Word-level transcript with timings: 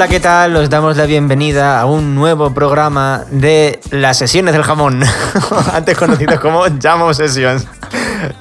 Hola, 0.00 0.08
¿qué 0.08 0.18
tal? 0.20 0.56
Os 0.56 0.70
damos 0.70 0.96
la 0.96 1.04
bienvenida 1.04 1.78
a 1.78 1.84
un 1.84 2.14
nuevo 2.14 2.54
programa 2.54 3.24
de 3.30 3.80
las 3.90 4.16
sesiones 4.16 4.54
del 4.54 4.62
jamón, 4.62 5.02
antes 5.74 5.98
conocido 5.98 6.40
como 6.40 6.66
Llamo 6.68 7.12
Sessions. 7.12 7.66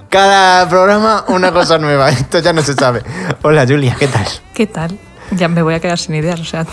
Cada 0.07 0.69
programa 0.69 1.25
una 1.27 1.51
cosa 1.51 1.77
nueva, 1.77 2.11
esto 2.11 2.39
ya 2.39 2.53
no 2.53 2.61
se 2.61 2.75
sabe. 2.75 3.03
Hola 3.41 3.65
Julia, 3.67 3.97
¿qué 3.99 4.07
tal? 4.07 4.25
¿Qué 4.53 4.67
tal? 4.67 4.97
Ya 5.31 5.49
me 5.49 5.61
voy 5.61 5.73
a 5.73 5.81
quedar 5.81 5.99
sin 5.99 6.15
ideas, 6.15 6.39
o 6.39 6.45
sea, 6.45 6.65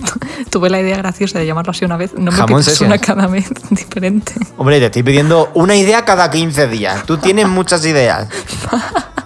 tuve 0.50 0.68
la 0.68 0.78
idea 0.78 0.98
graciosa 0.98 1.38
de 1.38 1.46
llamarlo 1.46 1.70
así 1.70 1.86
una 1.86 1.96
vez, 1.96 2.12
no 2.12 2.30
me 2.30 2.36
Jamón 2.36 2.62
pidas 2.62 2.82
una 2.82 2.96
Sessions. 2.98 3.06
cada 3.06 3.26
vez 3.28 3.48
diferente. 3.70 4.34
Hombre, 4.58 4.78
te 4.78 4.84
estoy 4.84 5.04
pidiendo 5.04 5.52
una 5.54 5.74
idea 5.74 6.04
cada 6.04 6.30
15 6.30 6.66
días. 6.66 7.06
Tú 7.06 7.16
tienes 7.16 7.48
muchas 7.48 7.86
ideas. 7.86 8.28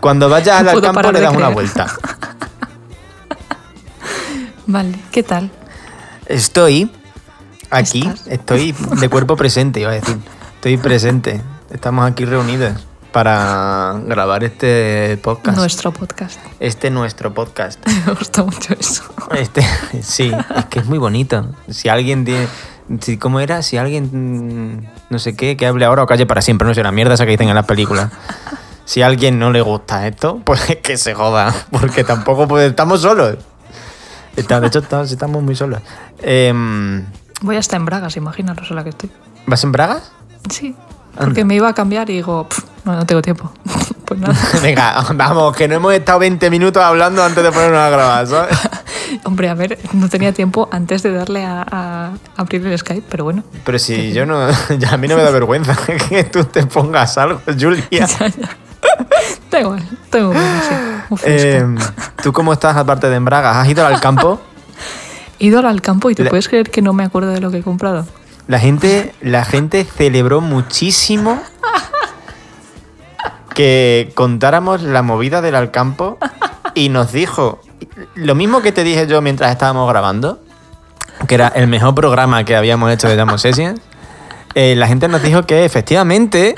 Cuando 0.01 0.29
vayas 0.29 0.61
al 0.61 0.67
puedo 0.67 0.81
campo 0.93 1.11
le 1.11 1.21
das 1.21 1.35
una 1.35 1.49
vuelta. 1.49 1.89
Vale, 4.71 4.99
¿qué 5.11 5.23
tal? 5.23 5.51
Estoy 6.27 6.93
aquí, 7.71 8.01
¿Estás? 8.07 8.27
estoy 8.27 8.75
de 9.01 9.09
cuerpo 9.09 9.35
presente, 9.35 9.81
iba 9.81 9.91
a 9.93 9.95
decir. 9.95 10.19
Estoy 10.57 10.77
presente. 10.77 11.41
Estamos 11.71 12.07
aquí 12.11 12.27
reunidos 12.27 12.75
para 13.11 13.99
grabar 14.05 14.45
este 14.45 15.19
podcast. 15.23 15.57
Nuestro 15.57 15.91
podcast. 15.91 16.39
Este 16.61 16.91
nuestro 16.91 17.33
podcast. 17.33 17.81
Me 18.07 18.13
gusta 18.13 18.43
mucho 18.45 18.75
eso. 18.79 19.05
Este, 19.35 19.65
sí, 20.03 20.31
es 20.57 20.65
que 20.67 20.81
es 20.81 20.85
muy 20.87 20.99
bonito. 20.99 21.49
Si 21.71 21.89
alguien 21.89 22.27
tiene. 22.27 22.47
Si, 23.01 23.17
¿Cómo 23.17 23.41
era? 23.41 23.63
Si 23.63 23.79
alguien. 23.79 24.11
mm, 24.77 24.87
No 25.09 25.19
sé 25.19 25.35
qué, 25.35 25.57
que 25.57 25.67
hable 25.67 25.87
ahora 25.87 26.03
o 26.03 26.07
calle 26.07 26.27
para 26.27 26.43
siempre. 26.43 26.69
No 26.69 26.75
sé, 26.75 26.83
la 26.83 26.93
mierda 26.93 27.15
esa 27.15 27.25
que 27.25 27.31
dicen 27.33 27.49
en 27.49 27.55
las 27.55 27.65
películas. 27.65 28.11
Si 28.85 29.01
a 29.01 29.07
alguien 29.07 29.39
no 29.39 29.51
le 29.51 29.63
gusta 29.63 30.07
esto, 30.07 30.41
pues 30.45 30.61
que 30.83 30.99
se 30.99 31.15
joda. 31.15 31.55
Porque 31.71 32.05
tampoco 32.05 32.47
pues, 32.47 32.69
estamos 32.69 33.01
solos. 33.01 33.39
Está- 34.37 34.61
de 34.61 34.67
hecho, 34.69 34.79
estamos, 34.81 35.11
estamos 35.11 35.43
muy 35.43 35.55
solos. 35.55 35.81
Em, 36.23 37.05
Voy 37.41 37.57
hasta 37.57 37.77
en 37.77 37.85
Bragas, 37.85 38.17
imagina 38.17 38.55
lo 38.55 38.65
sola 38.65 38.83
que 38.83 38.91
estoy. 38.91 39.11
¿Vas 39.47 39.63
en 39.65 39.73
Bragas? 39.73 40.11
Sí, 40.51 40.75
porque 41.17 41.45
me 41.45 41.55
iba 41.55 41.69
a 41.69 41.75
cambiar 41.75 42.11
y 42.11 42.15
digo, 42.15 42.49
"Pff, 42.49 42.65
no, 42.85 42.95
no 42.97 43.07
tengo 43.07 43.23
tiempo. 43.23 43.53
pues 44.05 44.19
nada. 44.21 44.35
Venga, 44.63 45.05
vamos, 45.15 45.57
que 45.57 45.69
no 45.69 45.75
hemos 45.77 45.93
estado 45.95 46.19
20 46.21 46.51
minutos 46.51 46.83
hablando 46.83 47.23
antes 47.23 47.43
de 47.45 47.53
ponernos 47.53 47.79
a 47.81 47.91
grabar, 47.91 48.27
¿sabes? 48.27 48.59
Hombre, 49.25 49.49
a 49.49 49.55
ver, 49.55 49.79
no 49.95 50.09
tenía 50.09 50.33
tiempo 50.33 50.69
antes 50.71 51.03
de 51.03 51.13
darle 51.13 51.45
a, 51.45 51.65
a 51.71 52.13
abrir 52.37 52.67
el 52.67 52.79
Skype, 52.79 53.07
pero 53.09 53.25
bueno. 53.25 53.43
Pero 53.65 53.79
si 53.79 54.13
yo 54.13 54.27
no. 54.27 54.49
Ya 54.79 54.91
a 54.93 54.97
mí 54.97 55.09
no 55.09 55.17
me 55.17 55.23
da 55.23 55.31
vergüenza 55.31 55.77
que 56.09 56.25
tú 56.25 56.45
te 56.45 56.67
pongas 56.67 57.17
algo, 57.19 57.41
Julia. 57.59 57.85
Ya, 57.91 58.07
ya. 58.07 58.57
Da 59.51 59.61
igual, 59.61 59.83
tengo. 60.11 60.33
Eh, 61.25 61.65
¿Tú 62.23 62.33
cómo 62.33 62.53
estás 62.53 62.77
aparte 62.77 63.09
de 63.09 63.17
en 63.17 63.25
Bragas? 63.25 63.57
¿Has 63.57 63.69
ido 63.69 63.87
al 63.87 64.01
campo? 64.01 64.41
He 65.41 65.47
ido 65.47 65.67
al 65.67 65.81
campo 65.83 66.11
y 66.11 66.15
te 66.15 66.25
la- 66.25 66.31
puedes 66.31 66.49
creer 66.49 66.71
que 66.71 66.83
no 66.83 66.93
me 66.93 67.05
acuerdo 67.05 67.31
de 67.31 67.41
lo 67.41 67.51
que 67.51 67.59
he 67.59 67.63
comprado. 67.63 68.07
La 68.49 68.59
gente, 68.59 69.15
la 69.21 69.45
gente 69.45 69.85
celebró 69.85 70.41
muchísimo 70.41 71.41
que 73.55 74.13
contáramos 74.15 74.83
la 74.83 75.03
movida 75.03 75.41
del 75.43 75.55
Alcampo 75.55 76.19
y 76.75 76.89
nos 76.89 77.13
dijo 77.13 77.61
lo 78.15 78.35
mismo 78.35 78.63
que 78.63 78.73
te 78.73 78.85
dije 78.85 79.07
yo 79.07 79.21
mientras 79.21 79.51
estábamos 79.51 79.89
grabando, 79.89 80.41
que 81.27 81.35
era 81.35 81.49
el 81.49 81.67
mejor 81.67 81.95
programa 81.95 82.45
que 82.45 82.57
habíamos 82.57 82.91
hecho 82.93 83.09
de 83.09 83.17
Jamo 83.17 83.37
Sessions. 83.39 83.81
eh, 84.55 84.75
la 84.77 84.87
gente 84.87 85.09
nos 85.09 85.23
dijo 85.23 85.43
que 85.45 85.65
efectivamente 85.65 86.55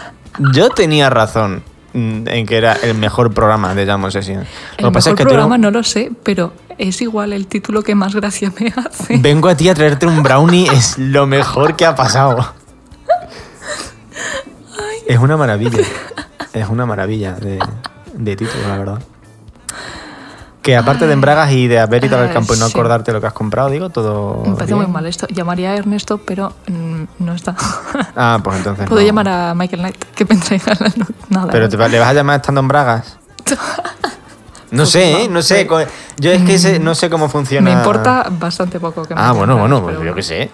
yo 0.52 0.70
tenía 0.70 1.10
razón 1.10 1.62
en 1.94 2.46
que 2.46 2.56
era 2.56 2.72
el 2.74 2.94
mejor 2.96 3.32
programa 3.32 3.74
de 3.74 3.84
Sessions. 4.10 4.46
El 4.78 4.84
Lo 4.84 4.92
pasa 4.92 5.10
mejor 5.10 5.12
es 5.12 5.16
que 5.18 5.24
programa 5.24 5.58
no- 5.58 5.70
no 5.70 5.78
lo 5.78 5.82
sé, 5.84 6.10
pero 6.22 6.52
es 6.78 7.00
igual 7.02 7.32
el 7.32 7.46
título 7.46 7.82
que 7.82 7.94
más 7.94 8.14
gracia 8.14 8.52
me 8.60 8.72
hace. 8.76 9.16
Vengo 9.18 9.48
a 9.48 9.56
ti 9.56 9.68
a 9.68 9.74
traerte 9.74 10.06
un 10.06 10.22
brownie, 10.22 10.66
es 10.72 10.96
lo 10.98 11.26
mejor 11.26 11.76
que 11.76 11.84
ha 11.86 11.94
pasado. 11.94 12.54
Es 15.06 15.18
una 15.18 15.36
maravilla. 15.36 15.78
Es 16.52 16.68
una 16.68 16.86
maravilla 16.86 17.32
de, 17.34 17.58
de 18.14 18.36
título, 18.36 18.68
la 18.68 18.78
verdad. 18.78 19.02
Que 20.62 20.76
aparte 20.76 21.06
de 21.06 21.14
embragas 21.14 21.50
y 21.52 21.68
de 21.68 21.78
haber 21.78 22.04
ido 22.04 22.18
al 22.18 22.28
Ay, 22.28 22.34
campo 22.34 22.54
y 22.54 22.58
no 22.58 22.66
sí. 22.66 22.72
acordarte 22.72 23.12
lo 23.12 23.20
que 23.20 23.26
has 23.26 23.32
comprado, 23.32 23.70
digo, 23.70 23.88
todo. 23.88 24.42
Me 24.44 24.52
parece 24.54 24.74
bien. 24.74 24.84
muy 24.84 24.92
mal 24.92 25.06
esto. 25.06 25.26
Llamaría 25.28 25.70
a 25.70 25.76
Ernesto, 25.76 26.18
pero 26.18 26.52
mm, 26.68 27.02
no 27.24 27.32
está. 27.34 27.56
Ah, 28.14 28.38
pues 28.44 28.58
entonces. 28.58 28.86
Puedo 28.86 29.00
no. 29.00 29.06
llamar 29.06 29.28
a 29.28 29.54
Michael 29.54 29.80
Knight, 29.80 30.04
que 30.14 30.24
me 30.26 30.36
traiga 30.36 30.74
la 30.78 30.92
luz. 30.96 31.08
Nada. 31.30 31.48
Pero 31.50 31.68
te 31.68 31.76
le 31.78 31.98
vas 31.98 32.08
a 32.08 32.12
llamar 32.12 32.36
estando 32.40 32.60
en 32.60 32.68
bragas. 32.68 33.16
No 34.70 34.86
sé, 34.86 35.24
¿eh? 35.24 35.28
No 35.28 35.42
sé. 35.42 35.66
Yo 36.18 36.30
es 36.30 36.42
que 36.62 36.78
no 36.78 36.94
sé 36.94 37.10
cómo 37.10 37.28
funciona. 37.28 37.68
me 37.68 37.76
importa 37.76 38.28
bastante 38.30 38.78
poco 38.78 39.02
que 39.02 39.14
me 39.16 39.20
Ah, 39.20 39.32
bueno, 39.32 39.56
bueno, 39.58 39.82
pues 39.82 39.98
yo 40.00 40.14
qué 40.14 40.22
sé. 40.22 40.50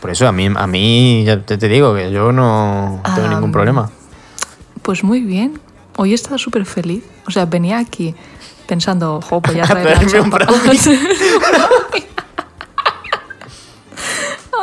Por 0.00 0.10
eso 0.10 0.26
a 0.26 0.32
mí, 0.32 0.46
a 0.46 0.66
mí 0.66 1.22
ya 1.24 1.38
te, 1.40 1.58
te 1.58 1.68
digo 1.68 1.94
que 1.94 2.10
yo 2.10 2.32
no 2.32 3.00
tengo 3.14 3.26
Ah, 3.28 3.34
ningún 3.34 3.52
problema. 3.52 3.90
Pues 4.80 5.04
muy 5.04 5.20
bien. 5.20 5.60
Hoy 5.96 6.12
he 6.12 6.14
estado 6.14 6.38
súper 6.38 6.64
feliz. 6.64 7.04
O 7.26 7.30
sea, 7.30 7.44
venía 7.44 7.78
aquí 7.78 8.14
pensando, 8.66 9.20
jo, 9.22 9.40
voy 9.40 9.60
a 9.60 9.64
A 9.64 9.66
traer 9.66 10.02
la 10.02 10.06
chapa. 10.06 10.38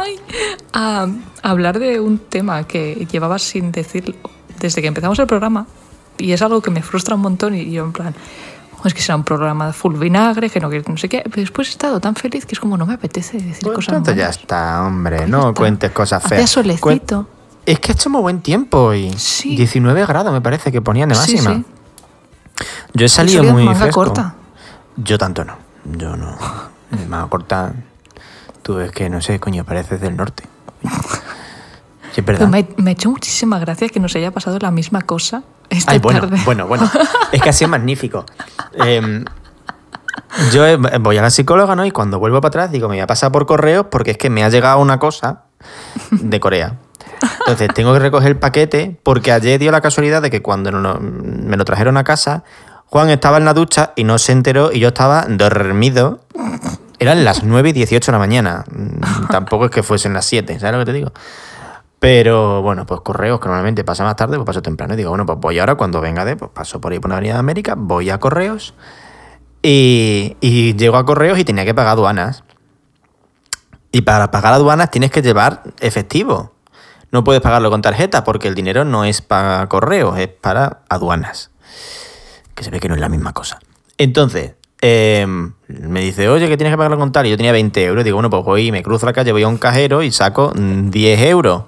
Ay, 0.01 0.19
a 0.73 1.07
hablar 1.41 1.79
de 1.79 1.99
un 1.99 2.19
tema 2.19 2.63
que 2.63 3.07
llevaba 3.11 3.39
sin 3.39 3.71
decir 3.71 4.15
desde 4.59 4.81
que 4.81 4.87
empezamos 4.87 5.17
el 5.19 5.27
programa 5.27 5.65
y 6.17 6.31
es 6.33 6.41
algo 6.41 6.61
que 6.61 6.69
me 6.71 6.81
frustra 6.81 7.15
un 7.15 7.21
montón 7.21 7.55
y 7.55 7.71
yo 7.71 7.83
en 7.85 7.91
plan, 7.93 8.13
"Oh, 8.83 8.87
es 8.87 8.93
que 8.93 9.01
será 9.01 9.15
un 9.15 9.23
programa 9.23 9.67
de 9.67 9.73
full 9.73 9.95
vinagre, 9.97 10.49
que 10.49 10.59
no, 10.59 10.69
que 10.69 10.83
no 10.87 10.97
sé 10.97 11.09
qué, 11.09 11.21
pero 11.25 11.41
después 11.41 11.67
he 11.69 11.71
estado 11.71 11.99
tan 11.99 12.15
feliz 12.15 12.45
que 12.45 12.55
es 12.55 12.59
como 12.59 12.77
no 12.77 12.85
me 12.85 12.93
apetece 12.95 13.37
decir 13.37 13.63
Pues 13.63 13.75
cosas 13.75 13.95
entonces 13.95 14.15
ya 14.17 14.23
malas. 14.25 14.37
está, 14.37 14.83
hombre, 14.85 15.17
Pues 15.17 15.29
no 15.29 15.41
ya 15.43 15.47
está. 15.49 15.59
cuentes 15.59 15.91
cosas 15.91 16.25
Hacía 16.25 16.37
feas. 16.37 16.49
solecito. 16.49 17.21
Cuen- 17.21 17.27
Es 17.65 17.79
que 17.79 17.91
ha 17.91 17.95
hecho 17.95 18.09
muy 18.09 18.21
buen 18.21 18.41
tiempo 18.41 18.77
hoy. 18.79 19.13
Sí. 19.17 19.55
19 19.55 20.05
grados 20.05 20.31
me 20.33 20.41
parece 20.41 20.71
que 20.71 20.81
ponían 20.81 21.09
de 21.09 21.15
Sí, 21.15 21.33
máxima. 21.35 21.55
sí. 21.55 21.65
Yo 22.93 23.05
he 23.05 23.09
salido 23.09 23.43
muy 23.43 23.63
manga 23.65 23.79
fresco. 23.79 24.03
corta. 24.03 24.35
Yo 24.97 25.17
tanto 25.17 25.43
no. 25.45 25.57
Yo 25.85 26.15
no. 26.17 26.37
Manga 27.07 27.27
corta. 27.29 27.73
Tú 28.61 28.75
ves 28.75 28.91
que, 28.91 29.09
no 29.09 29.21
sé, 29.21 29.39
coño, 29.39 29.63
pareces 29.63 30.01
del 30.01 30.15
norte. 30.17 30.43
Sí, 32.11 32.21
es 32.21 32.25
verdad. 32.25 32.49
Pero 32.49 32.49
me, 32.49 32.67
me 32.83 32.91
ha 32.91 32.93
hecho 32.93 33.09
muchísima 33.09 33.59
gracia 33.59 33.89
que 33.89 33.99
nos 33.99 34.15
haya 34.15 34.31
pasado 34.31 34.57
la 34.59 34.71
misma 34.71 35.01
cosa 35.01 35.43
esta 35.69 35.91
Ay, 35.91 35.99
bueno, 35.99 36.21
tarde. 36.21 36.41
bueno, 36.45 36.67
bueno. 36.67 36.89
Es 37.31 37.41
que 37.41 37.49
ha 37.49 37.53
sido 37.53 37.69
magnífico. 37.69 38.25
Em, 38.73 39.23
yo 40.51 40.65
eh, 40.65 40.77
voy 40.99 41.17
a 41.17 41.21
la 41.21 41.29
psicóloga, 41.29 41.75
¿no? 41.75 41.85
Y 41.85 41.91
cuando 41.91 42.17
vuelvo 42.19 42.41
para 42.41 42.49
atrás 42.49 42.71
digo, 42.71 42.89
me 42.89 42.95
voy 42.95 43.01
a 43.01 43.07
pasar 43.07 43.31
por 43.31 43.45
correos 43.45 43.85
porque 43.91 44.11
es 44.11 44.17
que 44.17 44.29
me 44.29 44.43
ha 44.43 44.49
llegado 44.49 44.79
una 44.79 44.97
cosa 44.99 45.43
de 46.11 46.39
Corea. 46.39 46.77
Entonces 47.51 47.73
tengo 47.73 47.93
que 47.93 47.99
recoger 47.99 48.29
el 48.29 48.37
paquete 48.37 48.97
porque 49.01 49.31
ayer 49.31 49.59
dio 49.59 49.71
la 49.71 49.81
casualidad 49.81 50.21
de 50.21 50.29
que 50.29 50.41
cuando 50.41 50.71
me 50.71 51.57
lo 51.57 51.65
trajeron 51.65 51.97
a 51.97 52.03
casa, 52.03 52.43
Juan 52.85 53.09
estaba 53.09 53.37
en 53.37 53.45
la 53.45 53.53
ducha 53.53 53.93
y 53.95 54.03
no 54.03 54.17
se 54.19 54.31
enteró 54.31 54.71
y 54.71 54.79
yo 54.79 54.89
estaba 54.89 55.25
dormido. 55.27 56.21
Eran 56.99 57.23
las 57.23 57.43
9 57.43 57.69
y 57.69 57.73
18 57.73 58.11
de 58.11 58.11
la 58.11 58.19
mañana. 58.19 58.65
Mm, 58.71 59.27
Tampoco 59.31 59.65
es 59.65 59.71
que 59.71 59.83
fuesen 59.83 60.13
las 60.13 60.25
7, 60.25 60.59
¿sabes 60.59 60.73
lo 60.73 60.79
que 60.79 60.85
te 60.85 60.93
digo? 60.93 61.11
Pero 61.99 62.61
bueno, 62.61 62.85
pues 62.85 63.01
correos 63.01 63.39
que 63.39 63.47
normalmente 63.47 63.83
pasa 63.83 64.03
más 64.03 64.15
tarde, 64.15 64.35
pues 64.35 64.45
paso 64.45 64.61
temprano. 64.61 64.93
Y 64.93 64.97
digo, 64.97 65.09
bueno, 65.09 65.25
pues 65.25 65.39
voy 65.39 65.59
ahora 65.59 65.75
cuando 65.75 66.01
venga 66.01 66.25
de, 66.25 66.35
pues 66.35 66.51
paso 66.51 66.79
por 66.79 66.91
ahí 66.91 66.99
por 66.99 67.09
la 67.09 67.17
Avenida 67.17 67.33
de 67.33 67.39
América, 67.39 67.73
voy 67.75 68.09
a 68.09 68.19
correos 68.19 68.73
y, 69.61 70.37
y 70.39 70.75
llego 70.75 70.97
a 70.97 71.05
correos 71.05 71.39
y 71.39 71.43
tenía 71.43 71.65
que 71.65 71.73
pagar 71.73 71.93
aduanas. 71.93 72.43
Y 73.91 74.01
para 74.01 74.29
pagar 74.29 74.53
aduanas 74.53 74.91
tienes 74.91 75.09
que 75.11 75.21
llevar 75.21 75.63
efectivo. 75.79 76.53
No 77.11 77.23
puedes 77.23 77.41
pagarlo 77.41 77.69
con 77.71 77.81
tarjeta 77.81 78.23
porque 78.23 78.47
el 78.47 78.55
dinero 78.55 78.85
no 78.85 79.05
es 79.05 79.21
para 79.21 79.67
correos, 79.67 80.17
es 80.17 80.27
para 80.27 80.81
aduanas. 80.89 81.51
Que 82.55 82.63
se 82.63 82.71
ve 82.71 82.79
que 82.79 82.87
no 82.87 82.95
es 82.95 83.01
la 83.01 83.09
misma 83.09 83.33
cosa. 83.33 83.59
Entonces, 83.97 84.53
eh, 84.81 85.25
me 85.67 86.01
dice, 86.01 86.29
oye, 86.29 86.47
que 86.47 86.57
tienes 86.57 86.73
que 86.73 86.77
pagarlo 86.77 86.97
con 86.97 87.11
tal. 87.11 87.25
Y 87.25 87.31
yo 87.31 87.37
tenía 87.37 87.51
20 87.51 87.83
euros. 87.83 88.03
Digo, 88.03 88.15
bueno, 88.15 88.29
pues 88.29 88.43
voy, 88.43 88.71
me 88.71 88.83
cruzo 88.83 89.05
la 89.05 89.13
calle, 89.13 89.31
voy 89.31 89.43
a 89.43 89.47
un 89.47 89.57
cajero 89.57 90.03
y 90.03 90.11
saco 90.11 90.53
mm, 90.55 90.89
10 90.89 91.21
euros. 91.21 91.63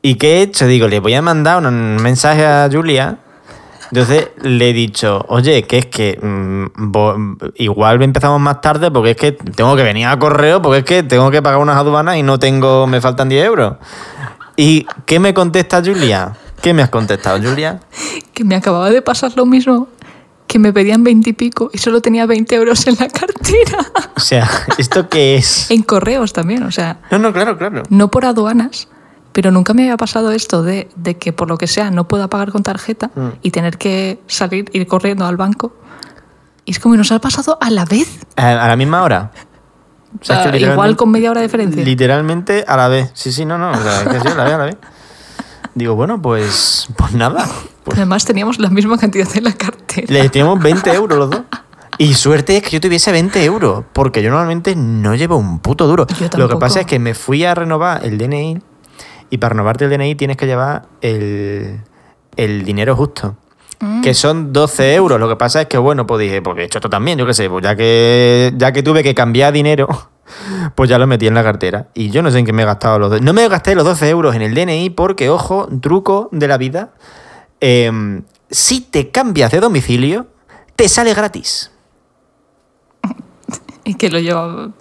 ¿Y 0.00 0.16
qué 0.16 0.38
he 0.38 0.42
hecho? 0.42 0.66
Digo, 0.66 0.88
le 0.88 1.00
voy 1.00 1.14
a 1.14 1.22
mandar 1.22 1.64
un 1.64 1.96
mensaje 1.96 2.44
a 2.44 2.68
Julia. 2.70 3.18
Entonces 3.92 4.30
le 4.40 4.70
he 4.70 4.72
dicho, 4.72 5.22
oye, 5.28 5.64
que 5.64 5.76
es 5.76 5.86
que 5.86 6.18
mm, 6.22 7.34
igual 7.56 8.02
empezamos 8.02 8.40
más 8.40 8.62
tarde 8.62 8.90
porque 8.90 9.10
es 9.10 9.16
que 9.18 9.32
tengo 9.32 9.76
que 9.76 9.82
venir 9.82 10.06
a 10.06 10.18
correo 10.18 10.62
porque 10.62 10.78
es 10.78 10.84
que 10.84 11.02
tengo 11.02 11.30
que 11.30 11.42
pagar 11.42 11.60
unas 11.60 11.76
aduanas 11.76 12.16
y 12.16 12.22
no 12.22 12.38
tengo, 12.38 12.86
me 12.86 13.02
faltan 13.02 13.28
10 13.28 13.44
euros. 13.44 13.74
¿Y 14.56 14.86
qué 15.04 15.18
me 15.20 15.34
contesta 15.34 15.82
Julia? 15.84 16.32
¿Qué 16.62 16.72
me 16.72 16.82
has 16.82 16.88
contestado, 16.88 17.38
Julia? 17.42 17.80
Que 18.32 18.44
me 18.44 18.54
acababa 18.54 18.88
de 18.88 19.02
pasar 19.02 19.32
lo 19.36 19.44
mismo, 19.44 19.88
que 20.46 20.58
me 20.58 20.72
pedían 20.72 21.04
20 21.04 21.28
y 21.28 21.32
pico 21.34 21.68
y 21.70 21.76
solo 21.76 22.00
tenía 22.00 22.24
20 22.24 22.54
euros 22.54 22.86
en 22.86 22.94
la 22.98 23.08
cartera. 23.08 23.78
O 24.16 24.20
sea, 24.20 24.48
¿esto 24.78 25.10
qué 25.10 25.34
es? 25.36 25.70
en 25.70 25.82
correos 25.82 26.32
también, 26.32 26.62
o 26.62 26.70
sea, 26.70 27.00
No, 27.10 27.18
no, 27.18 27.30
claro, 27.34 27.58
claro. 27.58 27.82
no 27.90 28.10
por 28.10 28.24
aduanas, 28.24 28.88
pero 29.32 29.50
nunca 29.50 29.74
me 29.74 29.82
había 29.82 29.96
pasado 29.96 30.30
esto 30.30 30.62
de, 30.62 30.88
de 30.96 31.16
que 31.16 31.32
por 31.32 31.48
lo 31.48 31.56
que 31.58 31.66
sea 31.66 31.90
no 31.90 32.06
pueda 32.08 32.28
pagar 32.28 32.52
con 32.52 32.62
tarjeta 32.62 33.10
Mm. 33.14 33.28
y 33.42 33.50
tener 33.50 33.78
que 33.78 34.20
salir, 34.26 34.70
ir 34.72 34.86
corriendo 34.86 35.26
al 35.26 35.36
banco 35.36 35.74
Y 36.64 36.70
es 36.72 36.78
como 36.78 36.94
que 36.94 36.98
nos 36.98 37.10
ha 37.12 37.18
pasado 37.20 37.58
a 37.60 37.70
la 37.70 37.84
vez. 37.84 38.20
¿A, 38.36 38.68
la 38.68 38.76
misma 38.76 39.02
hora? 39.02 39.32
O 40.20 40.24
sea, 40.24 40.54
igual 40.56 40.94
con 40.96 41.10
media 41.10 41.30
hora 41.30 41.40
de 41.40 41.46
diferencia. 41.48 41.82
Literalmente 41.84 42.64
a 42.68 42.76
la 42.76 42.88
vez. 42.88 43.10
Sí, 43.14 43.32
sí, 43.32 43.44
no, 43.44 43.58
no. 43.58 43.72
O 43.72 43.82
sea, 43.82 44.02
es 44.02 44.08
que 44.08 44.20
sí, 44.20 44.28
a 44.28 44.34
la 44.34 44.44
vez, 44.44 44.52
a 44.54 44.58
la 44.58 44.64
vez. 44.66 44.76
Digo, 45.74 45.94
bueno, 45.94 46.20
pues, 46.20 46.86
pues 46.96 47.12
nada. 47.14 47.48
Pues 47.82 47.96
Además 47.98 48.24
teníamos 48.24 48.58
la 48.58 48.68
misma 48.70 48.98
cantidad 48.98 49.26
en 49.34 49.44
la 49.44 49.54
cartera. 49.54 50.06
le 50.08 50.28
teníamos 50.28 50.62
20 50.62 50.92
euros 50.92 51.18
los 51.18 51.30
dos. 51.30 51.40
Y 51.98 52.14
suerte 52.14 52.56
es 52.58 52.62
que 52.62 52.70
yo 52.70 52.80
tuviese 52.80 53.10
20 53.10 53.44
euros, 53.44 53.84
porque 53.92 54.22
yo 54.22 54.30
normalmente 54.30 54.76
no 54.76 55.14
llevo 55.14 55.36
un 55.36 55.58
puto 55.60 55.86
duro. 55.86 56.06
Lo 56.36 56.48
que 56.48 56.56
pasa 56.56 56.80
es 56.80 56.86
que 56.86 56.98
me 56.98 57.14
fui 57.14 57.44
a 57.44 57.54
renovar 57.54 58.04
el 58.04 58.18
DNI 58.18 58.60
y 59.32 59.38
para 59.38 59.54
renovarte 59.54 59.86
el 59.86 59.90
DNI 59.90 60.14
tienes 60.14 60.36
que 60.36 60.44
llevar 60.44 60.82
el, 61.00 61.80
el 62.36 62.64
dinero 62.66 62.94
justo. 62.94 63.34
Mm. 63.80 64.02
Que 64.02 64.12
son 64.12 64.52
12 64.52 64.94
euros. 64.94 65.18
Lo 65.18 65.26
que 65.26 65.36
pasa 65.36 65.62
es 65.62 65.68
que, 65.68 65.78
bueno, 65.78 66.06
pues 66.06 66.20
dije, 66.20 66.42
pues 66.42 66.58
he 66.58 66.64
hecho 66.64 66.76
esto 66.76 66.90
también, 66.90 67.16
yo 67.16 67.24
qué 67.24 67.32
sé, 67.32 67.48
pues 67.48 67.64
ya 67.64 67.74
que, 67.74 68.52
ya 68.54 68.72
que 68.72 68.82
tuve 68.82 69.02
que 69.02 69.14
cambiar 69.14 69.54
dinero, 69.54 69.88
pues 70.74 70.90
ya 70.90 70.98
lo 70.98 71.06
metí 71.06 71.26
en 71.26 71.32
la 71.32 71.42
cartera. 71.42 71.88
Y 71.94 72.10
yo 72.10 72.20
no 72.20 72.30
sé 72.30 72.40
en 72.40 72.44
qué 72.44 72.52
me 72.52 72.60
he 72.60 72.66
gastado 72.66 72.98
los... 72.98 73.22
No 73.22 73.32
me 73.32 73.48
gasté 73.48 73.74
los 73.74 73.84
12 73.84 74.10
euros 74.10 74.34
en 74.34 74.42
el 74.42 74.54
DNI 74.54 74.90
porque, 74.90 75.30
ojo, 75.30 75.66
truco 75.80 76.28
de 76.30 76.48
la 76.48 76.58
vida, 76.58 76.90
em, 77.60 78.24
si 78.50 78.82
te 78.82 79.10
cambias 79.10 79.50
de 79.50 79.60
domicilio, 79.60 80.26
te 80.76 80.90
sale 80.90 81.14
gratis. 81.14 81.70
Y 83.84 83.94
que 83.94 84.10
lo 84.10 84.18
lleva. 84.18 84.72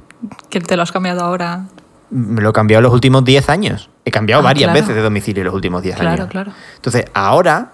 Que 0.50 0.60
te 0.60 0.76
lo 0.76 0.84
has 0.84 0.92
cambiado 0.92 1.22
ahora. 1.22 1.68
Me 2.12 2.42
lo 2.42 2.50
he 2.50 2.54
cambiado 2.54 2.82
los 2.82 2.94
últimos 2.94 3.24
10 3.26 3.50
años. 3.50 3.90
He 4.06 4.12
cambiado 4.12 4.42
Ah, 4.42 4.44
varias 4.46 4.68
claro. 4.72 4.82
veces 4.82 4.96
de 4.96 5.02
domicilio 5.02 5.44
los 5.44 5.54
últimos 5.54 5.82
10 5.82 5.96
Claro, 5.96 6.12
años. 6.12 6.28
claro. 6.30 6.52
Entonces, 6.76 7.06
ahora, 7.14 7.72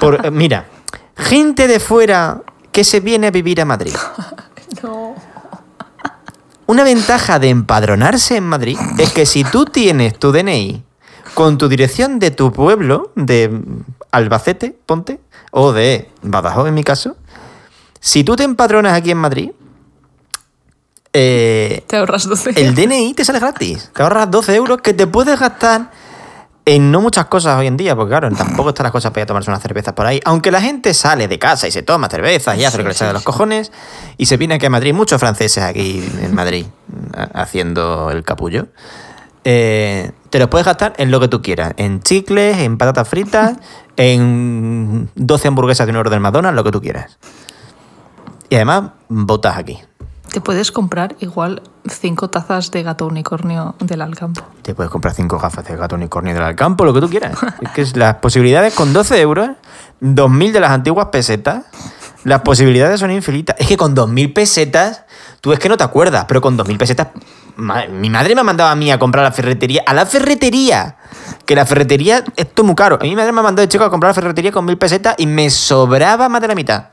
por, 0.00 0.30
mira, 0.32 0.66
gente 1.16 1.68
de 1.68 1.78
fuera 1.78 2.40
que 2.72 2.84
se 2.84 3.00
viene 3.00 3.26
a 3.28 3.30
vivir 3.30 3.60
a 3.60 3.64
Madrid. 3.64 3.94
No. 4.82 5.14
Una 6.66 6.82
ventaja 6.82 7.38
de 7.38 7.48
empadronarse 7.50 8.36
en 8.36 8.44
Madrid 8.44 8.76
es 8.98 9.12
que 9.12 9.24
si 9.24 9.44
tú 9.44 9.64
tienes 9.64 10.18
tu 10.18 10.32
DNI 10.32 10.82
con 11.34 11.56
tu 11.56 11.68
dirección 11.68 12.18
de 12.18 12.32
tu 12.32 12.50
pueblo, 12.52 13.12
de 13.14 13.60
Albacete, 14.10 14.76
ponte, 14.84 15.20
o 15.52 15.72
de 15.72 16.10
Badajoz 16.22 16.66
en 16.66 16.74
mi 16.74 16.82
caso, 16.82 17.16
si 18.00 18.24
tú 18.24 18.34
te 18.34 18.42
empadronas 18.42 18.94
aquí 18.94 19.12
en 19.12 19.18
Madrid, 19.18 19.50
eh, 21.18 21.84
Te 21.86 21.96
ahorras 21.96 22.28
12. 22.28 22.50
el 22.56 22.74
DNI 22.74 23.14
te 23.14 23.24
sale 23.24 23.38
gratis. 23.38 23.90
Te 23.94 24.02
ahorras 24.02 24.30
12 24.30 24.54
euros 24.54 24.80
que 24.82 24.92
te 24.92 25.06
puedes 25.06 25.38
gastar 25.40 25.90
en 26.68 26.90
no 26.90 27.00
muchas 27.00 27.26
cosas 27.26 27.58
hoy 27.58 27.68
en 27.68 27.76
día, 27.76 27.94
porque 27.94 28.10
claro, 28.10 28.28
tampoco 28.32 28.70
están 28.70 28.84
las 28.84 28.92
cosas 28.92 29.12
para 29.12 29.20
ir 29.20 29.24
a 29.24 29.26
tomarse 29.26 29.50
unas 29.50 29.62
cervezas 29.62 29.94
por 29.94 30.04
ahí. 30.04 30.20
Aunque 30.24 30.50
la 30.50 30.60
gente 30.60 30.92
sale 30.94 31.28
de 31.28 31.38
casa 31.38 31.68
y 31.68 31.70
se 31.70 31.82
toma 31.82 32.08
cervezas 32.08 32.58
y 32.58 32.64
hace 32.64 32.78
lo 32.78 32.82
que 32.82 32.88
le 32.88 32.94
Sí, 32.94 32.98
sale 32.98 33.08
de 33.08 33.12
sí, 33.12 33.14
los 33.14 33.22
sí. 33.22 33.26
cojones 33.26 33.72
y 34.18 34.26
se 34.26 34.36
viene 34.36 34.54
aquí 34.56 34.66
a 34.66 34.70
Madrid, 34.70 34.92
muchos 34.92 35.20
franceses 35.20 35.62
aquí 35.62 36.02
en 36.20 36.34
Madrid 36.34 36.66
ha- 37.16 37.40
haciendo 37.42 38.10
el 38.10 38.24
capullo. 38.24 38.66
Eh, 39.44 40.10
te 40.30 40.40
los 40.40 40.48
puedes 40.48 40.66
gastar 40.66 40.92
en 40.98 41.12
lo 41.12 41.20
que 41.20 41.28
tú 41.28 41.40
quieras, 41.40 41.72
en 41.76 42.00
chicles, 42.00 42.58
en 42.58 42.78
patatas 42.78 43.08
fritas, 43.08 43.56
en 43.96 45.08
12 45.14 45.48
hamburguesas 45.48 45.86
de 45.86 45.92
un 45.92 45.96
euro 45.98 46.10
del 46.10 46.18
McDonald's, 46.20 46.56
lo 46.56 46.64
que 46.64 46.72
tú 46.72 46.80
quieras. 46.82 47.16
Y 48.50 48.56
además, 48.56 48.90
votas 49.08 49.56
aquí. 49.56 49.78
Te 50.36 50.42
puedes 50.42 50.70
comprar 50.70 51.16
igual 51.20 51.62
cinco 51.88 52.28
tazas 52.28 52.70
de 52.70 52.82
gato 52.82 53.06
unicornio 53.06 53.74
del 53.80 54.02
Alcampo. 54.02 54.42
Te 54.60 54.74
puedes 54.74 54.92
comprar 54.92 55.14
cinco 55.14 55.38
gafas 55.38 55.64
de 55.64 55.74
gato 55.74 55.94
unicornio 55.94 56.34
del 56.34 56.42
Alcampo, 56.42 56.84
lo 56.84 56.92
que 56.92 57.00
tú 57.00 57.08
quieras. 57.08 57.38
es 57.62 57.70
que 57.70 57.80
es- 57.80 57.96
las 57.96 58.16
posibilidades 58.16 58.74
con 58.74 58.92
12 58.92 59.18
euros, 59.18 59.48
2.000 60.02 60.52
de 60.52 60.60
las 60.60 60.72
antiguas 60.72 61.06
pesetas, 61.06 61.64
las 62.24 62.42
posibilidades 62.42 63.00
son 63.00 63.12
infinitas. 63.12 63.56
Es 63.58 63.66
que 63.66 63.78
con 63.78 63.96
2.000 63.96 64.34
pesetas, 64.34 65.04
tú 65.40 65.54
es 65.54 65.58
que 65.58 65.70
no 65.70 65.78
te 65.78 65.84
acuerdas, 65.84 66.26
pero 66.28 66.42
con 66.42 66.58
2.000 66.58 66.76
pesetas, 66.76 67.08
mi 67.56 68.10
madre 68.10 68.34
me 68.34 68.42
ha 68.42 68.44
mandado 68.44 68.68
a 68.68 68.76
mí 68.76 68.90
a 68.92 68.98
comprar 68.98 69.24
a 69.24 69.28
la 69.30 69.32
ferretería, 69.32 69.84
a 69.86 69.94
la 69.94 70.04
ferretería, 70.04 70.98
que 71.46 71.54
la 71.56 71.64
ferretería, 71.64 72.22
esto 72.36 72.60
es 72.60 72.66
muy 72.66 72.74
caro. 72.74 72.96
A 73.00 73.04
mí 73.04 73.08
mi 73.08 73.16
madre 73.16 73.32
me 73.32 73.40
ha 73.40 73.42
mandado 73.42 73.62
de 73.66 73.70
chico 73.70 73.84
a 73.84 73.88
comprar 73.90 74.10
a 74.10 74.12
la 74.12 74.20
ferretería 74.20 74.52
con 74.52 74.66
1.000 74.66 74.76
pesetas 74.76 75.14
y 75.16 75.24
me 75.26 75.48
sobraba 75.48 76.28
más 76.28 76.42
de 76.42 76.48
la 76.48 76.54
mitad. 76.54 76.84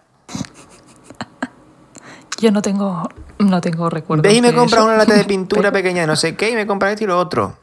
Yo 2.43 2.51
no 2.51 2.61
tengo, 2.61 3.09
no 3.39 3.61
tengo 3.61 3.89
recuerdos. 3.89 4.23
Ves 4.23 4.37
y 4.37 4.41
me 4.41 4.53
compras 4.53 4.83
una 4.83 4.97
lata 4.97 5.13
de 5.13 5.23
pintura 5.23 5.71
pequeña 5.71 6.01
de 6.01 6.07
no 6.07 6.17
sé 6.17 6.35
qué 6.35 6.49
y 6.49 6.55
me 6.55 6.67
compras 6.67 6.91
esto 6.91 7.05
y 7.05 7.07
lo 7.07 7.17
otro. 7.17 7.55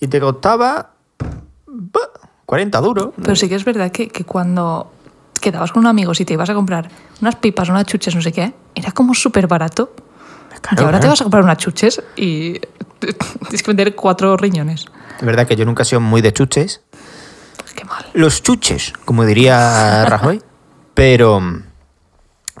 Y 0.00 0.06
te 0.06 0.18
costaba 0.20 0.92
bah, 1.66 2.00
40 2.46 2.80
duros. 2.80 3.08
Pero 3.22 3.36
sí 3.36 3.46
que 3.46 3.56
es 3.56 3.64
verdad 3.66 3.92
que, 3.92 4.08
que 4.08 4.24
cuando 4.24 4.90
quedabas 5.38 5.70
con 5.70 5.80
un 5.80 5.86
amigo 5.86 6.12
y 6.18 6.24
te 6.24 6.32
ibas 6.32 6.48
a 6.48 6.54
comprar 6.54 6.88
unas 7.20 7.36
pipas, 7.36 7.68
unas 7.68 7.84
chuches, 7.84 8.14
no 8.14 8.22
sé 8.22 8.32
qué, 8.32 8.54
era 8.74 8.90
como 8.92 9.12
súper 9.12 9.48
barato. 9.48 9.92
Claro, 10.62 10.82
y 10.82 10.84
ahora 10.86 10.96
te 10.96 11.02
claro. 11.02 11.12
vas 11.12 11.20
a 11.20 11.24
comprar 11.24 11.42
unas 11.42 11.58
chuches 11.58 12.02
y 12.16 12.58
tienes 13.00 13.62
que 13.62 13.66
vender 13.66 13.94
cuatro 13.94 14.34
riñones. 14.38 14.86
Es 15.18 15.26
verdad 15.26 15.46
que 15.46 15.56
yo 15.56 15.66
nunca 15.66 15.82
he 15.82 15.84
sido 15.84 16.00
muy 16.00 16.22
de 16.22 16.32
chuches. 16.32 16.80
Qué 17.76 17.84
mal. 17.84 18.06
Los 18.14 18.42
chuches, 18.42 18.94
como 19.04 19.26
diría 19.26 20.06
Rajoy. 20.06 20.40
Pero 20.94 21.42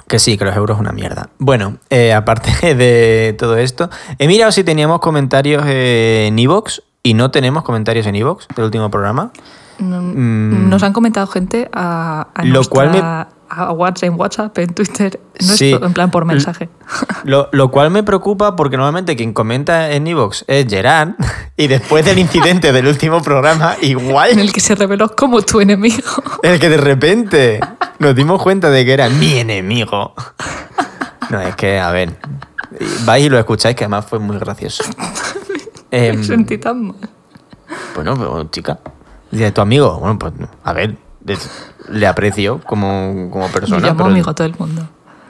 que 0.08 0.18
sí, 0.18 0.36
que 0.36 0.44
los 0.44 0.56
euros 0.56 0.76
es 0.76 0.80
una 0.80 0.92
mierda. 0.92 1.28
Bueno, 1.38 1.78
eh, 1.90 2.12
aparte 2.12 2.74
de 2.74 3.34
todo 3.38 3.56
esto, 3.56 3.90
he 4.18 4.26
mirado 4.28 4.52
si 4.52 4.64
teníamos 4.64 5.00
comentarios 5.00 5.64
en 5.66 6.38
Evox 6.38 6.82
y 7.02 7.14
no 7.14 7.30
tenemos 7.30 7.62
comentarios 7.64 8.06
en 8.06 8.14
Evox 8.16 8.46
del 8.56 8.64
último 8.66 8.90
programa. 8.90 9.30
No- 9.78 10.00
Mm. 10.00 10.68
Nos 10.68 10.82
han 10.84 10.92
comentado 10.92 11.26
gente 11.26 11.68
a, 11.72 12.28
a 12.34 12.44
Lo 12.44 12.54
nuestra- 12.54 12.72
cual 12.74 12.90
me- 12.90 13.33
a 13.48 13.72
WhatsApp, 13.72 14.04
en 14.08 14.20
WhatsApp, 14.20 14.58
en 14.58 14.74
Twitter, 14.74 15.20
no 15.40 15.54
Sí. 15.54 15.72
es 15.72 15.82
en 15.82 15.92
plan 15.92 16.10
por 16.10 16.24
mensaje. 16.24 16.68
Lo, 17.24 17.48
lo 17.52 17.70
cual 17.70 17.90
me 17.90 18.02
preocupa 18.02 18.56
porque 18.56 18.76
normalmente 18.76 19.16
quien 19.16 19.32
comenta 19.32 19.90
en 19.92 20.06
Evox 20.06 20.44
es 20.48 20.66
Gerard 20.68 21.10
y 21.56 21.66
después 21.68 22.04
del 22.04 22.18
incidente 22.18 22.72
del 22.72 22.86
último 22.86 23.22
programa, 23.22 23.76
en 23.80 23.88
igual 23.90 24.38
el 24.38 24.52
que 24.52 24.60
se 24.60 24.74
reveló 24.74 25.08
como 25.16 25.40
tu 25.42 25.60
enemigo. 25.60 26.02
el 26.42 26.58
que 26.60 26.68
de 26.68 26.76
repente 26.78 27.60
nos 27.98 28.14
dimos 28.14 28.42
cuenta 28.42 28.70
de 28.70 28.84
que 28.84 28.92
era 28.92 29.08
mi 29.08 29.38
enemigo. 29.38 30.14
No, 31.30 31.40
es 31.40 31.56
que, 31.56 31.80
a 31.80 31.90
ver, 31.90 32.16
vais 33.04 33.24
y 33.24 33.28
lo 33.30 33.38
escucháis, 33.38 33.74
que 33.76 33.84
además 33.84 34.04
fue 34.06 34.18
muy 34.18 34.38
gracioso. 34.38 34.84
Em, 35.90 36.18
Me 36.18 36.24
sentí 36.24 36.58
tan 36.58 36.88
mal. 36.88 36.96
bueno, 37.94 38.16
pero 38.18 38.44
chica, 38.50 38.78
dice 39.30 39.50
tu 39.52 39.60
amigo, 39.60 39.98
bueno, 39.98 40.18
pues 40.18 40.32
a 40.64 40.72
ver, 40.72 40.96
le 41.88 42.06
aprecio 42.06 42.60
como, 42.66 43.28
como 43.30 43.46
Yo 43.46 43.52
persona. 43.52 43.80
llamo 43.88 43.98
pero- 43.98 44.10
amigo 44.10 44.30
a 44.30 44.34
todo 44.34 44.46
el 44.46 44.54
mundo. 44.58 44.88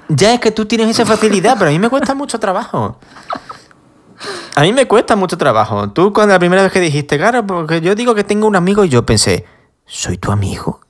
Ya 0.08 0.34
es 0.34 0.40
que 0.40 0.50
tú 0.50 0.66
tienes 0.66 0.88
esa 0.90 1.06
facilidad, 1.06 1.56
pero 1.58 1.70
a 1.70 1.72
mí 1.72 1.78
me 1.78 1.88
cuesta 1.88 2.14
mucho 2.14 2.38
trabajo. 2.38 2.98
A 4.54 4.60
mí 4.62 4.72
me 4.72 4.86
cuesta 4.86 5.16
mucho 5.16 5.36
trabajo. 5.38 5.90
Tú 5.90 6.12
cuando 6.12 6.34
la 6.34 6.38
primera 6.38 6.62
vez 6.62 6.70
que 6.72 6.80
dijiste, 6.80 7.16
claro, 7.16 7.46
porque 7.46 7.80
yo 7.80 7.94
digo 7.94 8.14
que 8.14 8.22
tengo 8.24 8.46
un 8.46 8.54
amigo 8.56 8.84
y 8.84 8.88
yo 8.88 9.04
pensé, 9.06 9.44
¿soy 9.86 10.18
tu 10.18 10.30
amigo? 10.30 10.80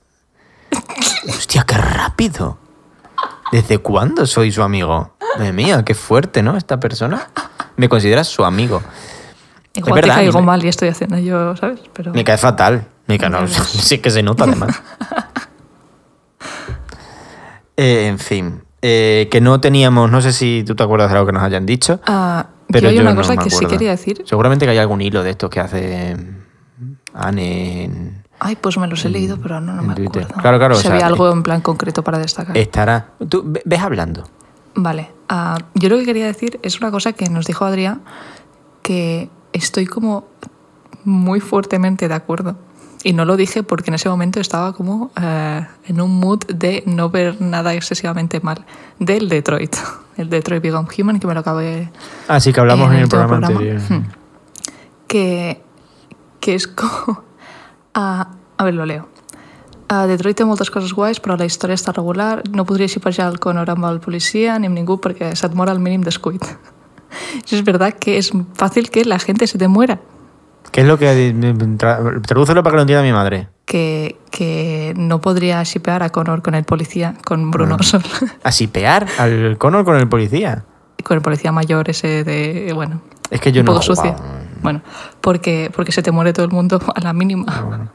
Hostia, 1.28 1.64
qué 1.66 1.76
rápido. 1.76 2.58
¿Desde 3.52 3.78
cuándo 3.78 4.26
soy 4.26 4.50
su 4.50 4.62
amigo? 4.62 5.14
Madre 5.38 5.52
mía, 5.52 5.84
qué 5.84 5.94
fuerte, 5.94 6.42
¿no? 6.42 6.56
Esta 6.56 6.80
persona. 6.80 7.28
Me 7.76 7.88
consideras 7.88 8.26
su 8.28 8.44
amigo. 8.44 8.82
Igual 9.74 9.94
verdad, 9.94 10.14
te 10.16 10.20
caigo 10.22 10.40
me- 10.40 10.46
mal 10.46 10.64
y 10.64 10.68
estoy 10.68 10.88
haciendo 10.88 11.18
yo, 11.18 11.56
¿sabes? 11.56 11.80
Pero 11.92 12.12
Me 12.12 12.24
cae 12.24 12.38
fatal. 12.38 12.86
Ves. 13.06 13.52
sí 13.52 13.98
que 13.98 14.10
se 14.10 14.22
nota 14.22 14.44
además. 14.44 14.80
Eh, 17.76 18.06
en 18.06 18.18
fin, 18.20 18.62
eh, 18.82 19.28
que 19.32 19.40
no 19.40 19.60
teníamos, 19.60 20.08
no 20.08 20.20
sé 20.22 20.32
si 20.32 20.62
tú 20.64 20.76
te 20.76 20.84
acuerdas 20.84 21.10
de 21.10 21.16
algo 21.16 21.26
que 21.26 21.32
nos 21.32 21.42
hayan 21.42 21.66
dicho. 21.66 22.00
Ah, 22.06 22.46
Pero 22.68 22.82
yo 22.84 22.88
hay 22.90 22.94
yo 22.96 23.02
una 23.02 23.16
cosa 23.16 23.34
me 23.34 23.38
que 23.42 23.50
sí 23.50 23.56
acuerdo. 23.56 23.70
quería 23.72 23.90
decir. 23.90 24.22
Seguramente 24.24 24.64
que 24.64 24.70
hay 24.70 24.78
algún 24.78 25.00
hilo 25.00 25.24
de 25.24 25.30
estos 25.30 25.50
que 25.50 25.58
hace 25.58 26.16
Anne 27.12 27.84
en- 27.84 28.24
Ay, 28.38 28.56
pues 28.56 28.78
me 28.78 28.86
los 28.86 29.04
he 29.04 29.08
leído, 29.08 29.38
pero 29.42 29.60
no, 29.60 29.74
no 29.74 29.82
me 29.82 29.94
Twitter. 29.96 30.22
acuerdo. 30.22 30.40
Claro, 30.42 30.58
claro, 30.58 30.74
o 30.74 30.76
Si 30.76 30.82
sea, 30.82 30.92
había 30.92 31.02
eh, 31.06 31.08
algo 31.08 31.32
en 31.32 31.42
plan 31.42 31.60
concreto 31.62 32.04
para 32.04 32.18
destacar. 32.18 32.56
Estará. 32.56 33.08
Tú 33.28 33.42
ve- 33.44 33.62
ves 33.64 33.80
hablando. 33.80 34.22
Vale, 34.76 35.10
ah, 35.28 35.58
yo 35.74 35.88
lo 35.88 35.96
que 35.98 36.04
quería 36.04 36.26
decir 36.26 36.60
es 36.62 36.78
una 36.80 36.92
cosa 36.92 37.12
que 37.12 37.28
nos 37.28 37.46
dijo 37.46 37.64
Adrián, 37.64 38.02
que 38.82 39.30
estoy 39.52 39.86
como 39.86 40.26
muy 41.04 41.40
fuertemente 41.40 42.06
de 42.06 42.14
acuerdo. 42.14 42.56
Y 43.04 43.12
no 43.12 43.26
lo 43.26 43.36
dije 43.36 43.62
porque 43.62 43.90
en 43.90 43.94
ese 43.94 44.08
momento 44.08 44.40
estaba 44.40 44.72
como 44.72 45.10
eh, 45.20 45.66
en 45.86 46.00
un 46.00 46.18
mood 46.18 46.40
de 46.46 46.82
no 46.86 47.10
ver 47.10 47.40
nada 47.40 47.74
excesivamente 47.74 48.40
mal 48.40 48.64
del 48.98 49.28
Detroit. 49.28 49.76
El 50.16 50.30
Detroit 50.30 50.62
Become 50.62 50.88
Human, 50.96 51.18
que 51.18 51.26
me 51.26 51.34
lo 51.34 51.40
acabé 51.40 51.90
Así 52.28 52.52
que 52.52 52.60
hablamos 52.60 52.88
en 52.90 52.98
el, 52.98 53.02
último 53.02 53.26
programa, 53.26 53.48
programa. 53.48 53.76
anterior. 53.76 54.00
Hmm. 54.00 54.10
que, 55.08 55.60
que 56.40 56.54
és 56.54 56.66
com... 56.66 57.18
Uh, 57.94 58.24
a 58.56 58.62
veure, 58.62 58.76
lo 58.76 58.86
leo. 58.86 59.08
A 59.90 60.06
Detroit 60.06 60.38
té 60.38 60.46
moltes 60.46 60.70
coses 60.70 60.94
guais, 60.94 61.20
però 61.20 61.36
la 61.36 61.48
història 61.50 61.76
està 61.76 61.92
regular. 61.92 62.44
No 62.54 62.64
podria 62.64 62.88
xipejar 62.88 63.26
el 63.32 63.40
Connor 63.42 63.68
amb 63.74 63.84
el 63.90 64.00
policia 64.00 64.56
ni 64.58 64.70
amb 64.70 64.78
ningú 64.78 64.96
perquè 65.02 65.34
se't 65.34 65.58
mor 65.58 65.68
al 65.68 65.82
mínim 65.82 66.06
descuit. 66.06 66.46
Eso 67.44 67.56
es 67.56 67.64
verdad 67.64 67.98
que 67.98 68.18
es 68.18 68.32
fácil 68.54 68.90
que 68.90 69.04
la 69.04 69.18
gente 69.18 69.46
se 69.46 69.58
te 69.58 69.68
muera. 69.68 70.00
¿Qué 70.72 70.80
es 70.80 70.86
lo 70.86 70.98
que. 70.98 71.34
tra- 71.34 72.22
Tradúcelo 72.22 72.62
para 72.62 72.72
que 72.72 72.76
lo 72.76 72.82
entienda 72.82 73.02
mi 73.02 73.12
madre. 73.12 73.48
que, 73.64 74.18
que 74.30 74.92
no 74.96 75.20
podría 75.20 75.62
shipear 75.62 76.02
a 76.02 76.10
Connor 76.10 76.42
con 76.42 76.54
el 76.54 76.64
policía, 76.64 77.14
con 77.24 77.50
Bruno 77.50 77.78
Sol, 77.82 78.02
A 78.44 78.50
al 79.22 79.56
Connor 79.58 79.84
con 79.84 79.96
el 79.96 80.08
policía. 80.08 80.64
con 81.04 81.16
el 81.16 81.22
policía 81.22 81.52
mayor 81.52 81.88
ese 81.90 82.24
de, 82.24 82.72
bueno, 82.74 83.00
Es 83.30 83.40
que 83.40 83.52
yo 83.52 83.60
un 83.60 83.66
no 83.66 83.72
poco 83.72 83.82
sucio. 83.82 84.16
Bueno, 84.62 84.80
porque, 85.20 85.70
porque 85.74 85.92
se 85.92 86.02
te 86.02 86.10
muere 86.10 86.32
todo 86.32 86.44
el 86.46 86.52
mundo 86.52 86.80
a 86.94 87.00
la 87.00 87.12
mínima. 87.12 87.90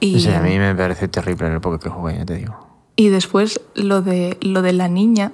Y, 0.00 0.14
No 0.14 0.20
sé, 0.20 0.34
a 0.36 0.40
mí 0.40 0.58
me 0.58 0.74
parece 0.74 1.08
terrible 1.08 1.46
en 1.46 1.52
el 1.54 1.60
poco 1.60 1.78
que 1.78 1.88
jugué, 1.88 2.18
ya 2.18 2.24
te 2.26 2.34
digo. 2.34 2.54
y 2.96 3.08
después 3.08 3.60
lo 3.74 4.02
de, 4.02 4.36
lo 4.42 4.60
de 4.62 4.72
la 4.72 4.88
niña. 4.88 5.32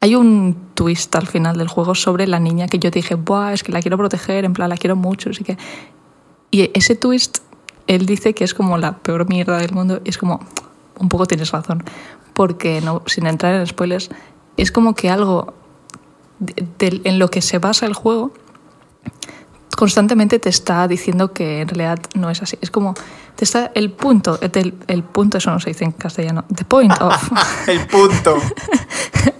Hay 0.00 0.14
un 0.14 0.56
twist 0.74 1.14
al 1.14 1.26
final 1.26 1.58
del 1.58 1.68
juego 1.68 1.94
sobre 1.94 2.26
la 2.26 2.40
niña 2.40 2.66
que 2.68 2.78
yo 2.78 2.90
dije, 2.90 3.16
Buah, 3.16 3.52
es 3.52 3.62
que 3.62 3.70
la 3.72 3.80
quiero 3.82 3.98
proteger, 3.98 4.44
en 4.44 4.54
plan, 4.54 4.68
la 4.70 4.76
quiero 4.76 4.96
mucho. 4.96 5.30
Así 5.30 5.44
que... 5.44 5.58
Y 6.50 6.70
ese 6.74 6.94
twist, 6.96 7.38
él 7.86 8.06
dice 8.06 8.34
que 8.34 8.44
es 8.44 8.54
como 8.54 8.78
la 8.78 8.96
peor 8.98 9.28
mierda 9.28 9.58
del 9.58 9.72
mundo. 9.72 10.00
Y 10.04 10.08
es 10.08 10.16
como, 10.18 10.40
un 10.98 11.08
poco 11.08 11.26
tienes 11.26 11.50
razón. 11.50 11.84
Porque, 12.32 12.80
no, 12.80 13.02
sin 13.06 13.26
entrar 13.26 13.54
en 13.54 13.66
spoilers, 13.66 14.08
es 14.56 14.72
como 14.72 14.94
que 14.94 15.10
algo 15.10 15.52
de- 16.38 16.66
del- 16.78 17.02
en 17.04 17.18
lo 17.18 17.28
que 17.30 17.42
se 17.42 17.58
basa 17.58 17.84
el 17.86 17.92
juego 17.94 18.32
constantemente 19.76 20.38
te 20.38 20.48
está 20.48 20.86
diciendo 20.88 21.32
que 21.32 21.60
en 21.62 21.68
realidad 21.68 21.98
no 22.14 22.30
es 22.30 22.42
así. 22.42 22.58
Es 22.60 22.70
como, 22.70 22.94
te 23.36 23.44
está 23.44 23.70
el 23.74 23.90
punto, 23.92 24.38
el, 24.42 24.74
el 24.88 25.02
punto, 25.04 25.38
eso 25.38 25.50
no 25.50 25.60
se 25.60 25.70
dice 25.70 25.84
en 25.84 25.92
castellano, 25.92 26.44
the 26.54 26.64
point 26.64 26.92
of, 27.00 27.14
El 27.68 27.86
punto. 27.86 28.36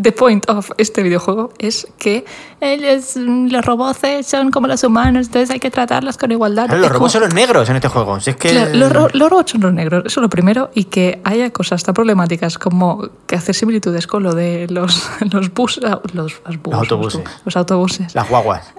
the 0.00 0.12
point 0.12 0.48
of 0.50 0.70
este 0.78 1.02
videojuego 1.02 1.52
es 1.58 1.86
que 1.98 2.24
ellos, 2.60 3.16
los 3.16 3.64
robots 3.64 4.00
son 4.26 4.50
como 4.50 4.66
los 4.66 4.84
humanos, 4.84 5.26
entonces 5.26 5.50
hay 5.50 5.60
que 5.60 5.70
tratarlos 5.70 6.16
con 6.18 6.30
igualdad. 6.32 6.66
Claro, 6.66 6.80
los 6.80 6.88
como- 6.88 6.98
robots 6.98 7.12
son 7.12 7.22
los 7.22 7.34
negros 7.34 7.68
en 7.70 7.76
este 7.76 7.88
juego. 7.88 8.20
Si 8.20 8.30
es 8.30 8.36
que... 8.36 8.50
Claro, 8.50 8.74
los, 8.74 8.92
ro- 8.92 9.08
los 9.12 9.30
robots 9.30 9.52
son 9.52 9.60
los 9.62 9.72
negros, 9.72 10.04
eso 10.06 10.20
es 10.20 10.22
lo 10.22 10.28
primero, 10.28 10.70
y 10.74 10.84
que 10.84 11.20
haya 11.24 11.50
cosas 11.50 11.82
tan 11.82 11.94
problemáticas 11.94 12.58
como 12.58 13.08
que 13.26 13.36
hacer 13.36 13.54
similitudes 13.54 14.06
con 14.06 14.22
lo 14.22 14.34
de 14.34 14.66
los, 14.68 15.08
los 15.32 15.52
bus, 15.54 15.80
ah, 15.84 16.00
los, 16.12 16.40
los 16.44 16.62
bus- 16.62 16.74
autobuses. 16.74 17.22
los 17.44 17.56
autobuses. 17.56 18.14
Las 18.14 18.28
guaguas. 18.28 18.72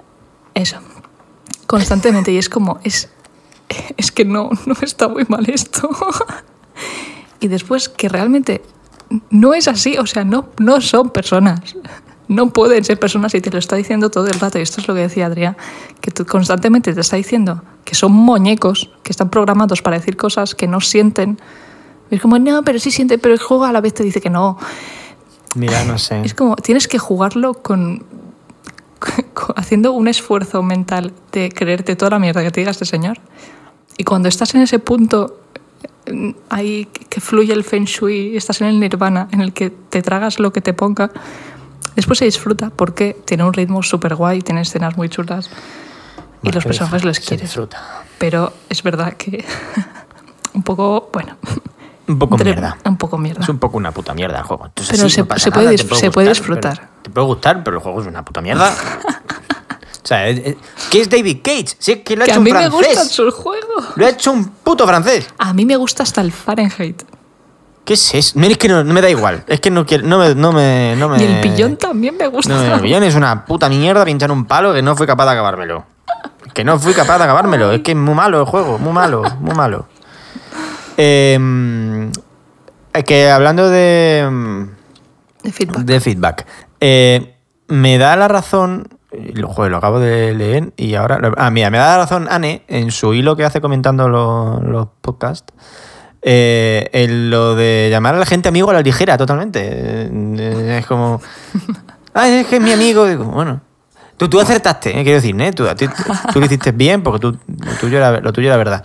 Eso. 0.54 0.76
Constantemente. 1.66 2.32
Y 2.32 2.38
es 2.38 2.48
como, 2.48 2.78
es, 2.84 3.10
es 3.96 4.12
que 4.12 4.24
no, 4.24 4.50
no 4.66 4.74
está 4.82 5.08
muy 5.08 5.24
mal 5.28 5.48
esto. 5.50 5.88
y 7.40 7.48
después 7.48 7.88
que 7.88 8.08
realmente 8.08 8.62
no 9.30 9.54
es 9.54 9.68
así. 9.68 9.96
O 9.98 10.06
sea, 10.06 10.24
no, 10.24 10.48
no 10.58 10.80
son 10.80 11.10
personas. 11.10 11.60
No 12.28 12.50
pueden 12.52 12.84
ser 12.84 12.98
personas 13.00 13.34
y 13.34 13.40
te 13.40 13.50
lo 13.50 13.58
está 13.58 13.76
diciendo 13.76 14.10
todo 14.10 14.26
el 14.26 14.38
rato. 14.38 14.58
Y 14.58 14.62
esto 14.62 14.80
es 14.80 14.88
lo 14.88 14.94
que 14.94 15.00
decía 15.00 15.26
Adrián, 15.26 15.56
que 16.00 16.10
tú 16.10 16.26
constantemente 16.26 16.92
te 16.92 17.00
está 17.00 17.16
diciendo 17.16 17.62
que 17.84 17.94
son 17.94 18.12
muñecos, 18.12 18.90
que 19.02 19.12
están 19.12 19.30
programados 19.30 19.80
para 19.80 19.98
decir 19.98 20.16
cosas 20.16 20.54
que 20.54 20.66
no 20.66 20.80
sienten. 20.82 21.38
Y 22.10 22.16
es 22.16 22.20
como, 22.20 22.38
no, 22.38 22.62
pero 22.64 22.78
sí 22.78 22.90
siente, 22.90 23.16
pero 23.18 23.32
el 23.32 23.40
juego 23.40 23.64
a 23.64 23.72
la 23.72 23.80
vez 23.80 23.94
te 23.94 24.02
dice 24.02 24.20
que 24.20 24.28
no. 24.28 24.58
Mira, 25.54 25.84
no 25.84 25.96
sé. 25.96 26.20
Es 26.22 26.34
como, 26.34 26.56
tienes 26.56 26.86
que 26.86 26.98
jugarlo 26.98 27.54
con, 27.54 28.04
con- 28.98 29.54
haciendo 29.56 29.92
un 29.92 30.06
esfuerzo 30.08 30.62
mental 30.62 31.14
de 31.32 31.50
creerte 31.50 31.96
toda 31.96 32.10
la 32.10 32.18
mierda 32.18 32.42
que 32.42 32.50
te 32.50 32.60
diga 32.60 32.72
este 32.72 32.84
señor. 32.84 33.18
Y 33.96 34.04
cuando 34.04 34.28
estás 34.28 34.54
en 34.54 34.60
ese 34.60 34.78
punto 34.78 35.40
ahí 36.50 36.86
que 37.08 37.20
fluye 37.20 37.52
el 37.52 37.64
feng 37.64 37.84
shui, 37.84 38.36
estás 38.36 38.60
en 38.60 38.68
el 38.68 38.80
nirvana, 38.80 39.28
en 39.32 39.40
el 39.40 39.52
que 39.52 39.70
te 39.70 40.02
tragas 40.02 40.38
lo 40.38 40.52
que 40.52 40.60
te 40.60 40.72
ponga, 40.72 41.10
después 41.96 42.18
se 42.18 42.24
disfruta 42.24 42.70
porque 42.70 43.16
tiene 43.24 43.44
un 43.44 43.52
ritmo 43.52 43.82
súper 43.82 44.14
guay, 44.14 44.40
tiene 44.40 44.62
escenas 44.62 44.96
muy 44.96 45.08
chulas 45.08 45.50
y 46.42 46.50
los 46.50 46.64
personajes 46.64 47.04
les 47.04 47.20
quieres. 47.20 47.42
disfruta. 47.42 48.04
Pero 48.18 48.52
es 48.68 48.82
verdad 48.82 49.14
que 49.14 49.44
un 50.54 50.62
poco, 50.62 51.10
bueno, 51.12 51.36
Un 52.06 52.18
poco 52.18 52.36
entre- 52.36 52.52
mierda. 52.54 52.78
un 52.84 52.96
poco 52.96 53.18
mierda. 53.18 53.42
Es 53.42 53.48
un 53.48 53.58
poco 53.58 53.76
una 53.76 53.92
puta 53.92 54.14
mierda 54.14 54.38
el 54.38 54.44
juego. 54.44 54.66
Entonces, 54.66 54.96
Pero 54.96 55.08
sí, 55.08 55.14
se- 55.16 55.20
no 55.24 55.38
se 55.38 55.50
puede 55.50 55.66
nada, 55.66 55.76
puede 55.88 56.00
se 56.00 56.10
puede 56.10 56.28
gustar, 56.28 56.28
disfrutar. 56.28 56.74
pero- 56.78 57.02
Te 57.02 57.10
puede 57.10 57.26
gustar, 57.26 57.62
pero 57.64 57.76
el 57.76 57.82
juego 57.82 58.00
es 58.00 58.06
una 58.06 58.24
puta 58.24 58.40
mierda. 58.40 58.72
o 60.02 60.06
sea, 60.06 60.24
¿qué 60.90 61.00
es 61.00 61.10
David 61.10 61.38
Cage? 61.42 61.76
Si 61.78 61.92
es 61.92 61.98
que 61.98 62.16
lo 62.16 62.22
ha 62.22 62.26
Que 62.26 62.32
a 62.32 62.34
hecho 62.34 62.40
un 62.40 62.44
mí 62.44 62.52
me 62.52 62.58
francés. 62.70 62.86
gustan 62.88 63.08
sus 63.08 63.34
juegos. 63.34 63.84
Lo 63.96 64.06
ha 64.06 64.10
hecho 64.10 64.32
un 64.32 64.46
puto 64.48 64.86
francés. 64.86 65.26
A 65.38 65.52
mí 65.52 65.66
me 65.66 65.76
gusta 65.76 66.02
hasta 66.02 66.20
el 66.20 66.32
Fahrenheit. 66.32 67.02
¿Qué 67.84 67.94
es 67.94 68.14
eso? 68.14 68.38
Mira, 68.38 68.52
es 68.52 68.58
que 68.58 68.68
no, 68.68 68.84
no 68.84 68.92
me 68.92 69.00
da 69.00 69.08
igual. 69.08 69.44
Es 69.46 69.60
que 69.60 69.70
no 69.70 69.86
quiero. 69.86 70.06
No 70.06 70.18
me. 70.18 70.34
No 70.34 70.52
me, 70.52 70.94
no 70.96 71.08
me 71.08 71.18
Y 71.22 71.24
el 71.24 71.40
pillón 71.40 71.76
también 71.76 72.16
me 72.16 72.26
gusta. 72.26 72.52
No, 72.52 72.74
el 72.74 72.80
pillón 72.82 73.02
es 73.02 73.14
una 73.14 73.44
puta 73.46 73.68
mierda 73.68 74.04
pinchar 74.04 74.30
un 74.30 74.44
palo 74.44 74.74
que 74.74 74.82
no 74.82 74.94
fui 74.94 75.06
capaz 75.06 75.24
de 75.24 75.32
acabármelo. 75.32 75.84
Que 76.52 76.64
no 76.64 76.78
fui 76.78 76.92
capaz 76.92 77.18
de 77.18 77.24
acabármelo. 77.24 77.72
Es 77.72 77.80
que 77.80 77.92
es 77.92 77.96
muy 77.96 78.14
malo 78.14 78.40
el 78.40 78.46
juego. 78.46 78.78
Muy 78.78 78.92
malo, 78.92 79.22
muy 79.40 79.54
malo. 79.54 79.86
Eh, 80.98 82.10
es 82.92 83.04
que 83.04 83.30
hablando 83.30 83.68
de. 83.70 84.66
De 85.42 85.52
feedback. 85.52 85.78
De 85.84 86.00
feedback. 86.00 86.46
Eh, 86.80 87.36
me 87.68 87.96
da 87.98 88.16
la 88.16 88.28
razón. 88.28 88.88
Y 89.12 89.32
Lo, 89.32 89.48
joder, 89.48 89.70
lo 89.72 89.78
acabo 89.78 89.98
de 90.00 90.34
leer 90.34 90.72
y 90.76 90.94
ahora. 90.94 91.18
Ah, 91.36 91.50
mira, 91.50 91.70
me 91.70 91.78
da 91.78 91.96
razón 91.96 92.26
Anne 92.30 92.62
en 92.68 92.90
su 92.90 93.14
hilo 93.14 93.36
que 93.36 93.44
hace 93.44 93.60
comentando 93.60 94.08
los, 94.08 94.62
los 94.62 94.88
podcasts. 95.00 95.52
eh, 96.22 96.88
en 96.92 97.30
lo 97.30 97.54
de 97.54 97.88
llamar 97.90 98.14
a 98.16 98.18
la 98.18 98.26
gente 98.26 98.48
amigo 98.48 98.70
a 98.70 98.74
la 98.74 98.82
ligera, 98.82 99.16
totalmente. 99.16 99.60
Eh, 99.64 100.78
es 100.80 100.86
como. 100.86 101.20
Ay, 102.14 102.32
es 102.40 102.46
que 102.48 102.56
es 102.56 102.62
mi 102.62 102.72
amigo. 102.72 103.06
Digo, 103.06 103.24
bueno. 103.24 103.60
Tú, 104.16 104.28
tú 104.28 104.40
acertaste, 104.40 104.90
eh, 104.90 105.04
quiero 105.04 105.20
decir, 105.20 105.40
¿eh? 105.40 105.52
Tú, 105.52 105.64
ti- 105.76 105.86
tú 106.32 106.40
lo 106.40 106.46
hiciste 106.46 106.72
bien 106.72 107.04
porque 107.04 107.20
tú, 107.20 107.38
lo, 107.46 107.72
tuyo 107.80 107.98
era, 107.98 108.18
lo 108.20 108.32
tuyo 108.32 108.48
era 108.48 108.56
verdad. 108.56 108.84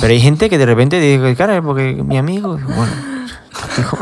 Pero 0.00 0.12
hay 0.12 0.20
gente 0.20 0.50
que 0.50 0.58
de 0.58 0.66
repente 0.66 1.00
dice, 1.00 1.34
cara, 1.36 1.62
porque 1.62 1.94
mi 2.04 2.18
amigo. 2.18 2.56
Digo, 2.56 2.68
bueno. 2.74 2.92
digo, 3.76 3.98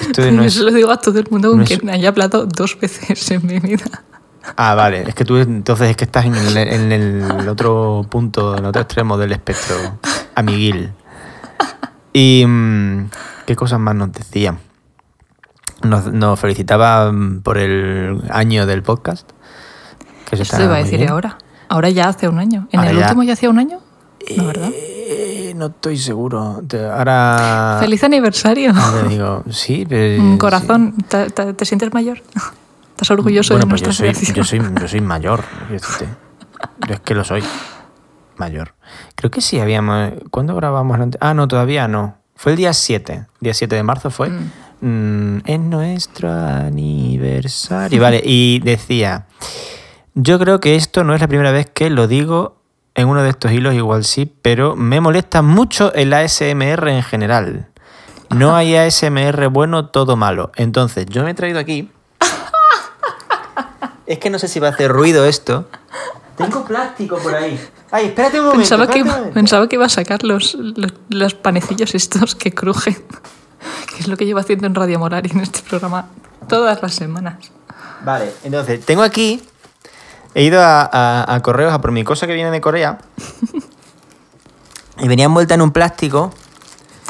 esto 0.00 0.22
no 0.30 0.32
Yo 0.42 0.42
es, 0.44 0.54
se 0.54 0.62
lo 0.62 0.70
digo 0.70 0.92
a 0.92 0.96
todo 0.98 1.18
el 1.18 1.26
mundo 1.28 1.48
con 1.48 1.58
no 1.58 1.64
es- 1.64 1.68
quien 1.68 1.90
haya 1.90 2.08
hablado 2.10 2.46
dos 2.46 2.78
veces 2.80 3.30
en 3.32 3.46
mi 3.46 3.58
vida. 3.58 3.84
Ah, 4.56 4.74
vale. 4.74 5.02
Es 5.08 5.14
que 5.14 5.24
tú 5.24 5.36
entonces 5.38 5.90
es 5.90 5.96
que 5.96 6.04
estás 6.04 6.24
en 6.26 6.34
el, 6.36 6.56
en 6.56 6.92
el 6.92 7.48
otro 7.48 8.06
punto, 8.08 8.52
en 8.54 8.60
el 8.60 8.66
otro 8.66 8.82
extremo 8.82 9.16
del 9.18 9.32
espectro, 9.32 9.74
amiguil. 10.34 10.92
Y 12.12 12.44
mm, 12.46 13.10
qué 13.46 13.56
cosas 13.56 13.80
más 13.80 13.94
nos 13.94 14.12
decían. 14.12 14.58
Nos, 15.82 16.12
nos 16.12 16.38
felicitaba 16.40 17.10
mm, 17.12 17.40
por 17.42 17.58
el 17.58 18.22
año 18.30 18.66
del 18.66 18.82
podcast. 18.82 19.28
Que 20.28 20.36
eso 20.36 20.42
Esto 20.42 20.56
está 20.56 20.56
te 20.58 20.64
iba 20.64 20.74
a 20.74 20.78
decir 20.78 20.98
bien. 20.98 21.10
ahora. 21.10 21.38
Ahora 21.68 21.90
ya 21.90 22.08
hace 22.08 22.28
un 22.28 22.38
año. 22.38 22.68
¿En 22.72 22.78
Ahora 22.80 22.90
el 22.92 22.98
ya- 22.98 23.04
último 23.06 23.22
ya 23.24 23.32
hacía 23.34 23.50
un 23.50 23.58
año? 23.58 23.80
No, 24.36 24.46
¿verdad? 24.46 24.70
Eh, 24.72 25.52
no 25.56 25.66
estoy 25.66 25.98
seguro. 25.98 26.62
Ahora. 26.92 27.76
¡Feliz 27.80 28.02
aniversario! 28.04 28.72
ahora 28.74 29.02
digo, 29.08 29.44
sí, 29.50 29.84
pero. 29.88 30.22
Un 30.22 30.38
corazón. 30.38 30.94
¿Te, 31.08 31.30
te, 31.30 31.52
te 31.52 31.64
sientes 31.64 31.92
mayor? 31.92 32.22
¿Estás 32.96 33.10
orgulloso 33.10 33.52
bueno, 33.52 33.66
de 33.66 33.70
pues 33.70 33.82
nuestra 33.82 34.06
yo 34.06 34.14
soy, 34.14 34.34
yo 34.34 34.42
soy, 34.44 34.62
yo 34.80 34.88
soy 34.88 35.00
mayor. 35.02 35.44
Yo 36.88 36.94
es 36.94 37.00
que 37.00 37.14
lo 37.14 37.24
soy. 37.24 37.44
Mayor. 38.38 38.74
Creo 39.14 39.30
que 39.30 39.42
sí 39.42 39.60
habíamos. 39.60 40.12
¿Cuándo 40.30 40.54
grabamos? 40.56 40.96
la 40.96 41.04
ante- 41.04 41.18
Ah, 41.20 41.34
no, 41.34 41.46
todavía 41.46 41.88
no. 41.88 42.16
Fue 42.36 42.52
el 42.52 42.56
día 42.56 42.72
7. 42.72 43.26
Día 43.40 43.52
7 43.52 43.76
de 43.76 43.82
marzo 43.82 44.10
fue. 44.10 44.30
Mm, 44.80 45.38
es 45.44 45.60
nuestro 45.60 46.32
aniversario. 46.32 48.00
Vale, 48.00 48.22
y 48.24 48.60
decía. 48.60 49.26
Yo 50.14 50.38
creo 50.38 50.58
que 50.60 50.76
esto 50.76 51.04
no 51.04 51.14
es 51.14 51.20
la 51.20 51.28
primera 51.28 51.52
vez 51.52 51.68
que 51.72 51.90
lo 51.90 52.08
digo 52.08 52.62
en 52.94 53.08
uno 53.08 53.22
de 53.22 53.28
estos 53.28 53.52
hilos, 53.52 53.74
igual 53.74 54.04
sí, 54.04 54.24
pero 54.40 54.74
me 54.74 55.02
molesta 55.02 55.42
mucho 55.42 55.92
el 55.92 56.14
ASMR 56.14 56.88
en 56.88 57.02
general. 57.02 57.68
No 58.30 58.56
hay 58.56 58.74
ASMR 58.74 59.48
bueno, 59.48 59.86
todo 59.90 60.16
malo. 60.16 60.50
Entonces, 60.56 61.04
yo 61.06 61.22
me 61.24 61.32
he 61.32 61.34
traído 61.34 61.58
aquí. 61.58 61.90
Es 64.06 64.18
que 64.18 64.30
no 64.30 64.38
sé 64.38 64.48
si 64.48 64.60
va 64.60 64.68
a 64.68 64.70
hacer 64.70 64.90
ruido 64.92 65.24
esto. 65.26 65.68
Tengo 66.36 66.64
plástico 66.64 67.16
por 67.18 67.34
ahí. 67.34 67.58
Ay, 67.90 68.06
espérate 68.06 68.38
un 68.38 68.46
momento. 68.46 68.60
Pensaba 68.60 68.86
que, 68.88 69.02
un 69.02 69.08
momento. 69.08 69.32
pensaba 69.34 69.68
que 69.68 69.76
iba 69.76 69.86
a 69.86 69.88
sacar 69.88 70.22
los, 70.22 70.54
los, 70.54 70.92
los 71.08 71.34
panecillos 71.34 71.94
estos 71.94 72.34
que 72.34 72.52
crujen. 72.54 72.96
Que 73.88 74.00
es 74.02 74.08
lo 74.08 74.16
que 74.16 74.26
llevo 74.26 74.38
haciendo 74.38 74.66
en 74.66 74.74
Radio 74.74 74.98
Morari 74.98 75.30
en 75.30 75.40
este 75.40 75.60
programa 75.68 76.06
todas 76.48 76.80
las 76.82 76.94
semanas. 76.94 77.36
Vale, 78.04 78.32
entonces, 78.44 78.84
tengo 78.84 79.02
aquí. 79.02 79.42
He 80.34 80.44
ido 80.44 80.60
a, 80.60 80.82
a- 80.92 81.34
a 81.34 81.42
correos 81.42 81.72
a 81.72 81.80
por 81.80 81.90
mi 81.92 82.04
cosa 82.04 82.26
que 82.26 82.34
viene 82.34 82.50
de 82.50 82.60
Corea. 82.60 82.98
y 84.98 85.08
venía 85.08 85.24
envuelta 85.24 85.54
en 85.54 85.62
un 85.62 85.70
plástico. 85.72 86.32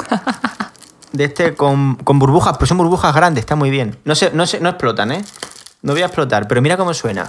De 1.13 1.25
este 1.25 1.55
con, 1.55 1.97
con 1.97 2.19
burbujas, 2.19 2.55
pero 2.59 2.67
son 2.67 2.77
burbujas 2.79 3.15
grandes, 3.15 3.43
está 3.43 3.57
muy 3.57 3.71
bien. 3.71 3.99
No 4.05 4.15
se, 4.15 4.31
no 4.33 4.47
se, 4.47 4.61
no 4.61 4.69
explotan, 4.71 5.13
¿eh? 5.13 5.25
No 5.87 5.93
voy 5.93 6.03
a 6.03 6.07
explotar, 6.07 6.49
pero 6.49 6.61
mira 6.61 6.77
cómo 6.77 6.93
suena. 6.93 7.29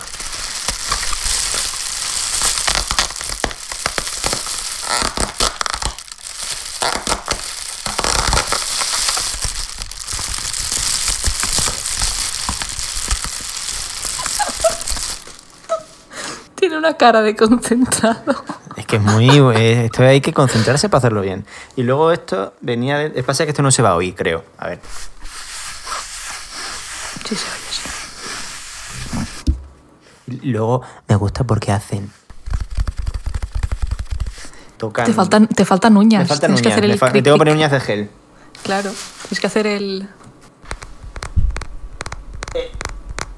Tiene 16.56 16.78
una 16.78 16.96
cara 16.98 17.22
de 17.22 17.36
concentrado. 17.36 18.44
Es 18.76 18.86
que 18.86 18.96
es 18.98 19.02
muy. 19.02 19.30
eh, 19.56 19.86
Esto 19.86 20.04
hay 20.04 20.22
que 20.22 20.34
concentrarse 20.34 20.90
para 20.90 21.00
hacerlo 21.00 21.22
bien. 21.22 21.46
Y 21.76 21.84
luego 21.84 22.12
esto 22.12 22.54
venía 22.62 22.98
de. 22.98 23.24
Pasa 23.24 23.44
que 23.46 23.52
esto 23.52 23.62
no 23.62 23.72
se 23.72 23.82
va 23.82 23.90
a 23.90 23.96
oír, 23.96 24.16
creo. 24.16 24.44
A 24.58 24.70
ver. 24.70 24.80
Sí, 27.28 27.36
sí. 27.36 27.46
Y 30.28 30.52
Luego 30.52 30.82
me 31.08 31.16
gusta 31.16 31.44
porque 31.44 31.72
hacen. 31.72 32.12
Tocan. 34.78 35.06
Te 35.06 35.14
faltan, 35.14 35.48
te 35.48 35.66
faltan 35.66 35.98
uñas. 35.98 36.24
Me 36.24 36.28
faltan 36.28 36.50
Tienes 36.50 36.62
que 36.62 36.68
uñas. 36.68 36.78
hacer 36.78 36.86
el 36.86 36.92
me, 36.92 37.12
cric, 37.12 37.24
tengo 37.24 37.36
que 37.36 37.40
poner 37.40 37.54
uñas 37.56 37.72
de 37.72 37.80
gel. 37.80 38.10
Claro, 38.64 38.92
tienes 39.24 39.40
que 39.40 39.48
hacer 39.48 39.68
el. 39.68 40.10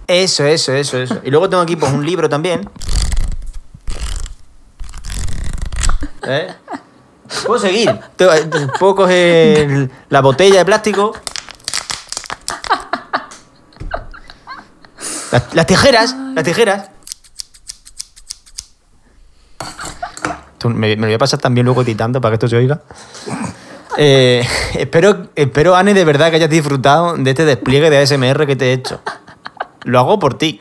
Eso, 0.07 0.43
eso, 0.45 0.73
eso, 0.73 0.97
eso. 0.97 1.19
Y 1.23 1.29
luego 1.29 1.49
tengo 1.49 1.61
aquí 1.61 1.75
pues 1.75 1.93
un 1.93 2.05
libro 2.05 2.27
también. 2.27 2.67
¿Eh? 6.23 6.47
Puedo 7.45 7.59
seguir. 7.59 7.99
Puedo 8.79 8.95
coger 8.95 9.91
la 10.09 10.21
botella 10.21 10.57
de 10.59 10.65
plástico. 10.65 11.13
Las, 15.31 15.53
las 15.53 15.65
tijeras, 15.67 16.15
las 16.35 16.43
tijeras. 16.43 16.89
Me, 20.65 20.73
me 20.73 20.95
lo 20.97 21.05
voy 21.05 21.13
a 21.13 21.17
pasar 21.17 21.39
también 21.39 21.65
luego 21.65 21.81
editando 21.83 22.19
para 22.19 22.31
que 22.31 22.35
esto 22.35 22.47
se 22.49 22.57
oiga. 22.57 22.81
Eh, 23.97 24.45
espero, 24.75 25.29
espero, 25.35 25.75
Anne, 25.75 25.93
de 25.93 26.03
verdad 26.05 26.29
que 26.29 26.35
hayas 26.37 26.49
disfrutado 26.49 27.15
de 27.17 27.29
este 27.29 27.45
despliegue 27.45 27.89
de 27.89 27.97
ASMR 27.99 28.45
que 28.45 28.55
te 28.55 28.65
he 28.69 28.73
hecho. 28.73 29.01
Lo 29.83 29.99
hago 29.99 30.19
por 30.19 30.37
ti. 30.37 30.59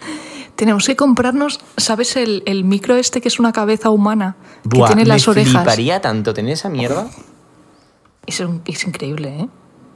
Tenemos 0.55 0.87
que 0.87 0.97
comprarnos, 0.97 1.61
¿sabes 1.77 2.17
el, 2.17 2.43
el 2.47 2.65
micro 2.65 2.97
este 2.97 3.21
que 3.21 3.29
es 3.29 3.39
una 3.39 3.53
cabeza 3.53 3.91
humana? 3.91 4.37
Que 4.69 4.81
tiene 4.87 5.05
las 5.05 5.27
me 5.27 5.33
orejas. 5.33 5.53
fliparía 5.53 6.01
tanto 6.01 6.35
tener 6.35 6.53
esa 6.53 6.69
mierda. 6.69 7.09
Es, 8.27 8.41
un- 8.41 8.63
es 8.67 8.85
increíble, 8.85 9.29
¿eh? 9.41 9.49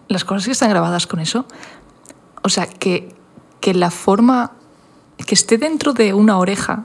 Las 0.08 0.24
cosas 0.24 0.46
que 0.46 0.52
están 0.52 0.70
grabadas 0.70 1.06
con 1.06 1.20
eso. 1.20 1.46
O 2.42 2.48
sea, 2.48 2.66
que, 2.66 3.14
que 3.60 3.74
la 3.74 3.90
forma. 3.90 4.52
Que 5.18 5.34
esté 5.34 5.58
dentro 5.58 5.92
de 5.92 6.12
una 6.14 6.38
oreja, 6.38 6.84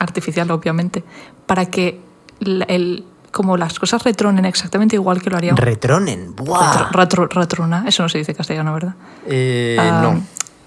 artificial, 0.00 0.50
obviamente, 0.50 1.04
para 1.46 1.66
que 1.66 2.00
el, 2.40 3.04
como 3.30 3.56
las 3.56 3.78
cosas 3.78 4.02
retronen 4.02 4.44
exactamente 4.44 4.96
igual 4.96 5.22
que 5.22 5.30
lo 5.30 5.36
haría 5.36 5.52
un- 5.52 5.56
Retronen. 5.56 6.34
Buah. 6.34 6.90
retro- 6.90 7.26
retro- 7.26 7.28
retrona. 7.40 7.84
Eso 7.86 8.02
no 8.02 8.08
se 8.08 8.18
dice 8.18 8.32
en 8.32 8.36
castellano, 8.36 8.74
¿verdad? 8.74 8.94
Eh, 9.26 9.76
Ah, 9.80 10.00
no, 10.02 10.22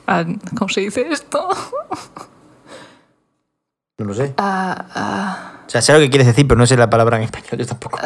ah, 0.07 0.23
¿Cómo 0.57 0.69
se 0.69 0.81
dice 0.81 1.07
esto? 1.11 1.47
no 3.99 4.05
lo 4.05 4.13
sé. 4.13 4.33
Ah, 4.37 5.53
O 5.65 5.69
sea, 5.69 5.81
sé 5.81 5.91
lo 5.93 5.99
que 5.99 6.09
quieres 6.09 6.27
decir, 6.27 6.47
pero 6.47 6.57
no 6.57 6.65
sé 6.65 6.77
la 6.77 6.89
palabra 6.89 7.17
en 7.17 7.23
español, 7.23 7.57
yo 7.57 7.65
tampoco. 7.65 7.99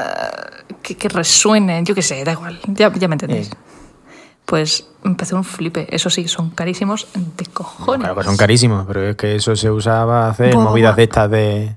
que, 0.81 0.95
que 0.97 1.09
resuene, 1.09 1.83
yo 1.83 1.93
qué 1.93 2.01
sé, 2.01 2.23
da 2.23 2.31
igual. 2.31 2.59
Ya, 2.65 2.91
ya 2.93 3.07
me 3.07 3.15
entendéis. 3.15 3.49
Eh. 3.51 3.55
Pues 4.51 4.85
empezó 5.05 5.37
un 5.37 5.45
flipe. 5.45 5.87
Eso 5.95 6.09
sí, 6.09 6.27
son 6.27 6.49
carísimos 6.49 7.07
de 7.37 7.45
cojones. 7.45 8.01
Claro 8.01 8.15
que 8.17 8.23
son 8.25 8.35
carísimos, 8.35 8.85
pero 8.85 9.07
es 9.07 9.15
que 9.15 9.35
eso 9.35 9.55
se 9.55 9.71
usaba 9.71 10.27
hacer 10.27 10.53
Buah, 10.53 10.65
movidas 10.65 10.97
de 10.97 11.03
estas 11.03 11.31
de. 11.31 11.75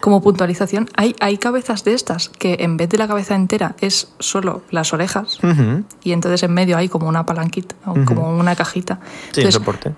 Como 0.00 0.22
puntualización, 0.22 0.88
hay, 0.96 1.14
hay 1.20 1.36
cabezas 1.36 1.84
de 1.84 1.92
estas 1.92 2.30
que 2.30 2.56
en 2.60 2.78
vez 2.78 2.88
de 2.88 2.96
la 2.96 3.08
cabeza 3.08 3.34
entera 3.34 3.76
es 3.78 4.08
solo 4.20 4.62
las 4.70 4.94
orejas 4.94 5.38
y 6.02 6.12
entonces 6.12 6.42
en 6.44 6.54
medio 6.54 6.78
hay 6.78 6.88
como 6.88 7.10
una 7.10 7.26
palanquita, 7.26 7.74
o 7.84 7.94
como 8.06 8.34
una 8.34 8.56
cajita. 8.56 9.00
Sí, 9.32 9.40
Entonces, 9.42 9.54
soporte. 9.56 9.92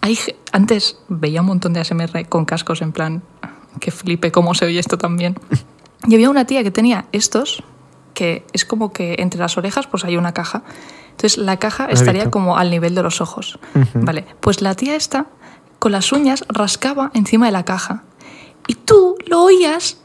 hay, 0.00 0.18
antes 0.52 0.96
veía 1.10 1.42
un 1.42 1.48
montón 1.48 1.74
de 1.74 1.80
ASMR 1.80 2.26
con 2.30 2.46
cascos 2.46 2.80
en 2.80 2.92
plan, 2.92 3.22
que 3.78 3.90
flipe 3.90 4.32
cómo 4.32 4.54
se 4.54 4.64
oye 4.64 4.78
esto 4.78 4.96
también. 4.96 5.38
Y 6.06 6.14
había 6.14 6.30
una 6.30 6.46
tía 6.46 6.62
que 6.62 6.70
tenía 6.70 7.04
estos, 7.12 7.62
que 8.14 8.46
es 8.54 8.64
como 8.64 8.90
que 8.90 9.16
entre 9.18 9.38
las 9.38 9.58
orejas 9.58 9.86
pues 9.86 10.06
hay 10.06 10.16
una 10.16 10.32
caja. 10.32 10.62
Entonces 11.18 11.36
la 11.38 11.56
caja 11.58 11.86
estaría 11.86 12.30
como 12.30 12.56
al 12.58 12.70
nivel 12.70 12.94
de 12.94 13.02
los 13.02 13.20
ojos. 13.20 13.58
Vale, 13.94 14.24
pues 14.38 14.62
la 14.62 14.76
tía 14.76 14.94
esta 14.94 15.26
con 15.80 15.90
las 15.90 16.12
uñas 16.12 16.44
rascaba 16.48 17.10
encima 17.12 17.46
de 17.46 17.52
la 17.52 17.64
caja. 17.64 18.04
Y 18.68 18.74
tú 18.74 19.16
lo 19.26 19.42
oías 19.42 19.96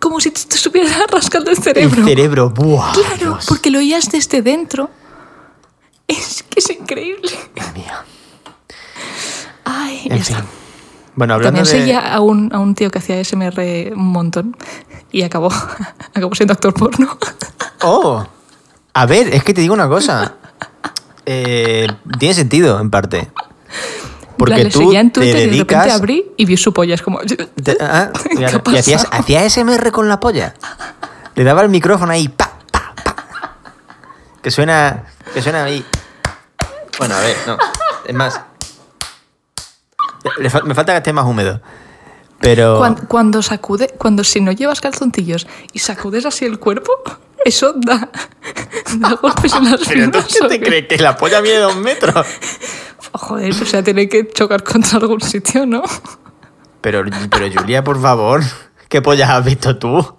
como 0.00 0.20
si 0.20 0.30
te 0.30 0.40
estuvieras 0.56 0.96
rascando 1.10 1.50
el 1.50 1.58
cerebro. 1.58 1.98
El 2.00 2.04
cerebro, 2.08 2.48
buah. 2.48 2.92
Claro, 2.94 3.16
Dios. 3.18 3.44
porque 3.46 3.70
lo 3.70 3.78
oías 3.80 4.10
desde 4.10 4.40
dentro. 4.40 4.88
Es 6.08 6.42
que 6.44 6.60
es 6.60 6.70
increíble. 6.70 7.30
Mía. 7.74 8.02
Ay, 9.66 10.00
En 10.06 10.16
ya 10.18 10.24
fin. 10.24 10.36
está. 10.36 10.46
Bueno, 11.14 11.34
hablando 11.34 11.58
También 11.58 11.74
de. 11.76 11.80
seguía 11.80 12.14
a 12.14 12.20
un, 12.20 12.50
a 12.54 12.58
un 12.58 12.74
tío 12.74 12.90
que 12.90 12.98
hacía 13.00 13.22
SMR 13.22 13.92
un 13.94 14.08
montón 14.08 14.56
y 15.12 15.22
acabó, 15.22 15.50
acabó 16.14 16.34
siendo 16.34 16.54
actor 16.54 16.72
porno. 16.72 17.18
Oh, 17.82 18.26
a 18.94 19.06
ver, 19.06 19.28
es 19.34 19.44
que 19.44 19.52
te 19.52 19.60
digo 19.60 19.74
una 19.74 19.88
cosa. 19.88 20.34
Eh, 21.26 21.86
tiene 22.18 22.34
sentido, 22.34 22.78
en 22.78 22.90
parte. 22.90 23.30
Porque 24.36 24.56
plan, 24.56 24.64
le 24.64 24.70
tú 24.70 24.80
seguía 24.80 25.00
en 25.00 25.10
te 25.10 25.20
Twitter 25.22 25.36
y 25.36 25.40
de 25.40 25.46
repente 25.52 25.74
dedicas... 25.74 25.98
abrí 25.98 26.32
y 26.36 26.44
vi 26.44 26.58
su 26.58 26.74
polla. 26.74 26.94
Es 26.94 27.00
como... 27.00 27.18
te- 27.64 27.78
ah, 27.80 28.10
¿Qué 28.22 28.36
claro, 28.36 28.62
ha 28.62 28.70
y 28.70 28.76
hacías, 28.76 29.06
hacías 29.10 29.50
SMR 29.54 29.90
con 29.90 30.06
la 30.10 30.20
polla. 30.20 30.52
Le 31.34 31.44
daba 31.44 31.62
el 31.62 31.70
micrófono 31.70 32.12
ahí, 32.12 32.28
pa, 32.28 32.58
pa, 32.70 32.94
pa. 33.02 33.16
Que 34.42 34.50
suena, 34.50 35.04
que 35.32 35.40
suena 35.40 35.64
ahí. 35.64 35.82
Bueno, 36.98 37.14
a 37.14 37.20
ver, 37.20 37.36
no. 37.46 37.56
Es 38.06 38.14
más... 38.14 38.40
le 40.36 40.50
me 40.64 40.74
falta 40.74 40.92
que 40.92 40.98
esté 40.98 41.14
más 41.14 41.24
húmedo. 41.24 41.62
Pero... 42.40 42.76
Cuando, 42.76 43.08
cuando 43.08 43.42
sacude, 43.42 43.94
cuando 43.96 44.24
si 44.24 44.42
no 44.42 44.52
llevas 44.52 44.82
calzoncillos 44.82 45.46
y 45.72 45.78
sacudes 45.78 46.26
así 46.26 46.44
el 46.44 46.58
cuerpo, 46.58 46.92
eso 47.44 47.74
da, 47.74 48.10
da 48.98 49.14
golpes 49.14 49.54
en 49.54 49.64
las 49.70 49.80
¿Pero 49.86 50.10
qué 50.10 50.44
¿o 50.44 50.48
te 50.48 50.60
crees? 50.60 50.86
¿Que 50.88 50.98
la 50.98 51.16
polla 51.16 51.40
mide 51.40 51.58
dos 51.58 51.76
metros? 51.76 52.26
Joder, 53.12 53.50
o 53.52 53.64
sea, 53.66 53.82
tiene 53.82 54.08
que 54.08 54.28
chocar 54.28 54.62
contra 54.64 54.98
algún 54.98 55.20
sitio, 55.20 55.66
¿no? 55.66 55.82
Pero, 56.80 57.04
pero 57.30 57.46
Julia, 57.60 57.82
por 57.84 58.00
favor, 58.00 58.42
¿qué 58.88 59.00
pollas 59.00 59.30
has 59.30 59.44
visto 59.44 59.78
tú? 59.78 60.16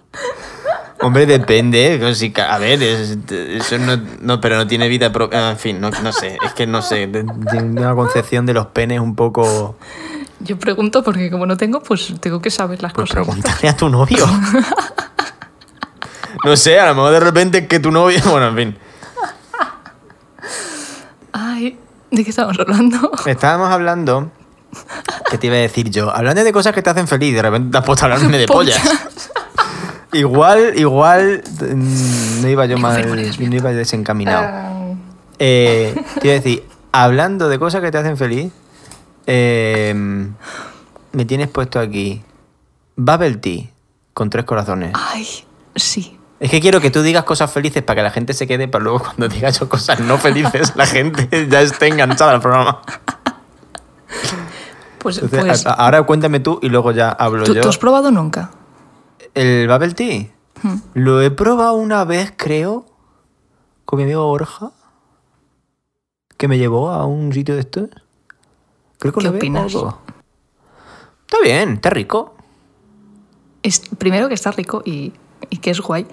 Hombre, 1.02 1.26
depende. 1.26 1.98
pues 2.00 2.24
A 2.48 2.58
ver, 2.58 2.82
es- 2.82 3.18
eso 3.30 3.78
no, 3.78 4.00
no, 4.22 4.40
pero 4.40 4.56
no 4.56 4.66
tiene 4.66 4.88
vida 4.88 5.12
propia. 5.12 5.50
En 5.50 5.58
fin, 5.58 5.78
no, 5.80 5.90
no 5.90 6.12
sé. 6.12 6.38
Es 6.44 6.54
que 6.54 6.66
no 6.66 6.80
sé. 6.80 7.06
Tiene 7.06 7.64
una 7.80 7.94
concepción 7.94 8.46
de 8.46 8.54
los 8.54 8.68
penes 8.68 8.98
un 9.00 9.14
poco. 9.14 9.76
Yo 10.40 10.58
pregunto 10.58 11.02
porque 11.02 11.30
como 11.30 11.44
no 11.44 11.56
tengo, 11.58 11.82
pues 11.82 12.14
tengo 12.20 12.40
que 12.40 12.50
saber 12.50 12.82
las 12.82 12.94
Pues 12.94 13.10
cosas. 13.10 13.26
pregúntale 13.26 13.68
a 13.68 13.76
tu 13.76 13.88
novio. 13.90 14.26
No 16.44 16.56
sé, 16.56 16.78
a 16.78 16.86
lo 16.86 16.94
mejor 16.94 17.12
de 17.12 17.20
repente 17.20 17.58
es 17.58 17.66
que 17.68 17.80
tu 17.80 17.90
novio. 17.90 18.18
Bueno, 18.30 18.48
en 18.48 18.56
fin. 18.56 18.78
Ay, 21.32 21.78
¿de 22.10 22.24
qué 22.24 22.30
estamos 22.30 22.58
hablando? 22.58 23.10
Estábamos 23.26 23.70
hablando. 23.70 24.30
¿Qué 25.30 25.38
te 25.38 25.46
iba 25.48 25.56
a 25.56 25.60
decir 25.60 25.90
yo? 25.90 26.14
Hablando 26.14 26.44
de 26.44 26.52
cosas 26.52 26.72
que 26.74 26.82
te 26.82 26.90
hacen 26.90 27.08
feliz, 27.08 27.34
de 27.34 27.42
repente 27.42 27.70
te 27.72 27.78
has 27.78 27.84
puesto 27.84 28.04
a 28.06 28.12
hablarme 28.12 28.38
de 28.38 28.46
pollas. 28.46 28.80
Igual, 30.12 30.78
igual. 30.78 31.42
mm, 31.60 32.42
No 32.42 32.48
iba 32.48 32.66
yo 32.66 32.78
mal. 32.78 33.06
No 33.38 33.56
iba 33.56 33.72
desencaminado. 33.72 34.44
Ah, 34.46 34.92
Eh, 35.38 35.94
te 36.20 36.26
iba 36.28 36.32
a 36.32 36.40
decir, 36.40 36.64
hablando 36.92 37.48
de 37.48 37.58
cosas 37.58 37.80
que 37.82 37.90
te 37.90 37.98
hacen 37.98 38.16
feliz, 38.16 38.52
eh, 39.26 39.94
me 41.12 41.24
tienes 41.24 41.48
puesto 41.48 41.78
aquí 41.80 42.22
Bubble 42.96 43.36
Tea 43.36 43.64
con 44.14 44.30
tres 44.30 44.44
corazones. 44.44 44.92
Ay, 44.94 45.26
sí. 45.74 46.15
Es 46.38 46.50
que 46.50 46.60
quiero 46.60 46.80
que 46.80 46.90
tú 46.90 47.02
digas 47.02 47.24
cosas 47.24 47.50
felices 47.50 47.82
para 47.82 47.96
que 47.96 48.02
la 48.02 48.10
gente 48.10 48.34
se 48.34 48.46
quede, 48.46 48.68
para 48.68 48.84
luego 48.84 49.00
cuando 49.00 49.28
digas 49.34 49.58
yo 49.58 49.68
cosas 49.68 50.00
no 50.00 50.18
felices, 50.18 50.74
la 50.76 50.86
gente 50.86 51.48
ya 51.48 51.62
esté 51.62 51.88
enganchada 51.88 52.32
al 52.32 52.40
programa. 52.40 52.82
Pues, 54.98 55.18
Entonces, 55.18 55.62
pues 55.62 55.66
ahora 55.66 56.02
cuéntame 56.02 56.40
tú 56.40 56.58
y 56.62 56.68
luego 56.68 56.90
ya 56.90 57.10
hablo 57.10 57.44
¿tú, 57.44 57.54
yo. 57.54 57.62
tú 57.62 57.68
has 57.68 57.78
probado 57.78 58.10
nunca? 58.10 58.50
¿El 59.34 59.68
Bubble 59.68 59.94
Tea? 59.94 60.26
Hmm. 60.62 60.76
Lo 60.94 61.22
he 61.22 61.30
probado 61.30 61.74
una 61.74 62.04
vez, 62.04 62.32
creo, 62.36 62.86
con 63.84 63.98
mi 63.98 64.02
amigo 64.02 64.26
Borja, 64.26 64.72
que 66.36 66.48
me 66.48 66.58
llevó 66.58 66.90
a 66.90 67.06
un 67.06 67.32
sitio 67.32 67.54
de 67.54 67.60
estos. 67.60 67.88
Creo 68.98 69.12
que 69.12 69.20
¿Qué 69.20 69.28
opinas? 69.28 69.72
Está 69.74 71.40
bien, 71.42 71.74
está 71.74 71.90
rico. 71.90 72.34
Es, 73.62 73.80
primero 73.98 74.28
que 74.28 74.34
está 74.34 74.50
rico 74.50 74.82
y, 74.84 75.12
y 75.50 75.58
que 75.58 75.70
es 75.70 75.80
guay. 75.80 76.06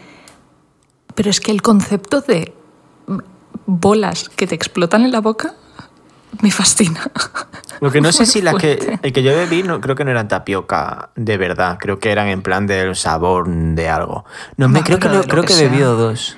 Pero 1.15 1.29
es 1.29 1.39
que 1.39 1.51
el 1.51 1.61
concepto 1.61 2.21
de 2.21 2.53
bolas 3.65 4.29
que 4.29 4.47
te 4.47 4.55
explotan 4.55 5.03
en 5.05 5.11
la 5.11 5.21
boca 5.21 5.53
me 6.41 6.51
fascina. 6.51 7.09
Lo 7.81 7.91
que 7.91 8.01
no 8.01 8.11
sé 8.11 8.25
si 8.25 8.41
las 8.41 8.55
que. 8.55 8.97
El 9.01 9.13
que 9.13 9.23
yo 9.23 9.31
bebí, 9.35 9.63
no, 9.63 9.79
creo 9.81 9.95
que 9.95 10.05
no 10.05 10.11
eran 10.11 10.27
tapioca 10.27 11.09
de 11.15 11.37
verdad. 11.37 11.77
Creo 11.79 11.99
que 11.99 12.11
eran 12.11 12.27
en 12.27 12.41
plan 12.41 12.65
del 12.67 12.95
sabor 12.95 13.47
de 13.49 13.89
algo. 13.89 14.25
No, 14.57 14.69
me, 14.69 14.83
creo 14.83 14.99
que, 14.99 15.09
lo- 15.09 15.23
creo 15.23 15.43
que 15.43 15.53
he 15.53 15.67
bebido 15.69 15.95
dos. 15.95 16.37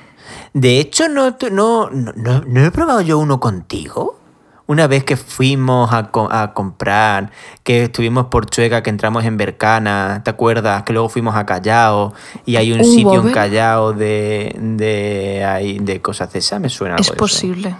De 0.53 0.79
hecho, 0.79 1.07
no, 1.09 1.35
no, 1.51 1.89
no, 1.89 2.41
no 2.47 2.65
he 2.65 2.71
probado 2.71 3.01
yo 3.01 3.19
uno 3.19 3.39
contigo. 3.39 4.19
Una 4.67 4.87
vez 4.87 5.03
que 5.03 5.15
fuimos 5.15 5.93
a, 5.93 6.09
co- 6.09 6.27
a 6.31 6.53
comprar, 6.55 7.29
que 7.63 7.83
estuvimos 7.83 8.25
por 8.27 8.47
Chueca, 8.49 8.81
que 8.81 8.89
entramos 8.89 9.23
en 9.23 9.37
Bercana, 9.37 10.21
¿te 10.23 10.31
acuerdas? 10.31 10.81
Que 10.83 10.93
luego 10.93 11.07
fuimos 11.07 11.35
a 11.35 11.45
Callao 11.45 12.13
y 12.47 12.55
hay 12.55 12.71
un 12.73 12.79
¿Un 12.79 12.85
sitio 12.85 13.21
en? 13.21 13.31
Callao 13.31 13.93
de, 13.93 14.55
de, 14.59 15.45
ahí- 15.45 15.77
de 15.77 16.01
cosas 16.01 16.33
de 16.33 16.39
esa, 16.39 16.57
me 16.57 16.69
suena 16.69 16.95
algo 16.95 17.01
Es 17.03 17.09
eso. 17.09 17.17
posible. 17.17 17.75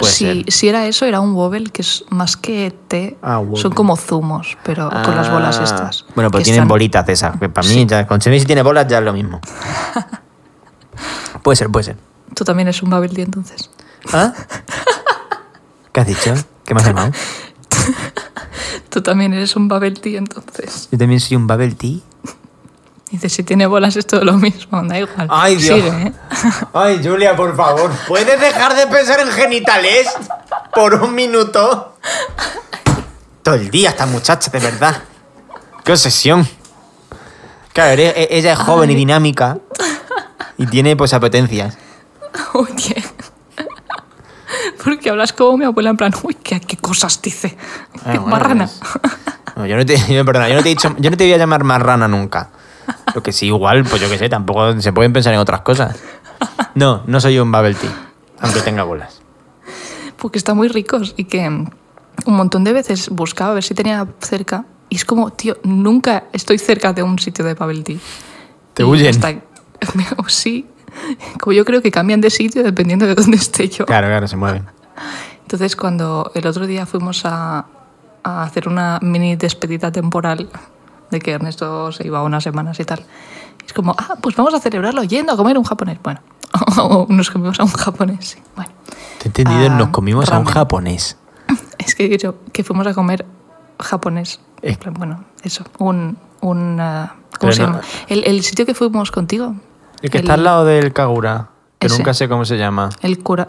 Si, 0.00 0.44
si 0.48 0.68
era 0.68 0.86
eso, 0.86 1.04
era 1.04 1.20
un 1.20 1.34
wobble 1.34 1.70
que 1.72 1.82
es 1.82 2.04
más 2.08 2.36
que 2.36 2.72
té. 2.86 3.18
Ah, 3.20 3.42
son 3.56 3.72
como 3.72 3.96
zumos, 3.96 4.56
pero 4.62 4.88
con 5.04 5.16
las 5.16 5.28
bolas 5.30 5.58
Ah, 5.58 5.64
estas. 5.64 6.06
Bueno, 6.14 6.30
pues 6.30 6.44
tienen 6.44 6.60
están- 6.60 6.68
bolitas 6.68 7.04
de 7.04 7.12
esas. 7.14 7.36
Que 7.36 7.48
para 7.48 7.66
mí, 7.66 7.74
Sí. 7.74 7.84
ya, 7.86 8.06
con 8.06 8.20
si 8.22 8.30
tiene 8.46 8.62
bolas 8.62 8.86
ya 8.86 8.98
es 8.98 9.04
lo 9.04 9.12
mismo. 9.12 9.40
puede 11.42 11.56
ser, 11.56 11.68
puede 11.68 11.84
ser. 11.84 11.96
Tú 12.34 12.44
también 12.44 12.68
eres 12.68 12.82
un 12.82 12.90
bubble 12.90 13.08
tea 13.08 13.24
entonces. 13.24 13.70
¿Ah? 14.12 14.32
¿Qué 15.98 16.02
has 16.02 16.06
dicho? 16.06 16.34
¿Qué 16.64 16.74
me 16.74 16.80
has 16.80 16.86
llamado? 16.86 17.10
Tú 18.88 19.02
también 19.02 19.32
eres 19.34 19.56
un 19.56 19.66
bubble 19.66 19.90
tea 19.90 20.18
entonces. 20.18 20.88
Yo 20.92 20.96
también 20.96 21.18
soy 21.18 21.36
un 21.36 21.48
bubble 21.48 21.72
tea. 21.72 21.96
Dices, 23.10 23.32
si 23.32 23.42
tiene 23.42 23.66
bolas 23.66 23.96
es 23.96 24.06
todo 24.06 24.24
lo 24.24 24.34
mismo, 24.34 24.80
da 24.84 24.96
igual. 24.96 25.26
Ay, 25.28 25.56
Dios. 25.56 25.74
Sigue, 25.74 25.88
¿eh? 25.88 26.12
Ay, 26.72 27.00
Julia, 27.02 27.34
por 27.34 27.56
favor, 27.56 27.90
¿puedes 28.06 28.40
dejar 28.40 28.76
de 28.76 28.86
pensar 28.86 29.18
en 29.18 29.26
genitales 29.32 30.06
por 30.72 30.94
un 30.94 31.16
minuto? 31.16 31.96
Todo 33.42 33.56
el 33.56 33.68
día 33.68 33.90
esta 33.90 34.06
muchacha, 34.06 34.52
de 34.52 34.60
verdad. 34.60 35.02
Qué 35.82 35.90
obsesión. 35.90 36.46
Claro, 37.72 38.00
e- 38.00 38.28
ella 38.30 38.52
es 38.52 38.58
joven 38.60 38.88
y 38.92 38.94
dinámica 38.94 39.58
y 40.58 40.66
tiene 40.66 40.94
pues 40.94 41.12
apetencias. 41.12 41.76
Oye. 42.52 43.04
Porque 44.84 45.10
hablas 45.10 45.32
como 45.32 45.56
mi 45.58 45.64
abuela 45.64 45.90
en 45.90 45.96
plan, 45.96 46.12
uy, 46.22 46.34
qué, 46.42 46.60
qué 46.60 46.76
cosas 46.76 47.20
dice. 47.22 47.56
Ah, 48.04 48.12
Qué 48.12 48.18
bueno, 48.18 48.26
marrana. 48.28 48.66
pues- 48.68 49.14
No, 49.56 49.66
yo 49.66 49.76
no 49.76 49.84
te, 49.86 49.96
yo, 50.14 50.24
perdona, 50.24 50.48
yo 50.48 50.54
no 50.56 50.62
te 50.62 50.68
he 50.68 50.74
dicho, 50.74 50.94
yo 50.98 51.10
no 51.10 51.16
te 51.16 51.24
voy 51.24 51.32
a 51.32 51.38
llamar 51.38 51.64
marrana 51.64 52.08
nunca. 52.08 52.50
Lo 53.14 53.22
que 53.22 53.32
sí, 53.32 53.46
igual, 53.46 53.84
pues 53.84 54.00
yo 54.00 54.08
qué 54.08 54.16
sé, 54.18 54.28
tampoco 54.28 54.80
se 54.80 54.92
pueden 54.92 55.12
pensar 55.12 55.34
en 55.34 55.40
otras 55.40 55.60
cosas. 55.62 55.96
No, 56.74 57.02
no 57.06 57.20
soy 57.20 57.38
un 57.38 57.50
bubble 57.52 57.74
tea, 57.74 57.90
aunque 58.40 58.60
tenga 58.60 58.82
bolas. 58.84 59.20
Porque 60.16 60.38
están 60.38 60.56
muy 60.56 60.68
ricos 60.68 61.14
y 61.16 61.24
que 61.24 61.48
mm, 61.48 61.70
un 62.26 62.34
montón 62.36 62.64
de 62.64 62.72
veces 62.72 63.08
buscaba 63.10 63.50
a 63.50 63.54
ver 63.54 63.64
si 63.64 63.74
tenía 63.74 64.06
cerca. 64.20 64.64
Y 64.88 64.96
es 64.96 65.04
como, 65.04 65.30
tío, 65.30 65.58
nunca 65.64 66.24
estoy 66.32 66.58
cerca 66.58 66.92
de 66.92 67.02
un 67.02 67.18
sitio 67.18 67.44
de 67.44 67.54
bubble 67.54 67.82
tea. 67.82 67.98
¿Te 68.74 68.82
Y 68.84 68.86
huyen? 68.86 69.08
hasta- 69.10 69.34
sí. 70.28 70.66
Como 71.40 71.52
yo 71.52 71.64
creo 71.64 71.82
que 71.82 71.90
cambian 71.90 72.20
de 72.20 72.30
sitio 72.30 72.62
dependiendo 72.62 73.06
de 73.06 73.14
dónde 73.14 73.36
esté 73.36 73.68
yo. 73.68 73.86
Claro, 73.86 74.06
claro, 74.08 74.26
se 74.28 74.36
mueven. 74.36 74.64
Entonces, 75.42 75.76
cuando 75.76 76.30
el 76.34 76.46
otro 76.46 76.66
día 76.66 76.84
fuimos 76.86 77.22
a, 77.24 77.66
a 78.22 78.42
hacer 78.42 78.68
una 78.68 78.98
mini 79.02 79.36
despedida 79.36 79.90
temporal 79.92 80.48
de 81.10 81.20
que 81.20 81.30
Ernesto 81.32 81.90
se 81.92 82.06
iba 82.06 82.22
unas 82.22 82.44
semanas 82.44 82.78
y 82.80 82.84
tal, 82.84 83.04
es 83.64 83.72
como, 83.72 83.94
ah, 83.98 84.16
pues 84.20 84.36
vamos 84.36 84.52
a 84.54 84.60
celebrarlo 84.60 85.02
yendo 85.04 85.32
a 85.32 85.36
comer 85.36 85.56
un 85.56 85.64
japonés. 85.64 85.98
Bueno, 86.02 86.20
o 86.78 87.06
nos 87.10 87.30
comimos 87.30 87.58
a 87.60 87.64
un 87.64 87.70
japonés, 87.70 88.28
sí. 88.28 88.38
Bueno, 88.56 88.70
Te 89.18 89.24
he 89.24 89.28
entendido, 89.28 89.66
Ah, 89.72 89.76
nos 89.78 89.88
comimos 89.88 90.28
a 90.30 90.38
un 90.38 90.44
ramen. 90.44 90.54
japonés. 90.54 91.16
es 91.78 91.94
que 91.94 92.08
dicho 92.08 92.36
que 92.52 92.62
fuimos 92.64 92.86
a 92.86 92.92
comer 92.94 93.24
japonés. 93.80 94.40
Eh. 94.62 94.76
Bueno, 94.92 95.24
eso, 95.42 95.64
un... 95.78 96.18
un 96.40 96.76
¿Cómo 96.76 97.40
Pero 97.40 97.52
se 97.52 97.62
no- 97.62 97.66
llama? 97.68 97.80
El, 98.08 98.24
el 98.24 98.42
sitio 98.42 98.66
que 98.66 98.74
fuimos 98.74 99.10
contigo. 99.12 99.54
El 100.02 100.10
que 100.10 100.18
está 100.18 100.34
al 100.34 100.44
lado 100.44 100.64
del 100.64 100.92
Kagura, 100.92 101.50
que 101.78 101.86
Ese. 101.88 101.98
nunca 101.98 102.14
sé 102.14 102.28
cómo 102.28 102.44
se 102.44 102.56
llama. 102.56 102.90
El 103.02 103.22
cura. 103.22 103.46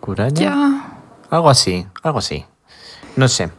¿Kuraya? 0.00 0.84
Algo 1.30 1.50
así, 1.50 1.86
algo 2.02 2.18
así. 2.18 2.44
No 3.16 3.28
sé. 3.28 3.50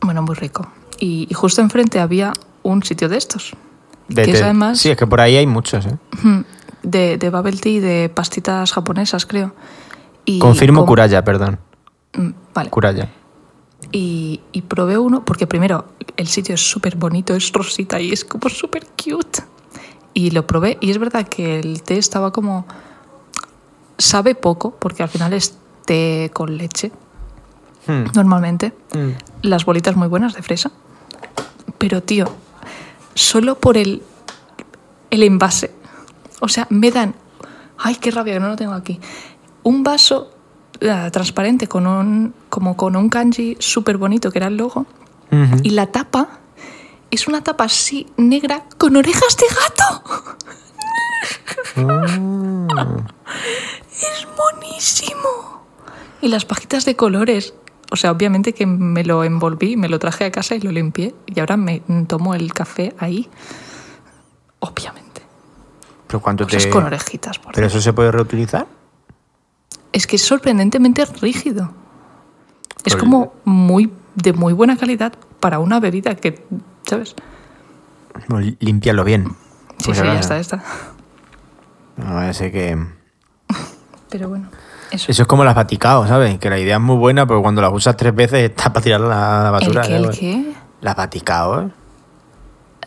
Bueno, 0.00 0.22
muy 0.22 0.34
rico. 0.34 0.66
Y, 0.98 1.26
y 1.30 1.34
justo 1.34 1.60
enfrente 1.60 2.00
había 2.00 2.32
un 2.62 2.82
sitio 2.82 3.08
de 3.08 3.16
estos. 3.16 3.54
De- 4.08 4.22
que 4.24 4.32
es 4.32 4.42
además 4.42 4.78
Sí, 4.78 4.90
es 4.90 4.96
que 4.96 5.06
por 5.06 5.20
ahí 5.20 5.36
hay 5.36 5.46
muchos, 5.46 5.86
¿eh? 5.86 5.96
de, 6.82 7.16
de 7.16 7.30
bubble 7.30 7.56
tea 7.56 7.72
y 7.72 7.80
de 7.80 8.08
pastitas 8.08 8.72
japonesas, 8.72 9.26
creo. 9.26 9.54
Y 10.24 10.38
Confirmo 10.38 10.80
con- 10.80 10.88
Kuraya, 10.88 11.24
perdón. 11.24 11.58
Mm, 12.14 12.30
Vale. 12.54 12.70
Kuraya. 12.70 13.08
Y, 13.90 14.40
y 14.52 14.62
probé 14.62 14.98
uno, 14.98 15.24
porque 15.24 15.46
primero 15.46 15.86
el 16.16 16.26
sitio 16.28 16.54
es 16.54 16.60
súper 16.70 16.96
bonito, 16.96 17.34
es 17.34 17.52
rosita 17.52 18.00
y 18.00 18.12
es 18.12 18.24
como 18.24 18.48
súper 18.48 18.86
cute. 18.86 19.42
Y 20.14 20.30
lo 20.30 20.46
probé 20.46 20.78
y 20.80 20.90
es 20.90 20.98
verdad 20.98 21.26
que 21.28 21.58
el 21.58 21.82
té 21.82 21.98
estaba 21.98 22.32
como... 22.32 22.66
Sabe 23.98 24.34
poco, 24.34 24.72
porque 24.78 25.02
al 25.02 25.08
final 25.08 25.32
es 25.32 25.56
té 25.84 26.30
con 26.32 26.56
leche, 26.56 26.90
Hmm, 27.86 28.04
normalmente. 28.14 28.72
hmm. 28.94 29.10
Las 29.42 29.64
bolitas 29.64 29.96
muy 29.96 30.08
buenas 30.08 30.34
de 30.34 30.42
fresa. 30.42 30.70
Pero, 31.78 32.02
tío, 32.02 32.26
solo 33.14 33.58
por 33.58 33.76
el, 33.76 34.02
el 35.10 35.22
envase. 35.22 35.72
O 36.40 36.48
sea, 36.48 36.66
me 36.70 36.90
dan... 36.90 37.14
Ay, 37.78 37.96
qué 37.96 38.10
rabia 38.12 38.34
que 38.34 38.40
no 38.40 38.48
lo 38.48 38.56
tengo 38.56 38.74
aquí. 38.74 39.00
Un 39.64 39.82
vaso 39.82 40.30
eh, 40.80 41.08
transparente 41.12 41.66
con 41.66 41.86
un, 41.86 42.34
como 42.48 42.76
con 42.76 42.94
un 42.94 43.08
kanji 43.08 43.56
súper 43.58 43.96
bonito 43.96 44.30
que 44.30 44.38
era 44.38 44.46
el 44.46 44.56
logo. 44.56 44.86
Y 45.62 45.70
la 45.70 45.86
tapa 45.86 46.28
es 47.12 47.28
una 47.28 47.44
tapa 47.44 47.64
así 47.64 48.06
negra 48.16 48.64
con 48.78 48.96
orejas 48.96 49.36
de 49.36 49.46
gato. 49.54 50.36
es 53.92 54.26
monísimo. 54.36 55.62
Y 56.20 56.28
las 56.28 56.44
pajitas 56.44 56.84
de 56.84 56.96
colores. 56.96 57.54
O 57.90 57.96
sea, 57.96 58.10
obviamente 58.10 58.54
que 58.54 58.64
me 58.64 59.04
lo 59.04 59.22
envolví, 59.24 59.76
me 59.76 59.88
lo 59.90 59.98
traje 59.98 60.24
a 60.24 60.32
casa 60.32 60.54
y 60.54 60.60
lo 60.60 60.72
limpié. 60.72 61.14
Y 61.26 61.38
ahora 61.40 61.56
me 61.58 61.82
tomo 62.08 62.34
el 62.34 62.52
café 62.54 62.94
ahí. 62.98 63.28
Obviamente. 64.60 65.20
¿Pero 66.06 66.20
cuánto 66.20 66.44
Cosas 66.44 66.64
te...? 66.64 66.70
con 66.70 66.84
orejitas. 66.84 67.38
Por 67.38 67.54
¿Pero 67.54 67.66
eso 67.66 67.80
se 67.80 67.92
puede 67.92 68.10
reutilizar? 68.10 68.66
Es 69.92 70.06
que 70.06 70.16
es 70.16 70.22
sorprendentemente 70.22 71.04
rígido. 71.04 71.74
Es 72.84 72.94
Pues- 72.94 72.96
como 72.96 73.34
muy 73.44 73.92
de 74.14 74.32
muy 74.32 74.54
buena 74.54 74.76
calidad 74.78 75.12
para 75.42 75.58
una 75.58 75.80
bebida 75.80 76.14
que, 76.14 76.46
¿sabes? 76.86 77.16
Bueno, 78.28 78.46
lí- 78.46 78.56
límpialo 78.60 79.02
bien. 79.02 79.26
Sí, 79.78 79.86
Pues 79.86 79.98
sí, 79.98 80.02
ahora- 80.02 80.14
ya 80.14 80.20
está, 80.20 80.34
ya 80.36 80.40
está. 80.40 80.62
No 81.96 82.32
ser 82.32 82.52
que... 82.52 82.78
Pero 84.08 84.28
bueno, 84.28 84.48
eso. 84.92 85.10
Eso 85.10 85.22
es 85.22 85.28
como 85.28 85.42
las 85.44 85.54
Vaticao, 85.56 86.06
¿sabes? 86.06 86.38
Que 86.38 86.48
la 86.48 86.58
idea 86.60 86.76
es 86.76 86.80
muy 86.82 86.96
buena, 86.96 87.26
pero 87.26 87.42
cuando 87.42 87.60
las 87.60 87.72
usas 87.72 87.96
tres 87.96 88.14
veces 88.14 88.50
está 88.50 88.72
para 88.72 88.84
tirarla 88.84 89.40
a 89.40 89.44
la 89.44 89.50
basura. 89.50 89.82
¿El 89.82 89.88
qué? 89.88 89.96
¿El 89.96 90.02
¿sabes? 90.04 90.18
qué? 90.20 90.52
Las 90.80 90.94
Vaticao, 90.96 91.62
¿eh? 91.62 91.70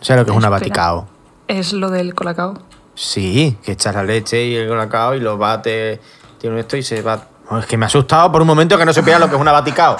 ¿Sabes 0.01 0.21
lo 0.21 0.25
que 0.25 0.31
es 0.31 0.37
una. 0.37 0.49
Vaticao? 0.49 1.07
Es 1.47 1.73
lo 1.73 1.89
del 1.89 2.15
colacao. 2.15 2.53
Sí, 2.93 3.57
que 3.63 3.73
echas 3.73 3.93
la 3.93 4.03
leche 4.03 4.45
y 4.45 4.55
el 4.55 4.69
colacao 4.69 5.13
y 5.15 5.19
lo 5.19 5.37
bates, 5.37 5.99
tiene 6.39 6.61
esto 6.61 6.77
y 6.77 6.83
se 6.83 7.01
va... 7.01 7.27
Es 7.59 7.65
que 7.67 7.77
me 7.77 7.85
ha 7.85 7.87
asustado 7.87 8.31
por 8.31 8.41
un 8.41 8.47
momento 8.47 8.77
que 8.77 8.85
no 8.85 8.93
supiera 8.93 9.19
lo 9.19 9.29
que 9.29 9.35
es 9.35 9.41
una 9.41 9.51
Vaticao. 9.51 9.97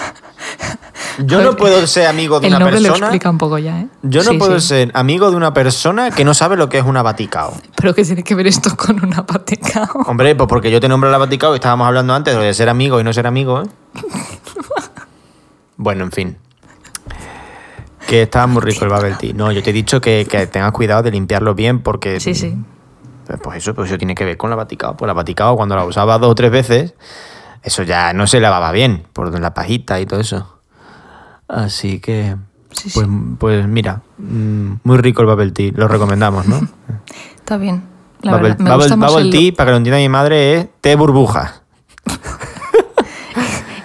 Yo 1.20 1.42
no 1.42 1.56
puedo 1.56 1.86
ser 1.88 2.08
amigo 2.08 2.40
de 2.40 2.48
el 2.48 2.54
una 2.54 2.60
nombre 2.60 2.82
lo 2.82 2.88
persona... 2.90 3.06
explica 3.08 3.30
un 3.30 3.38
poco 3.38 3.58
ya, 3.58 3.80
¿eh? 3.82 3.88
Yo 4.02 4.24
no 4.24 4.32
Sí, 4.32 4.38
puedo 4.38 4.60
sí. 4.60 4.68
ser 4.68 4.92
amigo 4.96 5.30
de 5.30 5.38
una 5.38 5.54
persona 5.54 6.12
que 6.12 6.26
no 6.26 6.34
sabe 6.34 6.58
lo 6.58 6.68
que 6.68 6.78
es 6.80 6.84
una 6.84 7.04
Vaticao. 7.04 7.54
Pero 7.78 7.94
que 7.94 8.04
tiene 8.04 8.24
que 8.24 8.36
ver 8.36 8.48
esto 8.48 8.76
con 8.76 9.02
una 9.04 9.26
pateca. 9.26 9.90
Hombre, 10.08 10.36
pues 10.36 10.50
porque 10.50 10.72
yo 10.72 10.82
te 10.82 10.90
nombro 10.90 11.10
la 11.12 11.18
Vaticao 11.18 11.54
y 11.54 11.56
estábamos 11.56 11.88
hablando 11.88 12.14
antes 12.14 12.36
de 12.38 12.54
ser 12.54 12.68
amigo 12.68 13.00
y 13.00 13.04
no 13.04 13.14
ser 13.14 13.28
amigo, 13.28 13.62
¿eh? 13.62 13.68
Bueno, 15.78 16.04
en 16.04 16.12
fin. 16.12 16.38
Que 18.08 18.24
estaba 18.24 18.48
muy 18.48 18.62
rico 18.62 18.86
el 18.86 18.92
bubble 18.92 19.16
tea. 19.18 19.34
No, 19.34 19.52
yo 19.52 19.64
te 19.64 19.70
he 19.70 19.74
dicho 19.74 20.00
que, 20.02 20.28
que 20.30 20.48
tengas 20.48 20.72
cuidado 20.72 21.04
de 21.04 21.12
limpiarlo 21.12 21.56
bien 21.56 21.80
porque... 21.82 22.20
Sí, 22.20 22.36
sí. 22.36 22.56
Pues, 23.26 23.40
pues 23.42 23.58
eso, 23.58 23.74
pues 23.74 23.90
eso 23.90 23.98
tiene 23.98 24.14
que 24.16 24.26
ver 24.26 24.38
con 24.38 24.50
la 24.50 24.56
Vaticao. 24.56 24.96
Pues 24.96 25.08
la 25.08 25.14
Vaticao 25.14 25.56
cuando 25.56 25.76
la 25.76 25.86
usaba 25.86 26.18
dos 26.20 26.32
o 26.32 26.36
tres 26.36 26.52
veces, 26.52 26.94
eso 27.66 27.84
ya 27.84 28.14
no 28.14 28.28
se 28.28 28.40
lavaba 28.40 28.72
bien, 28.72 29.04
por 29.12 29.38
la 29.40 29.54
pajita 29.54 30.00
y 30.00 30.06
todo 30.06 30.20
eso. 30.22 30.60
Así 31.48 32.00
que... 32.00 32.36
Sí, 32.72 32.90
Pues, 32.94 33.06
sí. 33.08 33.12
pues 33.40 33.68
mira, 33.68 34.02
mm, 34.18 34.72
muy 34.84 34.98
rico 34.98 35.22
el 35.22 35.28
bubble 35.28 35.52
tea, 35.52 35.72
lo 35.76 35.88
recomendamos, 35.88 36.46
¿no? 36.48 36.60
Está 37.36 37.58
bien. 37.58 37.84
La 38.22 38.34
bubble 38.34 38.50
verdad, 38.50 38.60
me 38.66 38.70
bubble- 38.72 38.96
gusta 38.98 39.20
el- 39.22 39.30
tea, 39.30 39.52
para 39.56 39.68
que 39.68 39.72
lo 39.72 39.78
entienda 39.78 39.98
mi 40.00 40.10
madre, 40.10 40.56
es 40.56 40.68
té 40.82 40.96
burbujas. 40.96 41.62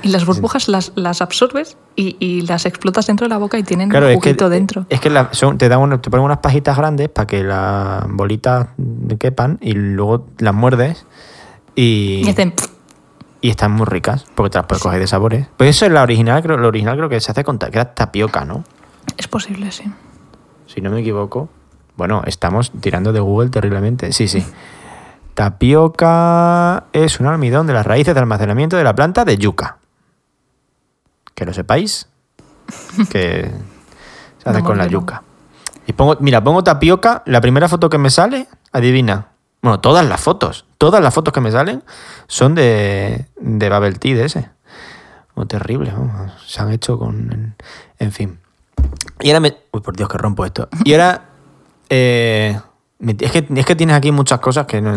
Y 0.03 0.09
las 0.09 0.25
burbujas 0.25 0.69
las, 0.69 0.93
las 0.95 1.21
absorbes 1.21 1.77
y, 1.95 2.17
y 2.21 2.41
las 2.43 2.65
explotas 2.65 3.07
dentro 3.07 3.27
de 3.27 3.29
la 3.29 3.37
boca 3.37 3.59
y 3.59 3.63
tienen 3.63 3.91
Claro, 3.91 4.07
un 4.07 4.13
es 4.13 4.19
que, 4.21 4.31
juguito 4.31 4.49
dentro. 4.49 4.87
es 4.89 4.99
que 4.99 5.11
la- 5.11 5.29
son- 5.33 5.59
te, 5.59 5.69
dan 5.69 6.01
te 6.01 6.09
ponen 6.09 6.25
unas 6.25 6.39
pajitas 6.39 6.75
grandes 6.75 7.11
para 7.11 7.27
que 7.27 7.43
las 7.45 8.09
bolitas 8.09 8.69
quepan 9.19 9.59
y 9.61 9.73
luego 9.75 10.27
las 10.39 10.55
muerdes 10.55 11.05
y, 11.75 12.23
Y 12.25 12.31
hacen... 12.31 12.55
y 13.41 13.51
están 13.51 13.73
muy 13.73 13.87
ricas 13.87 14.27
porque 14.35 14.51
te 14.51 14.59
las 14.59 14.67
puedes 14.67 14.83
coger 14.83 15.01
de 15.01 15.07
sabores. 15.07 15.47
Pues 15.57 15.71
eso 15.71 15.87
es 15.87 15.93
la 15.93 16.03
original, 16.03 16.43
creo, 16.43 16.57
lo 16.57 16.69
original 16.69 16.97
creo 16.97 17.09
que 17.09 17.21
se 17.21 17.31
hace 17.31 17.45
con 17.45 17.59
ta- 17.59 17.71
que 17.71 17.79
era 17.79 17.95
tapioca, 17.95 18.45
¿no? 18.45 18.65
Es 19.17 19.29
posible, 19.29 19.71
sí. 19.73 19.85
Si 20.67 20.81
no 20.81 20.91
me 20.91 21.01
equivoco. 21.01 21.49
Bueno, 21.97 22.23
estamos 22.27 22.71
tirando 22.81 23.13
de 23.13 23.21
Google 23.21 23.51
terriblemente. 23.51 24.13
Sí, 24.13 24.29
sí. 24.29 24.45
Tapioca 25.35 26.85
es 26.93 27.19
un 27.21 27.27
almidón 27.27 27.67
de 27.67 27.73
las 27.73 27.87
raíces 27.87 28.15
de 28.15 28.21
almacenamiento 28.21 28.77
de 28.77 28.85
la 28.85 28.95
planta 28.95 29.25
de 29.25 29.39
yuca. 29.39 29.79
que 31.35 31.47
lo 31.47 31.53
sepáis, 31.55 32.09
que 33.11 33.51
se 34.43 34.49
hace 34.51 34.63
con 34.63 34.77
la 34.77 34.87
yuca. 34.87 35.23
Y 35.87 35.93
pongo, 35.95 36.17
mira, 36.21 36.45
pongo 36.45 36.63
tapioca, 36.63 37.23
la 37.27 37.41
primera 37.41 37.69
foto 37.69 37.89
que 37.89 37.97
me 37.99 38.11
sale, 38.11 38.49
adivina. 38.73 39.29
Bueno, 39.63 39.81
todas 39.81 40.07
las 40.07 40.21
fotos, 40.21 40.67
todas 40.81 41.03
las 41.03 41.13
fotos 41.13 41.35
que 41.35 41.43
me 41.43 41.53
salen 41.53 41.83
son 42.27 42.55
de, 42.55 43.27
de 43.39 43.69
Bubble 43.69 43.93
Tea 43.99 44.17
de 44.17 44.25
ese. 44.25 44.49
Oh, 45.35 45.45
terrible, 45.47 45.91
vamos, 45.91 46.33
se 46.47 46.63
han 46.63 46.71
hecho 46.73 46.99
con... 46.99 47.31
En, 47.31 47.55
en 47.99 48.13
fin. 48.13 48.39
Y 49.21 49.29
ahora 49.29 49.41
me... 49.41 49.57
Uy, 49.73 49.83
por 49.83 49.95
Dios, 49.95 50.09
que 50.09 50.17
rompo 50.17 50.47
esto. 50.47 50.69
Y 50.85 50.95
ahora... 50.95 51.27
eh, 51.91 52.59
es, 52.99 53.31
que, 53.31 53.47
es 53.55 53.67
que 53.67 53.77
tienes 53.77 53.95
aquí 53.95 54.11
muchas 54.11 54.41
cosas 54.41 54.65
que 54.67 54.81
no... 54.81 54.95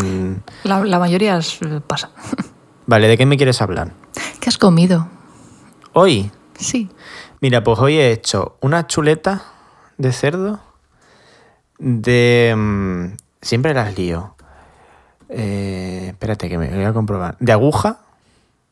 La, 0.64 0.80
la 0.86 1.00
mayoría 1.00 1.36
es- 1.38 1.62
eh, 1.62 1.82
pasa. 1.86 2.12
Vale, 2.88 3.10
¿de 3.10 3.18
qué 3.18 3.26
me 3.26 3.36
quieres 3.36 3.62
hablar? 3.62 3.92
¿Qué 4.40 4.48
has 4.50 4.58
comido? 4.58 5.10
Hoy, 5.92 6.32
Sí. 6.58 6.90
mira, 7.42 7.62
pues 7.62 7.78
hoy 7.80 7.98
he 7.98 8.12
hecho 8.14 8.56
una 8.62 8.88
chuleta 8.88 9.44
de 9.98 10.14
cerdo 10.14 10.62
de... 11.78 12.54
mm, 12.58 13.06
siempre 13.42 13.74
las 13.74 13.98
lío. 13.98 14.33
Eh, 15.36 16.08
espérate 16.10 16.48
que 16.48 16.58
me 16.58 16.70
voy 16.70 16.84
a 16.86 16.94
comprobar. 16.94 17.36
De 17.40 17.52
aguja. 17.52 18.00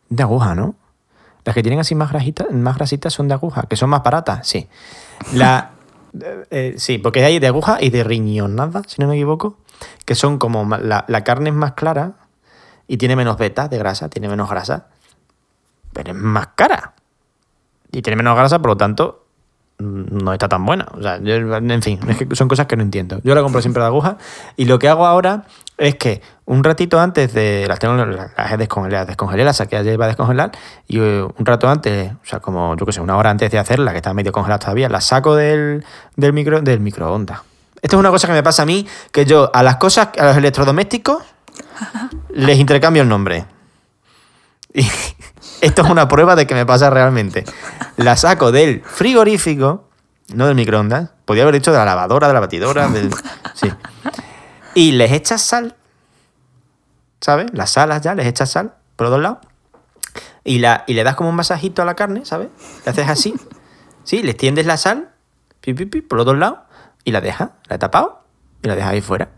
De 0.10 0.22
aguja, 0.24 0.54
¿no? 0.56 0.76
Las 1.44 1.56
que 1.56 1.64
tienen 1.64 1.80
así 1.80 1.96
más 1.96 2.12
grasitas, 2.12 2.52
más 2.52 2.76
grasitas 2.76 3.12
son 3.14 3.28
de 3.28 3.34
aguja, 3.34 3.64
que 3.64 3.76
son 3.76 3.90
más 3.90 4.04
baratas, 4.04 4.48
sí. 4.48 4.68
La, 5.34 5.72
eh, 6.22 6.46
eh, 6.52 6.74
sí, 6.78 7.00
porque 7.00 7.24
hay 7.26 7.40
de 7.40 7.48
aguja 7.48 7.78
y 7.82 7.90
de 7.90 8.04
riñonada, 8.04 8.84
si 8.86 9.02
no 9.02 9.08
me 9.08 9.16
equivoco, 9.16 9.58
que 10.06 10.14
son 10.14 10.38
como 10.38 10.66
la, 10.78 11.04
la 11.08 11.24
carne 11.24 11.50
es 11.50 11.56
más 11.56 11.72
clara 11.74 12.12
y 12.88 12.98
tiene 12.98 13.16
menos 13.16 13.38
beta 13.40 13.68
de 13.68 13.78
grasa, 13.80 14.08
tiene 14.10 14.30
menos 14.30 14.50
grasa, 14.52 14.88
pero 15.94 16.12
es 16.12 16.18
más 16.18 16.50
cara. 16.56 16.94
Y 17.92 18.04
tiene 18.04 18.18
menos 18.18 18.36
grasa, 18.38 18.60
por 18.60 18.70
lo 18.72 18.78
tanto, 18.78 19.26
no 19.80 20.32
está 20.34 20.48
tan 20.48 20.64
buena. 20.64 20.88
O 20.94 21.02
sea, 21.02 21.18
yo- 21.24 21.34
en 21.56 21.82
fin, 21.82 22.00
es 22.08 22.18
que 22.18 22.36
son 22.36 22.48
cosas 22.48 22.68
que 22.68 22.78
no 22.78 22.84
entiendo. 22.84 23.20
Yo 23.24 23.34
la 23.34 23.42
compro 23.42 23.62
siempre 23.62 23.82
de 23.82 23.88
aguja 23.88 24.18
y 24.58 24.66
lo 24.66 24.78
que 24.78 24.88
hago 24.88 25.08
ahora 25.08 25.46
es 25.78 25.96
que 25.96 26.22
un 26.46 26.64
ratito 26.64 27.00
antes 27.00 27.34
de 27.34 27.66
las 27.68 27.80
tengo 27.80 27.96
las 27.96 28.52
he 28.52 28.58
descongelado, 28.58 29.06
descongelé, 29.06 29.44
las 29.44 29.58
saqué 29.58 29.78
ayer 29.78 29.98
para 29.98 30.08
descongelar 30.08 30.52
y 30.88 31.00
eh, 31.00 31.24
un 31.24 31.46
rato 31.46 31.70
antes, 31.70 32.12
o 32.12 32.26
sea, 32.26 32.40
como 32.40 32.76
yo 32.76 32.86
que 32.86 32.92
sé, 32.92 33.02
una 33.02 33.18
hora 33.18 33.30
antes 33.30 33.50
de 33.50 33.58
hacerla, 33.58 33.92
que 33.92 33.98
está 33.98 34.14
medio 34.14 34.32
congelada 34.32 34.60
todavía, 34.60 34.90
la 34.90 35.02
saco 35.02 35.36
del, 35.36 35.84
del 36.16 36.34
micro 36.34 36.62
del 36.62 36.80
microondas. 36.80 37.42
Esto 37.82 37.96
es 37.96 38.00
una 38.00 38.12
cosa 38.12 38.28
que 38.28 38.34
me 38.34 38.44
pasa 38.44 38.64
a 38.64 38.66
mí, 38.66 38.88
que 39.12 39.26
yo 39.26 39.50
a 39.54 39.64
las 39.64 39.78
cosas, 39.78 40.10
a 40.20 40.26
los 40.26 40.38
electrodomésticos, 40.38 41.24
les 42.30 42.60
intercambio 42.60 43.02
el 43.02 43.10
nombre. 43.10 43.46
Y 44.74 44.86
esto 45.62 45.82
es 45.84 45.90
una 45.90 46.08
prueba 46.08 46.36
de 46.36 46.46
que 46.46 46.54
me 46.54 46.66
pasa 46.66 46.90
realmente. 46.90 47.44
La 47.98 48.16
saco 48.18 48.52
del 48.52 48.84
frigorífico, 48.84 49.90
no 50.34 50.46
del 50.46 50.56
microondas. 50.56 51.10
Podría 51.26 51.44
haber 51.44 51.56
dicho 51.56 51.72
de 51.72 51.78
la 51.78 51.86
lavadora, 51.86 52.28
de 52.28 52.34
la 52.34 52.40
batidora, 52.40 52.88
del. 52.88 53.12
Sí. 53.54 53.72
Y 54.74 54.92
les 54.92 55.12
echas 55.12 55.42
sal. 55.42 55.76
¿Sabes? 57.20 57.48
Las 57.54 57.72
salas 57.72 58.02
ya, 58.02 58.16
les 58.16 58.26
echas 58.26 58.52
sal 58.52 58.74
por 58.96 59.06
los 59.06 59.12
dos 59.12 59.22
lados. 59.22 59.40
Y, 60.44 60.60
la, 60.60 60.84
y 60.88 60.94
le 60.94 61.04
das 61.04 61.16
como 61.16 61.30
un 61.30 61.36
masajito 61.36 61.82
a 61.82 61.86
la 61.86 61.96
carne, 61.96 62.26
¿sabes? 62.26 62.50
Le 62.86 62.92
haces 62.92 63.08
así. 63.08 63.36
Sí, 64.04 64.24
le 64.24 64.34
tiendes 64.34 64.66
la 64.66 64.78
sal, 64.78 65.12
pi, 65.62 65.76
pi, 65.76 65.86
pi, 65.86 66.02
por 66.02 66.18
los 66.18 66.26
dos 66.26 66.36
lados, 66.36 66.58
y 67.04 67.12
la 67.12 67.22
dejas, 67.22 67.52
la 67.70 67.76
he 67.76 67.80
tapado, 67.80 68.24
y 68.64 68.68
la 68.68 68.76
dejas 68.76 68.94
ahí 68.94 69.02
fuera. 69.02 69.30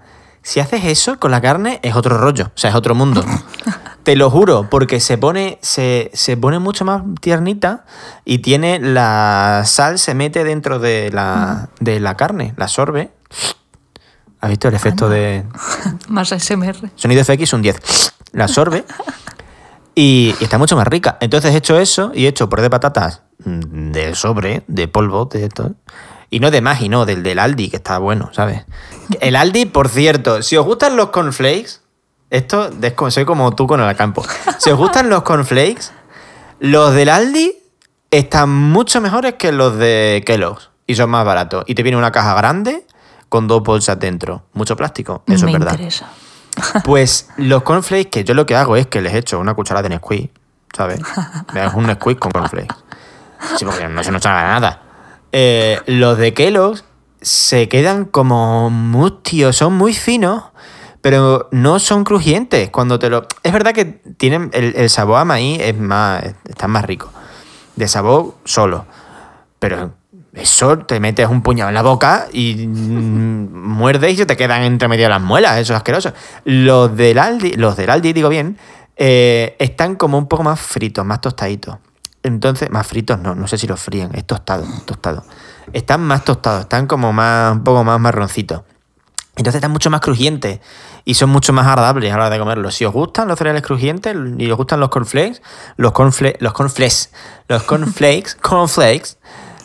Si 0.42 0.62
haces 0.62 0.86
eso 0.86 1.20
con 1.20 1.32
la 1.32 1.42
carne, 1.42 1.80
es 1.84 1.96
otro 1.96 2.18
rollo, 2.18 2.46
o 2.46 2.58
sea, 2.58 2.70
es 2.70 2.76
otro 2.76 2.96
mundo. 2.96 3.24
Te 4.04 4.16
lo 4.16 4.30
juro, 4.30 4.70
porque 4.70 5.00
se 5.00 5.18
pone, 5.18 5.60
se, 5.62 6.12
se 6.14 6.36
pone 6.36 6.60
mucho 6.60 6.84
más 6.84 7.02
tiernita 7.22 7.86
y 8.26 8.40
tiene 8.40 8.80
la 8.80 9.64
sal, 9.66 10.00
se 10.00 10.14
mete 10.14 10.44
dentro 10.44 10.80
de 10.80 11.10
la, 11.12 11.70
de 11.80 12.00
la 12.00 12.16
carne, 12.16 12.54
la 12.58 12.66
absorbe. 12.66 13.12
¿Has 14.44 14.50
visto 14.50 14.68
el 14.68 14.74
efecto 14.74 15.08
de, 15.08 15.46
Más 16.10 16.28
SMR. 16.28 16.90
Sonido 16.96 17.24
FX 17.24 17.54
un 17.54 17.62
10. 17.62 18.14
La 18.34 18.44
absorbe 18.44 18.84
y, 19.96 20.36
y 20.38 20.44
está 20.44 20.58
mucho 20.58 20.76
más 20.76 20.86
rica. 20.86 21.18
Entonces 21.22 21.54
he 21.54 21.58
hecho 21.58 21.80
eso 21.80 22.12
y 22.14 22.26
he 22.26 22.28
hecho 22.28 22.50
por 22.50 22.60
de 22.60 22.70
patatas 22.70 23.22
de 23.38 24.16
sobre, 24.16 24.66
de 24.68 24.90
polvo, 24.90 25.30
de 25.32 25.46
esto. 25.46 25.76
Y 26.30 26.42
no 26.42 26.52
de 26.52 26.60
Maggi, 26.60 26.90
no, 26.90 27.06
del 27.06 27.24
del 27.24 27.40
Aldi, 27.40 27.70
que 27.70 27.78
está 27.78 28.00
bueno, 28.00 28.32
¿sabes? 28.34 28.66
El 29.22 29.38
Aldi, 29.38 29.64
por 29.64 29.88
cierto, 29.88 30.42
si 30.42 30.58
os 30.58 30.66
gustan 30.66 30.98
los 30.98 31.12
cornflakes, 31.12 31.80
esto 32.30 32.70
soy 33.12 33.24
como 33.24 33.56
tú 33.56 33.66
con 33.66 33.80
el 33.80 33.96
campo. 33.96 34.26
Si 34.58 34.70
os 34.70 34.78
gustan 34.78 35.10
los 35.10 35.24
cornflakes, 35.24 35.92
los 36.60 36.94
del 36.94 37.08
Aldi 37.08 37.54
están 38.12 38.50
mucho 38.50 39.00
mejores 39.00 39.36
que 39.36 39.54
los 39.54 39.78
de 39.78 40.22
Kellogg's 40.26 40.70
y 40.86 40.96
son 40.96 41.12
más 41.12 41.24
baratos. 41.24 41.64
Y 41.66 41.76
te 41.76 41.84
viene 41.84 41.98
una 41.98 42.12
caja 42.12 42.34
grande 42.36 42.86
con 43.34 43.48
dos 43.48 43.64
bolsas 43.64 44.00
dentro. 44.00 44.44
Mucho 44.54 44.76
plástico, 44.78 45.24
eso 45.26 45.48
Me 45.48 45.54
es 45.54 45.58
verdad. 45.58 45.74
interesa. 45.74 46.08
Pues 46.86 47.30
los 47.38 47.64
cornflakes, 47.64 48.12
que 48.12 48.24
yo 48.24 48.36
lo 48.36 48.46
que 48.46 48.56
hago 48.56 48.76
es 48.76 48.86
que 48.86 49.02
les 49.02 49.12
echo 49.16 49.40
una 49.40 49.56
cucharada 49.56 49.82
de 49.82 49.90
Nesquik, 49.90 50.30
¿sabes? 50.72 51.00
Es 51.56 51.74
un 51.74 51.88
Nesquik 51.88 52.20
con 52.20 52.32
cornflakes. 52.32 52.76
Sí, 53.58 53.66
porque 53.66 53.88
no 53.88 54.04
se 54.04 54.12
nos 54.12 54.24
haga 54.28 54.44
nada. 54.44 54.84
Eh, 55.32 55.82
los 55.88 56.20
de 56.20 56.36
Kellogg's 56.36 56.86
se 57.24 57.68
quedan 57.70 58.06
como 58.06 58.70
mustios, 58.70 59.58
son 59.58 59.74
muy 59.74 59.96
finos, 59.96 60.44
pero 61.02 61.50
no 61.50 61.80
son 61.80 62.04
crujientes. 62.04 62.70
Cuando 62.70 63.00
te 63.00 63.10
lo. 63.10 63.26
Es 63.42 63.52
verdad 63.52 63.74
que 63.74 63.86
tienen. 63.86 64.52
El, 64.54 64.76
el 64.76 64.92
sabor 64.92 65.18
a 65.18 65.26
maíz 65.26 65.60
es 65.60 65.76
más. 65.76 66.24
está 66.48 66.68
más 66.68 66.86
rico. 66.86 67.12
De 67.78 67.88
sabor 67.88 68.36
solo. 68.46 68.86
Pero 69.58 69.96
eso 70.34 70.80
te 70.80 71.00
metes 71.00 71.28
un 71.28 71.44
puñado 71.44 71.70
en 71.70 71.76
la 71.76 71.84
boca 71.84 72.28
y 72.32 72.68
mm, 72.68 73.54
muerdes 73.54 74.14
y 74.14 74.18
se 74.18 74.26
te 74.26 74.36
quedan 74.36 74.64
entre 74.64 74.88
medio 74.88 75.08
las 75.08 75.22
muelas. 75.22 75.60
Eso 75.60 75.74
es 75.74 75.78
asqueroso. 75.78 76.14
Los 76.46 76.96
del 76.96 77.20
Aldi, 77.20 77.54
los 77.54 77.78
del 77.78 77.90
Aldi, 77.90 78.14
digo 78.14 78.30
bien, 78.30 78.58
eh, 78.96 79.56
están 79.60 79.96
como 79.96 80.18
un 80.18 80.28
poco 80.28 80.44
más 80.44 80.60
fritos, 80.60 81.06
más 81.06 81.22
tostaditos. 81.22 81.78
Entonces, 82.24 82.70
más 82.72 82.88
fritos 82.88 83.20
no, 83.20 83.36
no 83.36 83.48
sé 83.48 83.58
si 83.58 83.68
los 83.68 83.80
fríen, 83.80 84.10
es 84.16 84.26
tostado, 84.26 84.66
tostado. 84.86 85.24
Están 85.72 86.02
más 86.02 86.24
tostados, 86.24 86.62
están 86.62 86.88
como 86.88 87.14
más, 87.14 87.52
un 87.52 87.64
poco 87.64 87.84
más 87.84 88.00
marroncitos. 88.00 88.62
Entonces 89.36 89.56
están 89.56 89.72
mucho 89.72 89.90
más 89.90 90.00
crujientes 90.00 90.60
y 91.06 91.16
son 91.16 91.32
mucho 91.32 91.54
más 91.54 91.66
agradables 91.66 92.14
a 92.14 92.18
la 92.18 92.26
hora 92.26 92.30
de 92.30 92.40
comerlos. 92.40 92.76
Si 92.76 92.86
os 92.86 92.94
gustan 92.94 93.28
los 93.28 93.38
cereales 93.38 93.64
crujientes 93.64 94.16
y 94.38 94.50
os 94.52 94.58
gustan 94.58 94.80
los 94.80 94.90
cornflakes, 94.90 95.42
los 95.76 95.92
cornflakes, 95.92 96.38
los 96.40 96.54
cornflakes, 96.54 97.10
los 97.48 97.64
cornflakes, 97.64 98.36
cornflakes, 98.42 99.18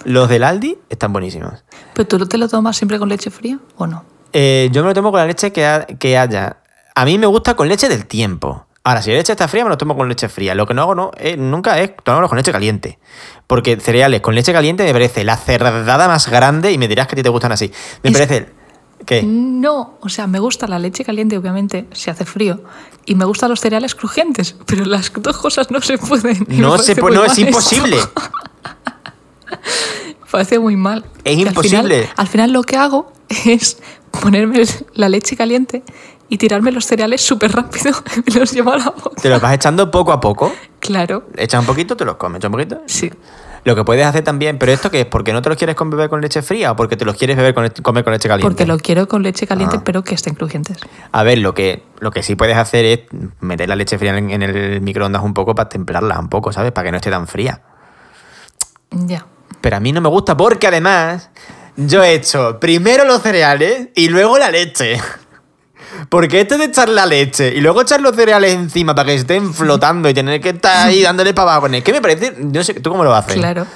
los 0.05 0.29
del 0.29 0.45
Aldi 0.45 0.79
están 0.89 1.13
buenísimos. 1.13 1.65
¿Pero 1.95 2.07
tú 2.09 2.27
te 2.27 2.39
lo 2.39 2.49
tomas 2.49 2.77
siempre 2.77 2.99
con 2.99 3.09
leche 3.09 3.31
fría 3.31 3.59
o 3.77 3.87
no? 3.87 4.05
Eh, 4.33 4.69
yo 4.73 4.83
me 4.83 4.89
lo 4.89 4.95
tomo 4.95 5.11
con 5.11 5.21
la 5.21 5.27
leche 5.27 5.53
que, 5.53 5.67
ha- 5.67 5.87
que 5.87 6.17
haya. 6.19 6.59
A 6.95 7.05
mí 7.05 7.19
me 7.19 7.27
gusta 7.27 7.55
con 7.55 7.69
leche 7.69 7.89
del 7.89 8.07
tiempo. 8.07 8.67
Ahora, 8.85 9.03
si 9.03 9.11
la 9.11 9.17
leche 9.17 9.33
está 9.33 9.49
fría, 9.49 9.65
me 9.65 9.71
lo 9.71 9.77
tomo 9.77 9.97
con 9.97 10.09
leche 10.09 10.29
fría. 10.29 10.55
Lo 10.55 10.67
que 10.67 10.73
no 10.75 10.83
hago 10.83 10.95
no, 10.95 11.11
eh, 11.19 11.37
nunca 11.37 11.79
es 11.81 11.93
tomármelo 12.03 12.29
con 12.29 12.39
leche 12.39 12.53
caliente. 12.53 12.99
Porque 13.47 13.77
cereales 13.81 14.21
con 14.21 14.35
leche 14.35 14.53
caliente 14.53 14.85
me 14.85 14.93
parece 14.93 15.25
la 15.25 15.37
cerdada 15.37 16.09
más 16.09 16.29
grande 16.31 16.73
y 16.73 16.79
me 16.79 16.89
dirás 16.89 17.07
que 17.07 17.15
a 17.15 17.17
ti 17.17 17.23
te 17.23 17.29
gustan 17.29 17.53
así. 17.53 17.71
Me 18.03 18.11
Es- 18.11 18.17
parece... 18.19 18.53
¿Qué? 19.07 19.23
No, 19.23 19.97
o 20.01 20.09
sea, 20.09 20.27
me 20.27 20.41
gusta 20.41 20.67
la 20.67 20.79
leche 20.81 21.05
caliente, 21.05 21.39
obviamente, 21.39 21.87
si 21.93 22.11
hace 22.11 22.25
frío, 22.25 22.65
y 23.07 23.15
me 23.15 23.25
gustan 23.27 23.49
los 23.49 23.61
cereales 23.61 23.95
crujientes, 23.95 24.57
pero 24.67 24.85
las 24.87 25.13
dos 25.15 25.39
cosas 25.39 25.71
no 25.71 25.81
se 25.81 25.99
pueden. 25.99 26.45
No, 26.49 26.77
se 26.79 26.97
no 26.97 27.25
es 27.25 27.39
imposible. 27.39 27.97
Parece 30.31 30.59
muy 30.59 30.77
mal. 30.77 31.05
Es 31.25 31.39
imposible. 31.39 31.79
Al 31.79 31.87
final, 32.03 32.13
al 32.17 32.27
final 32.29 32.53
lo 32.53 32.63
que 32.63 32.77
hago 32.77 33.13
es 33.47 33.79
ponerme 34.11 34.63
la 34.95 35.09
leche 35.09 35.37
caliente 35.37 35.83
y 36.29 36.37
tirarme 36.37 36.71
los 36.73 36.85
cereales 36.85 37.23
súper 37.23 37.53
rápido 37.53 37.91
y 38.17 38.31
me 38.35 38.41
los 38.41 38.53
llevo 38.53 38.73
a 38.73 38.77
la 38.79 38.91
boca. 38.91 39.21
Te 39.23 39.29
los 39.31 39.41
vas 39.41 39.55
echando 39.55 39.91
poco 39.91 40.13
a 40.13 40.21
poco. 40.21 40.53
Claro, 40.81 41.27
Echas 41.37 41.61
un 41.61 41.67
poquito, 41.67 41.97
te 41.97 42.05
los 42.05 42.17
comes. 42.17 42.39
Echas 42.39 42.49
un 42.49 42.53
poquito. 42.53 42.83
sí. 42.87 43.11
Lo 43.65 43.75
que 43.75 43.85
puedes 43.85 44.07
hacer 44.07 44.23
también, 44.23 44.57
pero 44.59 44.71
esto 44.73 44.89
que 44.91 45.01
es 45.01 45.07
porque 45.07 45.33
no 45.33 45.43
te 45.43 45.49
los 45.49 45.59
quieres 45.59 45.75
beber 45.77 46.09
con 46.09 46.21
leche 46.23 46.41
fría 46.43 46.73
o 46.73 46.77
porque 46.77 46.97
te 46.97 47.05
los 47.05 47.17
quieres 47.17 47.37
beber 47.37 47.53
con, 47.55 47.69
comer 47.83 48.05
con 48.05 48.13
leche 48.13 48.29
caliente. 48.29 48.49
Porque 48.49 48.65
lo 48.67 48.79
quiero 48.79 49.09
con 49.09 49.23
leche 49.23 49.47
caliente, 49.49 49.79
Ah. 49.79 49.83
pero 49.85 50.05
que 50.05 50.15
estén 50.15 50.35
crujientes. 50.37 50.79
A 51.11 51.23
ver, 51.25 51.39
lo 51.39 51.55
que, 51.55 51.83
lo 51.99 52.11
que 52.13 52.23
sí 52.23 52.35
puedes 52.37 52.57
hacer 52.57 52.85
es 52.85 53.01
meter 53.41 53.69
la 53.69 53.75
leche 53.77 53.99
fría 53.99 54.17
en, 54.17 54.31
en 54.31 54.43
el 54.43 54.81
microondas 54.81 55.23
un 55.23 55.35
poco 55.35 55.55
para 55.57 55.69
templarla 55.69 56.19
un 56.21 56.29
poco, 56.29 56.53
¿sabes? 56.53 56.71
Para 56.73 56.87
que 56.87 56.91
no 56.93 56.97
esté 56.99 57.11
tan 57.11 57.27
fría. 57.27 57.61
Ya. 58.91 59.27
Pero 59.61 59.77
a 59.77 59.81
mí 59.81 59.93
no 59.93 60.01
me 60.01 60.09
gusta 60.09 60.37
porque 60.37 60.67
además 60.67 61.31
yo 61.77 62.03
he 62.03 62.15
hecho 62.15 62.59
primero 62.61 63.05
los 63.05 63.23
cereales 63.23 63.89
y 63.95 64.09
luego 64.09 64.39
la 64.39 64.51
leche. 64.51 65.01
Porque 66.11 66.41
esto 66.43 66.59
de 66.59 66.67
echar 66.67 66.89
la 66.91 67.07
leche 67.07 67.53
y 67.55 67.61
luego 67.61 67.81
echar 67.81 68.01
los 68.01 68.15
cereales 68.15 68.53
encima 68.55 68.95
para 68.95 69.07
que 69.07 69.15
estén 69.15 69.53
flotando 69.55 70.09
y 70.09 70.15
tener 70.15 70.41
que 70.41 70.51
estar 70.51 70.87
ahí 70.89 71.03
dándole 71.03 71.33
para 71.35 71.53
abajo, 71.57 71.67
es 71.75 71.83
que 71.83 71.93
me 71.93 72.01
parece, 72.03 72.35
no 72.39 72.63
sé, 72.63 72.75
¿tú 72.75 72.91
cómo 72.91 73.05
lo 73.05 73.15
haces? 73.15 73.35
Claro. 73.35 73.67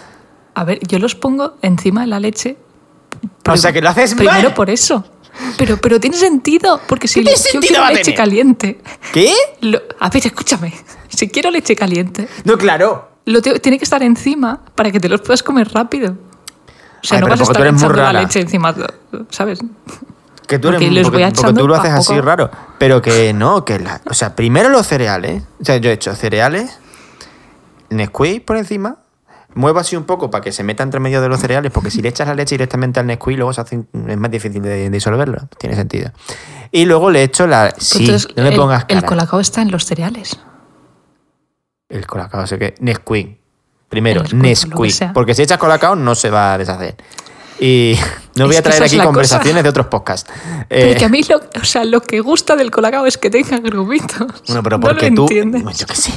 A 0.54 0.64
ver, 0.64 0.78
yo 0.86 0.98
los 0.98 1.14
pongo 1.14 1.54
encima 1.62 2.02
de 2.02 2.08
la 2.08 2.20
leche. 2.20 2.56
O 3.48 3.56
sea, 3.56 3.72
que 3.72 3.80
lo 3.80 3.88
haces 3.88 4.14
Primero 4.14 4.42
mal. 4.42 4.54
por 4.54 4.68
eso. 4.68 5.04
Pero, 5.56 5.78
pero 5.78 5.98
tiene 5.98 6.16
sentido, 6.16 6.80
porque 6.86 7.08
si 7.08 7.24
¿Qué 7.24 7.34
yo 7.54 7.60
quiero 7.60 7.86
leche 7.88 8.14
caliente. 8.14 8.78
¿Qué? 9.14 9.32
lo- 9.62 9.80
a 9.98 10.10
ver, 10.10 10.26
escúchame. 10.26 10.74
Si 11.08 11.28
quiero 11.28 11.50
leche 11.50 11.74
caliente, 11.74 12.28
No, 12.44 12.58
claro. 12.58 13.11
Lo 13.26 13.40
te- 13.42 13.58
tiene 13.60 13.78
que 13.78 13.84
estar 13.84 14.02
encima 14.02 14.60
para 14.74 14.90
que 14.90 15.00
te 15.00 15.08
los 15.08 15.20
puedas 15.20 15.42
comer 15.42 15.68
rápido. 15.72 16.12
O 17.02 17.06
sea, 17.06 17.18
Ay, 17.18 17.22
no 17.24 17.28
vas 17.28 17.40
a 17.40 17.42
estar 17.44 17.66
echando 17.66 17.92
la 17.94 18.12
leche 18.12 18.40
encima, 18.40 18.74
¿sabes? 19.30 19.58
Que 20.46 20.58
tú 20.58 20.68
eres 20.68 20.80
Porque 21.04 21.32
porque, 21.34 21.52
tú 21.54 21.66
lo 21.68 21.74
haces 21.74 21.90
así 21.92 22.20
raro. 22.20 22.50
Pero 22.78 23.00
que 23.02 23.32
no, 23.32 23.64
que 23.64 23.78
la. 23.78 24.00
O 24.08 24.14
sea, 24.14 24.36
primero 24.36 24.68
los 24.68 24.86
cereales. 24.86 25.42
O 25.60 25.64
sea, 25.64 25.78
yo 25.78 25.90
he 25.90 25.94
hecho 25.94 26.14
cereales, 26.14 26.78
Nesquik 27.90 28.44
por 28.44 28.56
encima. 28.56 28.96
Muevo 29.54 29.78
así 29.80 29.96
un 29.96 30.04
poco 30.04 30.30
para 30.30 30.42
que 30.42 30.50
se 30.50 30.62
meta 30.64 30.82
entre 30.82 30.98
medio 30.98 31.20
de 31.20 31.28
los 31.28 31.38
cereales, 31.40 31.70
porque 31.72 31.90
si 31.90 32.00
le 32.00 32.08
echas 32.08 32.26
la 32.26 32.34
leche 32.34 32.54
directamente 32.54 33.00
al 33.00 33.06
Nesquik, 33.06 33.36
luego 33.36 33.52
se 33.52 33.60
hace, 33.60 33.82
es 34.08 34.16
más 34.16 34.30
difícil 34.30 34.62
de 34.62 34.88
disolverlo. 34.88 35.46
Tiene 35.58 35.76
sentido. 35.76 36.10
Y 36.70 36.86
luego 36.86 37.10
le 37.10 37.22
echo 37.22 37.46
la. 37.46 37.70
Sí, 37.76 38.04
Entonces, 38.04 38.34
no 38.36 38.42
me 38.44 38.52
pongas 38.52 38.84
cara. 38.86 39.00
el 39.00 39.04
colacao 39.04 39.40
está 39.40 39.60
en 39.60 39.70
los 39.70 39.84
cereales. 39.84 40.38
El 41.92 42.06
colacao, 42.06 42.46
sé 42.46 42.58
que. 42.58 42.74
Nesquik. 42.80 43.38
Primero, 43.88 44.22
Nesquik. 44.32 45.12
Porque 45.12 45.34
si 45.34 45.42
echas 45.42 45.58
colacao 45.58 45.94
no 45.94 46.14
se 46.14 46.30
va 46.30 46.54
a 46.54 46.58
deshacer. 46.58 46.96
Y 47.60 47.94
no 48.36 48.46
voy 48.46 48.54
Es 48.54 48.60
a 48.60 48.62
traer 48.62 48.82
aquí 48.82 48.96
la 48.96 49.04
conversaciones 49.04 49.52
cosa. 49.52 49.62
de 49.62 49.68
otros 49.68 49.86
podcasts. 49.86 50.30
Pero 50.68 50.92
Eh, 50.92 50.96
que 50.96 51.04
a 51.04 51.08
mí 51.08 51.20
lo, 51.28 51.36
o 51.60 51.64
sea, 51.64 51.84
lo 51.84 52.00
que 52.00 52.20
gusta 52.20 52.56
del 52.56 52.70
colacao 52.70 53.06
es 53.06 53.18
que 53.18 53.28
tenga 53.30 53.58
grumitos. 53.58 54.26
Bueno, 54.48 54.62
pero 54.62 54.78
no 54.78 54.86
porque 54.88 55.10
lo 55.10 55.16
tú. 55.16 55.22
entiendes. 55.24 55.78
Yo 55.78 55.86
qué 55.86 55.94
sé. 55.94 56.10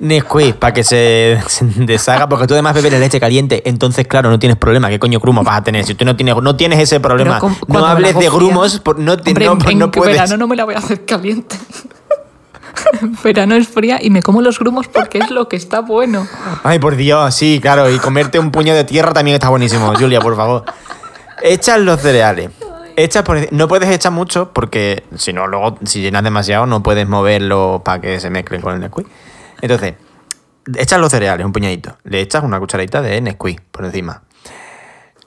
Nesquik, 0.00 0.56
para 0.56 0.72
que 0.72 0.82
se, 0.82 1.38
se 1.46 1.64
deshaga, 1.76 2.26
porque 2.26 2.46
tú 2.46 2.54
además 2.54 2.72
bebes 2.74 2.98
leche 2.98 3.20
caliente, 3.20 3.62
entonces, 3.68 4.06
claro, 4.06 4.30
no 4.30 4.38
tienes 4.38 4.56
problema. 4.56 4.88
¿Qué 4.88 4.98
coño 4.98 5.20
grumos 5.20 5.44
vas 5.44 5.58
a 5.58 5.62
tener? 5.62 5.84
Si 5.84 5.94
tú 5.94 6.06
no 6.06 6.16
tienes, 6.16 6.34
no 6.36 6.56
tienes 6.56 6.78
ese 6.78 6.98
problema, 7.00 7.38
con- 7.38 7.54
no 7.68 7.80
la 7.80 7.90
hables 7.90 8.18
de 8.18 8.30
grumos, 8.30 8.80
por- 8.80 8.98
no, 8.98 9.18
te- 9.18 9.30
Hombre, 9.32 9.44
no, 9.44 9.52
en, 9.68 9.78
no 9.78 9.84
en 9.84 9.90
puedes. 9.90 10.14
verano 10.14 10.38
no 10.38 10.48
me 10.48 10.56
la 10.56 10.64
voy 10.64 10.74
a 10.74 10.78
hacer 10.78 11.04
caliente. 11.04 11.56
Verano 13.24 13.54
es 13.54 13.68
fría 13.68 13.98
y 14.02 14.10
me 14.10 14.22
como 14.22 14.42
los 14.42 14.58
grumos 14.58 14.88
porque 14.88 15.18
es 15.18 15.30
lo 15.30 15.48
que 15.48 15.56
está 15.56 15.80
bueno. 15.80 16.26
Ay, 16.62 16.78
por 16.78 16.96
Dios, 16.96 17.34
sí, 17.34 17.58
claro. 17.60 17.90
Y 17.90 17.98
comerte 17.98 18.38
un 18.38 18.50
puño 18.50 18.74
de 18.74 18.84
tierra 18.84 19.12
también 19.12 19.34
está 19.36 19.48
buenísimo. 19.48 19.92
Julia, 19.98 20.20
por 20.20 20.36
favor. 20.36 20.64
Echas 21.42 21.78
los 21.80 22.00
cereales. 22.00 22.50
Echas 22.96 23.22
por- 23.22 23.52
no 23.52 23.68
puedes 23.68 23.88
echar 23.90 24.12
mucho 24.12 24.52
porque 24.52 25.04
si 25.16 25.32
no, 25.32 25.46
luego, 25.46 25.78
si 25.84 26.00
llenas 26.02 26.22
demasiado, 26.22 26.66
no 26.66 26.82
puedes 26.82 27.08
moverlo 27.08 27.82
para 27.84 28.00
que 28.00 28.20
se 28.20 28.30
mezclen 28.30 28.60
con 28.60 28.74
el 28.74 28.80
Nesquik. 28.80 29.06
Entonces, 29.62 29.94
echas 30.76 31.00
los 31.00 31.10
cereales, 31.10 31.46
un 31.46 31.52
puñadito. 31.52 31.96
Le 32.04 32.20
echas 32.20 32.42
una 32.44 32.58
cucharadita 32.58 33.00
de 33.00 33.20
Nesquik 33.20 33.62
por 33.70 33.84
encima. 33.84 34.22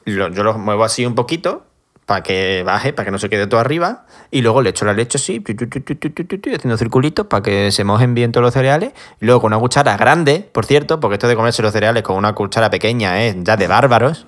Yo 0.05 0.27
los 0.29 0.57
muevo 0.57 0.83
así 0.83 1.05
un 1.05 1.15
poquito 1.15 1.65
para 2.05 2.21
que 2.21 2.63
baje, 2.65 2.93
para 2.93 3.05
que 3.05 3.11
no 3.11 3.19
se 3.19 3.29
quede 3.29 3.47
todo 3.47 3.59
arriba, 3.59 4.05
y 4.31 4.41
luego 4.41 4.61
le 4.61 4.71
echo 4.71 4.85
la 4.85 4.93
leche 4.93 5.17
así, 5.17 5.43
haciendo 5.43 6.77
circulitos 6.77 7.27
para 7.27 7.43
que 7.43 7.71
se 7.71 7.83
mojen 7.83 8.13
bien 8.13 8.31
todos 8.31 8.43
los 8.43 8.53
cereales, 8.53 8.93
y 9.21 9.25
luego 9.25 9.41
con 9.41 9.53
una 9.53 9.59
cuchara 9.59 9.95
grande, 9.97 10.49
por 10.51 10.65
cierto, 10.65 10.99
porque 10.99 11.15
esto 11.15 11.27
de 11.27 11.35
comerse 11.35 11.61
los 11.61 11.71
cereales 11.71 12.03
con 12.03 12.15
una 12.17 12.33
cuchara 12.33 12.69
pequeña 12.69 13.23
es 13.23 13.35
ya 13.39 13.57
de 13.57 13.67
bárbaros, 13.67 14.27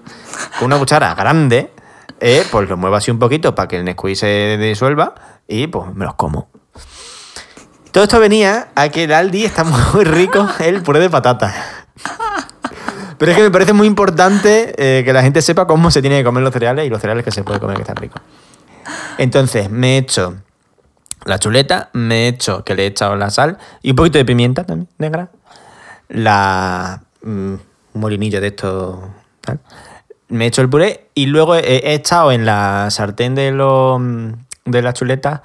con 0.59 0.67
una 0.67 0.77
cuchara 0.77 1.13
grande, 1.15 1.71
eh, 2.19 2.43
pues 2.51 2.69
lo 2.69 2.77
muevo 2.77 2.95
así 2.95 3.11
un 3.11 3.19
poquito 3.19 3.55
para 3.55 3.67
que 3.67 3.77
el 3.77 3.85
Nesquik 3.85 4.15
se 4.15 4.57
disuelva, 4.57 5.15
y 5.47 5.67
pues 5.67 5.93
me 5.93 6.05
los 6.05 6.15
como. 6.15 6.49
Todo 7.91 8.03
esto 8.03 8.19
venía 8.19 8.69
a 8.75 8.89
que 8.89 9.05
el 9.05 9.13
Aldi 9.13 9.45
está 9.45 9.63
muy 9.63 10.03
rico 10.03 10.47
el 10.59 10.81
puré 10.81 10.99
de 10.99 11.09
patatas. 11.09 11.55
Pero 13.17 13.31
es 13.31 13.37
que 13.37 13.43
me 13.43 13.51
parece 13.51 13.73
muy 13.73 13.87
importante 13.87 14.73
eh, 14.77 15.03
que 15.03 15.13
la 15.13 15.21
gente 15.21 15.41
sepa 15.41 15.67
cómo 15.67 15.91
se 15.91 16.01
tiene 16.01 16.17
que 16.19 16.23
comer 16.23 16.43
los 16.43 16.53
cereales 16.53 16.85
y 16.85 16.89
los 16.89 16.99
cereales 16.99 17.23
que 17.23 17.31
se 17.31 17.43
puede 17.43 17.59
comer 17.59 17.77
que 17.77 17.83
están 17.83 17.95
ricos. 17.95 18.21
Entonces, 19.17 19.69
me 19.69 19.95
he 19.95 19.97
hecho 19.99 20.35
la 21.25 21.39
chuleta, 21.39 21.89
me 21.93 22.25
he 22.25 22.27
hecho 22.27 22.63
que 22.63 22.75
le 22.75 22.83
he 22.83 22.87
echado 22.87 23.15
la 23.15 23.29
sal 23.29 23.57
y 23.81 23.91
un 23.91 23.95
poquito 23.95 24.17
de 24.17 24.25
pimienta 24.25 24.63
también, 24.63 24.89
negra. 24.97 25.29
La. 26.09 27.01
mm, 27.23 27.53
un 27.95 28.01
molinillo 28.01 28.41
de 28.41 28.47
esto. 28.47 29.09
Me 30.27 30.45
he 30.45 30.47
hecho 30.47 30.61
el 30.61 30.69
puré 30.69 31.09
y 31.13 31.27
luego 31.27 31.55
he, 31.55 31.93
echado 31.93 32.31
en 32.31 32.45
la 32.45 32.89
sartén 32.89 33.35
de, 33.35 33.51
lo, 33.51 33.99
de 34.65 34.81
la 34.81 34.93
chuleta 34.93 35.41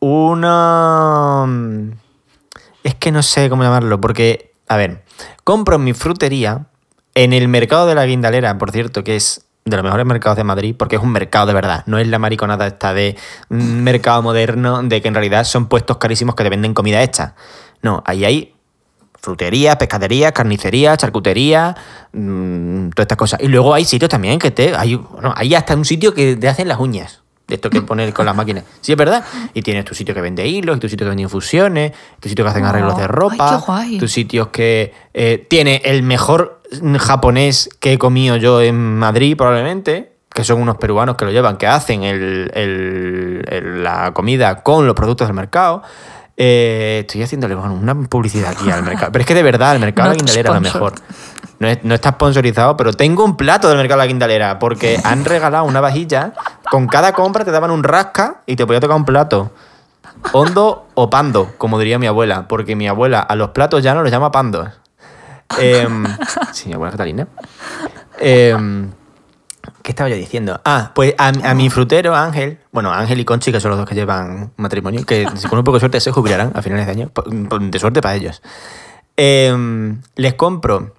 una. 0.00 1.44
mm, 1.46 1.90
Es 2.84 2.94
que 2.96 3.12
no 3.12 3.22
sé 3.22 3.48
cómo 3.48 3.62
llamarlo, 3.62 4.00
porque, 4.00 4.54
a 4.68 4.76
ver, 4.76 5.04
compro 5.44 5.76
en 5.76 5.84
mi 5.84 5.92
frutería, 5.92 6.66
en 7.16 7.32
el 7.32 7.48
mercado 7.48 7.86
de 7.86 7.94
la 7.94 8.04
Guindalera, 8.04 8.58
por 8.58 8.70
cierto, 8.70 9.02
que 9.02 9.16
es 9.16 9.46
de 9.64 9.74
los 9.74 9.82
mejores 9.82 10.06
mercados 10.06 10.36
de 10.36 10.44
Madrid, 10.44 10.76
porque 10.78 10.96
es 10.96 11.02
un 11.02 11.10
mercado 11.10 11.46
de 11.46 11.54
verdad, 11.54 11.82
no 11.86 11.98
es 11.98 12.06
la 12.06 12.18
mariconada 12.18 12.66
esta 12.66 12.92
de 12.92 13.16
mercado 13.48 14.22
moderno, 14.22 14.82
de 14.82 15.00
que 15.00 15.08
en 15.08 15.14
realidad 15.14 15.44
son 15.44 15.66
puestos 15.66 15.96
carísimos 15.96 16.34
que 16.34 16.44
te 16.44 16.50
venden 16.50 16.74
comida 16.74 17.02
hecha. 17.02 17.34
No, 17.80 18.02
ahí 18.06 18.24
hay 18.26 18.54
frutería, 19.18 19.78
pescadería, 19.78 20.32
carnicería, 20.32 20.94
charcutería, 20.96 21.74
mm, 22.12 22.90
todas 22.90 23.04
estas 23.04 23.18
cosas. 23.18 23.40
Y 23.42 23.48
luego 23.48 23.72
hay 23.72 23.86
sitios 23.86 24.10
también 24.10 24.38
que 24.38 24.50
te. 24.50 24.76
Hay, 24.76 24.94
bueno, 24.94 25.32
hay 25.34 25.54
hasta 25.54 25.74
un 25.74 25.86
sitio 25.86 26.12
que 26.12 26.36
te 26.36 26.48
hacen 26.48 26.68
las 26.68 26.78
uñas. 26.78 27.22
De 27.48 27.54
esto 27.54 27.70
que 27.70 27.80
poner 27.80 28.12
con 28.12 28.26
las 28.26 28.34
máquinas. 28.34 28.64
Sí, 28.80 28.90
es 28.90 28.98
verdad. 28.98 29.24
Y 29.54 29.62
tienes 29.62 29.84
tu 29.84 29.94
sitio 29.94 30.12
que 30.12 30.20
vende 30.20 30.46
hilos, 30.46 30.80
tu 30.80 30.88
sitio 30.88 31.04
que 31.04 31.10
vende 31.10 31.22
infusiones, 31.22 31.92
tu 32.18 32.28
sitio 32.28 32.44
que 32.44 32.50
hacen 32.50 32.64
Oh, 32.64 32.68
arreglos 32.68 32.96
de 32.96 33.06
ropa, 33.06 33.62
tus 34.00 34.10
sitios 34.10 34.48
que 34.48 34.92
eh, 35.14 35.46
tiene 35.48 35.80
el 35.84 36.02
mejor 36.02 36.55
japonés 36.98 37.68
que 37.80 37.92
he 37.94 37.98
comido 37.98 38.36
yo 38.36 38.60
en 38.60 38.98
Madrid, 38.98 39.36
probablemente, 39.36 40.12
que 40.32 40.44
son 40.44 40.60
unos 40.60 40.76
peruanos 40.76 41.16
que 41.16 41.24
lo 41.24 41.30
llevan, 41.30 41.56
que 41.56 41.66
hacen 41.66 42.02
el- 42.02 42.50
el- 42.54 43.44
el- 43.48 43.82
la 43.84 44.12
comida 44.12 44.62
con 44.62 44.86
los 44.86 44.94
productos 44.94 45.26
del 45.28 45.34
mercado. 45.34 45.82
Eh, 46.36 47.04
estoy 47.06 47.22
haciéndole 47.22 47.54
bueno, 47.54 47.72
una 47.74 47.94
publicidad 47.94 48.50
aquí 48.50 48.70
al 48.70 48.82
mercado. 48.82 49.10
Pero 49.12 49.22
es 49.22 49.26
que 49.26 49.34
de 49.34 49.42
verdad, 49.42 49.74
el 49.74 49.80
mercado 49.80 50.10
de 50.10 50.16
la 50.16 50.18
Guindalera 50.18 50.50
es 50.50 50.54
lo 50.54 50.60
mejor. 50.60 50.92
No, 51.58 51.68
es- 51.68 51.82
no 51.84 51.94
está 51.94 52.10
sponsorizado, 52.10 52.76
pero 52.76 52.92
tengo 52.92 53.24
un 53.24 53.36
plato 53.38 53.68
del 53.68 53.78
mercado 53.78 54.00
de 54.00 54.06
la 54.06 54.08
Guindalera 54.08 54.58
porque 54.58 55.00
han 55.04 55.24
regalado 55.24 55.64
una 55.64 55.80
vajilla. 55.80 56.34
Con 56.70 56.86
cada 56.86 57.12
compra 57.14 57.44
te 57.46 57.50
daban 57.50 57.70
un 57.70 57.82
rasca 57.82 58.42
y 58.44 58.56
te 58.56 58.66
podía 58.66 58.80
tocar 58.80 58.96
un 58.98 59.06
plato. 59.06 59.50
Hondo 60.32 60.86
o 60.94 61.08
pando, 61.08 61.52
como 61.56 61.78
diría 61.78 61.98
mi 61.98 62.06
abuela, 62.06 62.46
porque 62.48 62.76
mi 62.76 62.88
abuela 62.88 63.20
a 63.20 63.34
los 63.36 63.50
platos 63.50 63.82
ya 63.82 63.94
no 63.94 64.02
los 64.02 64.10
llama 64.10 64.30
pandos. 64.30 64.68
Em, 65.58 66.04
sí, 66.52 66.68
mi 66.68 66.74
abuela 66.74 66.92
Catalina. 66.92 67.28
Em, 68.18 68.90
¿Qué 69.82 69.92
estaba 69.92 70.08
yo 70.08 70.16
diciendo? 70.16 70.60
Ah, 70.64 70.92
pues 70.94 71.14
a, 71.18 71.28
a 71.28 71.54
mi 71.54 71.70
frutero 71.70 72.14
Ángel, 72.14 72.58
bueno, 72.72 72.92
Ángel 72.92 73.20
y 73.20 73.24
Conchi, 73.24 73.50
que 73.52 73.60
son 73.60 73.70
los 73.70 73.78
dos 73.78 73.88
que 73.88 73.94
llevan 73.94 74.52
matrimonio, 74.56 75.04
que 75.04 75.24
con 75.48 75.58
un 75.58 75.64
poco 75.64 75.76
de 75.76 75.80
suerte 75.80 76.00
se 76.00 76.10
jubilarán 76.12 76.52
a 76.54 76.62
finales 76.62 76.86
de 76.86 76.92
año, 76.92 77.10
de 77.60 77.78
suerte 77.78 78.00
para 78.02 78.14
ellos. 78.16 78.42
Em, 79.16 80.00
les 80.16 80.34
compro 80.34 80.94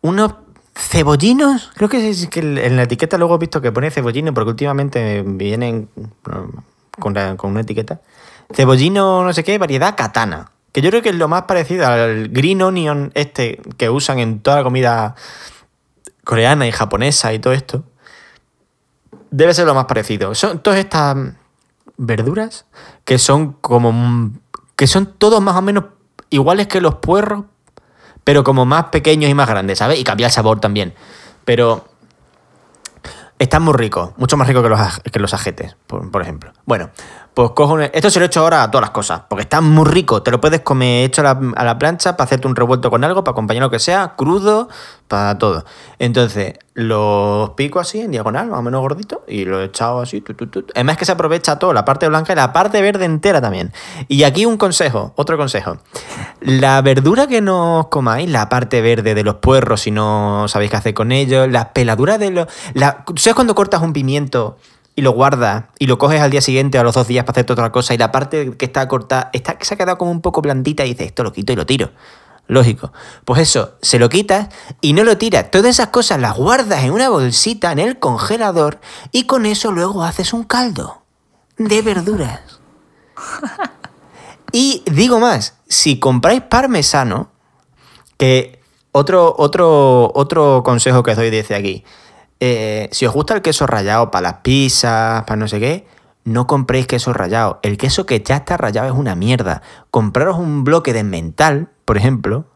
unos 0.00 0.34
cebollinos, 0.74 1.70
creo 1.74 1.88
que 1.88 2.08
es 2.08 2.26
que 2.28 2.40
en 2.40 2.76
la 2.76 2.84
etiqueta 2.84 3.18
luego 3.18 3.34
he 3.36 3.38
visto 3.38 3.60
que 3.60 3.70
pone 3.72 3.90
cebollino, 3.90 4.32
porque 4.34 4.50
últimamente 4.50 5.22
vienen 5.26 5.88
bueno, 6.24 6.64
con, 6.98 7.14
la- 7.14 7.36
con 7.36 7.50
una 7.50 7.60
etiqueta. 7.60 8.00
Cebollino, 8.54 9.24
no 9.24 9.32
sé 9.32 9.44
qué, 9.44 9.58
variedad 9.58 9.94
katana. 9.96 10.51
Que 10.72 10.80
yo 10.80 10.90
creo 10.90 11.02
que 11.02 11.10
es 11.10 11.14
lo 11.14 11.28
más 11.28 11.42
parecido 11.42 11.86
al 11.86 12.28
green 12.28 12.62
onion 12.62 13.12
este 13.14 13.60
que 13.76 13.90
usan 13.90 14.18
en 14.18 14.40
toda 14.40 14.56
la 14.56 14.62
comida 14.62 15.14
coreana 16.24 16.66
y 16.66 16.72
japonesa 16.72 17.32
y 17.32 17.38
todo 17.38 17.52
esto. 17.52 17.84
Debe 19.30 19.54
ser 19.54 19.66
lo 19.66 19.74
más 19.74 19.86
parecido. 19.86 20.34
Son 20.34 20.60
todas 20.60 20.78
estas 20.78 21.16
verduras 21.96 22.66
que 23.04 23.18
son 23.18 23.52
como... 23.52 24.30
que 24.76 24.86
son 24.86 25.06
todos 25.18 25.40
más 25.42 25.56
o 25.56 25.62
menos 25.62 25.84
iguales 26.30 26.66
que 26.66 26.80
los 26.80 26.96
puerros, 26.96 27.44
pero 28.24 28.44
como 28.44 28.64
más 28.64 28.86
pequeños 28.86 29.30
y 29.30 29.34
más 29.34 29.48
grandes, 29.48 29.78
¿sabes? 29.78 29.98
Y 29.98 30.04
cambia 30.04 30.26
el 30.26 30.32
sabor 30.32 30.60
también. 30.60 30.94
Pero 31.44 31.86
están 33.38 33.62
muy 33.62 33.74
ricos, 33.74 34.12
mucho 34.16 34.36
más 34.36 34.46
ricos 34.46 34.62
que 34.62 34.68
los, 34.68 35.00
que 35.00 35.18
los 35.18 35.34
ajetes, 35.34 35.76
por, 35.86 36.10
por 36.10 36.22
ejemplo. 36.22 36.52
Bueno, 36.64 36.90
pues 37.34 37.50
cojo 37.52 37.80
Esto 37.80 38.10
se 38.10 38.18
lo 38.18 38.24
he 38.24 38.26
hecho 38.26 38.40
ahora 38.40 38.62
a 38.62 38.70
todas 38.70 38.82
las 38.82 38.90
cosas, 38.90 39.22
porque 39.28 39.42
está 39.42 39.60
muy 39.60 39.86
rico. 39.86 40.22
Te 40.22 40.30
lo 40.30 40.40
puedes 40.40 40.60
comer 40.60 41.06
hecho 41.06 41.26
a 41.26 41.64
la, 41.64 41.78
plancha 41.78 42.16
para 42.16 42.26
hacerte 42.26 42.46
un 42.46 42.54
revuelto 42.54 42.90
con 42.90 43.04
algo, 43.04 43.24
para 43.24 43.32
acompañar 43.32 43.62
lo 43.62 43.70
que 43.70 43.78
sea, 43.78 44.14
crudo, 44.16 44.68
para 45.08 45.38
todo. 45.38 45.64
Entonces, 45.98 46.54
los 46.74 47.50
pico 47.50 47.80
así, 47.80 48.00
en 48.00 48.10
diagonal, 48.10 48.48
más 48.48 48.58
o 48.58 48.62
menos 48.62 48.82
gordito, 48.82 49.24
y 49.26 49.46
lo 49.46 49.62
he 49.62 49.64
echado 49.64 50.00
así. 50.00 50.20
tu, 50.20 50.34
tu, 50.34 50.46
tu. 50.46 50.64
Además 50.74 50.98
que 50.98 51.06
se 51.06 51.12
aprovecha 51.12 51.58
todo, 51.58 51.72
la 51.72 51.86
parte 51.86 52.06
blanca 52.06 52.34
y 52.34 52.36
la 52.36 52.52
parte 52.52 52.82
verde 52.82 53.06
entera 53.06 53.40
también. 53.40 53.72
Y 54.08 54.24
aquí 54.24 54.44
un 54.44 54.58
consejo, 54.58 55.14
otro 55.16 55.38
consejo. 55.38 55.78
La 56.40 56.82
verdura 56.82 57.26
que 57.26 57.40
no 57.40 57.88
comáis, 57.90 58.28
la 58.28 58.50
parte 58.50 58.82
verde 58.82 59.14
de 59.14 59.24
los 59.24 59.36
puerros, 59.36 59.80
si 59.80 59.90
no 59.90 60.48
sabéis 60.48 60.70
qué 60.70 60.76
hacer 60.76 60.94
con 60.94 61.12
ellos, 61.12 61.48
las 61.50 61.66
peladuras 61.66 62.18
de 62.18 62.30
los... 62.30 62.46
La, 62.74 63.04
¿Sabes 63.16 63.34
cuando 63.34 63.54
cortas 63.54 63.80
un 63.80 63.94
pimiento 63.94 64.58
y 64.94 65.02
lo 65.02 65.12
guardas 65.12 65.64
y 65.78 65.86
lo 65.86 65.98
coges 65.98 66.20
al 66.20 66.30
día 66.30 66.40
siguiente 66.40 66.78
o 66.78 66.80
a 66.80 66.84
los 66.84 66.94
dos 66.94 67.06
días 67.06 67.24
para 67.24 67.32
hacerte 67.32 67.52
otra 67.52 67.72
cosa 67.72 67.94
y 67.94 67.98
la 67.98 68.12
parte 68.12 68.56
que 68.56 68.64
está 68.64 68.86
cortada 68.88 69.30
está, 69.32 69.56
se 69.60 69.74
ha 69.74 69.76
quedado 69.76 69.98
como 69.98 70.10
un 70.10 70.20
poco 70.20 70.42
blandita 70.42 70.84
y 70.84 70.90
dices, 70.90 71.06
esto 71.06 71.22
lo 71.22 71.32
quito 71.32 71.52
y 71.52 71.56
lo 71.56 71.66
tiro? 71.66 71.90
Lógico. 72.48 72.92
Pues 73.24 73.40
eso, 73.40 73.76
se 73.80 73.98
lo 73.98 74.08
quitas 74.08 74.48
y 74.80 74.92
no 74.92 75.04
lo 75.04 75.16
tiras. 75.16 75.50
Todas 75.50 75.70
esas 75.70 75.88
cosas 75.88 76.20
las 76.20 76.36
guardas 76.36 76.84
en 76.84 76.90
una 76.90 77.08
bolsita 77.08 77.72
en 77.72 77.78
el 77.78 77.98
congelador 77.98 78.80
y 79.12 79.24
con 79.24 79.46
eso 79.46 79.72
luego 79.72 80.02
haces 80.02 80.32
un 80.32 80.44
caldo 80.44 81.02
de 81.56 81.82
verduras. 81.82 82.40
Y 84.52 84.82
digo 84.84 85.18
más, 85.18 85.56
si 85.66 85.98
compráis 85.98 86.42
parmesano, 86.42 87.30
que 88.18 88.60
Otro, 88.94 89.34
otro, 89.38 90.12
otro 90.14 90.62
consejo 90.62 91.02
que 91.02 91.12
os 91.12 91.16
doy 91.16 91.30
desde 91.30 91.54
aquí. 91.54 91.82
Eh, 92.44 92.88
si 92.90 93.06
os 93.06 93.14
gusta 93.14 93.34
el 93.34 93.40
queso 93.40 93.68
rallado 93.68 94.10
para 94.10 94.22
las 94.22 94.34
pizzas, 94.42 95.22
para 95.22 95.36
no 95.36 95.46
sé 95.46 95.60
qué, 95.60 95.86
no 96.24 96.48
compréis 96.48 96.88
queso 96.88 97.12
rallado. 97.12 97.60
El 97.62 97.76
queso 97.76 98.04
que 98.04 98.20
ya 98.20 98.34
está 98.34 98.56
rallado 98.56 98.88
es 98.88 98.98
una 98.98 99.14
mierda. 99.14 99.62
Compraros 99.92 100.38
un 100.38 100.64
bloque 100.64 100.92
de 100.92 101.04
mental, 101.04 101.68
por 101.84 101.96
ejemplo, 101.96 102.46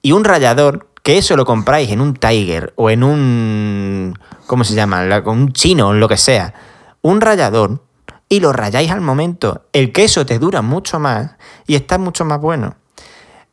y 0.00 0.12
un 0.12 0.24
rallador, 0.24 0.88
que 1.02 1.18
eso 1.18 1.36
lo 1.36 1.44
compráis 1.44 1.90
en 1.90 2.00
un 2.00 2.14
Tiger 2.14 2.72
o 2.76 2.88
en 2.88 3.04
un. 3.04 4.18
¿Cómo 4.46 4.64
se 4.64 4.74
llama? 4.74 5.02
Un 5.26 5.52
chino 5.52 5.88
o 5.88 5.92
lo 5.92 6.08
que 6.08 6.16
sea. 6.16 6.54
Un 7.02 7.20
rallador 7.20 7.84
y 8.26 8.40
lo 8.40 8.54
rayáis 8.54 8.90
al 8.90 9.02
momento. 9.02 9.66
El 9.74 9.92
queso 9.92 10.24
te 10.24 10.38
dura 10.38 10.62
mucho 10.62 10.98
más 10.98 11.32
y 11.66 11.74
está 11.74 11.98
mucho 11.98 12.24
más 12.24 12.40
bueno. 12.40 12.74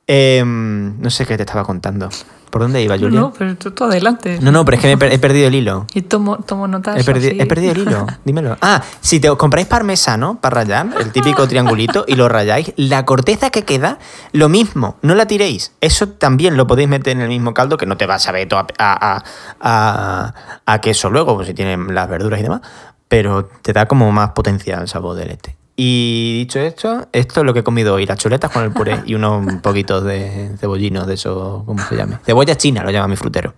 Em, 0.08 0.98
no 1.02 1.10
sé 1.10 1.26
qué 1.26 1.36
te 1.36 1.44
estaba 1.44 1.66
contando. 1.66 2.08
¿Por 2.50 2.62
dónde 2.62 2.82
iba, 2.82 2.98
Julia? 2.98 3.20
No, 3.20 3.34
pero 3.38 3.56
tú, 3.58 3.72
tú 3.72 3.84
adelante. 3.84 4.40
No, 4.42 4.52
no, 4.54 4.64
pero 4.64 4.76
es 4.78 4.82
que 4.82 4.88
me 4.88 4.94
he 4.94 4.98
per- 4.98 5.12
he 5.12 5.20
perdido 5.20 5.50
el 5.50 5.56
hilo. 5.56 5.86
Y 5.94 6.02
tomo, 6.04 6.38
tomo 6.38 6.66
notas. 6.68 6.96
He, 6.98 7.04
perdi- 7.04 7.28
así. 7.32 7.38
he 7.42 7.46
perdido 7.46 7.74
el 7.74 7.80
hilo, 7.80 8.08
dímelo. 8.24 8.56
Ah, 8.62 8.82
si 9.02 9.20
te 9.20 9.28
compráis 9.36 9.68
parmesano 9.68 10.40
para 10.40 10.56
rayar, 10.64 10.88
el 11.00 11.12
típico 11.12 11.46
triangulito, 11.48 12.06
y 12.08 12.16
lo 12.16 12.30
rayáis, 12.30 12.72
la 12.78 13.04
corteza 13.04 13.50
que 13.50 13.64
queda, 13.64 14.00
lo 14.32 14.48
mismo, 14.48 14.96
no 15.02 15.14
la 15.14 15.26
tiréis. 15.26 15.74
Eso 15.82 16.08
también 16.08 16.56
lo 16.56 16.68
podéis 16.68 16.88
meter 16.88 17.12
en 17.18 17.22
el 17.22 17.28
mismo 17.28 17.54
caldo, 17.54 17.76
que 17.78 17.86
no 17.86 17.98
te 17.98 18.06
va 18.08 18.16
a 18.16 18.20
saber 18.20 18.48
todo 18.48 18.62
a, 18.62 18.68
a, 18.80 19.24
a- 19.60 20.34
a 20.66 20.82
queso 20.82 21.10
luego, 21.10 21.36
pues 21.36 21.48
si 21.50 21.54
tienen 21.54 21.94
las 21.94 22.08
verduras 22.10 22.40
y 22.40 22.44
demás, 22.44 22.62
pero 23.10 23.50
te 23.62 23.74
da 23.74 23.88
como 23.88 24.10
más 24.14 24.30
potencia 24.32 24.78
el 24.80 24.88
sabor 24.88 25.16
del 25.18 25.32
este. 25.32 25.57
Y 25.80 26.40
dicho 26.40 26.60
esto, 26.60 27.08
esto 27.12 27.40
es 27.42 27.46
lo 27.46 27.54
que 27.54 27.60
he 27.60 27.64
comido 27.64 27.94
hoy, 27.94 28.08
las 28.08 28.18
chuletas 28.18 28.50
con 28.50 28.64
el 28.64 28.72
puré 28.72 29.04
y 29.06 29.14
unos 29.14 29.46
poquitos 29.62 30.04
de 30.04 30.56
cebollinos 30.60 31.06
de 31.06 31.14
eso, 31.14 31.62
¿cómo 31.68 31.82
se 31.88 31.96
llame? 31.96 32.18
Cebolla 32.26 32.58
china, 32.58 32.84
lo 32.84 32.90
llama 32.90 33.08
mi 33.10 33.16
frutero. 33.16 33.54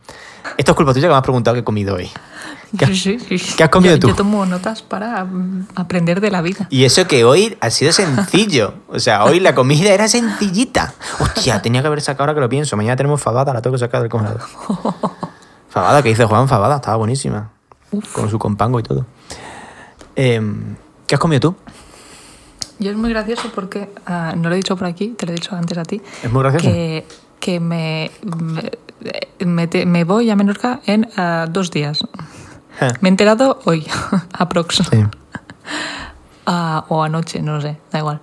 Esto 0.57 0.71
es 0.73 0.75
culpa 0.75 0.93
tuya 0.93 1.07
que 1.07 1.11
me 1.13 1.15
has 1.17 1.23
preguntado 1.23 1.55
qué 1.55 1.61
he 1.61 1.63
comido 1.63 1.95
hoy. 1.95 2.09
¿Qué 2.77 2.83
has- 2.85 2.91
Sí, 2.99 3.17
sí, 3.19 3.37
sí. 3.39 3.53
qué 3.55 3.63
has 3.63 3.69
comido 3.69 3.95
Yo- 3.95 3.99
tú? 4.01 4.07
Yo 4.09 4.15
tomo 4.15 4.45
notas 4.45 4.81
para 4.81 5.25
aprender 5.75 6.19
de 6.19 6.29
la 6.29 6.41
vida. 6.41 6.67
Y 6.69 6.83
eso 6.83 7.07
que 7.07 7.23
hoy 7.23 7.57
ha 7.61 7.69
sido 7.69 7.93
sencillo. 7.93 8.73
O 8.89 8.99
sea, 8.99 9.23
hoy 9.23 9.39
la 9.39 9.55
comida 9.55 9.89
era 9.93 10.09
sencillita. 10.09 10.93
Hostia, 11.21 11.61
tenía 11.61 11.79
que 11.81 11.87
haber 11.87 12.01
sacado 12.01 12.23
ahora 12.23 12.33
que 12.33 12.41
lo 12.41 12.49
pienso. 12.49 12.75
Mañana 12.75 12.97
tenemos 12.97 13.21
fabada, 13.21 13.53
la 13.53 13.61
tengo 13.61 13.75
que 13.75 13.79
sacar 13.79 14.01
del 14.01 14.09
congelador. 14.09 14.41
Fabada, 15.69 16.01
que 16.03 16.09
hizo 16.09 16.27
Juan, 16.27 16.49
fabada, 16.49 16.75
estaba 16.77 16.97
buenísima. 16.97 17.49
Con 18.11 18.29
su 18.29 18.37
compango 18.37 18.77
y 18.79 18.83
todo. 18.83 19.05
Em, 20.17 20.75
¿Qué 21.07 21.15
has 21.15 21.21
comido 21.21 21.39
tú? 21.39 21.55
Y 22.79 22.87
es 22.87 22.95
muy 22.95 23.09
gracioso 23.09 23.51
porque, 23.53 23.89
ah, 24.05 24.33
no 24.37 24.47
lo 24.49 24.55
he 24.55 24.57
dicho 24.57 24.75
por 24.77 24.87
aquí, 24.87 25.09
te 25.09 25.25
lo 25.25 25.33
he 25.33 25.35
dicho 25.35 25.55
antes 25.55 25.77
a 25.77 25.83
ti. 25.83 26.01
Es 26.23 26.31
muy 26.31 26.41
gracioso. 26.43 26.65
Que, 26.65 27.05
que 27.39 27.59
me, 27.59 28.09
me, 28.23 29.45
me 29.45 29.67
te- 29.67 29.85
me 29.85 30.03
voy 30.05 30.29
a 30.29 30.35
Menorca 30.35 30.79
en 30.85 31.09
ah, 31.17 31.45
dos 31.49 31.71
días. 31.71 32.01
Eh, 32.81 32.87
Me 33.01 33.09
he 33.09 33.11
enterado 33.11 33.59
hoy, 33.65 33.85
aprox. 34.33 34.75
sí. 34.89 35.03
Ah, 36.51 36.83
o 36.87 37.03
anoche, 37.03 37.41
no 37.43 37.55
lo 37.55 37.61
sé, 37.61 37.77
da 37.91 37.99
igual. 37.99 38.19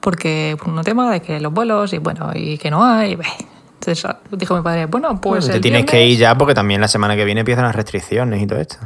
Porque 0.00 0.56
por 0.58 0.68
un 0.72 0.82
tema 0.84 1.10
de 1.10 1.20
que 1.20 1.38
los 1.38 1.52
vuelos 1.52 1.92
y 1.92 1.98
bueno, 1.98 2.30
y 2.34 2.56
que 2.56 2.70
no 2.70 2.82
hay. 2.82 3.14
beh. 3.14 3.26
Entonces 3.74 4.06
dijo 4.32 4.56
mi 4.56 4.62
padre, 4.62 4.86
bueno, 4.86 5.20
pues. 5.20 5.46
te 5.46 5.52
el 5.56 5.60
tienes 5.60 5.84
que 5.84 6.06
ir 6.06 6.18
ya 6.18 6.34
porque 6.38 6.54
también 6.54 6.80
la 6.80 6.88
semana 6.88 7.14
que 7.14 7.26
viene 7.26 7.40
empiezan 7.40 7.64
las 7.64 7.76
restricciones 7.76 8.40
y 8.42 8.46
todo 8.46 8.58
esto. 8.58 8.76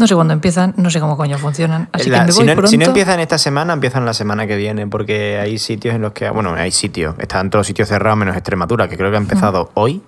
No 0.00 0.06
sé 0.06 0.14
cuándo 0.14 0.32
empiezan, 0.34 0.74
no 0.76 0.90
sé 0.90 0.98
cómo 0.98 1.16
coño 1.16 1.38
funcionan. 1.38 1.88
Así 1.92 2.08
La- 2.10 2.20
que 2.20 2.26
me 2.26 2.32
si, 2.32 2.40
no, 2.44 2.52
pronto. 2.52 2.66
si 2.70 2.78
no 2.78 2.86
empiezan 2.86 3.20
esta 3.20 3.38
semana, 3.38 3.72
empiezan 3.74 4.04
la 4.04 4.14
semana 4.14 4.46
que 4.46 4.56
viene, 4.56 4.86
porque 4.86 5.38
hay 5.38 5.58
sitios 5.58 5.94
en 5.94 6.02
los 6.02 6.12
que. 6.12 6.30
Bueno, 6.30 6.54
hay 6.54 6.70
sitios. 6.72 7.14
Están 7.18 7.50
todos 7.50 7.60
los 7.60 7.66
sitios 7.66 7.88
cerrados 7.88 8.18
menos 8.18 8.34
Extremadura, 8.34 8.88
que 8.88 8.96
creo 8.96 9.10
que 9.10 9.16
ha 9.16 9.20
empezado 9.20 9.70
hoy, 9.74 10.02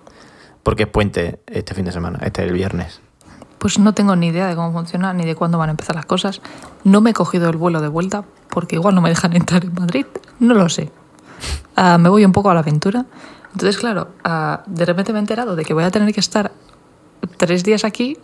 porque 0.62 0.84
es 0.84 0.88
puente 0.88 1.40
este 1.46 1.74
fin 1.74 1.84
de 1.84 1.92
semana, 1.92 2.18
este 2.22 2.42
es 2.42 2.48
el 2.48 2.54
viernes. 2.54 3.00
Pues 3.58 3.78
no 3.78 3.92
tengo 3.94 4.16
ni 4.16 4.28
idea 4.28 4.48
de 4.48 4.56
cómo 4.56 4.72
funciona 4.72 5.12
ni 5.12 5.24
de 5.24 5.36
cuándo 5.36 5.56
van 5.58 5.68
a 5.68 5.72
empezar 5.72 5.94
las 5.94 6.06
cosas. 6.06 6.40
No 6.82 7.00
me 7.00 7.10
he 7.10 7.12
cogido 7.12 7.48
el 7.48 7.56
vuelo 7.56 7.80
de 7.80 7.88
vuelta 7.88 8.24
porque 8.50 8.74
igual 8.76 8.94
no 8.94 9.00
me 9.02 9.08
dejan 9.10 9.32
entrar 9.36 9.64
en 9.64 9.72
Madrid. 9.74 10.06
No 10.40 10.54
lo 10.54 10.68
sé. 10.68 10.90
Ah, 11.76 11.98
me 11.98 12.08
voy 12.08 12.24
un 12.24 12.32
poco 12.32 12.50
a 12.50 12.54
la 12.54 12.60
aventura. 12.60 13.04
Entonces, 13.52 13.76
claro, 13.78 14.08
ah, 14.24 14.62
de 14.66 14.84
repente 14.84 15.12
me 15.12 15.18
he 15.18 15.20
enterado 15.20 15.54
de 15.54 15.64
que 15.64 15.74
voy 15.74 15.84
a 15.84 15.90
tener 15.90 16.12
que 16.14 16.20
estar 16.20 16.50
tres 17.36 17.64
días 17.64 17.84
aquí. 17.84 18.18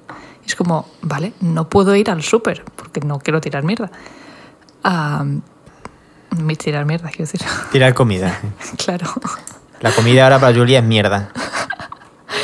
Y 0.45 0.47
es 0.47 0.57
como, 0.57 0.89
vale, 1.03 1.33
no 1.41 1.69
puedo 1.69 1.95
ir 1.95 2.11
al 2.11 2.23
súper 2.23 2.65
porque 2.77 3.01
no 3.01 3.19
quiero 3.19 3.41
tirar 3.41 3.65
mierda. 3.65 3.91
Mi 6.37 6.57
tirar 6.57 6.85
mierda, 6.85 7.09
quiero 7.09 7.25
decir. 7.25 7.41
Tirar 7.73 7.95
comida. 7.95 8.41
claro. 8.77 9.07
La 9.81 9.93
comida 9.93 10.25
ahora 10.25 10.39
para 10.39 10.57
Julia 10.57 10.81
es 10.81 10.85
mierda. 10.85 11.31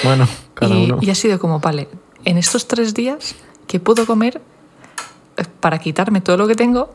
Bueno, 0.02 0.28
cada 0.54 0.74
y, 0.74 0.84
uno. 0.84 0.98
y 1.00 1.10
ha 1.10 1.14
sido 1.14 1.38
como, 1.38 1.60
vale, 1.60 1.88
en 2.24 2.38
estos 2.38 2.66
tres 2.66 2.94
días, 2.94 3.34
¿qué 3.66 3.80
puedo 3.80 4.06
comer 4.06 4.40
eh, 5.36 5.44
para 5.60 5.78
quitarme 5.78 6.20
todo 6.20 6.36
lo 6.36 6.46
que 6.46 6.54
tengo 6.54 6.94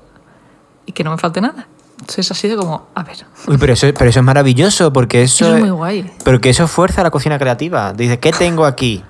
y 0.85 0.91
que 0.91 1.03
no 1.03 1.11
me 1.11 1.17
falte 1.17 1.41
nada? 1.41 1.67
Entonces 1.99 2.31
ha 2.31 2.35
sido 2.35 2.57
como, 2.57 2.87
a 2.95 3.03
ver, 3.03 3.25
Uy, 3.47 3.57
pero 3.57 3.73
eso, 3.73 3.87
pero 3.97 4.09
eso 4.09 4.19
es 4.19 4.25
maravilloso, 4.25 4.93
porque 4.93 5.23
eso. 5.23 5.45
Eso 5.45 5.55
es 5.55 5.61
muy 5.61 5.71
guay. 5.71 6.11
Pero 6.23 6.39
que 6.39 6.49
eso 6.49 6.67
fuerza 6.67 7.03
la 7.03 7.11
cocina 7.11 7.37
creativa. 7.37 7.93
Dices, 7.93 8.19
¿qué 8.19 8.31
tengo 8.31 8.65
aquí? 8.65 9.03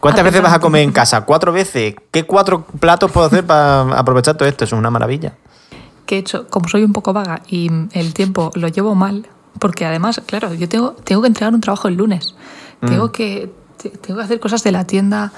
¿Cuántas 0.00 0.24
veces 0.24 0.42
vas 0.42 0.52
a 0.52 0.58
comer 0.60 0.82
en 0.82 0.92
casa? 0.92 1.22
¿Cuatro 1.24 1.52
veces? 1.52 1.94
¿Qué 2.10 2.24
cuatro 2.24 2.64
platos 2.80 3.10
puedo 3.10 3.26
hacer 3.26 3.44
para 3.46 3.82
aprovechar 3.98 4.36
todo 4.36 4.48
esto? 4.48 4.64
Es 4.64 4.72
una 4.72 4.90
maravilla. 4.90 5.34
que 6.06 6.16
he 6.16 6.18
hecho, 6.18 6.46
como 6.48 6.68
soy 6.68 6.84
un 6.84 6.92
poco 6.92 7.12
vaga 7.12 7.40
y 7.48 7.70
el 7.92 8.12
tiempo 8.12 8.50
lo 8.54 8.68
llevo 8.68 8.94
mal, 8.94 9.26
porque 9.58 9.86
además, 9.86 10.20
claro, 10.26 10.52
yo 10.52 10.68
tengo, 10.68 10.92
tengo 10.92 11.22
que 11.22 11.28
entregar 11.28 11.54
un 11.54 11.60
trabajo 11.60 11.88
el 11.88 11.94
lunes, 11.94 12.34
tengo, 12.80 13.10
que, 13.10 13.50
te- 13.78 13.88
tengo 13.90 14.18
que 14.18 14.24
hacer 14.24 14.38
cosas 14.40 14.62
de 14.62 14.72
la 14.72 14.84
tienda, 14.86 15.32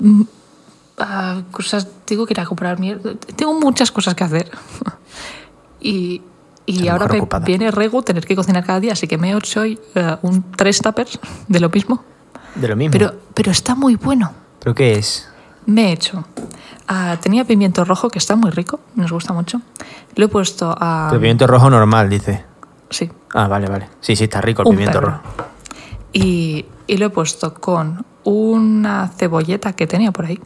mm, 0.00 0.22
ah, 0.98 1.42
cosas, 1.52 1.86
tengo 2.04 2.26
que 2.26 2.32
ir 2.32 2.40
a 2.40 2.44
comprar 2.46 2.80
mierda, 2.80 3.12
tengo 3.36 3.54
muchas 3.60 3.92
cosas 3.92 4.14
que 4.16 4.24
hacer. 4.24 4.50
y 5.80 6.22
y 6.66 6.86
ahora 6.88 7.06
me 7.08 7.20
viene 7.46 7.70
regu 7.72 8.00
tener 8.02 8.24
que 8.24 8.36
cocinar 8.36 8.64
cada 8.64 8.78
día, 8.80 8.92
así 8.92 9.08
que 9.08 9.18
me 9.18 9.32
he 9.32 9.36
hecho 9.36 9.60
hoy 9.62 9.78
eh, 9.96 10.16
un 10.22 10.42
tres 10.52 10.80
tuppers 10.80 11.18
de 11.48 11.58
lo 11.60 11.68
mismo. 11.68 12.04
De 12.54 12.68
lo 12.68 12.76
mismo. 12.76 12.92
Pero, 12.92 13.14
pero 13.34 13.50
está 13.50 13.74
muy 13.74 13.96
bueno. 13.96 14.32
¿Pero 14.60 14.74
qué 14.74 14.94
es? 14.94 15.28
Me 15.66 15.88
he 15.88 15.92
hecho. 15.92 16.24
ah, 16.88 17.16
tenía 17.20 17.44
pimiento 17.44 17.84
rojo, 17.84 18.08
que 18.08 18.18
está 18.18 18.34
muy 18.36 18.50
rico, 18.50 18.80
nos 18.96 19.12
gusta 19.12 19.32
mucho. 19.32 19.60
Lo 20.16 20.24
he 20.24 20.28
puesto 20.28 20.74
a. 20.78 21.08
Pero 21.10 21.20
pimiento 21.20 21.46
rojo 21.46 21.70
normal, 21.70 22.08
dice. 22.10 22.44
Sí. 22.90 23.10
Ah, 23.34 23.46
vale, 23.46 23.68
vale. 23.68 23.88
Sí, 24.00 24.16
sí, 24.16 24.24
está 24.24 24.40
rico 24.40 24.62
el 24.62 24.68
un 24.68 24.74
pimiento 24.74 24.98
perro. 25.00 25.12
rojo. 25.12 25.22
Y, 26.12 26.64
y 26.88 26.96
lo 26.96 27.06
he 27.06 27.10
puesto 27.10 27.54
con 27.54 28.04
una 28.24 29.08
cebolleta 29.16 29.72
que 29.74 29.86
tenía 29.86 30.10
por 30.10 30.24
ahí. 30.26 30.40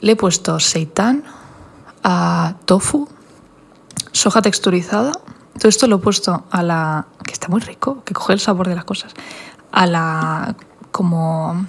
Le 0.00 0.12
he 0.12 0.16
puesto 0.16 0.60
seitán, 0.60 1.24
a 2.04 2.54
tofu, 2.66 3.08
soja 4.12 4.42
texturizada. 4.42 5.12
Todo 5.58 5.68
esto 5.68 5.86
lo 5.86 5.96
he 5.96 5.98
puesto 6.00 6.44
a 6.50 6.62
la. 6.62 7.06
que 7.24 7.32
está 7.32 7.48
muy 7.48 7.60
rico, 7.60 8.02
que 8.04 8.12
coge 8.14 8.32
el 8.34 8.40
sabor 8.40 8.68
de 8.68 8.74
las 8.74 8.84
cosas. 8.84 9.14
A 9.72 9.86
la. 9.86 10.56
como. 10.92 11.66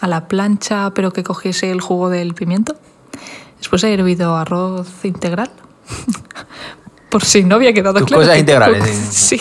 a 0.00 0.06
la 0.06 0.28
plancha, 0.28 0.92
pero 0.94 1.12
que 1.12 1.22
cogiese 1.24 1.70
el 1.70 1.80
jugo 1.80 2.08
del 2.08 2.34
pimiento. 2.34 2.74
Después 3.58 3.84
he 3.84 3.92
hervido 3.92 4.36
arroz 4.36 5.04
integral. 5.04 5.50
Por 7.10 7.24
si 7.24 7.42
no 7.44 7.56
había 7.56 7.72
quedado 7.74 7.98
Tus 7.98 8.06
claro. 8.06 8.22
cosas 8.22 8.36
que 8.38 8.44
tengo- 8.44 8.64
integrales, 8.66 8.96
Sí. 9.10 9.40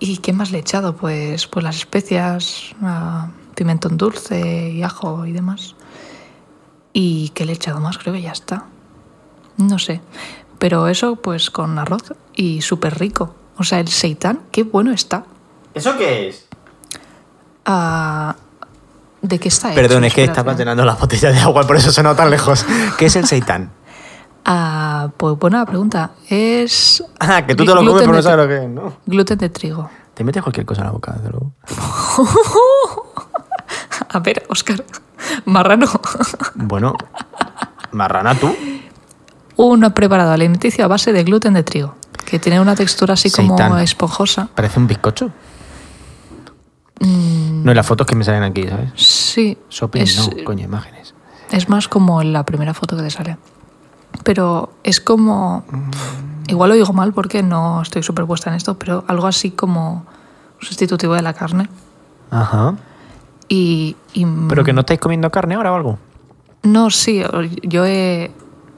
¿Y 0.00 0.18
qué 0.18 0.32
más 0.32 0.50
le 0.50 0.58
he 0.58 0.60
echado? 0.60 0.94
Pues, 0.96 1.46
pues 1.46 1.64
las 1.64 1.76
especias, 1.76 2.74
ah, 2.82 3.30
pimentón 3.54 3.96
dulce 3.96 4.70
y 4.70 4.82
ajo 4.82 5.26
y 5.26 5.32
demás. 5.32 5.74
¿Y 6.92 7.30
qué 7.30 7.44
le 7.44 7.52
he 7.52 7.54
echado 7.56 7.80
más? 7.80 7.98
Creo 7.98 8.12
que 8.14 8.22
ya 8.22 8.32
está. 8.32 8.66
No 9.56 9.78
sé. 9.78 10.00
Pero 10.58 10.88
eso, 10.88 11.16
pues 11.16 11.50
con 11.50 11.78
arroz 11.78 12.12
y 12.34 12.60
súper 12.62 12.98
rico. 12.98 13.34
O 13.56 13.64
sea, 13.64 13.80
el 13.80 13.88
seitán, 13.88 14.40
qué 14.52 14.62
bueno 14.62 14.92
está. 14.92 15.24
¿Eso 15.74 15.96
qué 15.96 16.28
es? 16.28 16.46
Ah, 17.64 18.34
¿De 19.22 19.38
qué 19.38 19.48
está 19.48 19.72
hecho? 19.72 19.80
Perdón, 19.80 20.04
es 20.04 20.14
que 20.14 20.24
estaba 20.24 20.54
llenando 20.54 20.84
la 20.84 20.94
botella 20.94 21.30
de 21.30 21.38
agua, 21.40 21.66
por 21.66 21.76
eso 21.76 21.90
sonó 21.90 22.14
tan 22.14 22.30
lejos. 22.30 22.64
¿Qué 22.98 23.06
es 23.06 23.16
el 23.16 23.26
seitán? 23.26 23.70
Ah, 24.44 25.10
pues 25.16 25.38
buena 25.38 25.66
pregunta. 25.66 26.12
Es. 26.28 27.02
Ah, 27.20 27.44
que 27.44 27.54
tú 27.54 27.64
te 27.64 27.74
lo 27.74 27.78
comes, 27.78 27.94
pero 27.98 28.12
no 28.12 28.16
de 28.16 28.22
sabes 28.22 28.38
lo 28.38 28.48
que 28.48 28.64
es, 28.64 28.70
¿no? 28.70 28.96
Gluten 29.04 29.38
de 29.38 29.48
trigo. 29.48 29.90
Te 30.14 30.24
metes 30.24 30.42
cualquier 30.42 30.64
cosa 30.64 30.82
en 30.82 30.86
la 30.86 30.92
boca, 30.92 31.12
desde 31.12 31.30
luego. 31.30 31.52
A 34.08 34.18
ver, 34.20 34.46
Oscar. 34.48 34.84
Marrano. 35.44 35.86
Bueno, 36.54 36.94
marrana 37.92 38.34
tú. 38.34 38.54
Un 39.56 39.80
preparado 39.92 40.30
alimenticio 40.32 40.84
a 40.84 40.88
base 40.88 41.12
de 41.12 41.24
gluten 41.24 41.54
de 41.54 41.64
trigo, 41.64 41.96
que 42.24 42.38
tiene 42.38 42.60
una 42.60 42.76
textura 42.76 43.14
así 43.14 43.30
como 43.30 43.76
esponjosa. 43.78 44.48
Parece 44.54 44.78
un 44.78 44.86
bizcocho. 44.86 45.30
Mm, 47.00 47.64
No, 47.64 47.74
las 47.74 47.86
fotos 47.86 48.06
que 48.06 48.14
me 48.16 48.24
salen 48.24 48.42
aquí, 48.42 48.66
¿sabes? 48.68 48.90
sí, 48.96 49.56
Shopping, 49.70 50.00
es, 50.02 50.16
no, 50.18 50.44
coño, 50.44 50.64
imágenes. 50.64 51.14
es 51.50 51.68
más 51.68 51.88
como 51.88 52.22
la 52.22 52.44
primera 52.44 52.74
foto 52.74 52.96
que 52.96 53.02
te 53.02 53.10
sale. 53.10 53.36
pero 54.24 54.72
es 54.84 55.00
como. 55.00 55.64
Igual 56.48 56.70
lo 56.70 56.74
digo 56.76 56.92
mal 56.94 57.12
porque 57.12 57.42
no 57.42 57.82
estoy 57.82 58.02
superpuesta 58.02 58.48
en 58.50 58.56
esto, 58.56 58.78
pero 58.78 59.04
algo 59.06 59.26
así 59.26 59.50
como 59.50 60.06
sustitutivo 60.60 61.14
de 61.14 61.22
la 61.22 61.34
carne. 61.34 61.68
Ajá. 62.30 62.74
Y, 63.48 63.96
y- 64.14 64.26
¿Pero 64.48 64.64
que 64.64 64.72
no 64.72 64.80
estáis 64.80 64.98
comiendo 65.00 65.30
carne 65.30 65.54
ahora 65.56 65.72
o 65.72 65.76
algo? 65.76 65.98
No, 66.62 66.90
sí, 66.90 67.22
yo 67.62 67.84
he- 67.86 68.30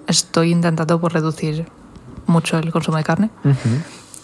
estoy 0.09 0.51
intentando 0.51 1.01
por 1.01 1.13
reducir 1.13 1.67
mucho 2.27 2.59
el 2.59 2.71
consumo 2.73 2.97
de 2.99 3.05
carne. 3.05 3.31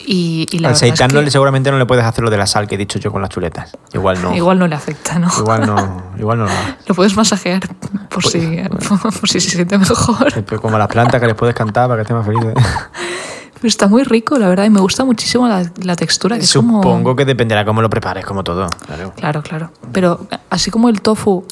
Y, 0.09 0.47
y 0.53 0.61
la 0.61 0.69
Al 0.69 0.75
verdad 0.75 1.09
es 1.11 1.25
que 1.25 1.31
seguramente 1.33 1.71
no 1.73 1.79
le 1.79 1.85
puedes 1.87 2.05
hacer 2.05 2.23
lo 2.23 2.31
de 2.31 2.37
la 2.39 2.47
sal 2.47 2.69
que 2.69 2.77
he 2.77 2.79
dicho 2.79 3.01
yo 3.01 3.11
con 3.11 3.21
las 3.23 3.29
chuletas. 3.31 3.77
Igual 3.93 4.23
no. 4.23 4.35
igual 4.37 4.59
no 4.59 4.69
le 4.69 4.77
afecta, 4.77 5.19
¿no? 5.19 5.29
Igual 5.37 5.67
no. 5.67 6.03
Igual 6.17 6.39
no 6.39 6.47
lo 6.87 6.95
puedes 6.95 7.17
masajear 7.17 7.67
por, 8.09 8.23
Pues, 8.23 8.31
si, 8.31 8.39
por 9.21 9.29
si 9.29 9.41
se 9.41 9.51
siente 9.51 9.77
mejor. 9.77 10.45
Como 10.61 10.79
las 10.79 10.87
plantas 10.89 11.21
que 11.21 11.27
les 11.27 11.35
puedes 11.35 11.55
cantar 11.57 11.89
para 11.89 11.97
que 11.97 12.03
estén 12.03 12.17
más 12.17 12.25
felices. 12.27 12.55
Pero 13.55 13.69
está 13.69 13.89
muy 13.89 14.05
rico, 14.05 14.39
la 14.39 14.49
verdad, 14.49 14.65
y 14.65 14.71
me 14.71 14.81
gusta 14.81 15.05
muchísimo 15.05 15.49
la, 15.49 15.65
la 15.83 15.97
textura. 15.97 16.37
Que 16.39 16.45
es 16.45 16.53
como- 16.53 16.83
Supongo 16.83 17.17
que 17.17 17.25
dependerá 17.25 17.65
cómo 17.65 17.81
lo 17.83 17.89
prepares, 17.91 18.25
como 18.25 18.45
todo. 18.45 18.69
Claro. 18.87 19.13
Claro, 19.17 19.43
claro. 19.43 19.71
Pero 19.93 20.29
así 20.51 20.71
como 20.71 20.89
el 20.91 21.01
tofu, 21.01 21.45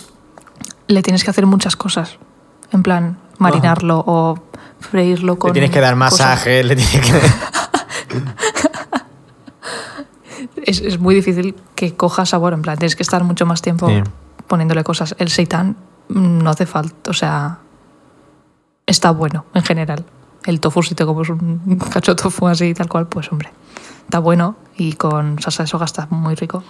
le 0.87 1.03
tienes 1.03 1.25
que 1.25 1.31
hacer 1.31 1.47
muchas 1.47 1.77
cosas. 1.77 2.19
En 2.73 2.83
plan, 2.83 3.17
marinarlo 3.39 4.05
o 4.07 4.39
freírlo 4.81 5.39
con. 5.39 5.49
Le 5.49 5.55
tienes 5.55 5.71
que 5.71 5.81
dar 5.81 5.95
cosas. 5.95 6.13
masajes, 6.21 6.65
le 6.67 6.77
tienes 6.77 7.01
que. 7.01 7.13
Es, 10.67 10.81
es 10.81 10.99
muy 10.99 11.15
difícil 11.15 11.55
que 11.75 11.95
coja 11.97 12.27
sabor. 12.27 12.53
En 12.53 12.63
plan, 12.63 12.77
tienes 12.79 12.97
que 12.97 13.03
estar 13.03 13.23
mucho 13.25 13.47
más 13.47 13.63
tiempo 13.63 13.89
Sí. 13.89 14.03
poniéndole 14.47 14.85
cosas. 14.85 15.15
El 15.19 15.29
seitán 15.31 15.77
mm, 16.09 16.39
no 16.43 16.51
hace 16.51 16.67
falta. 16.67 17.11
O 17.11 17.15
sea, 17.15 17.59
está 18.87 19.11
bueno 19.11 19.45
en 19.55 19.63
general. 19.63 20.05
El 20.45 20.61
tofu, 20.61 20.83
si 20.83 20.95
te 20.95 21.07
comes 21.07 21.29
un 21.31 21.79
cacho 21.93 22.15
de 22.15 22.23
tofu 22.23 22.47
así 22.49 22.75
tal 22.75 22.89
cual, 22.89 23.07
pues 23.07 23.31
hombre, 23.33 23.51
está 24.05 24.19
bueno 24.19 24.57
y 24.77 24.95
con 24.95 25.41
salsa 25.41 25.63
de 25.63 25.67
soja 25.69 25.85
está 25.87 26.07
muy 26.11 26.35
rico. 26.35 26.63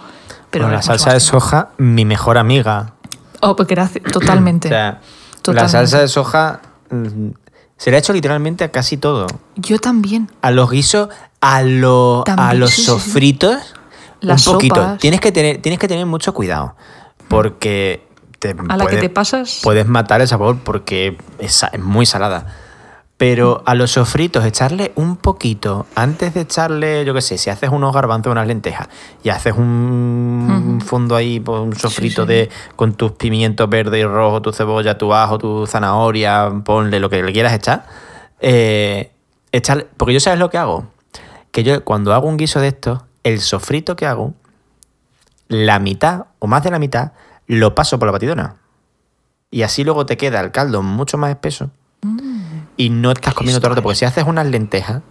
Pero 0.51 0.65
Bueno, 0.65 0.77
la 0.77 0.81
salsa 0.81 1.13
de 1.13 1.19
soja, 1.19 1.69
mi 1.77 2.05
mejor 2.05 2.37
amiga. 2.37 2.93
Oh, 3.41 3.55
pues 3.55 3.67
gracias, 3.67 4.03
totalmente. 4.11 4.67
O 4.67 4.71
sea, 4.71 4.91
la 4.91 5.01
Totalmente. 5.41 5.71
salsa 5.71 5.99
de 5.99 6.07
soja 6.07 6.61
mm, 6.89 7.29
se 7.77 7.91
le 7.91 7.97
ha 7.97 7.99
hecho 7.99 8.13
literalmente 8.13 8.63
a 8.63 8.71
casi 8.71 8.95
todo. 8.97 9.27
Yo 9.57 9.79
también. 9.79 10.31
A 10.41 10.51
los 10.51 10.71
guisos, 10.71 11.09
a, 11.53 11.61
lo- 11.63 12.23
a 12.27 12.53
los 12.53 12.69
sí, 12.71 12.75
sí, 12.77 12.81
sí. 12.81 12.87
sofritos, 12.87 13.73
un 14.21 14.29
poquito. 14.53 14.75
sopas. 14.75 14.97
Tienes 14.99 15.19
que, 15.21 15.31
tener, 15.31 15.61
tienes 15.61 15.79
que 15.79 15.87
tener 15.87 16.05
mucho 16.05 16.33
cuidado. 16.33 16.75
Porque 17.27 18.05
te 18.39 18.55
A 18.69 18.77
la 18.77 18.85
que 18.87 18.97
te 18.97 19.09
pasas. 19.09 19.59
puedes 19.63 19.87
matar 19.87 20.21
el 20.21 20.27
sabor 20.27 20.57
porque 20.63 21.17
es, 21.39 21.63
es 21.71 21.79
muy 21.79 22.05
salada. 22.05 22.47
Pero 23.17 23.63
a 23.65 23.75
los 23.75 23.91
sofritos, 23.91 24.43
echarle 24.43 24.91
un 24.95 25.15
poquito, 25.15 25.85
antes 25.95 26.33
de 26.33 26.41
echarle, 26.41 27.05
yo 27.05 27.13
qué 27.13 27.21
sé, 27.21 27.37
si 27.37 27.49
haces 27.49 27.69
unos 27.69 27.93
garbanzos, 27.95 28.29
unas 28.29 28.45
lentejas, 28.45 28.89
y 29.23 29.29
haces 29.29 29.53
un 29.57 30.81
fondo 30.85 31.15
ahí, 31.15 31.39
pues, 31.39 31.61
un 31.61 31.73
sofrito 31.75 32.23
sí. 32.23 32.27
de 32.27 32.49
con 32.75 32.93
tus 32.95 33.13
pimientos 33.13 33.69
verde 33.69 33.99
y 33.99 34.03
rojo, 34.03 34.41
tu 34.41 34.51
cebolla, 34.51 34.97
tu 34.97 35.13
ajo, 35.13 35.37
tu 35.37 35.65
zanahoria, 35.65 36.51
ponle 36.65 36.99
lo 36.99 37.09
que 37.09 37.23
le 37.23 37.31
quieras 37.31 37.53
echar, 37.53 37.85
eh, 38.41 39.11
echarle, 39.53 39.87
porque 39.95 40.13
yo 40.13 40.19
sabes 40.19 40.37
lo 40.37 40.49
que 40.49 40.57
hago, 40.57 40.85
que 41.55 41.63
yo 41.63 41.85
cuando 41.85 42.13
hago 42.13 42.27
un 42.27 42.35
guiso 42.35 42.59
de 42.59 42.67
esto, 42.67 43.05
el 43.23 43.39
sofrito 43.39 43.95
que 43.95 44.05
hago, 44.05 44.33
la 45.47 45.79
mitad 45.79 46.25
o 46.39 46.47
más 46.47 46.63
de 46.65 46.69
la 46.69 46.79
mitad, 46.79 47.13
lo 47.47 47.73
paso 47.75 47.97
por 47.97 48.07
la 48.07 48.11
batidora. 48.11 48.57
Y 49.51 49.61
así 49.61 49.85
luego 49.85 50.05
te 50.05 50.17
queda 50.17 50.41
el 50.41 50.51
caldo 50.51 50.83
mucho 50.83 51.17
más 51.17 51.29
espeso 51.29 51.71
y 52.75 52.89
no 52.89 53.11
estás 53.11 53.33
comiendo 53.33 53.61
todo 53.61 53.69
el 53.69 53.75
rato. 53.77 53.83
Porque 53.83 53.95
si 53.95 54.03
haces 54.03 54.25
unas 54.27 54.45
lentejas 54.47 55.01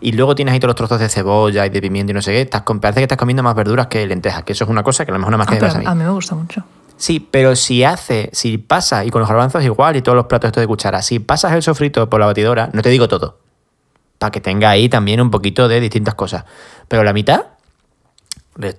y 0.00 0.12
luego 0.12 0.36
tienes 0.36 0.54
ahí 0.54 0.60
todos 0.60 0.68
los 0.70 0.76
trozos 0.76 1.00
de 1.00 1.08
cebolla 1.08 1.66
y 1.66 1.70
de 1.70 1.80
pimiento 1.82 2.12
y 2.12 2.14
no 2.14 2.22
sé 2.22 2.30
qué, 2.30 2.42
estás, 2.42 2.62
parece 2.62 3.00
que 3.00 3.02
estás 3.02 3.18
comiendo 3.18 3.42
más 3.42 3.56
verduras 3.56 3.88
que 3.88 4.06
lentejas, 4.06 4.44
que 4.44 4.52
eso 4.52 4.62
es 4.62 4.70
una 4.70 4.84
cosa 4.84 5.04
que 5.04 5.10
a 5.10 5.14
lo 5.14 5.18
mejor 5.18 5.32
nada 5.32 5.38
más 5.44 5.48
Ah, 5.48 5.54
que 5.56 5.60
pasa 5.60 5.78
a 5.78 5.80
mí. 5.80 5.86
a 5.88 5.94
mí 5.96 6.04
me 6.04 6.10
gusta 6.10 6.36
mucho. 6.36 6.62
Sí, 6.96 7.18
pero 7.28 7.56
si 7.56 7.82
hace, 7.82 8.30
si 8.32 8.56
pasa, 8.58 9.04
y 9.04 9.10
con 9.10 9.18
los 9.20 9.28
garbanzos 9.28 9.64
igual, 9.64 9.96
y 9.96 10.02
todos 10.02 10.14
los 10.14 10.26
platos 10.26 10.48
estos 10.48 10.60
de 10.60 10.68
cuchara, 10.68 11.02
si 11.02 11.18
pasas 11.18 11.54
el 11.54 11.62
sofrito 11.64 12.08
por 12.08 12.20
la 12.20 12.26
batidora, 12.26 12.70
no 12.72 12.82
te 12.82 12.88
digo 12.90 13.08
todo, 13.08 13.38
para 14.18 14.30
que 14.30 14.40
tenga 14.40 14.70
ahí 14.70 14.88
también 14.88 15.20
un 15.20 15.30
poquito 15.30 15.68
de 15.68 15.80
distintas 15.80 16.14
cosas, 16.14 16.44
pero 16.88 17.04
la 17.04 17.12
mitad 17.12 17.42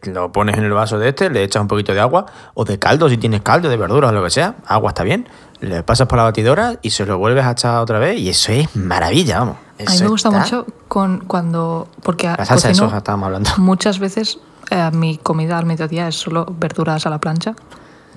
lo 0.03 0.31
pones 0.33 0.57
en 0.57 0.65
el 0.65 0.71
vaso 0.73 0.99
de 0.99 1.09
este, 1.09 1.29
le 1.29 1.41
echas 1.43 1.61
un 1.61 1.69
poquito 1.69 1.93
de 1.93 2.01
agua, 2.01 2.25
o 2.53 2.65
de 2.65 2.77
caldo, 2.79 3.07
si 3.07 3.17
tienes 3.17 3.41
caldo, 3.41 3.69
de 3.69 3.77
verduras 3.77 4.11
o 4.11 4.13
lo 4.13 4.23
que 4.23 4.29
sea, 4.29 4.55
agua 4.67 4.89
está 4.89 5.03
bien, 5.03 5.29
le 5.61 5.83
pasas 5.83 6.07
por 6.07 6.17
la 6.17 6.23
batidora 6.25 6.77
y 6.81 6.89
se 6.89 7.05
lo 7.05 7.17
vuelves 7.17 7.45
a 7.45 7.51
echar 7.51 7.79
otra 7.79 7.97
vez, 7.97 8.19
y 8.19 8.29
eso 8.29 8.51
es 8.51 8.75
maravilla, 8.75 9.39
vamos. 9.39 9.55
A 9.87 9.91
mí 9.91 10.01
me 10.01 10.07
gusta 10.09 10.27
está- 10.27 10.41
mucho 10.41 10.65
con, 10.89 11.19
cuando. 11.19 11.87
Porque 12.03 12.27
La 12.27 12.43
salsa 12.43 12.67
de 12.67 12.75
soja 12.75 12.97
estábamos 12.97 13.27
hablando. 13.27 13.49
Muchas 13.59 13.99
veces 13.99 14.37
eh, 14.71 14.89
mi 14.91 15.17
comida 15.17 15.57
al 15.57 15.65
mediodía 15.65 16.09
es 16.09 16.15
solo 16.15 16.45
verduras 16.59 17.05
a 17.05 17.09
la 17.09 17.19
plancha. 17.19 17.55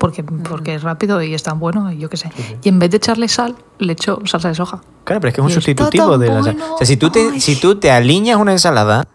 Porque, 0.03 0.25
porque 0.25 0.75
es 0.75 0.83
rápido 0.83 1.23
y 1.23 1.33
es 1.33 1.45
tan 1.45 1.61
bueno, 1.61 1.93
y 1.93 1.99
yo 1.99 2.11
qué 2.11 2.17
sé. 2.17 2.29
Y 2.65 2.69
en 2.69 2.81
vez 2.81 2.91
de 2.91 2.97
echarle 2.97 3.29
sal, 3.29 3.55
le 3.79 3.93
echo 3.93 4.19
salsa 4.25 4.49
de 4.49 4.57
soja. 4.57 4.81
Claro, 5.05 5.21
pero 5.21 5.29
es 5.29 5.35
que 5.37 5.41
es 5.41 5.45
un 5.45 5.51
Y 5.53 5.55
sustitutivo 5.55 6.19
de 6.19 6.27
la 6.27 6.41
bueno. 6.41 6.75
O 6.75 6.79
sea, 6.79 6.85
si 6.89 6.97
tú 6.97 7.09
te, 7.11 7.21
Ay. 7.35 7.41
si 7.41 7.55
tú 7.61 7.77
te 7.77 7.93
alineas 7.93 8.37
una 8.37 8.51
ensalada, 8.51 9.07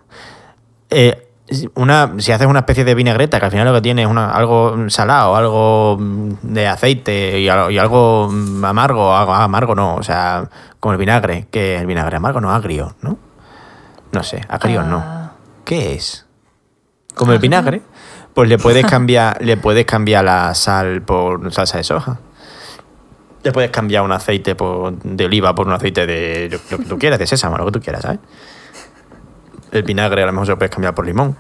eh, 0.90 1.28
una, 1.76 2.14
si 2.20 2.32
haces 2.32 2.48
una 2.48 2.60
especie 2.60 2.86
de 2.86 2.96
vinagreta, 2.96 3.38
que 3.40 3.46
al 3.48 3.52
final 3.52 3.68
lo 3.68 3.74
que 3.74 3.82
tiene 3.82 4.04
es 4.04 4.08
una, 4.08 4.32
algo 4.32 4.78
salado, 4.90 5.36
algo 5.36 5.98
de 6.42 6.68
aceite 6.70 7.38
y, 7.42 7.50
al- 7.50 7.70
y 7.70 7.78
algo 7.78 8.30
amargo, 8.64 9.14
algo 9.14 9.34
amargo 9.34 9.76
no, 9.76 9.96
o 9.96 10.04
sea, 10.04 10.50
como 10.80 10.94
el 10.94 11.00
vinagre, 11.00 11.48
que 11.52 11.76
el 11.80 11.86
vinagre 11.86 12.16
amargo 12.16 12.40
no, 12.40 12.52
agrio, 12.54 12.96
¿no? 13.02 13.18
No 14.14 14.24
sé, 14.24 14.42
agrio 14.48 14.84
no. 14.84 15.04
Ah. 15.06 15.32
¿Qué 15.66 15.96
es? 15.96 16.26
Como 17.14 17.34
el 17.34 17.40
vinagre, 17.40 17.82
pues 18.38 18.50
le 18.50 18.60
puedes 18.60 18.86
cambiar, 18.90 19.42
le 19.44 19.58
puedes 19.58 19.84
cambiar 19.88 20.24
la 20.24 20.54
sal 20.54 21.02
por 21.02 21.52
salsa 21.52 21.78
de 21.80 21.84
soja. 21.84 22.20
Le 23.42 23.52
puedes 23.52 23.72
cambiar 23.72 24.04
un 24.04 24.12
aceite 24.12 24.54
por- 24.54 24.94
de 25.02 25.26
oliva 25.26 25.56
por 25.56 25.66
un 25.66 25.74
aceite 25.74 26.06
de 26.06 26.50
lo, 26.52 26.60
lo 26.70 26.78
que 26.78 26.86
tú 26.88 27.00
quieras, 27.00 27.18
de 27.18 27.26
sésamo, 27.26 27.58
lo 27.58 27.66
que 27.66 27.72
tú 27.72 27.82
quieras, 27.82 28.04
¿sabes? 28.04 28.20
El 29.72 29.82
vinagre 29.82 30.22
a 30.22 30.28
lo 30.28 30.34
mejor 30.34 30.46
se 30.46 30.52
lo 30.52 30.58
puedes 30.60 30.72
cambiar 30.72 30.94
por 30.94 31.06
limón. 31.08 31.36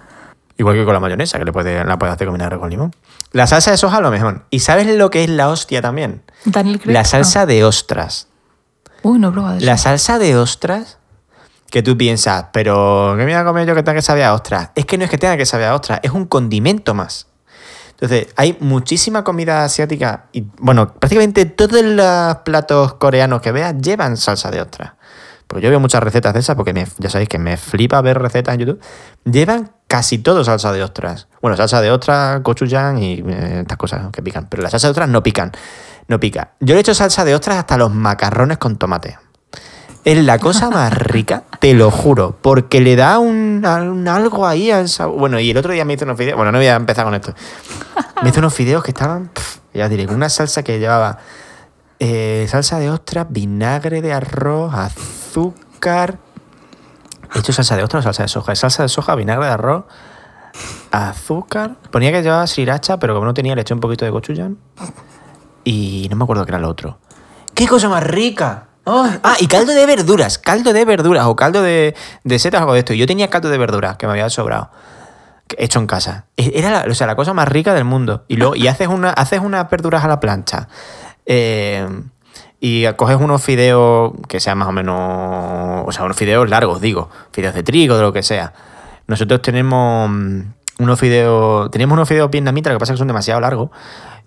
Igual 0.58 0.76
que 0.76 0.86
con 0.86 0.94
la 0.96 1.00
mayonesa, 1.00 1.38
que 1.38 1.46
le 1.46 1.54
puedes, 1.54 1.86
la 1.86 2.00
puedes 2.00 2.16
hacer 2.16 2.26
con 2.26 2.34
vinagre 2.34 2.58
con 2.58 2.70
limón. 2.72 2.92
La 3.32 3.46
salsa 3.46 3.70
de 3.70 3.78
soja 3.78 3.98
a 3.98 4.02
lo 4.02 4.10
mejor. 4.10 4.46
¿Y 4.50 4.60
sabes 4.62 4.88
lo 4.98 5.12
que 5.12 5.24
es 5.24 5.30
la 5.30 5.50
hostia 5.50 5.84
también? 5.84 6.24
Daniel 6.46 6.80
Craig. 6.80 6.94
La 6.94 7.04
salsa 7.04 7.46
de 7.46 7.64
ostras. 7.64 8.28
Uy, 9.04 9.20
no 9.20 9.30
he 9.30 9.32
probado 9.32 9.58
eso. 9.58 9.66
La 9.68 9.78
salsa 9.78 10.18
de 10.18 10.36
ostras 10.36 10.98
que 11.70 11.84
tú 11.84 11.98
piensas, 11.98 12.46
pero 12.54 13.14
¿qué 13.18 13.26
me 13.26 13.32
voy 13.34 13.34
a 13.42 13.44
comer 13.46 13.68
yo 13.68 13.76
que 13.76 13.84
tenga 13.84 13.96
que 13.96 14.02
saber 14.02 14.28
ostras? 14.30 14.70
Es 14.76 14.86
que 14.86 14.98
no 14.98 15.04
es 15.06 15.10
que 15.10 15.18
tenga 15.18 15.38
que 15.38 15.46
saber 15.46 15.70
ostras, 15.72 16.00
es 16.04 16.12
un 16.12 16.26
condimento 16.26 16.94
más. 16.94 17.28
Entonces, 17.92 18.28
hay 18.36 18.56
muchísima 18.60 19.24
comida 19.24 19.64
asiática 19.64 20.26
y, 20.32 20.46
bueno, 20.60 20.94
prácticamente 20.94 21.46
todos 21.46 21.82
los 21.82 22.36
platos 22.46 22.94
coreanos 22.94 23.42
que 23.42 23.52
veas 23.52 23.76
llevan 23.82 24.18
salsa 24.18 24.52
de 24.52 24.62
ostras. 24.62 24.92
Porque 25.48 25.64
yo 25.64 25.70
veo 25.70 25.80
muchas 25.80 26.04
recetas 26.04 26.34
de 26.34 26.42
esas 26.42 26.56
porque 26.58 26.74
me- 26.74 26.86
ya 27.00 27.10
sabéis 27.10 27.30
que 27.30 27.40
me 27.40 27.56
flipa 27.58 28.02
ver 28.02 28.20
recetas 28.22 28.54
en 28.54 28.60
YouTube. 28.60 28.82
Llevan 29.24 29.72
casi 29.88 30.18
todo 30.20 30.44
salsa 30.44 30.72
de 30.74 30.84
ostras. 30.84 31.28
Bueno, 31.42 31.56
salsa 31.58 31.80
de 31.82 31.90
ostras, 31.90 32.44
gochujang 32.44 32.98
y 33.02 33.24
eh, 33.28 33.60
estas 33.62 33.78
cosas 33.78 34.12
que 34.12 34.22
pican. 34.22 34.48
Pero 34.50 34.62
la 34.62 34.70
salsa 34.70 34.88
de 34.88 34.92
ostras 34.92 35.10
no 35.10 35.24
pican. 35.24 35.52
No 36.10 36.20
pica. 36.20 36.52
Yo 36.60 36.74
le 36.76 36.80
he 36.80 36.82
hecho 36.82 36.94
salsa 36.94 37.24
de 37.26 37.34
ostras 37.34 37.58
hasta 37.58 37.78
los 37.78 37.92
macarrones 37.94 38.58
con 38.58 38.76
tomate. 38.78 39.18
Es 40.08 40.24
la 40.24 40.40
cosa 40.40 40.70
más 40.70 40.94
rica, 40.94 41.44
te 41.60 41.74
lo 41.74 41.92
juro, 41.92 42.38
porque 42.42 42.80
le 42.80 42.96
da 42.96 43.20
un, 43.20 43.62
un 43.66 44.08
algo 44.08 44.48
ahí 44.48 44.72
al 44.72 44.88
sabor. 44.88 45.20
Bueno, 45.20 45.38
y 45.38 45.52
el 45.52 45.58
otro 45.58 45.74
día 45.74 45.84
me 45.84 45.96
hice 45.96 46.06
unos 46.06 46.18
videos, 46.18 46.38
bueno, 46.38 46.54
no 46.54 46.60
voy 46.60 46.68
a 46.68 46.78
empezar 46.78 47.04
con 47.04 47.14
esto. 47.14 47.34
Me 48.24 48.30
hice 48.30 48.40
unos 48.40 48.58
videos 48.58 48.86
que 48.86 48.92
estaban, 48.92 49.30
ya 49.74 49.90
diré, 49.90 50.08
una 50.08 50.30
salsa 50.30 50.64
que 50.64 50.80
llevaba 50.80 51.18
eh, 52.00 52.48
salsa 52.48 52.80
de 52.80 52.90
ostras, 52.90 53.28
vinagre 53.30 54.02
de 54.02 54.14
arroz, 54.14 54.74
azúcar. 54.74 56.20
¿He 57.36 57.40
hecho 57.40 57.52
salsa 57.52 57.76
de 57.76 57.84
ostras 57.84 58.06
o 58.06 58.08
salsa 58.08 58.24
de 58.24 58.30
soja? 58.30 58.56
Salsa 58.56 58.84
de 58.84 58.88
soja, 58.88 59.14
vinagre 59.14 59.48
de 59.48 59.52
arroz, 59.52 59.84
azúcar. 60.90 61.76
Ponía 61.92 62.14
que 62.14 62.24
llevaba 62.24 62.48
sriracha, 62.48 62.98
pero 62.98 63.14
como 63.14 63.26
no 63.26 63.34
tenía, 63.34 63.56
le 63.56 63.62
eché 63.64 63.74
un 63.74 63.82
poquito 63.82 64.06
de 64.06 64.12
gochujang. 64.12 64.58
Y 65.66 66.08
no 66.10 66.16
me 66.16 66.24
acuerdo 66.24 66.46
qué 66.46 66.52
era 66.52 66.60
lo 66.60 66.70
otro. 66.70 66.98
¡Qué 67.54 67.68
cosa 67.68 67.90
más 67.90 68.04
rica! 68.04 68.67
¡Ay! 68.88 69.20
Ah, 69.24 69.36
y 69.40 69.48
caldo 69.48 69.74
de 69.74 69.86
verduras, 69.86 70.38
caldo 70.38 70.72
de 70.74 70.86
verduras 70.86 71.26
o 71.26 71.36
caldo 71.36 71.62
de, 71.62 71.94
de 72.24 72.40
setas 72.40 72.60
o 72.60 72.64
algo 72.64 72.74
de 72.74 72.80
esto. 72.80 72.94
Yo 72.94 73.06
tenía 73.06 73.30
caldo 73.30 73.50
de 73.50 73.58
verduras 73.58 73.98
que 73.98 74.08
me 74.08 74.14
había 74.14 74.30
sobrado, 74.30 74.72
hecho 75.58 75.80
en 75.80 75.88
casa. 75.88 76.26
E- 76.38 76.54
Era 76.56 76.72
la, 76.72 76.86
o 76.90 76.94
sea, 76.96 77.06
la 77.08 77.16
cosa 77.16 77.34
más 77.34 77.48
rica 77.50 77.74
del 77.74 77.84
mundo. 77.84 78.24
Y, 78.28 78.38
luego, 78.38 78.56
y 78.56 78.68
haces, 78.68 78.88
una, 78.88 79.10
haces 79.10 79.42
unas 79.42 79.70
verduras 79.70 80.04
a 80.04 80.08
la 80.08 80.20
plancha. 80.20 80.68
eh, 81.26 81.88
y 82.60 82.88
coges 82.94 83.18
unos 83.18 83.44
fideos 83.44 84.14
que 84.28 84.40
sean 84.40 84.58
más 84.58 84.68
o 84.68 84.72
menos. 84.72 85.84
O 85.86 85.92
sea, 85.92 86.06
unos 86.06 86.18
fideos 86.18 86.50
largos, 86.50 86.82
digo. 86.82 87.10
Fideos 87.32 87.54
de 87.54 87.62
trigo, 87.62 87.96
de 87.98 88.02
lo 88.02 88.12
que 88.14 88.24
sea. 88.24 88.52
Nosotros 89.06 89.44
tenemos 89.44 90.10
mm, 90.10 90.42
unos 90.80 91.00
fideos. 91.00 91.70
Tenemos 91.70 91.94
unos 91.94 92.08
fideos 92.10 92.32
vietnamitas, 92.32 92.74
lo 92.74 92.78
que 92.78 92.80
pasa 92.80 92.94
es 92.94 92.96
que 92.98 93.00
son 93.02 93.08
demasiado 93.10 93.40
largos. 93.42 93.70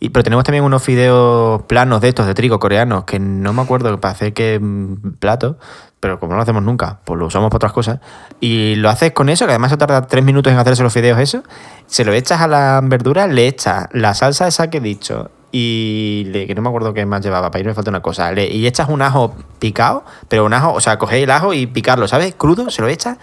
Y, 0.01 0.09
pero 0.09 0.25
tenemos 0.25 0.45
también 0.45 0.65
unos 0.65 0.83
fideos 0.83 1.63
planos 1.63 2.01
de 2.01 2.09
estos, 2.09 2.27
de 2.27 2.35
trigo 2.35 2.59
coreanos, 2.59 3.05
que 3.05 3.19
no 3.19 3.53
me 3.53 3.63
acuerdo 3.63 4.01
para 4.01 4.13
hacer 4.13 4.33
qué 4.33 4.59
mm, 4.59 5.19
plato, 5.19 5.59
pero 6.01 6.19
como 6.19 6.33
no 6.33 6.37
lo 6.37 6.43
hacemos 6.43 6.63
nunca, 6.63 7.01
pues 7.05 7.19
lo 7.19 7.27
usamos 7.27 7.51
para 7.51 7.57
otras 7.57 7.73
cosas. 7.73 8.01
Y 8.41 8.77
lo 8.77 8.89
haces 8.89 9.13
con 9.13 9.29
eso, 9.29 9.45
que 9.45 9.53
además 9.53 9.71
se 9.71 9.77
tarda 9.77 10.07
tres 10.07 10.25
minutos 10.25 10.53
en 10.53 10.59
hacerse 10.59 10.83
los 10.83 10.93
fideos 10.93 11.21
eso. 11.21 11.43
Se 11.87 12.05
lo 12.05 12.15
echas 12.15 12.41
a 12.41 12.49
la 12.49 12.81
verdura, 12.83 13.27
le 13.27 13.47
echas 13.47 13.89
la 13.93 14.15
salsa 14.15 14.49
esa 14.49 14.71
que 14.71 14.79
he 14.79 14.81
dicho 14.81 15.31
y 15.53 16.25
le, 16.29 16.47
que 16.47 16.55
no 16.55 16.63
me 16.63 16.69
acuerdo 16.69 16.95
qué 16.95 17.05
más 17.07 17.23
llevaba, 17.23 17.51
para 17.51 17.61
ir 17.61 17.67
me 17.67 17.75
falta 17.75 17.91
una 17.91 18.01
cosa. 18.01 18.33
Y 18.33 18.67
echas 18.67 18.89
un 18.89 19.03
ajo 19.03 19.35
picado, 19.59 20.05
pero 20.29 20.45
un 20.45 20.55
ajo, 20.55 20.73
o 20.73 20.81
sea, 20.81 20.99
cogéis 20.99 21.25
el 21.25 21.31
ajo 21.31 21.53
y 21.55 21.67
picarlo, 21.67 22.07
¿sabes? 22.09 22.35
Crudo, 22.35 22.71
se 22.71 22.83
lo 22.83 22.89
echas, 22.89 23.19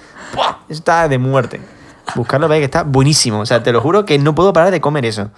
está 0.70 1.08
de 1.08 1.18
muerte. 1.18 1.62
Buscarlo, 2.16 2.48
veis 2.48 2.62
que 2.62 2.66
está 2.66 2.84
buenísimo. 2.84 3.40
O 3.40 3.46
sea, 3.46 3.64
te 3.64 3.72
lo 3.72 3.82
juro 3.82 4.06
que 4.06 4.18
no 4.20 4.36
puedo 4.36 4.54
parar 4.54 4.72
de 4.72 4.82
comer 4.82 5.06
eso. 5.06 5.30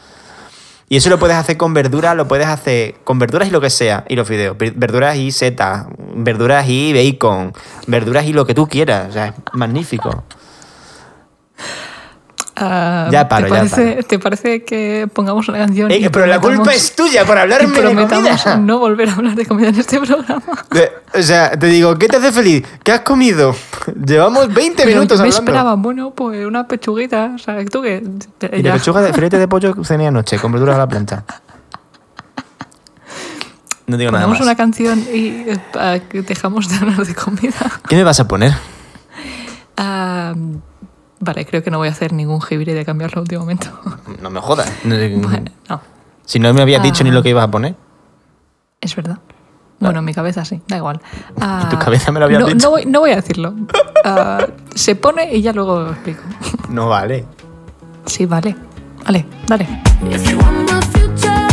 Y 0.90 0.98
eso 0.98 1.10
lo 1.12 1.20
puedes 1.20 1.38
hacer 1.38 1.56
con 1.56 1.74
verduras, 1.74 2.16
lo 2.16 2.28
puedes 2.28 2.48
hacer 2.48 2.96
con 3.04 3.20
verduras 3.20 3.48
y 3.48 3.52
lo 3.52 3.62
que 3.62 3.70
sea, 3.70 4.06
y 4.10 4.16
los 4.16 4.28
fideos. 4.28 4.58
Ver- 4.58 4.74
Verduras 4.76 5.16
y 5.18 5.32
setas, 5.32 5.86
verduras 6.16 6.66
y 6.68 6.94
bacon, 6.94 7.54
verduras 7.86 8.26
y 8.26 8.34
lo 8.34 8.46
que 8.46 8.56
tú 8.56 8.68
quieras. 8.68 9.10
O 9.10 9.12
sea, 9.14 9.28
es 9.28 9.34
magnífico. 9.54 10.24
Ah, 12.62 13.08
Ya 13.12 13.28
paro, 13.30 13.46
¿te 13.48 13.52
ya 13.54 13.58
parece, 13.58 14.04
¿Te 14.04 14.20
parece 14.20 14.64
que 14.66 15.08
pongamos 15.14 15.48
una 15.48 15.60
canción? 15.60 15.90
Eh, 15.92 15.98
y 16.00 16.10
pero 16.10 16.26
la 16.26 16.40
culpa 16.40 16.74
es 16.74 16.96
tuya 16.96 17.26
por 17.26 17.38
y 17.38 17.40
hablarme 17.40 17.70
de 17.82 17.82
comida. 18.08 18.58
no 18.58 18.80
volver 18.80 19.10
a 19.10 19.14
hablar 19.14 19.36
de 19.36 19.46
comida 19.46 19.70
en 19.70 19.76
este 19.80 20.00
programa. 20.00 20.42
De- 20.72 20.92
O 21.18 21.22
sea, 21.24 21.52
te 21.58 21.68
digo, 21.68 21.98
¿qué 21.98 22.08
te 22.08 22.18
hace 22.18 22.32
feliz? 22.32 22.66
¿Qué 22.84 22.92
has 22.92 23.00
comido? 23.02 23.56
Llevamos 24.06 24.54
20 24.54 24.84
Pero 24.84 24.88
minutos 24.98 25.18
yo 25.20 25.24
me 25.24 25.30
hablando. 25.30 25.52
esperaba, 25.52 25.76
bueno, 25.76 26.12
pues 26.12 26.46
una 26.46 26.68
pechuguita, 26.68 27.32
o 27.36 27.38
sea, 27.38 27.64
tú 27.66 27.82
que... 27.82 28.04
Y 28.52 28.62
de 28.62 28.72
pechuga 28.72 29.02
de 29.02 29.14
filete 29.14 29.38
de 29.38 29.48
pollo 29.48 29.74
cené 29.84 30.08
anoche, 30.08 30.38
con 30.38 30.52
verduras 30.52 30.76
a 30.76 30.80
la 30.80 30.88
plancha. 30.88 31.24
No 33.88 33.98
digo 33.98 34.12
nada 34.12 34.26
Ponemos 34.26 34.40
más. 34.40 34.46
una 34.48 34.56
canción 34.56 35.00
y 35.12 35.46
eh, 35.50 36.02
dejamos 36.28 36.70
de 36.70 36.76
hablar 36.76 37.06
de 37.06 37.16
comida. 37.16 37.56
¿Qué 37.88 37.96
me 37.96 38.04
vas 38.04 38.20
a 38.20 38.28
poner? 38.28 38.54
Ah, 39.78 40.34
vale, 41.20 41.46
creo 41.46 41.64
que 41.64 41.72
no 41.72 41.78
voy 41.78 41.88
a 41.88 41.92
hacer 41.92 42.14
ningún 42.14 42.42
jibiri 42.42 42.74
de 42.74 42.86
cambiarlo 42.86 43.22
último 43.22 43.42
momento. 43.42 43.68
No 44.22 44.30
me 44.30 44.40
jodas. 44.42 44.72
Bueno, 44.84 45.52
no, 45.70 45.82
Si 46.26 46.40
no 46.40 46.54
me 46.54 46.62
habías 46.62 46.84
dicho 46.84 47.04
ni 47.04 47.10
Ah. 47.10 47.14
lo 47.14 47.24
que 47.24 47.30
ibas 47.30 47.46
a 47.46 47.52
poner. 47.52 47.76
es 48.82 48.96
verdad. 48.96 49.18
Bueno, 49.80 50.00
en 50.00 50.06
mi 50.06 50.14
cabeza 50.14 50.44
sí, 50.44 50.62
da 50.68 50.76
igual. 50.78 51.00
Ah, 51.42 51.68
tu 51.70 51.78
cabeza 51.80 52.12
me 52.12 52.20
lo 52.20 52.26
habías 52.26 52.42
no, 52.42 52.48
dicho. 52.48 52.58
No 52.66 52.70
voy, 52.72 52.86
no 52.86 53.00
voy 53.00 53.12
a 53.12 53.16
decirlo. 53.18 53.54
Ah, 54.04 54.46
se 54.76 54.96
pone 54.96 55.34
y 55.36 55.42
ya 55.42 55.54
luego 55.54 55.80
lo 55.80 55.92
explico. 55.92 56.24
No 56.70 56.90
vale. 56.90 57.26
Sí, 58.06 58.26
vale. 58.26 58.56
Vale, 59.06 59.26
dale. 59.48 59.68
If 60.12 60.30
you 60.30 60.38
want 60.38 60.70
my 60.70 60.82
future, 60.82 61.48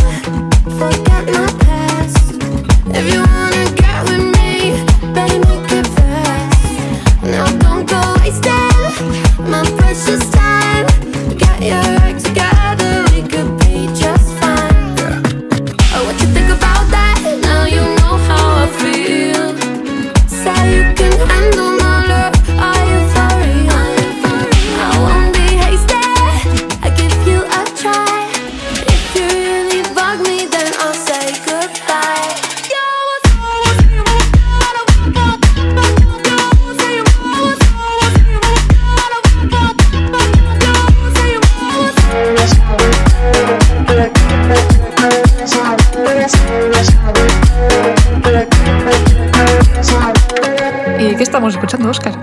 qué 51.17 51.23
estamos 51.23 51.53
escuchando, 51.53 51.89
Oscar? 51.89 52.13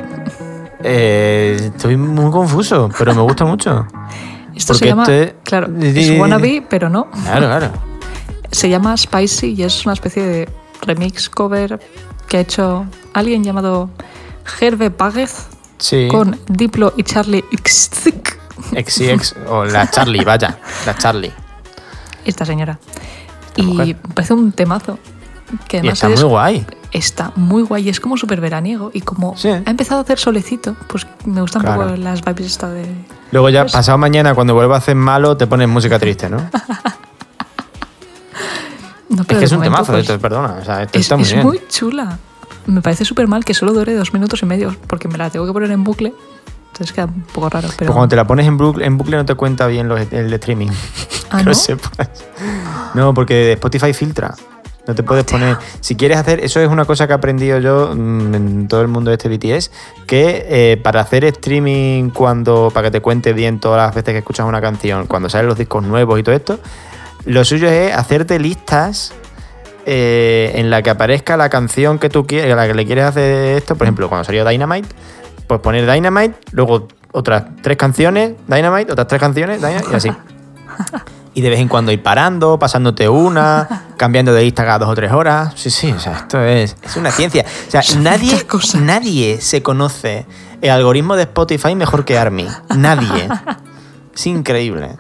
Eh, 0.83 1.71
estoy 1.75 1.97
muy 1.97 2.31
confuso, 2.31 2.89
pero 2.99 3.15
me 3.15 3.23
gusta 3.23 3.45
mucho. 3.45 3.87
Esto 4.55 4.75
se 4.75 4.79
Porque 4.81 4.89
llama. 4.89 5.03
este- 5.03 5.37
Claro, 5.43 5.69
es 5.81 6.19
wannabe, 6.21 6.65
pero 6.69 6.89
no. 6.89 7.11
Claro, 7.11 7.47
claro. 7.47 7.73
Se 8.53 8.69
llama 8.69 8.97
Spicy 8.97 9.55
y 9.55 9.65
es 9.65 9.85
una 9.85 9.95
especie 9.95 10.23
de 10.23 10.49
remix 10.83 11.29
cover 11.29 11.81
que 12.29 12.37
ha 12.37 12.41
hecho 12.41 12.87
alguien 13.13 13.43
llamado 13.43 13.91
Hervé 14.61 14.93
Páguez 14.93 15.49
Sí. 15.79 16.07
con 16.09 16.39
Diplo 16.49 16.93
y 16.97 17.03
Charlie 17.03 17.45
Xzik, 17.67 18.39
XIX 18.87 19.35
o 19.49 19.65
la 19.65 19.91
Charlie, 19.91 20.25
vaya. 20.25 20.57
La 20.87 20.95
Charlie. 20.97 21.33
esta 22.25 22.45
señora. 22.45 22.79
Esta 23.49 23.61
y 23.61 23.65
mujer. 23.65 23.97
parece 24.15 24.35
un 24.35 24.53
temazo. 24.53 25.01
Que 25.67 25.81
Y 25.83 25.89
está 25.89 26.09
es- 26.09 26.21
muy 26.21 26.31
guay. 26.31 26.67
Está 26.95 27.33
muy 27.35 27.63
guay, 27.65 27.89
es 27.91 27.99
como 28.01 28.17
súper 28.17 28.41
veraniego 28.41 28.91
y 28.95 29.01
como 29.03 29.37
Sí. 29.37 29.49
ha 29.49 29.63
empezado 29.69 29.99
a 30.01 30.05
hacer 30.05 30.19
solecito, 30.19 30.75
pues 30.89 31.07
me 31.27 31.41
gustan 31.43 31.67
un 31.69 31.75
poco 31.75 31.97
las 31.97 32.25
vibes 32.25 32.47
esta 32.47 32.71
de... 32.71 32.87
Luego 33.33 33.51
ya 33.51 33.63
Pues- 33.65 33.73
pasado 33.73 33.99
mañana, 33.99 34.33
cuando 34.35 34.55
vuelva 34.55 34.77
a 34.77 34.79
hacer 34.79 34.95
malo, 34.95 35.37
te 35.37 35.47
pones 35.47 35.69
música 35.69 35.99
triste, 35.99 36.31
¿no? 36.31 36.39
No, 39.09 39.21
Es 39.21 39.27
pero 39.29 39.39
que 39.41 39.45
es 39.47 39.53
un 39.53 39.61
temazo, 39.63 39.93
pues, 39.93 40.09
esto, 40.09 40.19
perdona. 40.19 40.55
O 40.61 40.65
sea, 40.65 40.83
esto 40.83 40.99
Es, 40.99 41.05
está 41.05 41.17
muy 41.17 41.25
es 41.25 41.33
bien. 41.35 41.47
muy 41.47 41.61
chula. 41.69 42.19
Me 42.67 42.81
parece 42.81 43.05
súper 43.05 43.29
mal 43.29 43.45
que 43.45 43.55
solo 43.55 43.73
dure 43.73 43.95
dos 43.95 44.13
minutos 44.13 44.43
y 44.43 44.47
medio, 44.47 44.75
porque 44.89 45.07
me 45.09 45.19
la 45.19 45.31
tengo 45.31 45.47
que 45.47 45.53
poner 45.53 45.71
en 45.71 45.85
bucle. 45.85 46.13
Entonces 46.73 46.93
queda 46.93 47.05
un 47.05 47.23
poco 47.23 47.49
raro. 47.51 47.69
Pero... 47.77 47.89
Pues 47.89 47.91
cuando 47.91 48.09
te 48.09 48.17
la 48.17 48.27
pones 48.27 48.47
en 48.47 48.57
bucle, 48.57 48.85
en 48.87 48.97
bucle 48.99 49.17
no 49.17 49.25
te 49.25 49.35
cuenta 49.35 49.67
bien 49.69 49.89
los- 49.89 50.01
el 50.13 50.33
streaming. 50.33 50.69
Ah, 51.31 51.39
que 51.39 51.45
¿no? 51.45 51.51
lo 51.51 51.55
sepas. 51.55 52.09
No, 52.95 53.15
porque 53.15 53.53
Spotify 53.53 53.93
filtra. 53.93 54.35
No 54.87 54.95
te 54.95 55.03
puedes 55.03 55.25
poner. 55.25 55.57
Si 55.81 55.97
quieres 55.97 56.19
hacer. 56.19 56.41
Eso 56.45 56.61
es 56.61 56.69
una 56.69 56.85
cosa 56.85 57.07
que 57.07 57.13
he 57.13 57.17
aprendido 57.17 57.59
yo 57.59 57.95
mm, 57.95 58.35
en 58.35 58.69
todo 58.69 58.83
el 58.83 58.89
mundo 58.89 59.11
de 59.11 59.17
este 59.17 59.29
BTS. 59.29 59.71
Que 60.07 60.47
eh, 60.49 60.77
para 60.77 61.01
hacer 61.01 61.25
streaming, 61.25 62.11
cuando. 62.11 62.71
Para 62.73 62.89
que 62.89 62.91
te 62.93 63.01
cuente 63.01 63.33
bien 63.33 63.61
todas 63.61 63.87
las 63.87 63.95
veces 63.95 64.13
que 64.13 64.19
escuchas 64.19 64.47
una 64.47 64.61
canción, 64.61 65.07
cuando 65.07 65.29
salen 65.29 65.49
los 65.49 65.59
discos 65.59 65.83
nuevos 65.85 66.19
y 66.19 66.23
todo 66.23 66.35
esto, 66.35 66.59
lo 67.25 67.45
suyo 67.45 67.69
es 67.69 67.95
hacerte 67.95 68.39
listas. 68.39 69.13
eh, 69.87 70.53
en 70.55 70.71
la 70.71 70.83
que 70.83 70.91
aparezca 70.91 71.37
la 71.37 71.49
canción 71.51 71.99
que 71.99 72.09
tú 72.09 72.27
quieres, 72.27 72.55
la 72.57 72.67
que 72.67 72.75
le 72.75 72.87
quieres 72.87 73.05
hacer 73.05 73.59
esto, 73.59 73.77
por 73.77 73.87
ejemplo, 73.87 74.09
cuando 74.09 74.25
salió 74.25 74.45
Dynamite, 74.45 74.89
pues 75.47 75.61
poner 75.61 75.91
Dynamite, 75.91 76.35
luego 76.53 76.89
otras 77.13 77.45
tres 77.63 77.77
canciones, 77.77 78.33
Dynamite, 78.49 78.93
otras 78.93 79.07
tres 79.07 79.21
canciones, 79.21 79.61
Dynamite, 79.61 79.93
y 79.93 79.95
así. 79.95 80.11
Y 81.35 81.41
de 81.41 81.51
vez 81.51 81.59
en 81.59 81.69
cuando 81.69 81.91
ir 81.91 82.03
parando, 82.03 82.59
pasándote 82.59 83.09
una, 83.09 83.87
cambiando 83.97 84.33
de 84.33 84.43
lista 84.43 84.65
cada 84.65 84.79
dos 84.79 84.89
o 84.89 84.95
tres 84.95 85.13
horas. 85.13 85.53
Sí, 85.57 85.71
sí, 85.71 85.93
o 85.93 85.99
sea, 85.99 86.19
esto 86.19 86.41
es, 86.41 86.77
es 86.83 86.97
una 86.97 87.11
ciencia. 87.11 87.45
O 87.67 87.71
sea, 87.71 87.83
nadie, 87.99 88.47
nadie 88.81 89.41
se 89.41 89.63
conoce 89.63 90.27
el 90.61 90.71
algoritmo 90.71 91.17
de 91.17 91.23
Spotify 91.23 91.75
mejor 91.75 92.05
que 92.05 92.17
Army. 92.17 92.47
Nadie. 92.77 93.29
Es 94.15 94.27
increíble. 94.27 94.97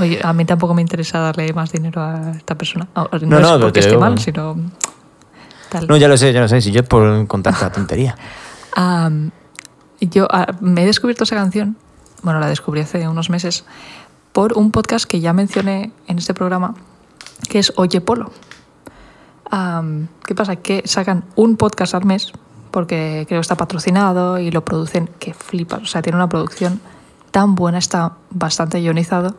Oye, 0.00 0.20
a 0.22 0.32
mí 0.32 0.44
tampoco 0.44 0.74
me 0.74 0.82
interesa 0.82 1.18
darle 1.18 1.52
más 1.52 1.72
dinero 1.72 2.02
a 2.02 2.32
esta 2.36 2.56
persona. 2.56 2.88
No, 2.94 3.08
no, 3.12 3.40
No, 3.40 3.54
es 3.56 3.62
porque 3.62 3.80
esté 3.80 3.96
mal, 3.96 4.18
sino 4.18 4.56
tal. 5.68 5.86
No, 5.86 5.96
ya 5.96 6.08
lo 6.08 6.16
sé, 6.16 6.32
ya 6.32 6.40
lo 6.40 6.48
sé. 6.48 6.60
Si 6.60 6.72
yo 6.72 6.80
es 6.80 6.88
por 6.88 7.26
contarte 7.26 7.62
la 7.62 7.72
tontería. 7.72 8.16
Am, 8.74 9.30
yo 10.00 10.28
ah, 10.30 10.46
me 10.60 10.82
he 10.82 10.86
descubierto 10.86 11.24
esa 11.24 11.36
canción, 11.36 11.76
bueno, 12.22 12.40
la 12.40 12.48
descubrí 12.48 12.80
hace 12.80 13.08
unos 13.08 13.30
meses, 13.30 13.64
por 14.38 14.56
un 14.56 14.70
podcast 14.70 15.04
que 15.04 15.18
ya 15.18 15.32
mencioné 15.32 15.90
en 16.06 16.18
este 16.18 16.32
programa, 16.32 16.76
que 17.48 17.58
es 17.58 17.72
Oye 17.74 18.00
Polo. 18.00 18.30
Am, 19.50 20.06
¿Qué 20.24 20.36
pasa? 20.36 20.54
Que 20.54 20.84
sacan 20.84 21.24
un 21.34 21.56
podcast 21.56 21.92
al 21.96 22.04
mes, 22.04 22.30
porque 22.70 23.24
creo 23.26 23.40
que 23.40 23.42
está 23.42 23.56
patrocinado 23.56 24.38
y 24.38 24.52
lo 24.52 24.64
producen 24.64 25.10
que 25.18 25.34
flipas. 25.34 25.82
O 25.82 25.86
sea, 25.86 26.02
tiene 26.02 26.18
una 26.18 26.28
producción 26.28 26.80
tan 27.32 27.56
buena, 27.56 27.78
está 27.78 28.12
bastante 28.30 28.80
ionizado, 28.80 29.34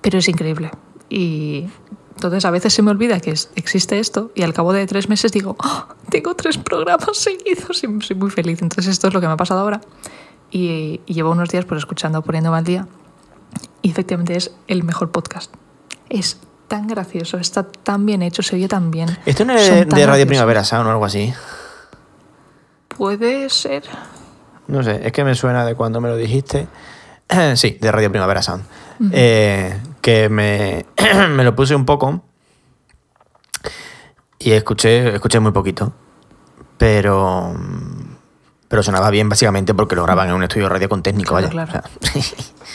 pero 0.00 0.18
es 0.18 0.28
increíble. 0.28 0.72
Y 1.08 1.68
entonces 2.16 2.44
a 2.46 2.50
veces 2.50 2.74
se 2.74 2.82
me 2.82 2.90
olvida 2.90 3.20
que 3.20 3.32
existe 3.54 4.00
esto 4.00 4.32
y 4.34 4.42
al 4.42 4.52
cabo 4.52 4.72
de 4.72 4.84
tres 4.88 5.08
meses 5.08 5.30
digo, 5.30 5.54
"Oh, 5.62 5.84
tengo 6.10 6.34
tres 6.34 6.58
programas 6.58 7.16
seguidos 7.16 7.84
y 7.84 8.00
soy 8.00 8.16
muy 8.16 8.30
feliz. 8.30 8.62
Entonces 8.62 8.88
esto 8.88 9.06
es 9.06 9.14
lo 9.14 9.20
que 9.20 9.28
me 9.28 9.34
ha 9.34 9.36
pasado 9.36 9.60
ahora 9.60 9.80
y, 10.50 11.02
y 11.06 11.14
llevo 11.14 11.30
unos 11.30 11.50
días 11.50 11.66
pues 11.66 11.78
escuchando, 11.78 12.20
poniéndome 12.22 12.58
al 12.58 12.64
día 12.64 12.88
y 13.82 13.90
efectivamente 13.90 14.36
es 14.36 14.52
el 14.68 14.84
mejor 14.84 15.10
podcast. 15.10 15.52
Es 16.08 16.40
tan 16.68 16.86
gracioso, 16.86 17.38
está 17.38 17.64
tan 17.64 18.06
bien 18.06 18.22
hecho, 18.22 18.42
se 18.42 18.56
oye 18.56 18.68
tan 18.68 18.90
bien. 18.90 19.08
Esto 19.26 19.44
no 19.44 19.54
es 19.54 19.68
de, 19.68 19.84
Radio 19.84 20.06
graciosos. 20.06 20.26
Primavera 20.28 20.64
Sound 20.64 20.86
o 20.86 20.90
algo 20.90 21.04
así. 21.04 21.32
Puede 22.88 23.48
ser. 23.50 23.84
No 24.66 24.82
sé, 24.82 25.00
es 25.04 25.12
que 25.12 25.24
me 25.24 25.34
suena 25.34 25.64
de 25.64 25.74
cuando 25.74 26.00
me 26.00 26.08
lo 26.08 26.16
dijiste. 26.16 26.68
sí, 27.54 27.78
de 27.80 27.92
Radio 27.92 28.10
Primavera 28.10 28.42
Sound. 28.42 28.64
Eh, 29.12 29.80
que 30.00 30.28
me, 30.28 30.86
me 31.30 31.42
lo 31.42 31.56
puse 31.56 31.74
un 31.74 31.86
poco 31.86 32.22
y 34.38 34.52
escuché, 34.52 35.14
escuché 35.14 35.38
muy 35.38 35.52
poquito. 35.52 35.92
Pero, 36.78 37.54
pero 38.70 38.82
sonaba 38.86 39.10
bien 39.10 39.28
básicamente 39.28 39.74
porque 39.74 39.96
lo 39.96 40.04
graban 40.04 40.28
en 40.30 40.34
un 40.36 40.44
estudio 40.44 40.66
de 40.66 40.68
radio 40.70 40.88
con 40.88 41.02
técnico, 41.02 41.34
Claro, 41.36 41.48
vaya. 41.52 41.66
claro. 41.66 41.88
O 41.98 42.22
sea, 42.22 42.22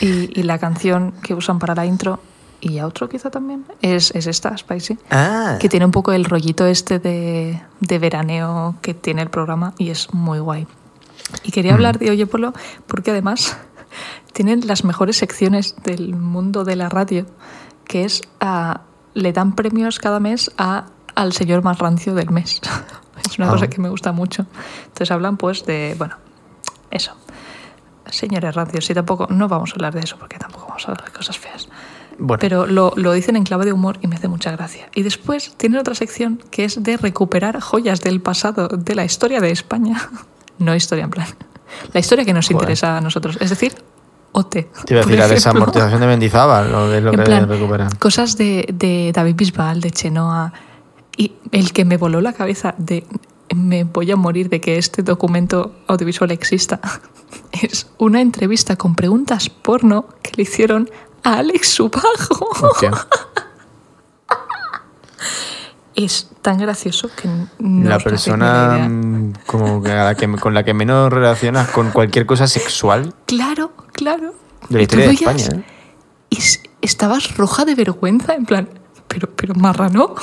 Y, 0.00 0.38
y 0.38 0.42
la 0.42 0.58
canción 0.58 1.14
que 1.22 1.32
usan 1.32 1.58
para 1.58 1.74
la 1.74 1.86
intro 1.86 2.20
y 2.60 2.80
outro 2.80 3.08
quizá 3.08 3.30
también 3.30 3.64
es, 3.80 4.10
es 4.14 4.26
esta, 4.26 4.52
Spicy. 4.56 4.98
ah, 5.10 5.56
Que 5.58 5.68
tiene 5.70 5.86
un 5.86 5.92
poco 5.92 6.12
el 6.12 6.24
rollito 6.26 6.66
este 6.66 6.98
de, 6.98 7.62
de 7.80 7.98
veraneo 7.98 8.76
que 8.82 8.92
tiene 8.92 9.22
el 9.22 9.30
programa 9.30 9.72
y 9.78 9.88
es 9.88 10.12
muy 10.12 10.38
guay. 10.38 10.66
Y 11.44 11.50
quería 11.50 11.72
hablar 11.72 11.98
de 11.98 12.10
Oye 12.10 12.26
Polo 12.26 12.52
porque 12.86 13.10
además 13.10 13.56
tienen 14.34 14.66
las 14.66 14.84
mejores 14.84 15.16
secciones 15.16 15.76
del 15.84 16.14
mundo 16.14 16.64
de 16.64 16.76
la 16.76 16.88
radio, 16.90 17.24
que 17.84 18.04
es 18.04 18.20
le 19.14 19.32
dan 19.32 19.54
premios 19.54 19.98
cada 19.98 20.20
mes 20.20 20.50
a, 20.58 20.88
al 21.16 21.32
señor 21.32 21.62
más 21.64 21.78
rancio 21.80 22.14
del 22.14 22.30
mes. 22.30 22.60
Es 23.28 23.38
una 23.38 23.48
Ah. 23.48 23.52
cosa 23.52 23.66
que 23.68 23.80
me 23.80 23.88
gusta 23.88 24.12
mucho. 24.12 24.46
Entonces 24.84 25.10
hablan 25.10 25.36
pues 25.36 25.66
de, 25.66 25.96
bueno, 25.98 26.16
eso. 26.92 27.12
Señores 28.08 28.54
rancios, 28.54 28.88
y 28.88 28.94
tampoco, 28.94 29.26
no 29.30 29.48
vamos 29.48 29.70
a 29.70 29.74
hablar 29.74 29.94
de 29.94 30.00
eso 30.00 30.16
porque 30.16 30.38
tampoco 30.38 30.66
vamos 30.68 30.86
a 30.86 30.92
hablar 30.92 31.06
de 31.06 31.12
cosas 31.12 31.36
feas. 31.38 31.68
bueno, 32.18 32.38
Pero 32.40 32.66
lo, 32.66 32.92
lo 32.94 33.12
dicen 33.12 33.34
en 33.34 33.42
clave 33.42 33.64
de 33.64 33.72
humor 33.72 33.98
y 34.00 34.06
me 34.06 34.14
hace 34.16 34.28
mucha 34.28 34.52
gracia. 34.52 34.88
Y 34.94 35.02
después 35.02 35.54
tienen 35.56 35.80
otra 35.80 35.94
sección 35.96 36.40
que 36.52 36.64
es 36.64 36.80
de 36.82 36.96
recuperar 36.98 37.58
joyas 37.60 38.00
del 38.02 38.20
pasado, 38.20 38.68
de 38.68 38.94
la 38.94 39.04
historia 39.04 39.40
de 39.40 39.50
España. 39.50 39.96
No 40.58 40.74
historia 40.74 41.04
en 41.04 41.10
plan. 41.10 41.26
La 41.92 42.00
historia 42.00 42.24
que 42.24 42.32
nos 42.32 42.46
Joder. 42.46 42.62
interesa 42.62 42.96
a 42.96 43.00
nosotros. 43.02 43.36
Es 43.40 43.50
decir, 43.50 43.74
OT. 44.32 44.50
te 44.50 44.68
iba 44.88 45.00
a 45.00 45.04
decir 45.04 45.18
la 45.18 45.28
desamortización 45.28 46.00
de 46.00 46.06
Mendizábal, 46.06 46.70
lo 46.72 46.88
de 46.88 47.00
lo 47.02 47.10
que 47.10 47.18
plan, 47.18 47.46
recuperan. 47.48 47.90
cosas 47.96 48.38
de, 48.38 48.66
de 48.72 49.10
David 49.14 49.34
Bisbal, 49.34 49.80
de 49.82 49.90
Chenoa. 49.90 50.52
Y 51.16 51.32
el 51.52 51.72
que 51.72 51.84
me 51.84 51.96
voló 51.96 52.20
la 52.20 52.32
cabeza 52.32 52.74
de 52.78 53.04
me 53.54 53.84
voy 53.84 54.10
a 54.10 54.16
morir 54.16 54.48
de 54.48 54.60
que 54.60 54.76
este 54.78 55.02
documento 55.02 55.72
audiovisual 55.86 56.30
exista 56.30 56.80
es 57.62 57.88
una 57.98 58.20
entrevista 58.20 58.76
con 58.76 58.94
preguntas 58.94 59.48
porno 59.48 60.06
que 60.22 60.32
le 60.36 60.42
hicieron 60.42 60.90
a 61.22 61.38
Alex 61.38 61.68
Subajo. 61.68 62.48
Es 65.94 66.28
tan 66.42 66.58
gracioso 66.58 67.08
que 67.16 67.26
no 67.58 67.88
la 67.88 67.98
persona 67.98 68.86
mm, 68.86 69.32
como 69.46 69.82
que 69.82 69.88
la 69.94 70.14
que, 70.14 70.30
con 70.36 70.52
la 70.52 70.62
que 70.62 70.74
menos 70.74 71.10
relacionas 71.10 71.70
con 71.70 71.90
cualquier 71.90 72.26
cosa 72.26 72.46
sexual 72.46 73.14
Claro, 73.24 73.72
claro. 73.92 74.34
de 74.68 74.76
la 74.76 74.82
historia 74.82 75.06
de 75.06 75.14
España. 75.14 75.46
¿eh? 75.54 75.64
Y 76.28 76.38
estabas 76.82 77.38
roja 77.38 77.64
de 77.64 77.74
vergüenza, 77.74 78.34
en 78.34 78.44
plan, 78.44 78.68
pero, 79.08 79.30
pero 79.34 79.54
marrano, 79.54 80.14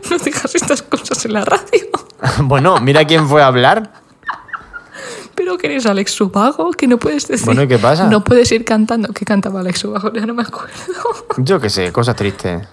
no 0.10 0.18
digas 0.18 0.54
estas 0.54 0.82
cosas 0.82 1.24
en 1.24 1.32
la 1.32 1.44
radio. 1.44 1.86
bueno, 2.42 2.78
mira 2.80 3.04
quién 3.06 3.28
fue 3.28 3.42
a 3.42 3.46
hablar. 3.48 3.92
Pero 5.34 5.58
que 5.58 5.66
eres 5.66 5.84
Alex 5.84 6.12
Subago, 6.12 6.70
que 6.70 6.86
no 6.86 6.96
puedes 6.98 7.28
decir. 7.28 7.44
Bueno, 7.44 7.62
¿y 7.62 7.68
qué 7.68 7.78
pasa? 7.78 8.06
No 8.06 8.24
puedes 8.24 8.50
ir 8.52 8.64
cantando. 8.64 9.12
¿Qué 9.12 9.26
cantaba 9.26 9.60
Alex 9.60 9.80
Subago? 9.80 10.10
Ya 10.14 10.24
no 10.24 10.32
me 10.32 10.42
acuerdo. 10.42 10.72
Yo 11.36 11.60
qué 11.60 11.68
sé, 11.68 11.92
cosas 11.92 12.16
tristes. 12.16 12.66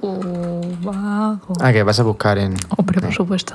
Subago. 0.00 1.54
Ah, 1.60 1.72
que 1.72 1.82
vas 1.82 2.00
a 2.00 2.02
buscar 2.02 2.38
en. 2.38 2.56
Hombre, 2.76 3.00
por 3.00 3.12
supuesto. 3.12 3.54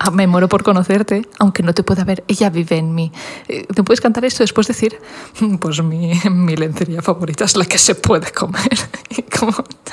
Ah, 0.00 0.10
me 0.10 0.26
muero 0.26 0.48
por 0.48 0.64
conocerte, 0.64 1.28
aunque 1.38 1.62
no 1.62 1.72
te 1.72 1.84
pueda 1.84 2.02
ver. 2.02 2.24
Ella 2.26 2.50
vive 2.50 2.76
en 2.78 2.92
mí. 2.94 3.12
Eh, 3.46 3.64
¿Te 3.72 3.84
puedes 3.84 4.00
cantar 4.00 4.24
esto 4.24 4.42
y 4.42 4.44
después 4.44 4.66
decir? 4.66 4.98
"Mm, 5.40 5.56
Pues 5.58 5.80
mi, 5.82 6.12
mi 6.30 6.56
lencería 6.56 7.00
favorita 7.02 7.44
es 7.44 7.56
la 7.56 7.64
que 7.66 7.78
se 7.78 7.94
puede 7.94 8.32
comer. 8.32 8.68
Y 9.16 9.22
como, 9.22 9.52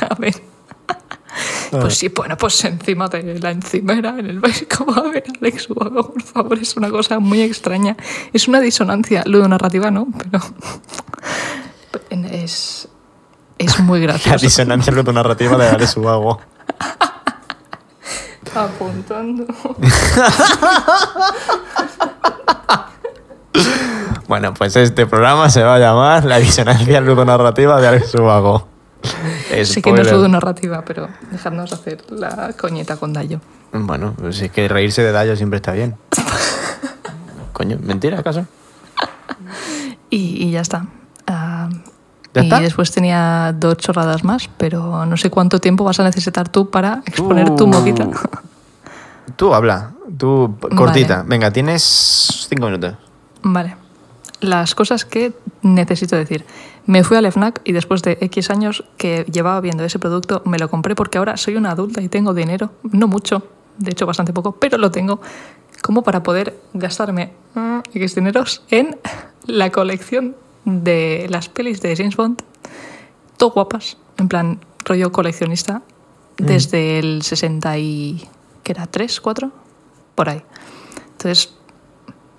a 0.09 0.15
ver. 0.15 0.41
Pues 1.71 1.97
sí, 1.97 2.09
bueno, 2.09 2.37
pues 2.37 2.63
encima 2.65 3.07
de 3.07 3.39
la 3.39 3.51
encimera, 3.51 4.17
en 4.19 4.25
el 4.25 4.39
básico, 4.39 4.85
a 4.95 5.01
ver, 5.09 5.23
Alex 5.39 5.67
por 5.67 6.21
favor, 6.21 6.59
es 6.59 6.75
una 6.75 6.89
cosa 6.89 7.19
muy 7.19 7.41
extraña. 7.41 7.95
Es 8.33 8.47
una 8.47 8.59
disonancia, 8.59 9.23
lo 9.25 9.41
de 9.41 9.47
narrativa, 9.47 9.89
¿no? 9.91 10.07
Pero 10.17 10.39
es, 12.31 12.87
es 13.57 13.79
muy 13.79 13.99
La 14.05 14.13
gracioso. 14.13 14.45
disonancia 14.45 14.93
narrativa 14.93 15.57
de 15.57 15.69
Alex 15.69 15.97
Ubago. 15.97 16.41
Apuntando. 18.53 19.45
Bueno, 24.27 24.53
pues 24.53 24.75
este 24.75 25.05
programa 25.05 25.49
se 25.49 25.63
va 25.63 25.75
a 25.75 25.79
llamar 25.79 26.25
La 26.25 26.37
disonancia 26.37 27.01
ludonarrativa 27.01 27.79
de 27.79 27.87
Alex 27.87 28.15
Ubago. 28.15 28.70
Sí 29.63 29.81
que 29.81 29.91
no 29.91 30.01
es 30.01 30.29
narrativa, 30.29 30.83
pero 30.85 31.07
dejadnos 31.31 31.73
hacer 31.73 32.03
la 32.11 32.53
coñeta 32.59 32.97
con 32.97 33.13
Dayo. 33.13 33.39
Bueno, 33.73 34.13
pues 34.17 34.41
es 34.41 34.51
que 34.51 34.67
reírse 34.67 35.01
de 35.03 35.11
Dayo 35.11 35.35
siempre 35.35 35.57
está 35.57 35.71
bien. 35.73 35.95
Coño, 37.53 37.77
¿mentira 37.81 38.19
acaso? 38.19 38.45
Y, 40.09 40.45
y 40.47 40.51
ya 40.51 40.61
está. 40.61 40.85
Ah, 41.27 41.69
¿Ya 42.33 42.41
y 42.41 42.45
está? 42.45 42.59
después 42.59 42.91
tenía 42.91 43.53
dos 43.57 43.77
chorradas 43.77 44.23
más, 44.23 44.49
pero 44.57 45.05
no 45.05 45.17
sé 45.17 45.29
cuánto 45.29 45.59
tiempo 45.59 45.83
vas 45.83 45.99
a 45.99 46.03
necesitar 46.03 46.49
tú 46.49 46.69
para 46.69 47.01
exponer 47.05 47.55
tu 47.55 47.65
Uh, 47.65 47.67
movida. 47.67 48.07
Tú 49.35 49.53
habla, 49.53 49.91
tú 50.17 50.57
cortita. 50.75 51.23
Venga, 51.25 51.51
tienes 51.51 51.83
cinco 52.49 52.65
minutos. 52.65 52.95
Vale. 53.43 53.75
Las 54.41 54.75
cosas 54.75 55.05
que 55.05 55.33
necesito 55.61 56.15
decir. 56.15 56.45
Me 56.85 57.03
fui 57.03 57.15
al 57.15 57.31
FNAC 57.31 57.61
y 57.63 57.71
después 57.71 58.01
de 58.01 58.17
X 58.21 58.49
años 58.49 58.83
que 58.97 59.25
llevaba 59.31 59.61
viendo 59.61 59.83
ese 59.83 59.99
producto, 59.99 60.41
me 60.45 60.57
lo 60.57 60.69
compré 60.69 60.95
porque 60.95 61.19
ahora 61.19 61.37
soy 61.37 61.55
una 61.55 61.71
adulta 61.71 62.01
y 62.01 62.09
tengo 62.09 62.33
dinero. 62.33 62.71
No 62.91 63.07
mucho, 63.07 63.47
de 63.77 63.91
hecho 63.91 64.05
bastante 64.05 64.33
poco, 64.33 64.53
pero 64.53 64.77
lo 64.77 64.91
tengo 64.91 65.21
como 65.81 66.03
para 66.03 66.23
poder 66.23 66.59
gastarme 66.73 67.33
mm, 67.55 67.79
X 67.93 68.15
dineros 68.15 68.63
en 68.69 68.97
la 69.45 69.71
colección 69.71 70.35
de 70.65 71.27
las 71.29 71.49
pelis 71.49 71.81
de 71.81 71.95
James 71.95 72.15
Bond. 72.15 72.41
Todo 73.37 73.51
guapas, 73.51 73.97
en 74.17 74.27
plan 74.27 74.59
rollo 74.85 75.11
coleccionista, 75.11 75.81
desde 76.37 76.99
el 76.99 77.21
60 77.21 77.77
y... 77.77 78.27
¿Qué 78.63 78.73
era? 78.73 78.89
¿3? 78.89 79.21
¿4? 79.21 79.51
Por 80.15 80.29
ahí. 80.29 80.43
Entonces, 81.13 81.55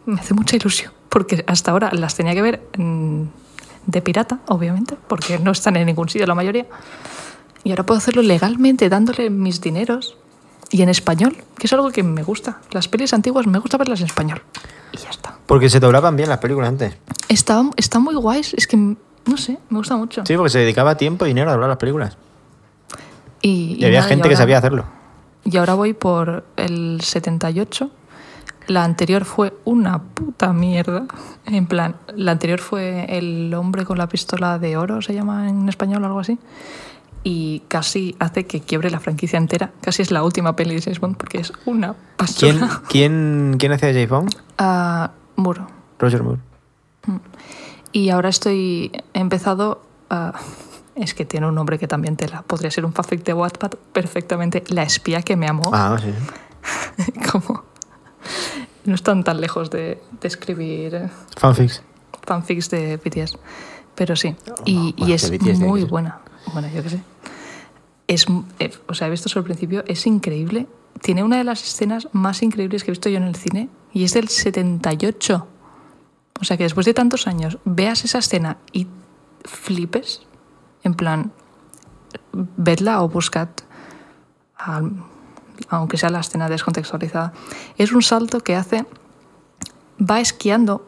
me 0.07 0.21
hace 0.21 0.35
mucha 0.35 0.57
ilusión, 0.57 0.93
porque 1.13 1.45
hasta 1.47 1.71
ahora 1.73 1.91
las 1.93 2.15
tenía 2.15 2.33
que 2.33 2.41
ver 2.41 2.63
mm, 2.79 3.25
de 3.87 4.01
pirata, 4.01 4.39
obviamente, 4.49 4.97
porque 5.09 5.39
no 5.39 5.51
están 5.51 5.77
en 5.77 5.85
ningún 5.85 6.09
sitio 6.09 6.27
la 6.27 6.35
mayoría. 6.35 6.65
Y 7.65 7.71
ahora 7.71 7.85
puedo 7.85 7.99
hacerlo 7.99 8.23
legalmente, 8.23 8.89
dándole 8.89 9.29
mis 9.29 9.61
dineros 9.61 10.17
y 10.71 10.81
en 10.81 10.89
español, 10.89 11.37
que 11.59 11.67
es 11.67 11.73
algo 11.75 11.91
que 11.91 12.03
me 12.03 12.23
gusta. 12.23 12.61
Las 12.71 12.89
pelis 12.89 13.13
antiguas 13.13 13.47
me 13.47 13.59
gusta 13.59 13.77
verlas 13.77 14.01
en 14.01 14.07
español. 14.07 14.41
Y 14.91 14.97
ya 14.97 15.11
está. 15.11 15.37
Porque 15.45 15.69
se 15.69 15.81
doblaban 15.81 16.17
bien 16.17 16.31
las 16.31 16.39
películas 16.39 16.71
antes. 16.71 16.97
Está, 17.29 17.63
está 17.77 17.99
muy 17.99 18.15
guays, 18.15 18.55
es 18.55 18.67
que, 18.67 18.79
no 18.79 19.37
sé, 19.37 19.59
me 19.69 19.79
gusta 19.79 19.97
mucho. 19.97 20.25
Sí, 20.25 20.35
porque 20.35 20.49
se 20.51 20.61
dedicaba 20.61 20.97
tiempo 20.97 21.27
y 21.27 21.29
dinero 21.29 21.51
a 21.51 21.53
doblar 21.53 21.69
las 21.69 21.79
películas. 21.79 22.17
Y, 23.43 23.77
Y, 23.79 23.85
había 23.85 23.99
nada, 23.99 24.09
gente 24.09 24.23
que 24.23 24.35
ahora- 24.35 24.39
sabía 24.39 24.59
hacerlo. 24.59 24.85
Y 25.45 25.59
ahora 25.59 25.75
voy 25.75 25.93
por 25.93 26.47
el 26.57 27.01
78. 27.03 27.91
La 28.67 28.85
anterior 28.85 29.25
fue 29.25 29.57
una 29.65 30.03
puta 30.03 30.53
mierda. 30.53 31.07
En 31.47 31.67
plan, 31.67 31.97
la 32.15 32.33
anterior 32.33 32.61
fue 32.61 33.07
El 33.09 33.53
hombre 33.55 33.85
con 33.85 33.99
la 33.99 34.09
pistola 34.09 34.59
de 34.59 34.77
oro, 34.77 35.03
se 35.03 35.15
llama 35.15 35.49
en 35.49 35.69
español 35.69 36.03
o 36.03 36.07
algo 36.07 36.21
así. 36.21 36.39
Y 37.25 37.61
casi 37.69 38.17
hace 38.19 38.47
que 38.47 38.61
quiebre 38.61 38.91
la 38.91 38.99
franquicia 39.01 39.37
entera. 39.37 39.71
Casi 39.81 40.03
es 40.03 40.11
la 40.11 40.25
última 40.25 40.57
peli 40.57 40.75
de 40.75 40.83
James 40.83 41.01
Bond 41.01 41.17
porque 41.17 41.39
es 41.39 41.53
una 41.67 41.95
¿Quién, 42.39 42.61
basura. 42.61 42.83
quién, 42.89 43.57
quién 43.59 43.73
hacía 43.73 43.91
James 43.93 44.09
Bond? 44.09 44.35
Ah, 44.59 45.13
muro. 45.37 45.67
Roger 45.99 46.23
Moore. 46.23 46.41
Y 47.93 48.09
ahora 48.11 48.29
estoy 48.29 48.91
he 49.15 49.21
empezado 49.21 49.83
a... 50.11 50.33
Es 50.95 51.15
que 51.15 51.25
tiene 51.25 51.47
un 51.47 51.55
nombre 51.55 51.79
que 51.79 51.89
también 51.89 52.17
tela. 52.17 52.43
Podría 52.43 52.71
ser 52.71 52.85
un 52.85 52.93
fanfic 52.93 53.25
de 53.25 53.33
Wattpad 53.33 53.71
perfectamente. 53.93 54.63
La 54.69 54.83
espía 54.83 55.23
que 55.23 55.37
me 55.37 55.47
amó. 55.49 55.71
Ah, 55.73 55.97
sí. 56.01 56.13
como 57.33 57.62
no 58.85 58.95
están 58.95 59.25
tan 59.25 59.41
lejos 59.41 59.71
de, 59.71 60.01
de 60.21 60.29
escribir 60.29 60.95
eh, 60.95 61.11
Fanfics. 61.37 61.83
fanfics 62.27 62.71
de 62.71 62.97
BTS 62.97 63.39
pero 63.95 64.17
sí. 64.17 64.35
Y, 64.65 64.93
bueno, 64.97 65.07
y 65.09 65.13
es 65.13 65.31
BTS 65.31 65.59
muy 65.59 65.85
buena. 65.85 66.21
Bueno 66.55 66.67
yo 66.75 66.83
qué 66.83 66.89
sé. 66.91 67.01
Es 68.09 68.27
eh, 68.59 68.73
o 68.89 68.95
sea 68.95 69.07
he 69.07 69.11
visto 69.11 69.29
solo 69.29 69.41
el 69.41 69.45
principio 69.47 69.85
es 69.87 70.07
increíble. 70.07 70.67
Tiene 71.03 71.23
una 71.23 71.37
de 71.39 71.45
las 71.45 71.63
escenas 71.63 72.09
más 72.13 72.43
increíbles 72.43 72.85
que 72.85 72.91
he 72.91 72.93
visto 72.93 73.09
yo 73.11 73.19
en 73.19 73.25
el 73.25 73.37
cine 73.37 73.69
y 73.93 74.05
es 74.05 74.15
del 74.15 74.29
78 74.29 75.47
o 76.41 76.45
sea 76.45 76.57
que 76.57 76.63
después 76.65 76.87
de 76.87 76.95
tantos 76.95 77.27
años 77.27 77.59
veas 77.65 78.05
esa 78.05 78.19
escena 78.19 78.57
y 78.73 78.87
flipes. 79.45 80.23
En 80.85 80.95
plan 80.95 81.33
vedla 82.33 83.03
o 83.03 83.09
buscad 83.09 83.49
al- 84.57 85.05
aunque 85.69 85.97
sea 85.99 86.11
la 86.11 86.21
escena 86.21 86.49
descontextualizada, 86.49 87.33
es 87.79 87.93
un 87.93 88.03
salto 88.03 88.41
que 88.41 88.57
hace, 88.57 88.85
va 90.01 90.21
esquiando 90.21 90.87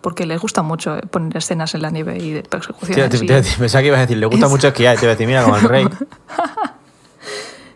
porque 0.00 0.24
les 0.26 0.40
gusta 0.40 0.62
mucho 0.62 0.96
eh, 0.96 1.02
poner 1.02 1.36
escenas 1.36 1.74
en 1.74 1.82
la 1.82 1.90
nieve 1.90 2.18
y 2.18 2.30
de 2.30 2.42
persecuciones. 2.44 3.20
Pensaba 3.58 3.82
que 3.82 3.88
ibas 3.88 3.98
a 3.98 4.02
decir, 4.02 4.16
le 4.18 4.26
gusta 4.26 4.46
Es- 4.46 4.52
mucho 4.52 4.68
esquiar. 4.68 4.94
y 4.94 4.98
Te 4.98 5.06
voy 5.06 5.10
a 5.10 5.14
decir, 5.14 5.26
mira, 5.26 5.42
como 5.42 5.56
el 5.56 5.62
rey. 5.62 5.88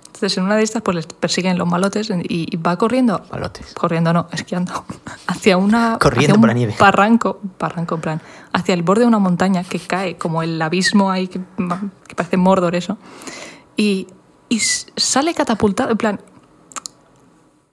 Entonces, 0.06 0.36
en 0.36 0.44
una 0.44 0.56
de 0.56 0.62
estas, 0.62 0.82
pues 0.82 0.94
les 0.96 1.06
persiguen 1.06 1.56
los 1.56 1.66
malotes 1.66 2.10
y, 2.10 2.46
y 2.54 2.56
va 2.58 2.76
corriendo. 2.76 3.22
Malotes. 3.32 3.72
Corriendo, 3.72 4.12
no, 4.12 4.28
esquiando. 4.32 4.84
Hacia 5.26 5.56
una. 5.56 5.96
Corriendo 5.98 6.24
hacia 6.26 6.34
un 6.34 6.40
por 6.42 6.48
la 6.48 6.54
nieve. 6.54 6.76
Barranco, 6.78 7.40
barranco, 7.58 7.94
en 7.94 8.00
plan. 8.02 8.22
Hacia 8.52 8.74
el 8.74 8.82
borde 8.82 9.00
de 9.02 9.06
una 9.08 9.18
montaña 9.18 9.64
que 9.64 9.78
cae, 9.78 10.16
como 10.18 10.42
el 10.42 10.60
abismo 10.60 11.10
ahí, 11.10 11.26
que, 11.28 11.40
que 12.06 12.14
parece 12.14 12.36
Mordor, 12.36 12.74
eso. 12.74 12.98
Y, 13.78 14.08
y 14.50 14.58
sale 14.60 15.32
catapultado, 15.32 15.92
en 15.92 15.96
plan. 15.96 16.20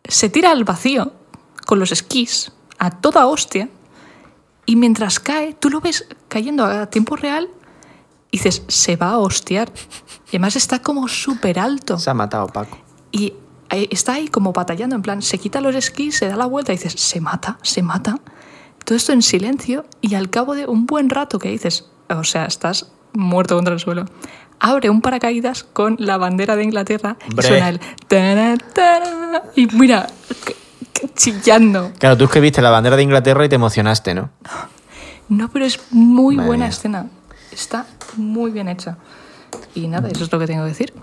Se 0.07 0.29
tira 0.29 0.51
al 0.51 0.63
vacío 0.63 1.11
con 1.65 1.79
los 1.79 1.91
esquís 1.91 2.53
a 2.77 2.91
toda 2.91 3.25
hostia. 3.25 3.69
Y 4.65 4.77
mientras 4.77 5.19
cae, 5.19 5.53
tú 5.53 5.69
lo 5.69 5.81
ves 5.81 6.07
cayendo 6.29 6.65
a 6.65 6.89
tiempo 6.89 7.17
real 7.17 7.49
y 8.31 8.37
dices, 8.37 8.63
se 8.67 8.95
va 8.95 9.11
a 9.11 9.17
hostiar. 9.17 9.71
Y 10.27 10.37
además 10.37 10.55
está 10.55 10.81
como 10.81 11.07
súper 11.07 11.59
alto. 11.59 11.97
Se 11.97 12.09
ha 12.09 12.13
matado 12.13 12.47
Paco. 12.47 12.77
Y 13.11 13.33
está 13.69 14.13
ahí 14.13 14.27
como 14.27 14.53
batallando, 14.53 14.95
en 14.95 15.01
plan, 15.01 15.21
se 15.21 15.37
quita 15.39 15.61
los 15.61 15.75
esquís, 15.75 16.17
se 16.17 16.27
da 16.27 16.35
la 16.35 16.45
vuelta 16.45 16.73
y 16.73 16.77
dices, 16.77 16.93
se 16.93 17.19
mata, 17.19 17.57
se 17.63 17.81
mata. 17.81 18.19
Todo 18.85 18.95
esto 18.95 19.13
en 19.13 19.21
silencio 19.21 19.85
y 19.99 20.15
al 20.15 20.29
cabo 20.29 20.55
de 20.55 20.67
un 20.67 20.85
buen 20.85 21.09
rato 21.09 21.39
que 21.39 21.49
dices, 21.49 21.89
o 22.09 22.23
sea, 22.23 22.45
estás 22.45 22.91
muerto 23.13 23.55
contra 23.55 23.73
el 23.73 23.79
suelo, 23.79 24.05
abre 24.59 24.89
un 24.89 25.01
paracaídas 25.01 25.63
con 25.63 25.95
la 25.99 26.17
bandera 26.17 26.55
de 26.55 26.63
Inglaterra 26.63 27.17
y 27.37 27.41
suena 27.41 27.69
el... 27.69 27.79
y 29.55 29.67
mira, 29.75 30.07
chillando. 31.15 31.91
Claro, 31.99 32.17
tú 32.17 32.25
es 32.25 32.31
que 32.31 32.39
viste 32.39 32.61
la 32.61 32.69
bandera 32.69 32.95
de 32.95 33.03
Inglaterra 33.03 33.45
y 33.45 33.49
te 33.49 33.55
emocionaste, 33.55 34.13
¿no? 34.13 34.29
No, 35.29 35.49
pero 35.49 35.65
es 35.65 35.79
muy 35.91 36.35
Madre 36.35 36.47
buena 36.47 36.65
mía. 36.65 36.69
escena. 36.69 37.07
Está 37.51 37.85
muy 38.15 38.51
bien 38.51 38.67
hecha. 38.67 38.97
Y 39.75 39.87
nada, 39.87 40.09
eso 40.09 40.23
es 40.23 40.31
lo 40.31 40.39
que 40.39 40.47
tengo 40.47 40.63
que 40.63 40.69
decir. 40.69 40.93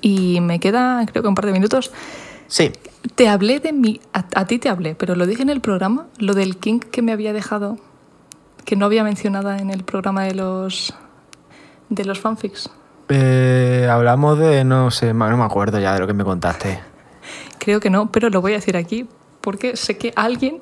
Y 0.00 0.40
me 0.40 0.60
queda, 0.60 1.04
creo 1.06 1.22
que 1.22 1.28
un 1.28 1.34
par 1.34 1.46
de 1.46 1.52
minutos. 1.52 1.92
Sí. 2.46 2.72
Te 3.14 3.28
hablé 3.28 3.60
de 3.60 3.72
mi. 3.72 4.00
A, 4.12 4.24
a 4.34 4.46
ti 4.46 4.58
te 4.58 4.68
hablé, 4.68 4.94
pero 4.94 5.14
lo 5.14 5.26
dije 5.26 5.42
en 5.42 5.50
el 5.50 5.60
programa, 5.60 6.06
lo 6.18 6.34
del 6.34 6.56
King 6.56 6.78
que 6.78 7.02
me 7.02 7.12
había 7.12 7.32
dejado, 7.32 7.78
que 8.64 8.76
no 8.76 8.86
había 8.86 9.04
mencionado 9.04 9.52
en 9.52 9.70
el 9.70 9.84
programa 9.84 10.24
de 10.24 10.34
los. 10.34 10.94
De 11.94 12.04
los 12.04 12.20
fanfics. 12.20 12.70
Eh, 13.08 13.88
hablamos 13.90 14.38
de, 14.38 14.64
no 14.64 14.90
sé, 14.90 15.12
no 15.12 15.36
me 15.36 15.44
acuerdo 15.44 15.78
ya 15.78 15.94
de 15.94 16.00
lo 16.00 16.06
que 16.06 16.14
me 16.14 16.24
contaste. 16.24 16.80
Creo 17.58 17.80
que 17.80 17.90
no, 17.90 18.10
pero 18.10 18.30
lo 18.30 18.40
voy 18.40 18.52
a 18.52 18.56
decir 18.56 18.76
aquí 18.76 19.06
porque 19.40 19.76
sé 19.76 19.98
que 19.98 20.12
alguien, 20.16 20.58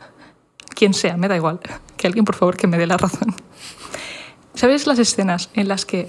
quien 0.74 0.94
sea, 0.94 1.16
me 1.16 1.28
da 1.28 1.36
igual, 1.36 1.60
que 1.96 2.06
alguien 2.06 2.24
por 2.24 2.36
favor 2.36 2.56
que 2.56 2.66
me 2.66 2.78
dé 2.78 2.86
la 2.86 2.96
razón. 2.96 3.34
¿Sabes 4.54 4.86
las 4.86 4.98
escenas 4.98 5.50
en 5.54 5.68
las 5.68 5.84
que 5.84 6.08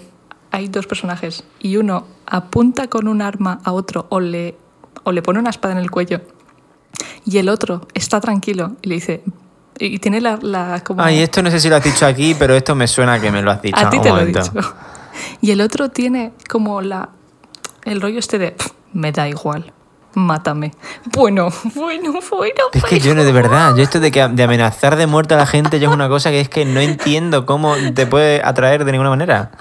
hay 0.51 0.67
dos 0.67 0.87
personajes 0.87 1.43
y 1.59 1.77
uno 1.77 2.05
apunta 2.27 2.87
con 2.87 3.07
un 3.07 3.21
arma 3.21 3.59
a 3.63 3.71
otro 3.71 4.05
o 4.09 4.19
le, 4.19 4.55
o 5.03 5.11
le 5.11 5.21
pone 5.21 5.39
una 5.39 5.49
espada 5.49 5.73
en 5.73 5.79
el 5.79 5.89
cuello 5.89 6.21
y 7.25 7.39
el 7.39 7.49
otro 7.49 7.87
está 7.93 8.21
tranquilo 8.21 8.75
y 8.81 8.89
le 8.89 8.95
dice... 8.95 9.23
Y 9.77 9.99
tiene 9.99 10.21
la... 10.21 10.37
la 10.41 10.81
como... 10.83 11.01
Ay, 11.01 11.19
esto 11.21 11.41
no 11.41 11.51
sé 11.51 11.59
si 11.59 11.69
lo 11.69 11.75
has 11.75 11.83
dicho 11.83 12.05
aquí, 12.05 12.35
pero 12.37 12.55
esto 12.55 12.75
me 12.75 12.87
suena 12.87 13.19
que 13.19 13.31
me 13.31 13.41
lo 13.41 13.51
has 13.51 13.61
dicho. 13.61 13.77
A 13.77 13.89
ti 13.89 13.99
te 13.99 14.09
lo 14.09 14.17
he 14.17 14.25
momento. 14.25 14.39
dicho. 14.41 14.73
Y 15.41 15.51
el 15.51 15.61
otro 15.61 15.89
tiene 15.89 16.33
como 16.49 16.81
la 16.81 17.09
el 17.83 18.01
rollo 18.01 18.19
este 18.19 18.37
de 18.39 18.51
"Pff, 18.51 18.71
me 18.93 19.11
da 19.11 19.27
igual, 19.27 19.71
mátame. 20.13 20.71
Bueno, 21.13 21.49
bueno, 21.75 22.13
bueno. 22.31 22.63
Es 22.73 22.83
que 22.85 22.99
yo 22.99 23.13
no, 23.15 23.23
de 23.23 23.31
verdad, 23.31 23.75
yo 23.75 23.83
esto 23.83 23.99
de, 23.99 24.11
que, 24.11 24.27
de 24.27 24.43
amenazar 24.43 24.95
de 24.95 25.07
muerte 25.07 25.33
a 25.33 25.37
la 25.37 25.45
gente, 25.45 25.79
yo 25.79 25.89
es 25.89 25.93
una 25.93 26.07
cosa 26.09 26.31
que 26.31 26.39
es 26.41 26.49
que 26.49 26.65
no 26.65 26.79
entiendo 26.79 27.45
cómo 27.45 27.75
te 27.93 28.07
puede 28.07 28.41
atraer 28.43 28.85
de 28.85 28.91
ninguna 28.93 29.09
manera. 29.11 29.51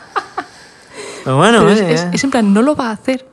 Pero 1.24 1.36
bueno, 1.36 1.58
Pero 1.60 1.70
es, 1.70 2.06
es- 2.12 2.24
en 2.24 2.30
plan, 2.30 2.52
no 2.54 2.62
lo 2.62 2.76
va 2.76 2.88
a 2.88 2.92
hacer. 2.92 3.28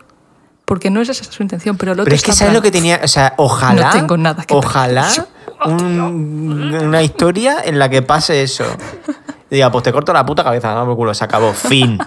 Porque 0.65 0.89
no 0.89 1.01
es 1.01 1.09
esa 1.09 1.25
su 1.25 1.43
intención, 1.43 1.75
pero 1.75 1.91
el 1.91 1.99
otro 1.99 2.05
Pero 2.05 2.15
es 2.15 2.21
que 2.21 2.31
¿sabes 2.31 2.53
lo 2.53 2.61
que 2.61 2.71
tenía? 2.71 3.01
O 3.03 3.07
sea, 3.07 3.33
ojalá. 3.37 3.87
No 3.87 3.91
tengo 3.91 4.15
nada 4.17 4.43
que 4.43 4.53
Ojalá. 4.53 5.09
un- 5.65 6.73
una 6.83 7.01
historia 7.01 7.57
en 7.63 7.79
la 7.79 7.89
que 7.89 8.01
pase 8.01 8.41
eso. 8.43 8.65
Y 9.49 9.55
diga, 9.55 9.71
pues 9.71 9.83
te 9.83 9.91
corto 9.91 10.13
la 10.13 10.25
puta 10.25 10.43
cabeza, 10.43 10.73
no 10.75 10.85
por 10.85 10.95
culo, 10.95 11.13
se 11.13 11.23
acabó. 11.23 11.53
Fin. 11.53 11.97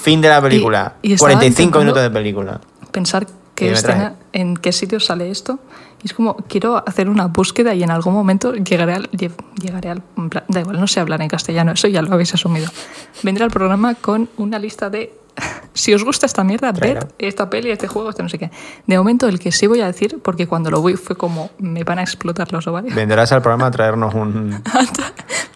Fin 0.00 0.20
de 0.20 0.28
la 0.28 0.40
película. 0.40 0.94
y 1.02 1.14
estaba 1.14 1.32
45 1.32 1.62
intentando- 1.62 1.80
minutos 1.80 2.02
de 2.02 2.10
película. 2.10 2.60
Pensar 2.90 3.24
Y 3.24 3.26
qué 3.54 3.72
escena, 3.72 4.14
en 4.32 4.56
qué 4.56 4.72
sitio 4.72 5.00
sale 5.00 5.30
esto. 5.30 5.58
Y 6.02 6.06
es 6.06 6.14
como, 6.14 6.36
quiero 6.48 6.82
hacer 6.86 7.08
una 7.08 7.26
búsqueda 7.26 7.74
y 7.74 7.82
en 7.84 7.90
algún 7.90 8.12
momento 8.14 8.54
llegaré 8.54 8.94
al... 8.94 9.10
lle- 9.12 9.30
Llegaré 9.60 9.90
al 9.90 10.02
da 10.48 10.60
igual, 10.60 10.80
no 10.80 10.86
sé 10.88 10.98
hablar 11.00 11.22
en 11.22 11.28
castellano, 11.28 11.72
eso 11.72 11.86
ya 11.88 12.02
lo 12.02 12.12
habéis 12.12 12.34
asumido. 12.34 12.68
Vendré 13.22 13.44
al 13.44 13.50
programa 13.50 13.94
con 13.94 14.28
una 14.36 14.58
lista 14.58 14.90
de... 14.90 15.14
Si 15.74 15.94
os 15.94 16.04
gusta 16.04 16.26
esta 16.26 16.44
mierda, 16.44 16.70
ved 16.72 16.98
esta 17.18 17.48
peli, 17.48 17.70
este 17.70 17.88
juego, 17.88 18.10
este 18.10 18.22
no 18.22 18.28
sé 18.28 18.38
qué. 18.38 18.50
De 18.86 18.98
momento, 18.98 19.26
el 19.26 19.38
que 19.38 19.52
sí 19.52 19.66
voy 19.66 19.80
a 19.80 19.86
decir, 19.86 20.18
porque 20.22 20.46
cuando 20.46 20.70
lo 20.70 20.82
vi 20.82 20.96
fue 20.96 21.16
como, 21.16 21.50
me 21.58 21.82
van 21.82 21.98
a 21.98 22.02
explotar 22.02 22.52
los 22.52 22.66
ovarios. 22.66 22.94
Vendrás 22.94 23.32
al 23.32 23.40
programa 23.40 23.68
a 23.68 23.70
traernos 23.70 24.14
un. 24.14 24.50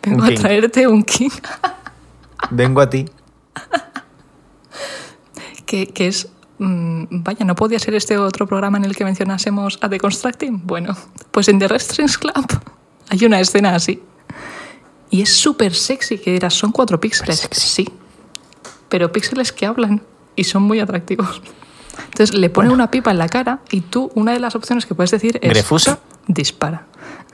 Vengo 0.03 0.24
Un 0.24 0.33
a 0.33 0.35
traerte 0.35 0.89
un 0.89 1.03
king. 1.03 1.29
Vengo 2.51 2.81
a 2.81 2.89
ti. 2.89 3.05
que, 5.66 5.89
que 5.89 6.09
es. 6.09 6.29
mm, 6.59 7.05
vaya, 7.11 7.45
¿no 7.45 7.55
podía 7.55 7.79
ser 7.79 7.95
este 7.95 8.16
otro 8.16 8.47
programa 8.47 8.79
en 8.79 8.87
el 8.87 8.97
que 8.97 9.05
mencionásemos 9.05 9.79
a 9.83 9.91
The 9.91 9.99
Constructing? 9.99 10.66
Bueno, 10.66 10.97
pues 11.31 11.49
en 11.49 11.59
The 11.59 11.68
Restrings 11.68 12.16
Club 12.16 12.47
hay 13.11 13.24
una 13.24 13.39
escena 13.39 13.74
así. 13.74 14.03
Y 15.11 15.22
es 15.22 15.37
súper 15.37 15.74
sexy, 15.74 16.18
que 16.18 16.33
dirás, 16.33 16.55
son 16.55 16.72
cuatro 16.72 16.99
píxeles. 16.99 17.49
Sí. 17.53 17.87
Pero 18.89 19.12
píxeles 19.12 19.53
que 19.53 19.66
hablan 19.66 20.03
y 20.37 20.45
son 20.45 20.62
muy 20.62 20.80
atractivos. 20.80 21.43
Entonces 22.05 22.37
le 22.37 22.51
pone 22.51 22.70
una 22.70 22.91
pipa 22.91 23.11
en 23.11 23.18
la 23.18 23.28
cara 23.28 23.61
y 23.70 23.80
tú, 23.80 24.11
una 24.14 24.32
de 24.32 24.41
las 24.41 24.55
opciones 24.55 24.87
que 24.87 24.95
puedes 24.95 25.11
decir 25.11 25.39
es. 25.43 25.51
¿Grefusa? 25.51 25.99
Dispara. 26.26 26.87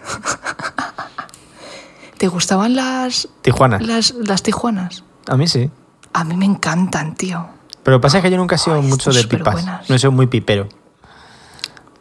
¿Te 2.19 2.29
gustaban 2.29 2.77
las, 2.77 3.29
Tijuana. 3.43 3.81
las, 3.81 4.13
las 4.13 4.43
tijuanas? 4.43 5.03
A 5.27 5.37
mí 5.37 5.49
sí. 5.49 5.71
A 6.13 6.25
mí 6.25 6.37
me 6.37 6.45
encantan, 6.45 7.17
tío. 7.17 7.49
Pero 7.83 8.01
pasa 8.01 8.23
que 8.23 8.31
yo 8.31 8.37
nunca 8.37 8.55
he 8.55 8.59
sido 8.59 8.77
Ay, 8.77 8.83
mucho 8.83 9.11
de 9.11 9.25
pipas. 9.25 9.65
No 9.89 9.97
he 9.97 9.99
sido 9.99 10.13
muy 10.13 10.29
pipero. 10.29 10.69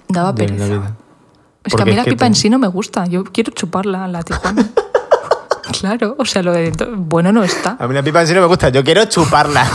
Daba 0.08 0.36
pereza. 0.36 0.96
Es 1.64 1.74
que 1.74 1.82
a 1.82 1.86
mí 1.86 1.94
la 1.94 2.04
pipa 2.04 2.28
en 2.28 2.36
sí 2.36 2.50
no 2.50 2.60
me 2.60 2.68
gusta. 2.68 3.06
Yo 3.08 3.24
quiero 3.24 3.52
chuparla, 3.52 4.08
la 4.08 4.24
Tijuana. 4.24 4.70
claro, 5.80 6.16
o 6.18 6.26
sea, 6.26 6.44
lo 6.44 6.54
de 6.54 6.64
dentro, 6.64 6.88
bueno 6.96 7.32
no 7.32 7.44
está. 7.44 7.78
A 7.80 7.88
mí 7.88 7.94
la 7.94 8.04
pipa 8.04 8.22
en 8.22 8.28
sí 8.28 8.34
no 8.34 8.42
me 8.42 8.48
gusta, 8.48 8.70
yo 8.70 8.84
quiero 8.84 9.06
chuparla. 9.06 9.66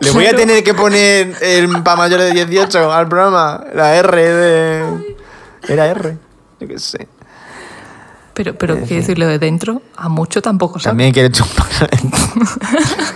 Le 0.00 0.10
voy 0.10 0.26
a 0.26 0.36
tener 0.36 0.62
que 0.62 0.74
poner 0.74 1.34
el 1.40 1.82
pa 1.82 1.96
mayor 1.96 2.20
de 2.20 2.32
18 2.32 2.92
al 2.92 3.08
programa, 3.08 3.64
la 3.74 3.96
R 3.96 4.16
de... 4.16 5.16
Era 5.68 5.86
R, 5.86 6.18
yo 6.60 6.68
qué 6.68 6.78
sé. 6.78 7.08
Pero, 8.34 8.54
pero 8.54 8.76
quiero 8.76 8.96
decir, 8.96 9.18
lo 9.18 9.26
de 9.26 9.38
dentro, 9.38 9.80
a 9.96 10.10
mucho 10.10 10.42
tampoco 10.42 10.78
sabe. 10.78 10.90
También 10.90 11.12
quiere 11.12 11.30
chuparla. 11.30 11.88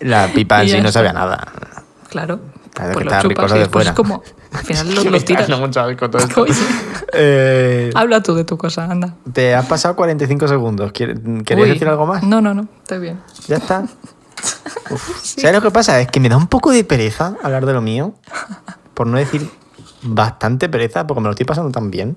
la 0.00 0.28
pipa 0.28 0.62
en 0.62 0.68
sí 0.70 0.80
no 0.80 0.90
sabía 0.90 1.12
nada. 1.12 1.46
Claro. 2.08 2.40
Pues 2.92 3.04
lo 3.04 3.20
chupas 3.20 3.52
de 3.52 3.62
es 3.62 3.92
como. 3.92 4.22
Al 4.52 4.64
final 4.64 4.94
lo, 4.94 5.04
lo 5.10 5.20
tiras. 5.20 5.48
Mucho 5.60 5.80
asco 5.80 6.08
todo 6.10 6.22
esto. 6.22 6.42
Oye, 6.42 6.54
Eh, 7.14 7.90
habla 7.94 8.22
tú 8.22 8.34
de 8.34 8.44
tu 8.44 8.58
cosa, 8.58 8.84
anda. 8.84 9.14
te 9.32 9.54
has 9.54 9.64
pasado 9.66 9.96
45 9.96 10.46
segundos. 10.46 10.92
¿Quieres 10.92 11.18
¿queréis 11.46 11.66
Uy, 11.68 11.72
decir 11.72 11.88
algo 11.88 12.04
más? 12.06 12.22
No, 12.22 12.42
no, 12.42 12.52
no, 12.52 12.68
estoy 12.82 12.98
bien. 12.98 13.20
Ya 13.46 13.56
está. 13.56 13.84
¿Sabes 15.22 15.52
lo 15.54 15.62
que 15.62 15.70
pasa? 15.70 16.00
Es 16.00 16.08
que 16.08 16.20
me 16.20 16.28
da 16.28 16.36
un 16.36 16.46
poco 16.48 16.70
de 16.70 16.84
pereza 16.84 17.34
hablar 17.42 17.64
de 17.66 17.72
lo 17.72 17.80
mío. 17.80 18.14
Por 18.94 19.06
no 19.06 19.16
decir 19.16 19.48
bastante 20.02 20.68
pereza, 20.68 21.06
porque 21.06 21.20
me 21.22 21.26
lo 21.26 21.30
estoy 21.32 21.46
pasando 21.46 21.70
tan 21.70 21.90
bien. 21.90 22.16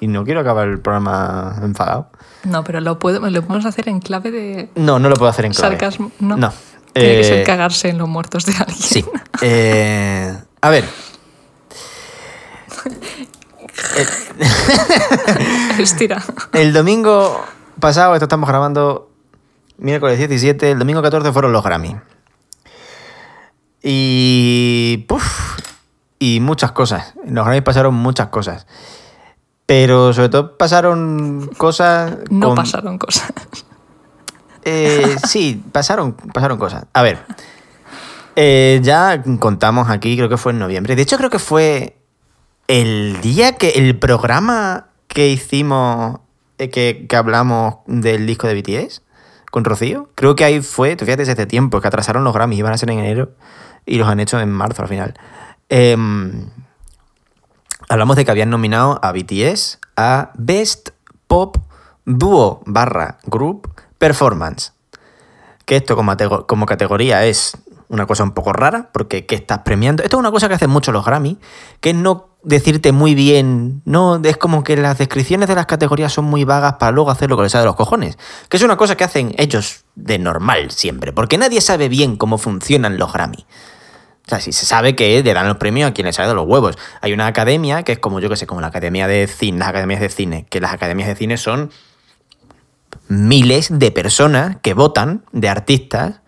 Y 0.00 0.08
no 0.08 0.24
quiero 0.24 0.40
acabar 0.40 0.68
el 0.68 0.78
programa 0.80 1.56
enfadado. 1.62 2.08
No, 2.44 2.64
pero 2.64 2.80
lo, 2.80 2.98
puedo, 2.98 3.20
lo 3.28 3.42
podemos 3.42 3.66
hacer 3.66 3.88
en 3.88 4.00
clave 4.00 4.30
de 4.30 4.70
No, 4.74 4.98
no 4.98 5.08
lo 5.10 5.16
puedo 5.16 5.28
hacer 5.30 5.44
en 5.44 5.52
clave. 5.52 5.74
sarcasmo. 5.74 6.12
No. 6.20 6.36
No. 6.36 6.52
Tiene 6.92 7.10
que 7.10 7.20
Eh, 7.20 7.24
ser 7.24 7.44
cagarse 7.44 7.88
en 7.90 7.98
los 7.98 8.08
muertos 8.08 8.46
de 8.46 8.52
alguien. 8.54 8.76
Sí. 8.78 9.04
Eh, 9.42 10.34
a 10.66 10.70
ver. 10.70 10.84
Estira. 15.78 16.22
El 16.52 16.72
domingo 16.72 17.44
pasado, 17.80 18.14
esto 18.14 18.24
estamos 18.24 18.48
grabando 18.48 19.10
miércoles 19.78 20.18
17, 20.18 20.70
el 20.72 20.78
domingo 20.78 21.02
14 21.02 21.32
fueron 21.32 21.52
los 21.52 21.62
Grammy. 21.62 21.96
Y. 23.82 25.04
Puf, 25.08 25.58
y 26.18 26.40
muchas 26.40 26.72
cosas. 26.72 27.14
En 27.24 27.34
los 27.34 27.44
Grammy 27.44 27.60
pasaron 27.60 27.94
muchas 27.94 28.28
cosas. 28.28 28.66
Pero 29.66 30.12
sobre 30.12 30.28
todo 30.28 30.56
pasaron 30.56 31.50
cosas. 31.56 32.18
No 32.30 32.48
con- 32.48 32.56
pasaron 32.56 32.98
cosas. 32.98 33.32
Eh, 34.64 35.16
sí, 35.26 35.62
pasaron, 35.72 36.12
pasaron 36.14 36.58
cosas. 36.58 36.86
A 36.92 37.02
ver. 37.02 37.24
Eh, 38.36 38.80
ya 38.82 39.22
contamos 39.40 39.90
aquí, 39.90 40.16
creo 40.16 40.28
que 40.28 40.36
fue 40.36 40.52
en 40.52 40.58
noviembre. 40.58 40.94
De 40.94 41.02
hecho, 41.02 41.16
creo 41.16 41.30
que 41.30 41.38
fue 41.38 41.96
el 42.68 43.20
día 43.20 43.56
que 43.56 43.70
el 43.70 43.98
programa 43.98 44.88
que 45.08 45.28
hicimos, 45.28 46.20
eh, 46.58 46.70
que, 46.70 47.06
que 47.08 47.16
hablamos 47.16 47.76
del 47.86 48.26
disco 48.26 48.46
de 48.46 48.54
BTS 48.54 49.02
con 49.56 49.64
Rocío? 49.64 50.10
Creo 50.14 50.34
que 50.36 50.44
ahí 50.44 50.60
fue, 50.60 50.96
tú 50.96 51.06
fíjate, 51.06 51.22
desde 51.22 51.32
hace 51.32 51.46
tiempo, 51.46 51.80
que 51.80 51.88
atrasaron 51.88 52.24
los 52.24 52.34
Grammys, 52.34 52.58
iban 52.58 52.74
a 52.74 52.76
ser 52.76 52.90
en 52.90 52.98
enero 52.98 53.30
y 53.86 53.96
los 53.96 54.06
han 54.06 54.20
hecho 54.20 54.38
en 54.38 54.50
marzo 54.50 54.82
al 54.82 54.88
final. 54.88 55.14
Em, 55.70 56.50
hablamos 57.88 58.16
de 58.16 58.26
que 58.26 58.30
habían 58.30 58.50
nominado 58.50 59.00
a 59.02 59.12
BTS 59.12 59.78
a 59.96 60.30
Best 60.34 60.90
Pop 61.26 61.56
Duo 62.04 62.62
barra 62.66 63.16
Group 63.24 63.70
Performance. 63.96 64.72
Que 65.64 65.76
esto 65.76 65.96
como, 65.96 66.14
como 66.46 66.66
categoría 66.66 67.24
es 67.24 67.56
una 67.88 68.06
cosa 68.06 68.24
un 68.24 68.32
poco 68.32 68.52
rara, 68.52 68.90
porque 68.92 69.26
¿qué 69.26 69.34
estás 69.34 69.60
premiando? 69.60 70.02
Esto 70.02 70.16
es 70.16 70.20
una 70.20 70.30
cosa 70.30 70.48
que 70.48 70.54
hacen 70.54 70.70
mucho 70.70 70.92
los 70.92 71.04
Grammy, 71.04 71.38
que 71.80 71.90
es 71.90 71.96
no 71.96 72.28
decirte 72.42 72.92
muy 72.92 73.14
bien, 73.14 73.82
no, 73.84 74.20
es 74.22 74.36
como 74.36 74.62
que 74.62 74.76
las 74.76 74.98
descripciones 74.98 75.48
de 75.48 75.54
las 75.54 75.66
categorías 75.66 76.12
son 76.12 76.26
muy 76.26 76.44
vagas 76.44 76.74
para 76.74 76.92
luego 76.92 77.10
hacer 77.10 77.28
lo 77.28 77.36
que 77.36 77.44
les 77.44 77.52
sale 77.52 77.62
de 77.62 77.66
los 77.66 77.76
cojones. 77.76 78.18
Que 78.48 78.56
es 78.56 78.62
una 78.62 78.76
cosa 78.76 78.96
que 78.96 79.04
hacen 79.04 79.34
ellos 79.36 79.84
de 79.94 80.18
normal 80.18 80.70
siempre, 80.70 81.12
porque 81.12 81.38
nadie 81.38 81.60
sabe 81.60 81.88
bien 81.88 82.16
cómo 82.16 82.38
funcionan 82.38 82.98
los 82.98 83.12
Grammy. 83.12 83.46
O 84.26 84.28
sea, 84.28 84.40
si 84.40 84.52
se 84.52 84.66
sabe 84.66 84.96
que 84.96 85.22
le 85.22 85.34
dan 85.34 85.46
los 85.46 85.56
premios 85.56 85.90
a 85.90 85.94
quien 85.94 86.06
les 86.06 86.16
sale 86.16 86.28
de 86.28 86.34
los 86.34 86.46
huevos. 86.46 86.76
Hay 87.00 87.12
una 87.12 87.28
academia 87.28 87.84
que 87.84 87.92
es 87.92 87.98
como, 88.00 88.18
yo 88.18 88.28
que 88.28 88.36
sé, 88.36 88.46
como 88.46 88.60
la 88.60 88.66
academia 88.68 89.06
de 89.06 89.28
cine, 89.28 89.58
las 89.58 89.68
academias 89.68 90.00
de 90.00 90.08
cine, 90.08 90.46
que 90.50 90.60
las 90.60 90.72
academias 90.72 91.08
de 91.08 91.14
cine 91.14 91.36
son 91.36 91.70
miles 93.08 93.68
de 93.78 93.92
personas 93.92 94.56
que 94.62 94.74
votan, 94.74 95.24
de 95.30 95.48
artistas, 95.48 96.20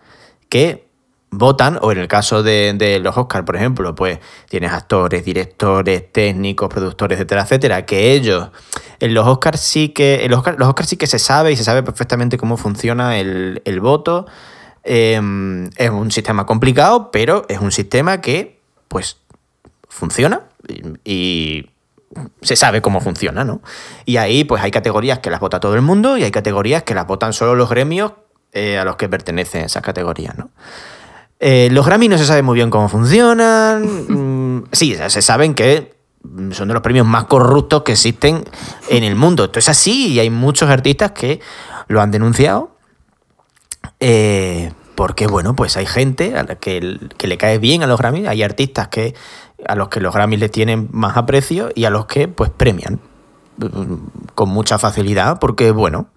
que 0.47 0.88
votan, 1.31 1.77
o 1.81 1.91
en 1.91 1.99
el 1.99 2.07
caso 2.07 2.43
de, 2.43 2.73
de 2.75 2.99
los 2.99 3.15
Oscars, 3.17 3.45
por 3.45 3.55
ejemplo, 3.55 3.93
pues 3.95 4.19
tienes 4.49 4.71
actores, 4.71 5.23
directores, 5.23 6.11
técnicos, 6.11 6.69
productores, 6.69 7.17
etcétera, 7.17 7.43
etcétera, 7.43 7.85
que 7.85 8.13
ellos, 8.13 8.49
en 8.99 9.13
los 9.13 9.27
Oscars 9.27 9.59
sí 9.59 9.89
que, 9.89 10.25
en 10.25 10.31
los 10.31 10.39
Oscars, 10.39 10.57
los 10.57 10.67
Oscars 10.67 10.89
sí 10.89 10.97
que 10.97 11.07
se 11.07 11.19
sabe 11.19 11.51
y 11.51 11.55
se 11.55 11.63
sabe 11.63 11.83
perfectamente 11.83 12.37
cómo 12.37 12.57
funciona 12.57 13.19
el, 13.19 13.61
el 13.65 13.79
voto. 13.79 14.25
Eh, 14.83 15.21
es 15.75 15.89
un 15.89 16.09
sistema 16.09 16.45
complicado, 16.45 17.11
pero 17.11 17.45
es 17.47 17.59
un 17.59 17.71
sistema 17.71 18.21
que, 18.21 18.59
pues, 18.87 19.17
funciona 19.87 20.43
y, 20.67 20.81
y 21.03 21.69
se 22.41 22.55
sabe 22.55 22.81
cómo 22.81 23.01
funciona, 23.01 23.43
¿no? 23.43 23.61
Y 24.05 24.17
ahí, 24.17 24.45
pues, 24.45 24.63
hay 24.63 24.71
categorías 24.71 25.19
que 25.19 25.29
las 25.29 25.41
vota 25.41 25.59
todo 25.59 25.75
el 25.75 25.81
mundo 25.81 26.17
y 26.17 26.23
hay 26.23 26.31
categorías 26.31 26.83
que 26.83 26.95
las 26.95 27.05
votan 27.05 27.33
solo 27.33 27.55
los 27.55 27.69
gremios 27.69 28.13
eh, 28.53 28.79
a 28.79 28.83
los 28.83 28.95
que 28.95 29.07
pertenecen 29.07 29.65
esas 29.65 29.83
categorías, 29.83 30.35
¿no? 30.37 30.49
Eh, 31.39 31.69
los 31.71 31.85
Grammy 31.85 32.09
no 32.09 32.17
se 32.17 32.25
sabe 32.25 32.41
muy 32.41 32.55
bien 32.55 32.69
cómo 32.69 32.89
funcionan. 32.89 34.57
Mm, 34.57 34.65
sí, 34.71 34.95
se 35.07 35.21
saben 35.21 35.55
que 35.55 35.97
son 36.51 36.67
de 36.67 36.73
los 36.73 36.83
premios 36.83 37.07
más 37.07 37.25
corruptos 37.25 37.83
que 37.83 37.93
existen 37.93 38.43
en 38.89 39.03
el 39.03 39.15
mundo. 39.15 39.45
Esto 39.45 39.59
es 39.59 39.69
así 39.69 40.07
y 40.07 40.19
hay 40.19 40.29
muchos 40.29 40.69
artistas 40.69 41.11
que 41.11 41.39
lo 41.87 42.01
han 42.01 42.11
denunciado. 42.11 42.75
Eh, 44.01 44.73
porque, 44.95 45.27
bueno, 45.27 45.55
pues 45.55 45.77
hay 45.77 45.85
gente 45.85 46.37
a 46.37 46.43
la 46.43 46.55
que, 46.55 46.81
le 46.81 47.37
cae 47.37 47.57
bien 47.57 47.83
a 47.83 47.87
los 47.87 47.99
Grammy. 47.99 48.27
Hay 48.27 48.43
artistas 48.43 48.89
que 48.89 49.15
a 49.65 49.75
los 49.75 49.87
que 49.87 50.01
los 50.01 50.13
Grammy 50.13 50.35
les 50.35 50.51
tienen 50.51 50.89
más 50.91 51.15
aprecio 51.15 51.69
y 51.73 51.85
a 51.85 51.89
los 51.89 52.05
que, 52.05 52.27
pues, 52.27 52.49
premian 52.49 52.99
mm, 53.57 53.95
con 54.35 54.49
mucha 54.49 54.77
facilidad. 54.77 55.39
Porque, 55.39 55.71
bueno, 55.71 56.09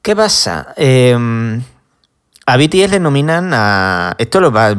¿qué 0.00 0.14
pasa? 0.14 0.74
Eh, 0.76 1.60
a 2.50 2.56
BTS 2.56 2.90
le 2.90 2.98
nominan 2.98 3.52
a. 3.54 4.16
Esto 4.18 4.40
lo 4.40 4.50
va, 4.50 4.74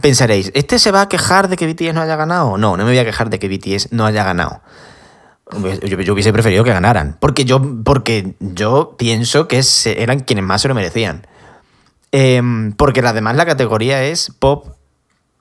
pensaréis, 0.00 0.52
¿este 0.54 0.78
se 0.78 0.92
va 0.92 1.02
a 1.02 1.08
quejar 1.08 1.48
de 1.48 1.56
que 1.56 1.66
BTS 1.66 1.92
no 1.92 2.02
haya 2.02 2.14
ganado? 2.14 2.56
No, 2.56 2.76
no 2.76 2.84
me 2.84 2.90
voy 2.90 2.98
a 2.98 3.04
quejar 3.04 3.30
de 3.30 3.40
que 3.40 3.48
BTS 3.48 3.90
no 3.90 4.06
haya 4.06 4.22
ganado. 4.22 4.60
Yo, 5.82 6.00
yo 6.00 6.12
hubiese 6.12 6.32
preferido 6.32 6.62
que 6.62 6.72
ganaran. 6.72 7.16
Porque 7.18 7.44
yo, 7.44 7.60
porque 7.82 8.36
yo 8.38 8.94
pienso 8.96 9.48
que 9.48 9.60
eran 9.84 10.20
quienes 10.20 10.44
más 10.44 10.62
se 10.62 10.68
lo 10.68 10.74
merecían. 10.74 11.26
Em, 12.12 12.72
porque 12.72 13.00
además 13.00 13.34
la 13.34 13.44
categoría 13.44 14.04
es 14.04 14.30
Pop. 14.38 14.68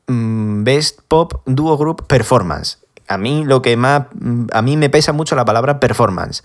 mm, 0.07 0.63
Best 0.63 1.01
Pop 1.07 1.43
Duo 1.45 1.77
Group 1.77 2.07
Performance. 2.07 2.79
A 3.07 3.17
mí 3.17 3.43
lo 3.45 3.61
que 3.61 3.77
más. 3.77 4.07
mm, 4.19 4.47
A 4.53 4.61
mí 4.63 4.75
me 4.75 4.89
pesa 4.89 5.13
mucho 5.13 5.35
la 5.35 5.45
palabra 5.45 5.79
performance. 5.79 6.43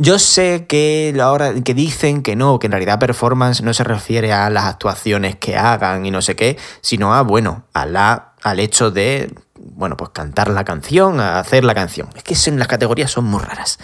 Yo 0.00 0.20
sé 0.20 0.66
que 0.68 1.16
ahora 1.20 1.52
que 1.62 1.74
dicen 1.74 2.22
que 2.22 2.36
no, 2.36 2.60
que 2.60 2.68
en 2.68 2.72
realidad 2.72 3.00
performance 3.00 3.62
no 3.62 3.74
se 3.74 3.82
refiere 3.82 4.32
a 4.32 4.48
las 4.48 4.64
actuaciones 4.64 5.34
que 5.34 5.56
hagan 5.56 6.06
y 6.06 6.12
no 6.12 6.22
sé 6.22 6.36
qué, 6.36 6.56
sino 6.80 7.14
a, 7.14 7.22
bueno, 7.22 7.64
a 7.72 7.84
la, 7.84 8.32
al 8.42 8.60
hecho 8.60 8.92
de, 8.92 9.34
bueno, 9.56 9.96
pues 9.96 10.10
cantar 10.10 10.50
la 10.50 10.64
canción, 10.64 11.18
a 11.18 11.40
hacer 11.40 11.64
la 11.64 11.74
canción. 11.74 12.08
Es 12.14 12.22
que 12.22 12.36
son, 12.36 12.60
las 12.60 12.68
categorías 12.68 13.10
son 13.10 13.24
muy 13.24 13.40
raras. 13.40 13.80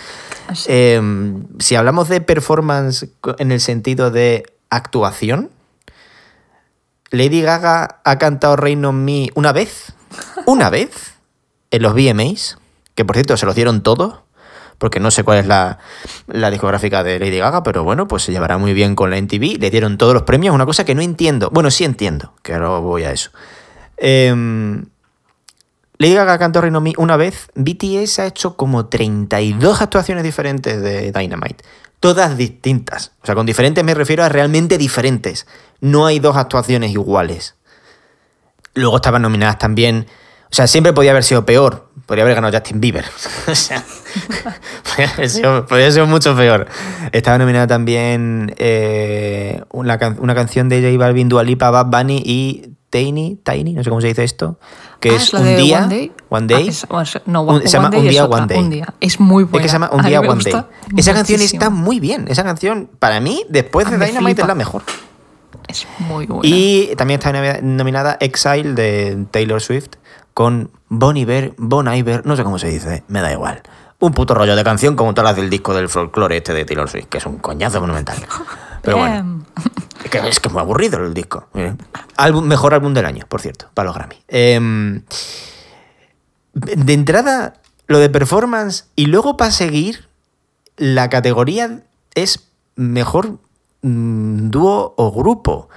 Así. 0.47 0.67
Eh, 0.69 1.03
si 1.59 1.75
hablamos 1.75 2.09
de 2.09 2.21
performance 2.21 3.09
en 3.39 3.51
el 3.51 3.61
sentido 3.61 4.13
de 4.13 4.45
actuación, 4.71 5.51
Lady 7.11 7.43
Gaga 7.43 8.01
ha 8.05 8.19
cantado 8.19 8.55
Rain 8.55 8.85
on 8.85 9.05
Me 9.05 9.31
una 9.35 9.53
vez, 9.53 9.95
una 10.47 10.71
vez, 10.71 11.15
en 11.73 11.83
los 11.83 11.95
VMAs, 11.95 12.59
que 12.95 13.05
por 13.05 13.17
cierto 13.17 13.37
se 13.37 13.47
los 13.47 13.55
dieron 13.55 13.83
todos, 13.83 14.24
porque 14.79 15.01
no 15.01 15.11
sé 15.11 15.25
cuál 15.25 15.39
es 15.39 15.47
la, 15.47 15.79
la 16.27 16.51
discográfica 16.51 17.03
de 17.03 17.19
Lady 17.19 17.39
Gaga, 17.39 17.63
pero 17.63 17.85
bueno, 17.85 18.09
pues 18.09 18.23
se 18.23 18.33
llevará 18.33 18.59
muy 18.59 18.75
bien 18.75 18.95
con 18.95 19.11
la 19.11 19.21
MTV, 19.21 19.59
le 19.59 19.71
dieron 19.71 19.99
todos 19.99 20.15
los 20.15 20.23
premios, 20.23 20.55
una 20.55 20.67
cosa 20.67 20.85
que 20.85 20.95
no 20.95 21.03
entiendo, 21.03 21.51
bueno, 21.53 21.71
sí 21.71 21.85
entiendo, 21.85 22.35
que 22.43 22.55
ahora 22.55 22.69
voy 22.79 23.05
a 23.05 23.13
eso. 23.13 23.31
Em, 23.97 24.87
Lady 25.99 26.15
Gaga 26.15 26.39
cantó 26.39 26.61
Rain 26.61 26.75
on 26.77 26.83
Me 26.83 26.93
una 26.97 27.17
vez. 27.17 27.49
BTS 27.55 28.19
ha 28.19 28.27
hecho 28.27 28.57
como 28.57 28.87
32 28.87 29.81
actuaciones 29.81 30.25
diferentes 30.25 30.83
de 30.83 31.13
Dynamite. 31.13 31.65
Todas 32.01 32.37
distintas. 32.37 33.13
O 33.23 33.27
sea, 33.27 33.35
con 33.35 33.47
diferentes 33.47 33.83
me 33.85 33.95
refiero 33.95 34.25
a 34.25 34.29
realmente 34.29 34.77
diferentes. 34.77 35.47
No 35.81 36.07
hay 36.07 36.19
dos 36.19 36.37
actuaciones 36.37 36.91
iguales. 36.91 37.55
Luego 38.75 38.97
estaban 38.97 39.23
nominadas 39.23 39.59
también. 39.59 40.07
O 40.55 40.57
sea, 40.57 40.69
siempre 40.69 40.93
podía 40.93 41.11
haber 41.11 41.25
sido 41.25 41.45
peor. 41.45 41.89
Podría 42.07 42.23
haber 42.23 42.37
ganado 42.37 42.57
Justin 42.57 42.81
Bieber. 42.81 43.05
o 43.49 43.55
sea, 43.57 43.83
podría 44.85 45.11
haber 45.11 45.29
sido, 45.29 45.67
podría 45.67 45.87
haber 45.87 45.93
sido 45.95 46.07
mucho 46.07 46.37
peor. 46.37 46.69
Estaba 47.11 47.39
nominada 47.39 47.67
también 47.67 48.55
eh, 48.59 49.61
una, 49.73 49.99
can- 49.99 50.17
una 50.21 50.33
canción 50.37 50.69
de 50.69 50.81
J 50.81 50.97
Balvin, 50.97 51.29
Dua 51.29 51.43
Lipa, 51.43 51.71
Bad 51.71 51.87
Bunny 51.87 52.23
y 52.25 52.69
Tiny, 52.91 53.41
Tiny, 53.43 53.73
no 53.73 53.83
sé 53.83 53.91
cómo 53.91 54.01
se 54.01 54.07
dice 54.07 54.23
esto. 54.23 54.61
Que 55.01 55.11
Ah, 55.11 55.15
es, 55.17 55.35
un 55.35 55.57
día. 55.57 55.79
One 55.81 55.89
Day. 55.97 56.13
One 56.29 56.47
Day. 56.47 56.67
Ah, 56.67 56.71
es- 56.71 56.87
o 56.89 57.05
sea, 57.05 57.23
no, 57.27 57.43
Un- 57.43 57.63
se 57.63 57.69
llama 57.69 57.91
Día, 57.91 58.23
es 58.23 58.29
One 58.31 58.47
Day. 58.47 58.59
Un 58.59 58.71
día. 58.71 58.95
Es 59.01 59.19
muy 59.19 59.43
Es 59.43 59.51
buena. 59.51 59.63
que 59.65 59.69
se 59.69 59.73
llama 59.75 59.91
Un 59.93 60.05
Día, 60.05 60.21
One 60.21 60.41
Day. 60.45 60.63
Esa 60.97 61.15
canción 61.15 61.41
está 61.41 61.69
muy 61.69 61.99
bien. 61.99 62.27
Esa 62.29 62.45
canción, 62.45 62.89
para 63.01 63.19
mí, 63.19 63.45
después 63.49 63.91
de 63.91 63.99
Dynamite, 63.99 64.43
es 64.43 64.47
la 64.47 64.55
mejor. 64.55 64.83
Es 65.67 65.87
muy 65.99 66.27
buena. 66.27 66.43
Y 66.47 66.95
también 66.97 67.19
está 67.19 67.33
nomi- 67.33 67.61
nominada 67.63 68.17
Exile 68.21 68.75
de 68.75 69.25
Taylor 69.31 69.61
Swift 69.63 69.89
con 70.35 70.73
Bon 70.89 71.17
Iver, 71.17 71.55
Bon 71.57 71.93
Iver, 71.93 72.27
no 72.27 72.37
sé 72.37 72.43
cómo 72.43 72.59
se 72.59 72.69
dice, 72.69 73.05
me 73.09 73.23
da 73.23 73.33
igual. 73.33 73.63
Un 74.01 74.13
puto 74.13 74.35
rollo 74.35 74.57
de 74.57 74.65
canción 74.65 74.97
como 74.97 75.15
todas 75.15 75.31
las 75.31 75.37
del 75.37 75.49
disco 75.49 75.73
del 75.73 75.89
folclore 75.89 76.37
este 76.37 76.53
de 76.53 76.65
Taylor 76.65 76.91
Swift, 76.91 77.07
que 77.07 77.19
es 77.19 77.27
un 77.27 77.39
coñazo 77.39 77.81
monumental. 77.81 78.17
Pero 78.83 78.99
bueno, 78.99 79.47
es 80.05 80.11
que 80.11 80.29
es 80.29 80.41
que 80.41 80.49
muy 80.51 80.61
aburrido 80.61 80.99
el 80.99 81.15
disco. 81.15 81.47
Álbum, 82.17 82.45
mejor 82.45 82.75
álbum 82.75 82.93
del 82.93 83.07
año, 83.07 83.25
por 83.29 83.41
cierto, 83.41 83.71
para 83.73 83.87
los 83.87 83.95
Grammy. 83.95 84.17
Em, 84.29 85.03
de 86.53 86.93
entrada, 86.93 87.55
lo 87.87 87.99
de 87.99 88.11
performance 88.11 88.87
y 88.97 89.07
luego 89.07 89.37
para 89.37 89.53
seguir, 89.53 90.09
la 90.77 91.09
categoría 91.09 91.81
es 92.15 92.49
mejor 92.77 93.39
mm, 93.83 94.51
dúo 94.51 94.95
o 94.97 95.13
grupo. 95.13 95.69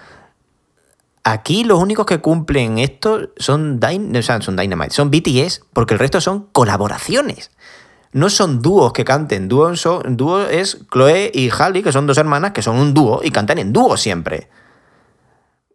Aquí 1.29 1.63
los 1.65 1.79
únicos 1.79 2.05
que 2.05 2.19
cumplen 2.19 2.77
esto 2.77 3.29
son, 3.37 3.79
Dyn- 3.81 4.17
o 4.17 4.21
sea, 4.21 4.39
son 4.41 4.55
Dynamite, 4.55 4.91
son 4.91 5.11
BTS, 5.11 5.61
porque 5.73 5.93
el 5.93 5.99
resto 5.99 6.21
son 6.21 6.47
colaboraciones. 6.53 7.51
No 8.13 8.29
son 8.29 8.61
dúos 8.61 8.93
que 8.93 9.03
canten, 9.03 9.49
dúo, 9.49 9.75
son, 9.75 10.17
es 10.49 10.85
Chloe 10.91 11.29
y 11.33 11.49
Halle, 11.49 11.83
que 11.83 11.91
son 11.91 12.07
dos 12.07 12.17
hermanas 12.17 12.51
que 12.51 12.61
son 12.61 12.77
un 12.77 12.93
dúo 12.93 13.19
y 13.23 13.31
cantan 13.31 13.57
en 13.57 13.73
dúo 13.73 13.97
siempre. 13.97 14.49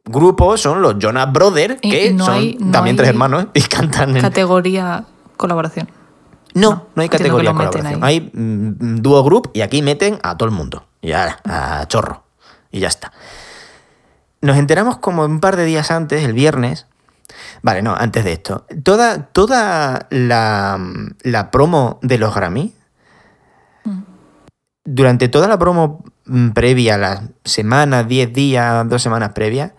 Grupos 0.05 0.61
son 0.62 0.80
los 0.82 0.98
Jonas 0.98 1.30
Brothers, 1.32 1.80
que 1.80 2.07
y 2.07 2.12
no 2.14 2.24
son 2.24 2.34
hay- 2.34 2.57
no 2.59 2.72
también 2.72 2.96
tres 2.96 3.11
hermanos 3.11 3.46
y 3.55 3.61
cantan 3.62 4.16
en... 4.16 4.22
Categoría 4.22 5.05
colaboración. 5.36 5.88
No, 6.55 6.70
No, 6.70 6.86
no 6.94 7.03
hay 7.03 7.09
categoría 7.09 7.50
de 7.50 7.57
colaboración. 7.57 8.05
Hay 8.05 8.30
mm, 8.32 8.96
dúo 9.03 9.22
group 9.22 9.50
y 9.55 9.61
aquí 9.61 9.82
meten 9.82 10.18
a 10.22 10.36
todo 10.36 10.48
el 10.48 10.55
mundo. 10.55 10.84
Y 11.00 11.12
a, 11.12 11.38
a 11.44 11.86
chorro. 11.88 12.24
Y 12.70 12.80
ya 12.80 12.88
está. 12.88 13.12
Nos 14.43 14.57
enteramos 14.57 14.99
como 14.99 15.24
un 15.24 15.40
par 15.40 15.57
de 15.57 15.64
días 15.64 15.90
antes, 15.90 16.24
el 16.24 16.32
viernes. 16.32 16.86
Vale, 17.62 17.80
no, 17.80 17.95
antes 17.95 18.24
de 18.24 18.32
esto. 18.32 18.66
Toda, 18.82 19.26
toda 19.26 20.09
la, 20.11 20.78
la 21.22 21.51
promo 21.51 21.99
de 22.03 22.18
los 22.18 22.34
Grammy. 22.34 22.74
Durante 24.84 25.28
toda 25.28 25.47
la 25.47 25.59
promo 25.59 26.05
mm, 26.26 26.51
previa, 26.51 26.99
las 26.99 27.22
semanas, 27.45 28.09
10 28.09 28.32
días, 28.32 28.88
dos 28.88 29.01
semanas 29.01 29.30
previas, 29.32 29.72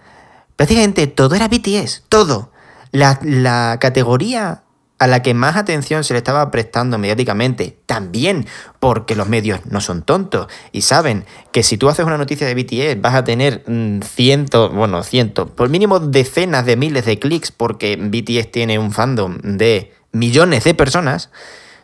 prácticamente 0.55 1.07
todo 1.07 1.35
era 1.35 1.49
BTS, 1.49 2.05
todo. 2.07 2.51
La, 2.91 3.19
la 3.21 3.77
categoría 3.81 4.62
a 5.03 5.07
la 5.07 5.21
que 5.21 5.33
más 5.33 5.57
atención 5.57 6.05
se 6.05 6.13
le 6.13 6.19
estaba 6.19 6.49
prestando 6.49 6.97
mediáticamente, 6.97 7.77
también 7.85 8.47
porque 8.79 9.17
los 9.17 9.27
medios 9.27 9.59
no 9.65 9.81
son 9.81 10.01
tontos 10.01 10.47
y 10.71 10.83
saben 10.83 11.25
que 11.51 11.61
si 11.61 11.77
tú 11.77 11.89
haces 11.89 12.05
una 12.05 12.17
noticia 12.17 12.47
de 12.47 12.55
BTS 12.55 13.01
vas 13.01 13.13
a 13.13 13.25
tener 13.25 13.65
mm, 13.67 13.99
cientos, 13.99 14.73
bueno, 14.73 15.03
cientos, 15.03 15.51
por 15.51 15.67
mínimo 15.67 15.99
decenas 15.99 16.65
de 16.65 16.77
miles 16.77 17.03
de 17.03 17.19
clics 17.19 17.51
porque 17.51 17.97
BTS 17.97 18.49
tiene 18.49 18.79
un 18.79 18.93
fandom 18.93 19.39
de 19.43 19.91
millones 20.13 20.63
de 20.63 20.73
personas, 20.73 21.31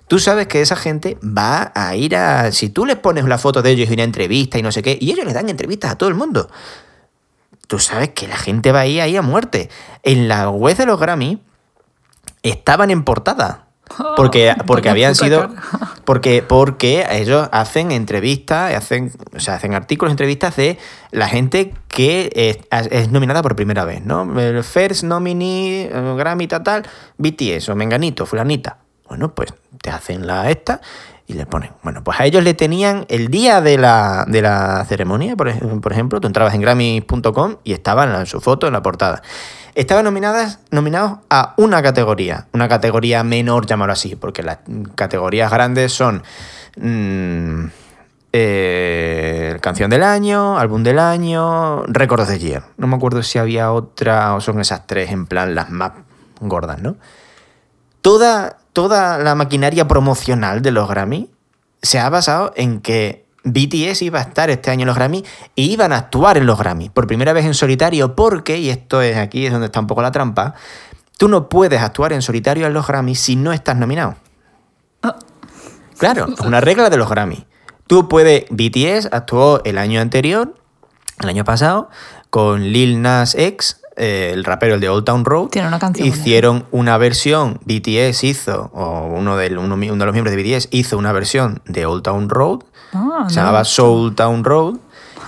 tú 0.08 0.18
sabes 0.20 0.48
que 0.48 0.62
esa 0.62 0.78
gente 0.78 1.18
va 1.22 1.74
a 1.76 1.98
ir 1.98 2.16
a... 2.16 2.54
Si 2.54 2.70
tú 2.70 2.86
les 2.86 2.96
pones 2.96 3.26
la 3.26 3.38
foto 3.38 3.62
de 3.62 3.72
ellos 3.72 3.90
y 3.90 3.94
una 3.96 4.04
entrevista 4.04 4.58
y 4.58 4.62
no 4.62 4.72
sé 4.72 4.82
qué, 4.82 4.98
y 4.98 5.12
ellos 5.12 5.26
les 5.26 5.34
dan 5.34 5.50
entrevistas 5.50 5.92
a 5.92 5.98
todo 5.98 6.08
el 6.08 6.16
mundo, 6.16 6.50
tú 7.68 7.80
sabes 7.80 8.12
que 8.12 8.30
la 8.30 8.38
gente 8.38 8.72
va 8.72 8.80
a 8.80 8.88
ir 8.88 9.02
ahí 9.02 9.18
a 9.18 9.22
muerte. 9.22 9.70
En 10.04 10.30
la 10.30 10.50
web 10.50 10.78
de 10.78 10.86
los 10.86 10.98
Grammy 10.98 11.42
estaban 12.44 12.92
en 12.92 13.04
portada. 13.04 13.66
Porque, 14.16 14.54
porque 14.68 14.90
habían 14.90 15.16
sido. 15.16 15.50
Porque, 16.06 16.42
porque 16.42 17.06
ellos 17.12 17.50
hacen 17.52 17.92
entrevistas, 17.92 18.74
hacen, 18.74 19.12
o 19.36 19.40
sea, 19.40 19.56
hacen 19.56 19.76
artículos, 19.76 20.12
entrevistas 20.12 20.56
de 20.56 20.80
la 21.12 21.28
gente 21.28 21.74
que 21.88 22.32
es, 22.34 22.88
es 22.92 23.12
nominada 23.12 23.44
por 23.44 23.56
primera 23.56 23.86
vez, 23.86 24.04
¿no? 24.04 24.40
El 24.40 24.64
First 24.64 25.04
Nominee, 25.04 25.84
eh, 25.84 26.16
Grammy, 26.18 26.48
tal, 26.48 26.64
tal, 26.64 26.84
BTS 27.20 27.70
o 27.70 27.76
Menganito, 27.76 28.26
Fulanita. 28.26 28.78
Bueno, 29.08 29.36
pues 29.36 29.54
te 29.84 29.92
hacen 29.92 30.26
la 30.26 30.50
esta 30.50 30.82
y 31.28 31.34
le 31.34 31.46
ponen. 31.46 31.72
Bueno, 31.84 32.04
pues 32.04 32.20
a 32.20 32.26
ellos 32.26 32.44
le 32.44 32.56
tenían 32.56 33.06
el 33.08 33.28
día 33.28 33.62
de 33.62 33.78
la, 33.78 34.26
de 34.28 34.42
la 34.42 34.84
ceremonia, 34.86 35.36
por, 35.36 35.80
por 35.80 35.92
ejemplo, 35.92 36.20
tú 36.20 36.26
entrabas 36.26 36.56
en 36.56 36.62
Grammy.com 36.62 37.58
y 37.64 37.74
estaban 37.74 38.16
en 38.16 38.26
su 38.26 38.42
foto 38.42 38.66
en 38.66 38.74
la 38.74 38.82
portada. 38.82 39.22
Estaban 39.76 40.06
nominadas, 40.06 40.60
nominados 40.72 41.20
a 41.30 41.54
una 41.58 41.82
categoría, 41.82 42.48
una 42.54 42.68
categoría 42.68 43.24
menor, 43.24 43.66
llamarlo 43.66 43.94
así, 43.94 44.16
porque 44.16 44.44
las 44.44 44.60
categorías 44.96 45.52
grandes 45.52 45.94
son 45.94 46.24
mm, 46.78 47.66
eh, 48.32 49.58
canción 49.62 49.90
del 49.90 50.04
año, 50.04 50.58
álbum 50.60 50.84
del 50.84 51.00
año, 51.00 51.84
récords 51.88 52.28
de 52.28 52.40
year. 52.40 52.64
No 52.78 52.88
me 52.88 52.96
acuerdo 52.96 53.24
si 53.24 53.40
había 53.40 53.72
otra 53.72 54.36
o 54.36 54.42
son 54.42 54.60
esas 54.60 54.86
tres 54.88 55.12
en 55.12 55.26
plan 55.26 55.56
las 55.56 55.70
más 55.70 55.94
gordas, 56.40 56.82
¿no? 56.82 56.96
Toda, 58.02 58.58
toda 58.74 59.18
la 59.18 59.36
maquinaria 59.36 59.88
promocional 59.88 60.62
de 60.62 60.72
los 60.72 60.88
Grammy 60.88 61.30
se 61.82 62.00
ha 62.00 62.10
basado 62.10 62.54
en 62.56 62.82
que 62.82 63.26
BTS 63.44 64.02
iba 64.02 64.20
a 64.20 64.24
estar 64.24 64.50
este 64.50 64.70
año 64.72 64.82
en 64.82 64.88
los 64.88 64.96
Grammy 64.96 65.24
e 65.56 65.62
iban 65.62 65.94
a 65.94 65.98
actuar 65.98 66.38
en 66.38 66.46
los 66.46 66.60
Grammy 66.60 66.90
por 66.90 67.08
primera 67.08 67.34
vez 67.34 67.46
en 67.46 67.54
solitario 67.54 68.16
porque, 68.16 68.58
y 68.58 68.70
esto 68.70 69.02
es 69.02 69.18
aquí 69.18 69.46
es 69.46 69.52
donde 69.52 69.68
está 69.68 69.80
un 69.80 69.88
poco 69.88 70.02
la 70.02 70.12
trampa, 70.12 70.56
tú 71.18 71.28
no 71.28 71.50
puedes 71.50 71.82
actuar 71.82 72.14
en 72.14 72.22
solitario 72.22 72.68
en 72.68 72.74
los 72.74 72.88
Grammy 72.88 73.16
si 73.16 73.36
no 73.36 73.54
estás 73.54 73.78
nominado. 73.78 74.16
Claro, 75.98 76.28
es 76.32 76.40
una 76.40 76.62
regla 76.62 76.90
de 76.90 76.96
los 76.96 77.10
Grammy. 77.10 77.46
Tú 77.86 78.08
puedes, 78.08 78.46
BTS 78.50 79.10
actuó 79.12 79.62
el 79.66 79.78
año 79.78 80.00
anterior, 80.00 80.56
el 81.20 81.28
año 81.28 81.44
pasado, 81.44 81.90
con 82.30 82.64
Lil 82.72 83.02
Nas 83.02 83.36
X, 83.36 83.82
eh, 83.98 84.32
el 84.34 84.46
rapero 84.46 84.76
el 84.76 84.80
de 84.80 84.88
Old 84.88 85.04
Town 85.04 85.26
Road. 85.26 85.50
Tiene 85.50 85.68
una 85.68 85.80
canción. 85.80 86.08
Hicieron 86.08 86.66
una 86.72 86.98
versión, 86.98 87.60
BTS 87.66 88.24
hizo, 88.24 88.72
o 88.74 89.08
uno, 89.08 89.36
del, 89.36 89.58
uno, 89.58 89.76
uno 89.76 89.96
de 89.98 90.06
los 90.06 90.14
miembros 90.14 90.34
de 90.34 90.42
BTS 90.42 90.70
hizo 90.72 90.98
una 90.98 91.12
versión 91.12 91.62
de 91.66 91.86
Old 91.86 92.04
Town 92.04 92.30
Road, 92.30 92.60
Ah, 92.94 93.26
se 93.28 93.36
no. 93.36 93.42
llamaba 93.42 93.64
Soul 93.66 94.16
Town 94.16 94.44
Road, 94.44 94.76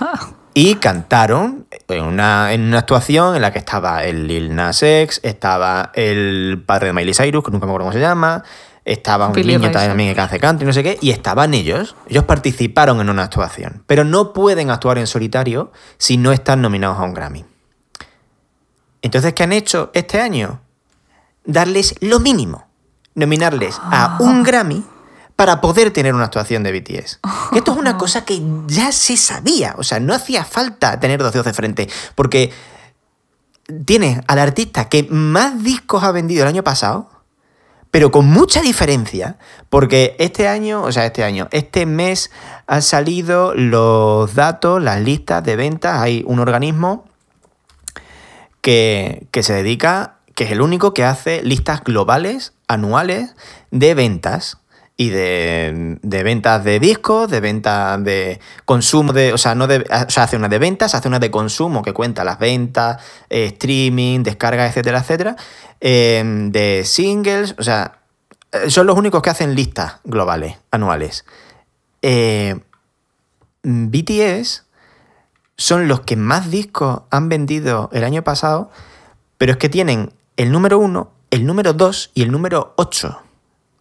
Ah, 0.00 0.28
y 0.54 0.74
cantaron 0.76 1.66
en 1.88 2.04
una, 2.04 2.52
en 2.52 2.62
una 2.62 2.78
actuación 2.80 3.36
en 3.36 3.42
la 3.42 3.52
que 3.52 3.58
estaba 3.58 4.04
el 4.04 4.26
Lil 4.26 4.54
Nas 4.54 4.82
X, 4.82 5.20
estaba 5.22 5.90
el 5.94 6.62
padre 6.66 6.88
de 6.88 6.92
Miley 6.92 7.14
Cyrus, 7.14 7.44
que 7.44 7.50
nunca 7.50 7.66
me 7.66 7.70
acuerdo 7.72 7.86
cómo 7.86 7.92
se 7.92 8.00
llama, 8.00 8.42
estaba 8.84 9.28
un 9.28 9.32
Billy 9.32 9.56
niño 9.56 9.70
Ray 9.72 9.88
también 9.88 10.14
que 10.14 10.20
hace 10.20 10.40
country, 10.40 10.66
no 10.66 10.72
sé 10.72 10.82
qué, 10.82 10.98
y 11.00 11.10
estaban 11.10 11.54
ellos. 11.54 11.94
Ellos 12.08 12.24
participaron 12.24 13.00
en 13.00 13.08
una 13.10 13.22
actuación, 13.24 13.84
pero 13.86 14.04
no 14.04 14.32
pueden 14.32 14.70
actuar 14.70 14.98
en 14.98 15.06
solitario 15.06 15.70
si 15.98 16.16
no 16.16 16.32
están 16.32 16.60
nominados 16.60 16.98
a 16.98 17.02
un 17.02 17.14
Grammy. 17.14 17.44
Entonces, 19.02 19.32
¿qué 19.34 19.42
han 19.44 19.52
hecho 19.52 19.90
este 19.94 20.20
año? 20.20 20.60
Darles 21.44 21.94
lo 22.00 22.20
mínimo, 22.20 22.66
nominarles 23.14 23.80
a 23.82 24.16
un 24.20 24.42
Grammy 24.42 24.84
para 25.36 25.60
poder 25.60 25.90
tener 25.90 26.14
una 26.14 26.24
actuación 26.24 26.62
de 26.62 26.72
BTS. 26.72 27.20
Que 27.52 27.58
esto 27.58 27.72
es 27.72 27.78
una 27.78 27.98
cosa 27.98 28.24
que 28.24 28.40
ya 28.66 28.92
se 28.92 29.16
sabía, 29.16 29.74
o 29.78 29.82
sea, 29.82 30.00
no 30.00 30.14
hacía 30.14 30.44
falta 30.44 30.98
tener 31.00 31.22
dos 31.22 31.32
dedos 31.32 31.46
de 31.46 31.54
frente, 31.54 31.88
porque 32.14 32.52
tienes 33.84 34.20
al 34.26 34.38
artista 34.38 34.88
que 34.88 35.06
más 35.10 35.62
discos 35.62 36.02
ha 36.04 36.12
vendido 36.12 36.42
el 36.42 36.48
año 36.48 36.64
pasado, 36.64 37.08
pero 37.90 38.10
con 38.10 38.26
mucha 38.26 38.62
diferencia, 38.62 39.36
porque 39.68 40.16
este 40.18 40.48
año, 40.48 40.82
o 40.82 40.90
sea, 40.92 41.04
este 41.04 41.24
año, 41.24 41.48
este 41.50 41.84
mes 41.84 42.30
han 42.66 42.80
salido 42.80 43.54
los 43.54 44.34
datos, 44.34 44.82
las 44.82 45.00
listas 45.02 45.44
de 45.44 45.56
ventas, 45.56 46.00
hay 46.00 46.24
un 46.26 46.38
organismo 46.38 47.04
que, 48.62 49.26
que 49.30 49.42
se 49.42 49.52
dedica, 49.52 50.16
que 50.34 50.44
es 50.44 50.52
el 50.52 50.62
único 50.62 50.94
que 50.94 51.04
hace 51.04 51.42
listas 51.42 51.84
globales, 51.84 52.54
anuales, 52.66 53.34
de 53.70 53.92
ventas. 53.92 54.56
Y 54.96 55.08
de, 55.08 55.98
de 56.02 56.22
ventas 56.22 56.62
de 56.64 56.78
discos, 56.78 57.30
de 57.30 57.40
ventas 57.40 58.02
de 58.04 58.40
consumo, 58.64 59.12
de, 59.12 59.32
o, 59.32 59.38
sea, 59.38 59.54
no 59.54 59.66
de, 59.66 59.78
o 59.78 60.10
sea, 60.10 60.24
hace 60.24 60.36
una 60.36 60.48
de 60.48 60.58
ventas, 60.58 60.94
hace 60.94 61.08
una 61.08 61.18
de 61.18 61.30
consumo 61.30 61.82
que 61.82 61.94
cuenta 61.94 62.24
las 62.24 62.38
ventas, 62.38 63.02
eh, 63.30 63.46
streaming, 63.46 64.22
descargas, 64.22 64.70
etcétera, 64.70 64.98
etcétera, 65.00 65.36
eh, 65.80 66.22
de 66.50 66.82
singles, 66.84 67.54
o 67.58 67.62
sea, 67.62 68.02
eh, 68.52 68.70
son 68.70 68.86
los 68.86 68.96
únicos 68.96 69.22
que 69.22 69.30
hacen 69.30 69.54
listas 69.54 69.96
globales, 70.04 70.58
anuales. 70.70 71.24
Eh, 72.02 72.60
BTS 73.62 74.64
son 75.56 75.88
los 75.88 76.00
que 76.00 76.16
más 76.16 76.50
discos 76.50 77.02
han 77.10 77.28
vendido 77.28 77.88
el 77.92 78.04
año 78.04 78.22
pasado, 78.22 78.70
pero 79.38 79.52
es 79.52 79.58
que 79.58 79.68
tienen 79.68 80.12
el 80.36 80.52
número 80.52 80.78
1, 80.78 81.10
el 81.30 81.46
número 81.46 81.72
2 81.72 82.10
y 82.14 82.22
el 82.22 82.30
número 82.30 82.74
8 82.76 83.22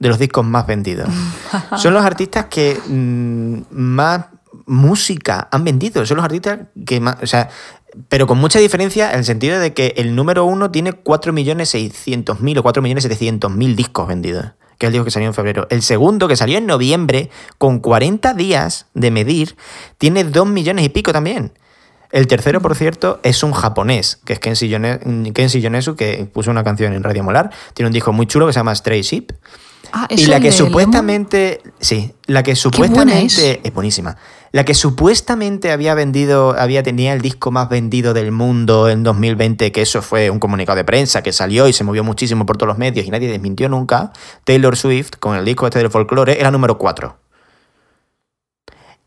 de 0.01 0.09
los 0.09 0.17
discos 0.19 0.43
más 0.43 0.65
vendidos. 0.65 1.07
son 1.77 1.93
los 1.93 2.03
artistas 2.03 2.45
que 2.47 2.77
mm, 2.87 3.61
más 3.69 4.25
música 4.65 5.47
han 5.51 5.63
vendido, 5.63 6.05
son 6.05 6.17
los 6.17 6.23
artistas 6.25 6.59
que 6.85 6.99
más, 6.99 7.17
o 7.21 7.27
sea, 7.27 7.49
pero 8.09 8.25
con 8.25 8.37
mucha 8.39 8.57
diferencia 8.59 9.11
en 9.11 9.19
el 9.19 9.25
sentido 9.25 9.59
de 9.59 9.73
que 9.73 9.93
el 9.97 10.15
número 10.15 10.45
1 10.45 10.71
tiene 10.71 10.91
4.600.000 10.91 12.57
o 12.59 12.63
4.700.000 12.63 13.75
discos 13.75 14.07
vendidos 14.07 14.45
que 14.77 14.87
es 14.87 14.89
el 14.89 14.93
disco 14.93 15.05
que 15.05 15.11
salió 15.11 15.27
en 15.27 15.35
febrero. 15.35 15.67
El 15.69 15.83
segundo, 15.83 16.27
que 16.27 16.35
salió 16.35 16.57
en 16.57 16.65
noviembre, 16.65 17.29
con 17.59 17.77
40 17.81 18.33
días 18.33 18.87
de 18.95 19.11
medir, 19.11 19.55
tiene 19.99 20.23
2 20.23 20.47
millones 20.47 20.83
y 20.83 20.89
pico 20.89 21.13
también. 21.13 21.53
El 22.11 22.25
tercero, 22.25 22.61
por 22.61 22.75
cierto, 22.75 23.19
es 23.21 23.43
un 23.43 23.51
japonés, 23.51 24.19
que 24.25 24.33
es 24.33 24.39
Kenshi, 24.39 24.69
Yone- 24.69 25.33
Kenshi 25.33 25.61
Yonezu, 25.61 25.95
que 25.95 26.27
puso 26.33 26.49
una 26.49 26.63
canción 26.63 26.93
en 26.93 27.03
Radio 27.03 27.23
Molar. 27.23 27.51
Tiene 27.75 27.89
un 27.89 27.93
disco 27.93 28.11
muy 28.11 28.25
chulo 28.25 28.47
que 28.47 28.53
se 28.53 28.59
llama 28.59 28.73
Stray 28.73 29.03
Ship. 29.03 29.31
Ah, 29.91 30.07
Y 30.09 30.21
¿es 30.21 30.27
la 30.27 30.39
que 30.39 30.51
supuestamente. 30.51 31.61
Sí, 31.79 32.13
la 32.25 32.43
que 32.43 32.55
supuestamente. 32.55 33.61
es? 33.63 33.73
buenísima. 33.73 34.17
La 34.51 34.65
que 34.65 34.73
supuestamente 34.73 35.71
había 35.71 35.93
vendido. 35.93 36.55
Había 36.57 36.83
tenía 36.83 37.13
el 37.13 37.21
disco 37.21 37.51
más 37.51 37.69
vendido 37.69 38.13
del 38.13 38.31
mundo 38.31 38.89
en 38.89 39.03
2020, 39.03 39.71
que 39.71 39.81
eso 39.81 40.01
fue 40.01 40.29
un 40.29 40.39
comunicado 40.39 40.77
de 40.77 40.83
prensa 40.83 41.23
que 41.23 41.33
salió 41.33 41.67
y 41.67 41.73
se 41.73 41.83
movió 41.83 42.03
muchísimo 42.03 42.45
por 42.45 42.57
todos 42.57 42.67
los 42.67 42.77
medios 42.77 43.05
y 43.05 43.11
nadie 43.11 43.27
desmintió 43.29 43.69
nunca. 43.69 44.11
Taylor 44.43 44.75
Swift, 44.75 45.11
con 45.19 45.35
el 45.35 45.45
disco 45.45 45.67
este 45.67 45.79
del 45.79 45.89
folclore, 45.89 46.39
era 46.39 46.51
número 46.51 46.77
4. 46.77 47.17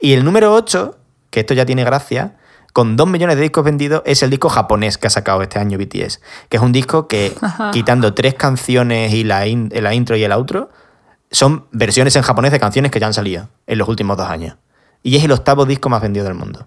Y 0.01 0.13
el 0.13 0.25
número 0.25 0.53
8, 0.55 0.99
que 1.31 1.41
esto 1.41 1.55
ya 1.55 1.65
tiene 1.65 1.85
gracia, 1.85 2.37
con 2.75 2.97
2 2.97 3.09
millones 3.09 3.37
de 3.37 3.43
discos 3.43 3.65
vendidos, 3.65 4.03
es 4.05 4.23
el 4.23 4.29
disco 4.31 4.51
japonés 4.51 4.99
que 4.99 5.07
ha 5.07 5.11
sacado 5.11 5.41
este 5.43 5.59
año 5.59 5.79
BTS. 5.79 6.21
Que 6.51 6.57
es 6.59 6.63
un 6.63 6.73
disco 6.73 7.09
que, 7.09 7.33
quitando 7.73 8.13
tres 8.13 8.35
canciones 8.35 9.15
y 9.15 9.25
la, 9.25 9.47
in- 9.47 9.71
la 9.73 9.95
intro 9.95 10.17
y 10.17 10.25
el 10.25 10.33
outro, 10.33 10.69
son 11.31 11.65
versiones 11.73 12.15
en 12.17 12.23
japonés 12.23 12.53
de 12.53 12.61
canciones 12.61 12.91
que 12.91 13.01
ya 13.01 13.07
han 13.07 13.15
salido 13.15 13.49
en 13.67 13.79
los 13.79 13.89
últimos 13.89 14.17
dos 14.17 14.29
años. 14.29 14.57
Y 15.03 15.17
es 15.17 15.25
el 15.25 15.33
octavo 15.33 15.65
disco 15.67 15.89
más 15.89 16.03
vendido 16.03 16.25
del 16.27 16.35
mundo. 16.35 16.67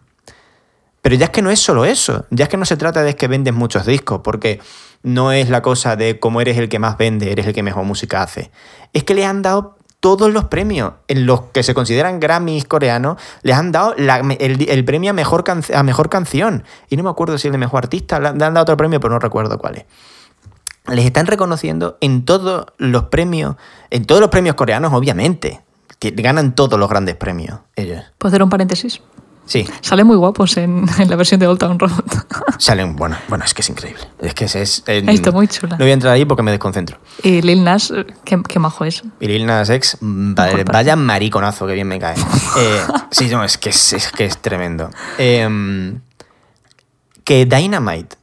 Pero 1.01 1.15
ya 1.15 1.25
es 1.25 1.31
que 1.31 1.41
no 1.41 1.51
es 1.51 1.59
solo 1.59 1.85
eso, 1.85 2.25
ya 2.31 2.43
es 2.45 2.49
que 2.49 2.57
no 2.57 2.65
se 2.65 2.75
trata 2.75 3.03
de 3.03 3.15
que 3.15 3.27
vendes 3.27 3.53
muchos 3.53 3.85
discos, 3.85 4.21
porque 4.23 4.59
no 5.03 5.31
es 5.31 5.49
la 5.49 5.61
cosa 5.61 5.95
de 5.95 6.19
como 6.19 6.41
eres 6.41 6.57
el 6.57 6.67
que 6.69 6.79
más 6.79 6.97
vende, 6.97 7.31
eres 7.31 7.45
el 7.47 7.53
que 7.53 7.63
mejor 7.63 7.84
música 7.85 8.21
hace. 8.21 8.51
Es 8.93 9.03
que 9.03 9.13
le 9.13 9.25
han 9.25 9.41
dado 9.41 9.76
todos 9.99 10.32
los 10.32 10.45
premios, 10.45 10.94
en 11.07 11.26
los 11.26 11.41
que 11.53 11.64
se 11.64 11.74
consideran 11.74 12.19
Grammys 12.19 12.65
coreanos, 12.65 13.18
les 13.41 13.56
han 13.56 13.72
dado 13.72 13.95
el, 13.95 14.86
premio 14.86 15.11
a 15.11 15.14
mejor, 15.14 15.44
canción. 16.10 16.64
Y 16.90 16.98
no 16.98 17.03
me 17.03 17.10
acuerdo 17.10 17.38
si 17.38 17.48
el 17.48 17.53
de 17.53 17.57
mejor 17.57 17.84
artista, 17.84 18.19
le 18.19 18.28
han 18.28 18.38
le 18.38 18.45
han 18.45 18.53
dado 18.53 18.64
otro 18.64 18.78
premio, 18.78 18.99
pero 18.99 19.14
no 19.14 19.19
recuerdo 19.19 19.57
cuál 19.57 19.78
es 19.78 19.86
les 20.95 21.06
están 21.06 21.26
reconociendo 21.26 21.98
en 22.02 22.24
todos 22.26 22.68
los 22.78 23.06
premios, 23.06 23.56
en 23.90 24.06
todos 24.06 24.22
los 24.22 24.30
premios 24.30 24.56
coreanos, 24.56 24.94
obviamente. 24.94 25.61
que 25.99 26.11
Ganan 26.11 26.56
todos 26.56 26.80
los 26.80 26.90
grandes 26.90 27.15
premios 27.15 27.60
ellos. 27.76 28.03
¿Puedo 28.18 28.30
hacer 28.30 28.44
un 28.44 28.49
paréntesis? 28.49 29.02
Sí, 29.48 29.65
Salen 29.82 30.06
muy 30.06 30.18
guapos 30.18 30.57
en, 30.57 30.86
en 30.99 31.10
la 31.10 31.15
versión 31.15 31.40
de 31.40 31.48
Old 31.48 31.57
Town 31.60 31.80
Road. 31.80 31.91
salen, 32.60 32.95
bueno, 32.98 33.18
bueno, 33.30 33.45
es 33.45 33.53
que 33.53 33.61
es 33.61 33.69
increíble. 33.69 34.03
Es 34.19 34.34
que 34.34 34.45
es... 34.45 34.84
Está 34.86 35.32
muy 35.32 35.48
chula. 35.48 35.78
No 35.78 35.86
voy 35.86 35.91
a 35.91 35.94
entrar 35.94 36.14
ahí 36.14 36.26
porque 36.26 36.44
me 36.44 36.52
desconcentro. 36.52 36.98
y 37.24 37.41
Lil 37.41 37.64
Nas, 37.64 37.94
qué, 38.26 38.41
qué 38.48 38.60
majo 38.60 38.84
es. 38.84 39.03
Y 39.22 39.28
Lil 39.28 39.45
Nas 39.45 39.69
X, 39.69 39.98
mm, 40.02 40.34
vale, 40.34 40.64
vaya 40.65 40.95
mariconazo 40.98 41.65
que 41.65 41.74
bien 41.74 41.88
me 41.88 41.98
cae. 41.98 42.15
Eh, 42.60 42.82
sí, 43.11 43.28
no, 43.30 43.44
es 43.44 43.57
que 43.57 43.69
es, 43.69 43.94
es 43.94 44.11
que 44.11 44.26
es 44.26 44.38
tremendo. 44.40 44.90
Em, 45.19 45.99
que 47.24 47.45
Dynamite 47.45 48.15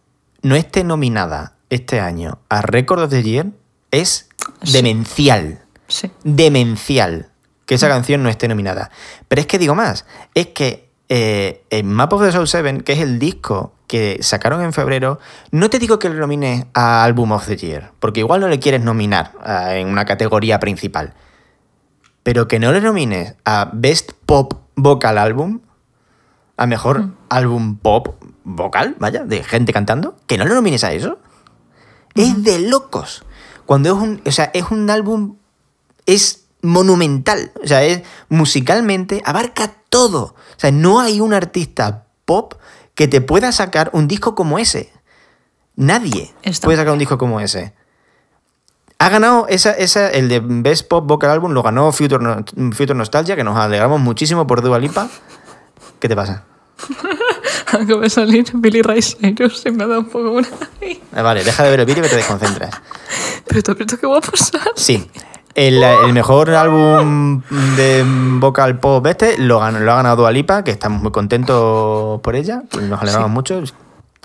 no 0.43 0.57
esté 0.57 0.83
nominada 0.85 1.55
este 1.71 2.01
año 2.01 2.39
a 2.49 2.63
Record 2.63 3.03
of 3.05 3.11
the 3.11 3.23
Year 3.23 3.47
es 3.91 4.29
Sí. 4.63 4.73
demencial. 4.73 5.61
Sí. 5.89 6.11
Demencial 6.25 7.31
que 7.67 7.77
esa 7.77 7.89
canción 7.89 8.23
no 8.23 8.29
esté 8.29 8.47
nominada. 8.49 8.91
Pero 9.29 9.41
es 9.41 9.47
que 9.47 9.59
digo 9.59 9.75
más, 9.75 10.05
es 10.35 10.49
que 10.49 10.84
eh, 11.09 11.64
en 11.70 11.93
Map 11.93 12.12
of 12.12 12.22
the 12.22 12.32
Soul 12.32 12.48
7, 12.48 12.82
que 12.82 12.93
es 12.93 13.01
el 13.01 13.18
disco 13.18 13.72
que 13.86 14.18
sacaron 14.22 14.62
en 14.62 14.72
febrero, 14.72 15.18
no 15.51 15.70
te 15.70 15.78
digo 15.78 15.98
que 15.98 16.09
lo 16.09 16.14
nomines 16.14 16.66
a 16.74 17.05
Album 17.05 17.32
of 17.32 17.47
the 17.47 17.56
Year, 17.56 17.93
porque 18.01 18.20
igual 18.20 18.40
no 18.40 18.48
le 18.48 18.59
quieres 18.59 18.82
nominar 18.82 19.32
ah, 19.43 19.76
en 19.76 19.89
una 19.89 20.05
categoría 20.05 20.59
principal. 20.60 21.14
Pero 22.22 22.48
que 22.48 22.59
no 22.59 22.72
le 22.72 22.81
nomines 22.81 23.35
a 23.44 23.70
Best 23.72 24.12
Pop 24.24 24.55
Vocal 24.76 25.18
Album, 25.18 25.60
a 26.56 26.66
mejor 26.66 27.10
álbum 27.28 27.76
pop 27.76 28.14
vocal, 28.44 28.97
vaya, 28.98 29.24
de 29.24 29.43
gente 29.43 29.72
cantando, 29.72 30.16
que 30.26 30.39
no 30.39 30.44
le 30.44 30.55
nomines 30.55 30.85
a 30.85 30.93
eso. 30.93 31.18
Es 32.14 32.43
de 32.44 32.60
locos. 32.60 33.24
Cuando 33.66 33.89
es 33.89 33.94
un, 33.94 34.22
o 34.24 34.31
sea, 34.31 34.51
es 34.55 34.70
un 34.70 34.89
álbum 34.89 35.36
es 36.06 36.44
monumental, 36.65 37.53
o 37.62 37.66
sea, 37.66 37.82
es 37.85 38.03
musicalmente 38.28 39.23
abarca 39.24 39.73
todo. 39.89 40.35
O 40.57 40.59
sea, 40.61 40.70
no 40.73 41.01
hay 41.01 41.20
un 41.20 41.32
artista 41.35 42.07
pop 42.24 42.55
que 42.95 43.07
te 43.09 43.20
pueda 43.20 43.53
sacar 43.53 43.91
un 43.93 44.09
disco 44.09 44.35
como 44.35 44.59
ese. 44.59 44.93
Nadie 45.77 46.32
puede 46.62 46.77
sacar 46.78 46.93
un 46.93 46.99
disco 46.99 47.19
como 47.19 47.41
ese. 47.41 47.74
Ha 48.99 49.09
ganado 49.09 49.47
esa, 49.49 49.73
esa, 49.73 50.09
el 50.09 50.28
de 50.28 50.41
Best 50.43 50.89
Pop 50.89 51.05
Vocal 51.07 51.31
Album, 51.31 51.53
lo 51.53 51.62
ganó 51.62 51.91
Future, 51.93 52.23
No- 52.23 52.45
Future 52.73 52.95
Nostalgia, 52.95 53.35
que 53.36 53.43
nos 53.45 53.57
alegramos 53.57 54.01
muchísimo 54.01 54.47
por 54.47 54.62
Dua 54.62 54.78
Lipa. 54.78 55.09
¿Qué 56.01 56.09
te 56.09 56.15
pasa? 56.16 56.45
Acaba 57.73 58.03
de 58.03 58.11
salir 58.11 58.45
Billy 58.55 58.82
Cyrus 58.82 59.66
y 59.66 59.70
me 59.73 59.85
ha 59.85 59.86
dado 59.89 60.01
un 60.01 60.07
poco 60.09 60.31
una... 60.32 60.49
Ah, 61.12 61.23
Vale, 61.23 61.43
deja 61.43 61.65
de 61.65 61.70
ver 61.70 61.81
el 61.81 61.86
vídeo 61.86 62.03
que 62.03 62.09
te 62.09 62.16
desconcentras. 62.16 62.70
Pero 63.47 63.62
tú 63.62 63.73
has 63.73 63.78
visto 63.78 63.97
guapo 64.07 64.36
son. 64.36 64.61
Sí. 64.77 65.11
El, 65.55 65.82
el 65.82 66.12
mejor 66.12 66.51
álbum 66.51 67.43
de 67.76 68.05
vocal 68.39 68.81
pop 68.81 69.06
este 69.06 69.39
lo, 69.39 69.60
lo 69.70 69.93
ha 69.93 69.97
ganado 69.97 70.16
Dua 70.16 70.32
Lipa, 70.32 70.64
que 70.64 70.72
estamos 70.72 71.01
muy 71.02 71.12
contentos 71.12 72.20
por 72.22 72.35
ella, 72.35 72.62
nos 72.82 73.01
alegramos 73.01 73.28
Sí. 73.28 73.32
mucho. 73.35 73.62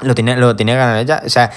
Lo 0.02 0.16
tenía, 0.16 0.36
lo 0.38 0.56
tenía 0.56 0.76
que 0.76 0.80
ganar 0.80 0.98
ella. 0.98 1.22
O 1.26 1.30
sea, 1.30 1.52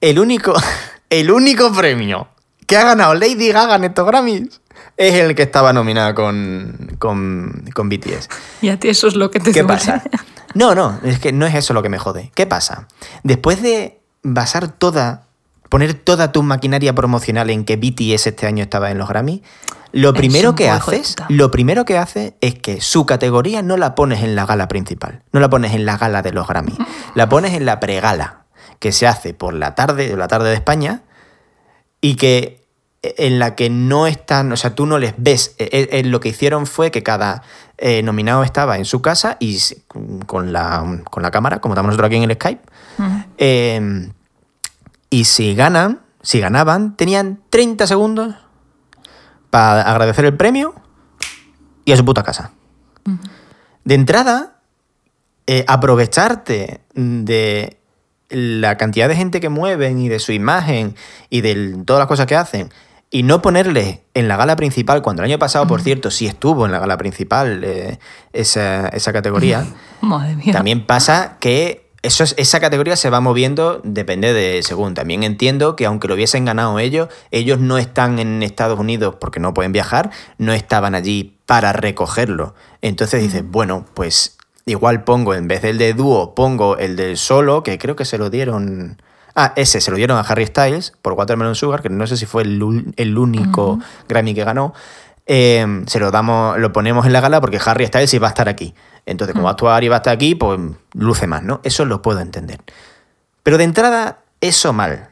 el 0.00 0.18
único, 0.18 0.52
el 1.10 1.30
único 1.30 1.72
premio 1.72 2.28
que 2.66 2.76
ha 2.76 2.84
ganado 2.84 3.14
Lady 3.14 3.48
Gaga 3.52 3.76
en 3.76 3.84
estos 3.84 4.06
Grammys 4.06 4.60
es 4.96 5.14
el 5.14 5.34
que 5.34 5.42
estaba 5.42 5.72
nominada 5.72 6.14
con, 6.14 6.96
con, 6.98 7.64
con 7.74 7.88
BTS. 7.88 8.28
Y 8.60 8.68
a 8.70 8.78
ti 8.78 8.88
eso 8.88 9.06
es 9.06 9.14
lo 9.14 9.30
que 9.30 9.40
te 9.40 9.52
¿Qué 9.52 9.62
pasa? 9.64 10.02
No, 10.54 10.74
no, 10.74 10.98
es 11.04 11.18
que 11.20 11.32
no 11.32 11.46
es 11.46 11.54
eso 11.54 11.74
lo 11.74 11.82
que 11.82 11.88
me 11.88 11.98
jode. 11.98 12.32
¿Qué 12.34 12.46
pasa? 12.46 12.88
Después 13.22 13.62
de 13.62 14.00
basar 14.22 14.68
toda, 14.68 15.25
poner 15.68 15.94
toda 15.94 16.32
tu 16.32 16.42
maquinaria 16.42 16.94
promocional 16.94 17.50
en 17.50 17.64
que 17.64 17.76
BTS 17.76 18.26
este 18.26 18.46
año 18.46 18.62
estaba 18.62 18.90
en 18.90 18.98
los 18.98 19.08
Grammy, 19.08 19.42
lo 19.92 20.12
primero 20.12 20.54
que 20.54 20.64
de 20.64 20.70
haces, 20.70 21.16
lo 21.28 21.50
primero 21.50 21.84
que 21.84 21.96
haces 21.96 22.34
es 22.40 22.54
que 22.54 22.80
su 22.80 23.06
categoría 23.06 23.62
no 23.62 23.76
la 23.76 23.94
pones 23.94 24.22
en 24.22 24.34
la 24.34 24.44
gala 24.44 24.68
principal, 24.68 25.22
no 25.32 25.40
la 25.40 25.48
pones 25.48 25.74
en 25.74 25.86
la 25.86 25.96
gala 25.96 26.22
de 26.22 26.32
los 26.32 26.46
Grammy, 26.46 26.76
la 27.14 27.28
pones 27.28 27.54
en 27.54 27.64
la 27.64 27.80
pregala, 27.80 28.44
que 28.78 28.92
se 28.92 29.06
hace 29.06 29.32
por 29.32 29.54
la 29.54 29.74
tarde, 29.74 30.14
la 30.16 30.28
tarde 30.28 30.50
de 30.50 30.54
España, 30.54 31.02
y 32.00 32.16
que 32.16 32.66
en 33.02 33.38
la 33.38 33.54
que 33.54 33.70
no 33.70 34.06
están, 34.06 34.52
o 34.52 34.56
sea, 34.56 34.74
tú 34.74 34.84
no 34.84 34.98
les 34.98 35.14
ves. 35.16 35.54
Eh, 35.58 35.88
eh, 35.90 36.02
lo 36.04 36.20
que 36.20 36.30
hicieron 36.30 36.66
fue 36.66 36.90
que 36.90 37.02
cada 37.02 37.42
eh, 37.78 38.02
nominado 38.02 38.42
estaba 38.42 38.78
en 38.78 38.84
su 38.84 39.02
casa 39.02 39.36
y 39.38 39.58
con 40.26 40.52
la, 40.52 41.02
con 41.10 41.22
la 41.22 41.30
cámara, 41.30 41.60
como 41.60 41.74
estamos 41.74 41.90
nosotros 41.90 42.08
aquí 42.08 42.16
en 42.16 42.22
el 42.24 42.34
Skype, 42.34 42.62
eh, 43.38 44.10
y 45.10 45.24
si 45.24 45.54
ganan, 45.54 46.00
si 46.22 46.40
ganaban, 46.40 46.96
tenían 46.96 47.40
30 47.50 47.86
segundos 47.86 48.34
para 49.50 49.82
agradecer 49.82 50.24
el 50.24 50.36
premio 50.36 50.74
y 51.84 51.92
a 51.92 51.96
su 51.96 52.04
puta 52.04 52.22
casa. 52.22 52.52
De 53.84 53.94
entrada, 53.94 54.60
eh, 55.46 55.64
aprovecharte 55.68 56.80
de 56.94 57.78
la 58.28 58.76
cantidad 58.76 59.08
de 59.08 59.14
gente 59.14 59.40
que 59.40 59.48
mueven 59.48 60.00
y 60.00 60.08
de 60.08 60.18
su 60.18 60.32
imagen 60.32 60.96
y 61.30 61.42
de 61.42 61.76
todas 61.84 62.00
las 62.00 62.08
cosas 62.08 62.26
que 62.26 62.34
hacen 62.34 62.70
y 63.10 63.22
no 63.22 63.40
ponerle 63.40 64.02
en 64.14 64.26
la 64.26 64.36
gala 64.36 64.56
principal, 64.56 65.00
cuando 65.02 65.22
el 65.22 65.30
año 65.30 65.38
pasado, 65.38 65.66
por 65.66 65.80
cierto, 65.80 66.10
sí 66.10 66.26
estuvo 66.26 66.66
en 66.66 66.72
la 66.72 66.80
gala 66.80 66.98
principal 66.98 67.62
eh, 67.62 67.98
esa, 68.32 68.88
esa 68.88 69.12
categoría, 69.12 69.64
Madre 70.00 70.36
mía. 70.36 70.52
también 70.52 70.84
pasa 70.84 71.36
que 71.38 71.85
eso 72.06 72.24
es- 72.24 72.34
esa 72.38 72.60
categoría 72.60 72.96
se 72.96 73.10
va 73.10 73.20
moviendo, 73.20 73.80
depende 73.84 74.32
de 74.32 74.62
según. 74.62 74.94
También 74.94 75.22
entiendo 75.22 75.76
que 75.76 75.86
aunque 75.86 76.08
lo 76.08 76.14
hubiesen 76.14 76.44
ganado 76.44 76.78
ellos, 76.78 77.08
ellos 77.30 77.58
no 77.60 77.78
están 77.78 78.18
en 78.18 78.42
Estados 78.42 78.78
Unidos 78.78 79.16
porque 79.20 79.40
no 79.40 79.52
pueden 79.54 79.72
viajar, 79.72 80.10
no 80.38 80.52
estaban 80.52 80.94
allí 80.94 81.38
para 81.46 81.72
recogerlo. 81.72 82.54
Entonces 82.82 83.22
dices, 83.22 83.42
bueno, 83.46 83.84
pues 83.94 84.36
igual 84.64 85.04
pongo, 85.04 85.34
en 85.34 85.46
vez 85.48 85.62
del 85.62 85.78
de 85.78 85.92
dúo, 85.94 86.34
pongo 86.34 86.76
el 86.78 86.96
del 86.96 87.16
solo, 87.16 87.62
que 87.62 87.78
creo 87.78 87.94
que 87.96 88.04
se 88.04 88.18
lo 88.18 88.30
dieron... 88.30 89.00
Ah, 89.38 89.52
ese 89.56 89.82
se 89.82 89.90
lo 89.90 89.98
dieron 89.98 90.16
a 90.16 90.22
Harry 90.22 90.46
Styles 90.46 90.94
por 91.02 91.12
Watermelon 91.12 91.54
Sugar, 91.54 91.82
que 91.82 91.90
no 91.90 92.06
sé 92.06 92.16
si 92.16 92.24
fue 92.24 92.42
el, 92.42 92.92
el 92.96 93.18
único 93.18 93.78
Grammy 94.08 94.32
que 94.32 94.44
ganó. 94.44 94.72
Eh, 95.26 95.82
se 95.86 95.98
lo 96.00 96.10
damos, 96.10 96.56
lo 96.58 96.72
ponemos 96.72 97.04
en 97.04 97.12
la 97.12 97.20
gala 97.20 97.40
porque 97.40 97.58
Harry 97.64 97.86
Styles 97.86 98.08
sí 98.08 98.18
va 98.18 98.28
a 98.28 98.30
estar 98.30 98.48
aquí. 98.48 98.74
Entonces, 99.06 99.34
como 99.34 99.44
va 99.44 99.50
a 99.50 99.52
actuar 99.52 99.84
y 99.84 99.88
va 99.88 99.96
a 99.96 99.98
estar 99.98 100.12
aquí, 100.12 100.34
pues 100.34 100.60
luce 100.94 101.26
más, 101.26 101.42
¿no? 101.42 101.60
Eso 101.62 101.84
lo 101.84 102.02
puedo 102.02 102.20
entender. 102.20 102.60
Pero 103.42 103.56
de 103.56 103.64
entrada, 103.64 104.18
eso 104.40 104.72
mal. 104.72 105.10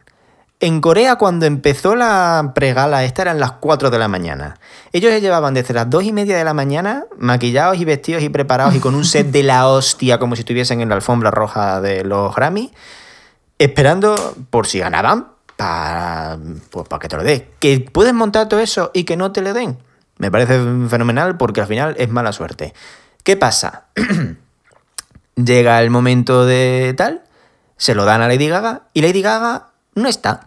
En 0.61 0.81
Corea, 0.81 1.17
cuando 1.17 1.47
empezó 1.47 1.95
la 1.95 2.53
pregala, 2.55 3.05
esta 3.05 3.23
eran 3.23 3.39
las 3.39 3.53
4 3.53 3.91
de 3.91 3.99
la 3.99 4.09
mañana. 4.09 4.59
Ellos 4.93 5.13
se 5.13 5.21
llevaban 5.21 5.55
desde 5.55 5.75
las 5.75 5.91
2 5.91 6.05
y 6.05 6.13
media 6.13 6.37
de 6.37 6.45
la 6.45 6.55
mañana, 6.55 7.05
maquillados 7.19 7.77
y 7.79 7.85
vestidos 7.85 8.23
y 8.23 8.29
preparados 8.31 8.75
y 8.75 8.81
con 8.81 8.95
un 8.95 9.05
set 9.05 9.31
de 9.31 9.43
la 9.43 9.69
hostia, 9.69 10.19
como 10.19 10.37
si 10.37 10.41
estuviesen 10.41 10.81
en 10.81 10.89
la 10.89 10.95
alfombra 10.95 11.31
roja 11.31 11.81
de 11.81 12.03
los 12.03 12.35
Grammy, 12.35 12.73
esperando 13.59 14.35
por 14.51 14.67
si 14.67 14.79
ganaban 14.79 15.29
para, 15.57 16.39
pues, 16.71 16.89
para 16.89 16.99
que 17.01 17.09
te 17.09 17.17
lo 17.17 17.25
dé. 17.25 17.51
Que 17.61 17.81
puedes 17.93 18.15
montar 18.15 18.49
todo 18.49 18.61
eso 18.61 18.91
y 18.95 19.05
que 19.05 19.17
no 19.17 19.33
te 19.33 19.43
lo 19.43 19.53
den. 19.53 19.79
Me 20.19 20.31
parece 20.31 20.59
fenomenal 20.89 21.37
porque 21.37 21.61
al 21.61 21.67
final 21.67 21.95
es 21.99 22.09
mala 22.09 22.33
suerte. 22.33 22.73
¿Qué 23.25 23.37
pasa? 23.37 23.87
Llega 25.35 25.81
el 25.81 25.91
momento 25.91 26.45
de 26.47 26.95
tal, 26.97 27.25
se 27.77 27.95
lo 27.95 28.05
dan 28.05 28.23
a 28.23 28.29
Lady 28.29 28.49
Gaga 28.49 28.83
y 28.93 29.01
Lady 29.01 29.23
Gaga 29.23 29.71
no 29.95 30.09
está. 30.09 30.47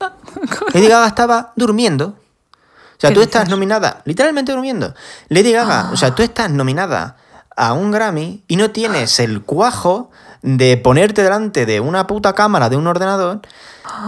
Lady 0.74 0.88
Gaga 0.88 1.06
estaba 1.06 1.52
durmiendo. 1.54 2.06
O 2.06 3.00
sea, 3.02 3.10
¿Qué 3.10 3.14
tú 3.14 3.20
dices? 3.20 3.36
estás 3.36 3.48
nominada, 3.50 4.00
literalmente 4.04 4.52
durmiendo. 4.52 4.94
Lady 5.28 5.52
Gaga, 5.52 5.90
o 5.92 5.96
sea, 5.96 6.14
tú 6.14 6.22
estás 6.22 6.50
nominada 6.50 7.16
a 7.54 7.74
un 7.74 7.90
Grammy 7.90 8.42
y 8.48 8.56
no 8.56 8.70
tienes 8.70 9.20
el 9.20 9.42
cuajo 9.42 10.10
de 10.42 10.76
ponerte 10.76 11.22
delante 11.22 11.66
de 11.66 11.80
una 11.80 12.06
puta 12.06 12.32
cámara 12.34 12.68
de 12.68 12.76
un 12.76 12.86
ordenador 12.86 13.40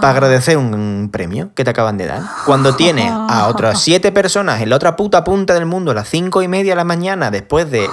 para 0.01 0.11
agradecer 0.11 0.56
un 0.59 1.09
premio 1.12 1.51
que 1.55 1.65
te 1.65 1.70
acaban 1.70 1.97
de 1.97 2.06
dar. 2.06 2.23
Cuando 2.44 2.74
tienes 2.74 3.11
a 3.11 3.47
otras 3.47 3.81
siete 3.81 4.12
personas 4.12 4.61
en 4.61 4.70
la 4.70 4.77
otra 4.77 4.97
puta 4.97 5.23
punta 5.24 5.55
del 5.55 5.66
mundo 5.66 5.93
a 5.93 5.94
las 5.94 6.09
cinco 6.09 6.43
y 6.43 6.48
media 6.48 6.73
de 6.73 6.77
la 6.77 6.85
mañana 6.85 7.31
después 7.31 7.70
de 7.70 7.89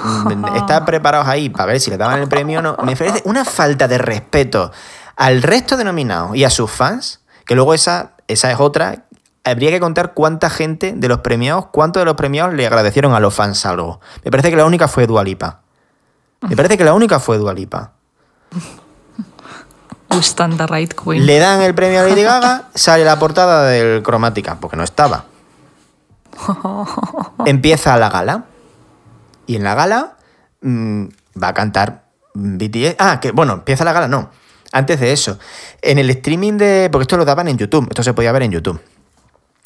estar 0.56 0.86
preparados 0.86 1.28
ahí 1.28 1.50
para 1.50 1.66
ver 1.68 1.80
si 1.80 1.92
le 1.92 1.98
daban 1.98 2.20
el 2.20 2.28
premio 2.28 2.60
o 2.60 2.62
no, 2.62 2.78
me 2.84 2.96
parece 2.96 3.22
una 3.26 3.46
falta 3.46 3.88
de 3.88 3.98
respeto 3.98 4.72
al 5.16 5.44
resto 5.44 5.78
de 5.78 5.84
nominados 5.84 6.36
y 6.36 6.44
a 6.44 6.50
sus 6.50 6.72
fans, 6.72 7.20
que 7.46 7.54
luego 7.54 7.74
esa, 7.74 8.14
esa 8.28 8.52
es 8.52 8.60
otra. 8.60 9.06
Habría 9.44 9.70
que 9.70 9.80
contar 9.80 10.14
cuánta 10.14 10.50
gente 10.50 10.94
de 10.96 11.08
los 11.08 11.20
premiados, 11.20 11.68
cuántos 11.72 12.02
de 12.02 12.06
los 12.06 12.16
premiados 12.16 12.54
le 12.54 12.66
agradecieron 12.66 13.14
a 13.14 13.20
los 13.20 13.34
fans 13.34 13.66
algo. 13.66 14.00
Me 14.24 14.32
parece 14.32 14.50
que 14.50 14.56
la 14.56 14.66
única 14.66 14.88
fue 14.88 15.06
Dualipa. 15.08 15.62
Me 16.42 16.56
parece 16.56 16.78
que 16.78 16.84
la 16.84 16.94
única 16.94 17.20
fue 17.20 17.38
Dualipa. 17.38 17.94
Le 21.26 21.40
dan 21.40 21.62
el 21.62 21.74
premio 21.74 22.02
a 22.02 22.04
Lady 22.04 22.24
Gaga, 22.24 22.70
sale 22.76 23.06
la 23.06 23.18
portada 23.18 23.66
del 23.66 24.04
Cromática, 24.04 24.58
porque 24.60 24.78
no 24.78 24.84
estaba. 24.84 25.26
Empieza 27.46 27.98
la 27.98 28.10
gala. 28.10 28.46
Y 29.48 29.56
en 29.56 29.64
la 29.64 29.76
gala 29.76 30.18
mm, 30.62 31.06
va 31.42 31.50
a 31.50 31.54
cantar 31.54 32.04
BTS. 32.34 32.96
Ah, 33.00 33.20
que 33.20 33.32
bueno, 33.32 33.54
empieza 33.54 33.84
la 33.84 33.94
gala, 33.94 34.08
no. 34.08 34.30
Antes 34.72 35.00
de 35.00 35.12
eso. 35.12 35.40
En 35.82 35.98
el 35.98 36.10
streaming 36.10 36.54
de. 36.54 36.90
Porque 36.92 37.04
esto 37.04 37.18
lo 37.18 37.26
daban 37.26 37.48
en 37.48 37.58
YouTube. 37.58 37.88
Esto 37.90 38.04
se 38.04 38.14
podía 38.14 38.32
ver 38.32 38.44
en 38.44 38.52
YouTube. 38.52 38.82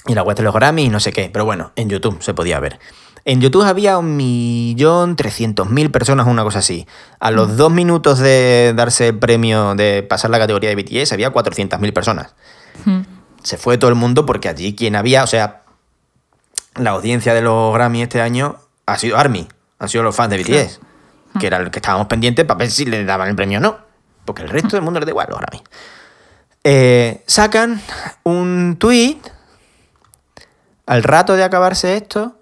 Y 0.08 0.14
la 0.14 0.24
web 0.24 0.38
de 0.38 0.44
los 0.44 0.54
Grammy 0.54 0.86
y 0.86 0.90
no 0.90 1.00
sé 1.00 1.12
qué. 1.12 1.30
Pero 1.32 1.46
bueno, 1.46 1.72
en 1.76 1.90
YouTube 1.90 2.22
se 2.22 2.34
podía 2.34 2.60
ver. 2.60 2.80
En 3.28 3.42
YouTube 3.42 3.64
había 3.64 3.98
un 3.98 4.16
millón 4.16 5.16
trescientos 5.16 5.68
mil 5.72 5.90
personas, 5.90 6.28
una 6.28 6.44
cosa 6.44 6.60
así. 6.60 6.88
A 7.20 7.32
los 7.32 7.58
dos 7.58 7.72
minutos 7.72 8.20
de 8.20 8.74
darse 8.76 9.08
el 9.08 9.18
premio 9.18 9.74
de 9.74 10.04
pasar 10.04 10.30
la 10.30 10.38
categoría 10.38 10.70
de 10.70 10.76
BTS, 10.76 11.12
había 11.12 11.34
400.000 11.34 11.92
personas. 11.92 12.36
Mm. 12.86 13.02
Se 13.42 13.58
fue 13.58 13.80
todo 13.80 13.90
el 13.90 13.96
mundo 13.96 14.28
porque 14.28 14.48
allí 14.48 14.76
quien 14.76 14.96
había, 14.96 15.24
o 15.24 15.28
sea, 15.28 15.64
la 16.76 16.92
audiencia 16.92 17.34
de 17.34 17.42
los 17.42 17.74
Grammy 17.74 18.04
este 18.04 18.22
año 18.22 18.58
ha 18.86 18.98
sido 19.00 19.18
Army, 19.18 19.48
han 19.80 19.90
sido 19.90 20.04
los 20.04 20.16
fans 20.16 20.30
de 20.30 20.38
BTS, 20.38 20.80
que 21.40 21.48
era 21.48 21.58
el 21.58 21.72
que 21.72 21.80
estábamos 21.80 22.06
pendientes 22.06 22.46
para 22.46 22.60
ver 22.60 22.70
si 22.70 22.86
le 22.86 23.04
daban 23.06 23.28
el 23.28 23.36
premio 23.36 23.58
o 23.58 23.62
no. 23.62 23.80
Porque 24.24 24.44
el 24.44 24.50
resto 24.50 24.76
del 24.76 24.84
mundo 24.84 25.00
les 25.00 25.08
da 25.08 25.12
igual 25.12 25.28
los 25.32 25.40
Grammy. 25.40 25.64
Eh, 26.64 27.24
sacan 27.26 27.82
un 28.24 28.78
tweet 28.80 29.18
al 30.86 31.02
rato 31.02 31.36
de 31.36 31.44
acabarse 31.44 31.98
esto, 31.98 32.38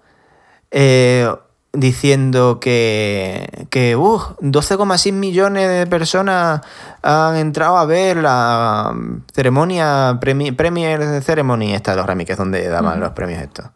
eh, 0.76 1.32
diciendo 1.72 2.58
que, 2.60 3.66
que 3.70 3.94
uh, 3.96 4.18
12,6 4.40 5.12
millones 5.12 5.68
de 5.68 5.86
personas 5.86 6.60
han 7.02 7.36
entrado 7.36 7.76
a 7.78 7.84
ver 7.84 8.16
la 8.18 8.92
ceremonia, 9.32 10.18
premi- 10.20 10.54
Premier 10.54 11.22
Ceremony, 11.22 11.72
esta 11.74 11.92
de 11.92 11.96
los 11.98 12.06
Grammy, 12.06 12.24
que 12.24 12.32
es 12.32 12.38
donde 12.38 12.68
daban 12.68 12.98
los 13.00 13.10
premios 13.10 13.40
estos. 13.42 13.66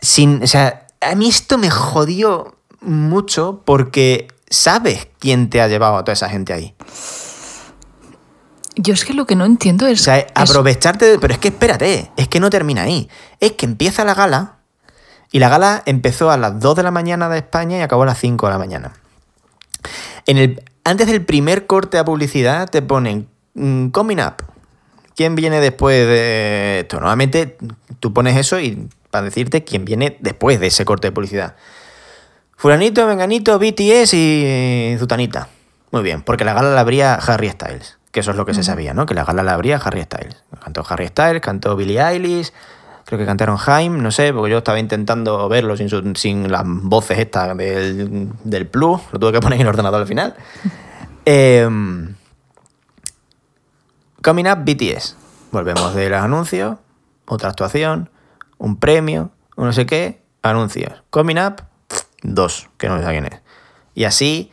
Sin, 0.00 0.42
o 0.42 0.46
sea, 0.46 0.86
a 1.00 1.14
mí 1.14 1.28
esto 1.28 1.58
me 1.58 1.70
jodió 1.70 2.56
mucho 2.80 3.62
porque 3.64 4.28
sabes 4.50 5.08
quién 5.18 5.48
te 5.50 5.60
ha 5.60 5.68
llevado 5.68 5.96
a 5.96 6.04
toda 6.04 6.12
esa 6.14 6.28
gente 6.28 6.52
ahí. 6.52 6.74
Yo 8.76 8.94
es 8.94 9.04
que 9.04 9.12
lo 9.12 9.26
que 9.26 9.36
no 9.36 9.44
entiendo 9.44 9.86
es. 9.86 10.00
O 10.00 10.04
sea, 10.04 10.18
es- 10.18 10.26
aprovecharte 10.34 11.04
de... 11.04 11.18
Pero 11.18 11.34
es 11.34 11.38
que 11.38 11.48
espérate, 11.48 12.10
es 12.16 12.28
que 12.28 12.40
no 12.40 12.48
termina 12.50 12.82
ahí. 12.82 13.08
Es 13.38 13.52
que 13.52 13.66
empieza 13.66 14.04
la 14.04 14.14
gala 14.14 14.56
y 15.32 15.38
la 15.38 15.48
gala 15.48 15.82
empezó 15.86 16.30
a 16.30 16.36
las 16.36 16.60
2 16.60 16.76
de 16.76 16.82
la 16.82 16.90
mañana 16.90 17.28
de 17.28 17.38
España 17.38 17.78
y 17.78 17.80
acabó 17.80 18.02
a 18.02 18.06
las 18.06 18.18
5 18.18 18.46
de 18.46 18.52
la 18.52 18.58
mañana. 18.58 18.92
En 20.26 20.36
el, 20.38 20.62
antes 20.84 21.06
del 21.06 21.24
primer 21.24 21.66
corte 21.66 21.98
a 21.98 22.04
publicidad 22.04 22.68
te 22.68 22.82
ponen 22.82 23.28
mm, 23.54 23.88
Coming 23.88 24.18
Up. 24.18 24.44
¿Quién 25.16 25.34
viene 25.34 25.60
después 25.60 26.06
de 26.06 26.80
esto? 26.80 26.96
Normalmente 26.96 27.56
tú 27.98 28.12
pones 28.12 28.36
eso 28.36 28.60
y 28.60 28.88
para 29.10 29.24
decirte 29.24 29.64
quién 29.64 29.84
viene 29.84 30.16
después 30.20 30.60
de 30.60 30.68
ese 30.68 30.84
corte 30.84 31.08
de 31.08 31.12
publicidad. 31.12 31.56
Fulanito, 32.56 33.06
Menganito, 33.06 33.58
BTS 33.58 34.14
y 34.14 34.96
Zutanita. 34.98 35.48
Muy 35.90 36.02
bien, 36.02 36.22
porque 36.22 36.44
la 36.44 36.54
gala 36.54 36.70
la 36.70 36.80
abría 36.80 37.14
Harry 37.14 37.50
Styles, 37.50 37.98
que 38.10 38.20
eso 38.20 38.30
es 38.30 38.36
lo 38.36 38.46
que 38.46 38.54
se 38.54 38.62
sabía, 38.62 38.94
¿no? 38.94 39.04
Que 39.04 39.14
la 39.14 39.24
gala 39.24 39.42
la 39.42 39.54
abría 39.54 39.76
Harry 39.76 40.02
Styles. 40.02 40.42
Cantó 40.62 40.84
Harry 40.88 41.08
Styles, 41.08 41.42
cantó 41.42 41.76
Billie 41.76 42.00
Eilish, 42.00 42.52
creo 43.12 43.18
que 43.20 43.26
cantaron 43.26 43.58
Haim, 43.66 44.02
no 44.02 44.10
sé, 44.10 44.32
porque 44.32 44.50
yo 44.52 44.56
estaba 44.58 44.78
intentando 44.78 45.46
verlo 45.46 45.76
sin, 45.76 45.90
su- 45.90 46.14
sin 46.16 46.50
las 46.50 46.62
voces 46.64 47.18
estas 47.18 47.54
del, 47.54 48.30
del 48.42 48.66
plus, 48.66 49.02
lo 49.12 49.18
tuve 49.18 49.32
que 49.32 49.40
poner 49.40 49.56
en 49.56 49.66
el 49.66 49.68
ordenador 49.68 50.00
al 50.00 50.06
final. 50.06 50.34
Em, 51.26 52.14
Coming 54.22 54.46
Up 54.48 54.64
BTS. 54.64 55.14
Volvemos 55.50 55.94
de 55.94 56.08
los 56.08 56.22
anuncios, 56.22 56.78
otra 57.26 57.50
actuación, 57.50 58.08
un 58.56 58.76
premio, 58.78 59.30
un 59.56 59.66
no 59.66 59.72
sé 59.74 59.84
qué, 59.84 60.22
anuncios. 60.42 61.02
Coming 61.10 61.36
Up, 61.38 61.62
dos, 62.22 62.70
que 62.78 62.88
no 62.88 62.98
sé 62.98 63.04
quién 63.10 63.26
es. 63.26 63.40
Y 63.94 64.04
así, 64.04 64.50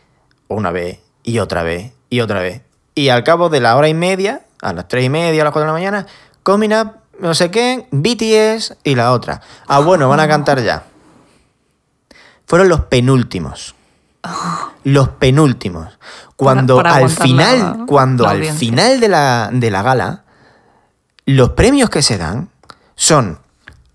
una 0.49 0.71
vez, 0.71 0.99
y 1.23 1.39
otra 1.39 1.63
vez, 1.63 1.93
y 2.09 2.19
otra 2.19 2.41
vez. 2.41 2.61
Y 2.93 3.07
al 3.07 3.23
cabo 3.23 3.47
de 3.49 3.61
la 3.61 3.77
hora 3.77 3.87
y 3.87 3.93
media, 3.93 4.41
a 4.61 4.73
las 4.73 4.87
tres 4.89 5.05
y 5.05 5.09
media, 5.09 5.41
a 5.43 5.45
las 5.45 5.53
cuatro 5.53 5.61
de 5.71 5.73
la 5.73 5.79
mañana, 5.79 6.07
Coming 6.43 6.73
Up, 6.73 6.98
no 7.19 7.33
sé 7.33 7.51
qué, 7.51 7.87
BTS 7.91 8.75
y 8.83 8.95
la 8.95 9.11
otra. 9.11 9.41
Ah, 9.67 9.79
bueno, 9.79 10.07
van 10.09 10.19
a 10.19 10.27
cantar 10.27 10.61
ya. 10.63 10.83
Fueron 12.45 12.69
los 12.69 12.81
penúltimos. 12.81 13.75
Los 14.83 15.09
penúltimos. 15.09 15.97
Cuando 16.35 16.77
para 16.77 16.95
al 16.95 17.09
final, 17.09 17.59
la- 17.59 17.85
cuando 17.85 18.23
la 18.25 18.31
al 18.31 18.43
final 18.45 18.99
de 18.99 19.07
la, 19.07 19.49
de 19.51 19.71
la 19.71 19.81
gala, 19.81 20.23
los 21.25 21.49
premios 21.51 21.89
que 21.89 22.01
se 22.01 22.17
dan 22.17 22.49
son 22.95 23.39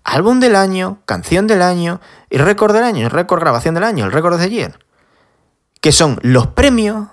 álbum 0.03 0.39
del 0.39 0.55
año, 0.55 0.99
canción 1.05 1.47
del 1.47 1.61
año 1.61 1.99
y 2.29 2.37
récord 2.37 2.73
del 2.73 2.83
año, 2.83 3.05
el 3.05 3.11
récord 3.11 3.39
grabación 3.41 3.75
del 3.75 3.83
año, 3.83 4.05
el 4.05 4.11
récord 4.11 4.37
de 4.37 4.45
ayer. 4.45 4.79
Que 5.81 5.91
son 5.91 6.19
los 6.23 6.47
premios 6.47 7.07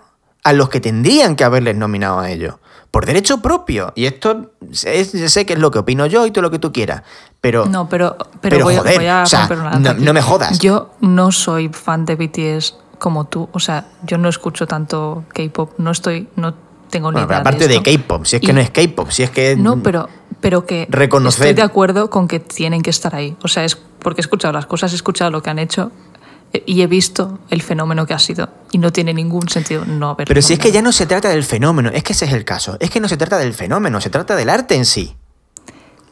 a 0.44 0.52
los 0.52 0.68
que 0.68 0.80
tendrían 0.80 1.36
que 1.36 1.44
haberles 1.44 1.76
nominado 1.76 2.20
a 2.20 2.30
ellos. 2.30 2.56
Por 2.92 3.06
derecho 3.06 3.38
propio. 3.42 3.92
Y 3.96 4.04
esto 4.04 4.52
es, 4.84 5.10
sé 5.32 5.44
que 5.46 5.54
es 5.54 5.58
lo 5.58 5.70
que 5.72 5.80
opino 5.80 6.06
yo 6.06 6.24
y 6.26 6.30
todo 6.30 6.42
lo 6.42 6.50
que 6.52 6.60
tú 6.60 6.70
quieras. 6.72 7.02
Pero 7.40 7.66
No, 7.66 7.88
pero, 7.88 8.16
pero, 8.40 8.56
Pero, 8.56 8.64
voy, 8.66 8.74
a- 8.74 8.78
joder, 8.78 8.96
voy 8.96 9.06
a 9.06 9.22
o 9.22 9.26
sea, 9.26 9.48
no- 9.80 9.94
no 9.94 10.12
me 10.12 10.22
jodas. 10.22 10.58
Yo 10.60 10.90
no 11.00 11.32
soy 11.32 11.68
fan 11.70 12.04
de 12.04 12.14
BTS 12.16 12.76
como 12.98 13.24
tú. 13.24 13.48
O 13.52 13.58
sea, 13.58 13.88
yo 14.04 14.18
no 14.18 14.28
escucho 14.28 14.66
tanto 14.68 15.24
K-pop. 15.34 15.72
No 15.78 15.90
estoy, 15.90 16.28
no 16.36 16.54
tengo 16.90 17.10
ni 17.10 17.14
bueno, 17.14 17.26
pero 17.28 17.38
idea 17.40 17.40
aparte 17.40 17.66
de. 17.66 17.82
K-pop, 17.82 18.24
si 18.26 18.36
es 18.36 18.42
que 18.42 18.52
no 18.52 18.60
es 18.60 18.70
K-pop, 18.70 19.10
si 19.10 19.22
es 19.22 19.30
que... 19.30 19.56
No, 19.56 19.82
pero, 19.82 20.08
pero 20.42 20.66
que 20.66 20.86
Reconocer- 20.90 21.46
estoy 21.46 21.54
de 21.54 21.62
acuerdo 21.62 22.10
con 22.10 22.28
que 22.28 22.38
tienen 22.40 22.82
que 22.82 22.90
estar 22.90 23.14
ahí. 23.14 23.34
O 23.42 23.48
sea, 23.48 23.64
es 23.64 23.74
porque 23.74 24.20
he 24.20 24.24
escuchado 24.24 24.52
las 24.52 24.66
cosas, 24.66 24.92
he 24.92 24.96
escuchado 24.96 25.30
lo 25.30 25.42
que 25.42 25.48
han 25.48 25.58
hecho 25.58 25.90
y 26.66 26.82
he 26.82 26.86
visto 26.86 27.38
el 27.50 27.62
fenómeno 27.62 28.06
que 28.06 28.14
ha 28.14 28.18
sido. 28.18 28.48
Y 28.70 28.78
no 28.78 28.92
tiene 28.92 29.14
ningún 29.14 29.48
sentido 29.48 29.84
no 29.84 30.10
haber. 30.10 30.26
Pero 30.26 30.42
si 30.42 30.54
es 30.54 30.58
que 30.58 30.72
ya 30.72 30.82
no 30.82 30.92
se 30.92 31.06
trata 31.06 31.28
del 31.28 31.44
fenómeno, 31.44 31.90
es 31.92 32.02
que 32.02 32.12
ese 32.12 32.26
es 32.26 32.32
el 32.32 32.44
caso. 32.44 32.76
Es 32.80 32.90
que 32.90 33.00
no 33.00 33.08
se 33.08 33.16
trata 33.16 33.38
del 33.38 33.54
fenómeno, 33.54 34.00
se 34.00 34.10
trata 34.10 34.36
del 34.36 34.48
arte 34.48 34.74
en 34.74 34.84
sí. 34.84 35.16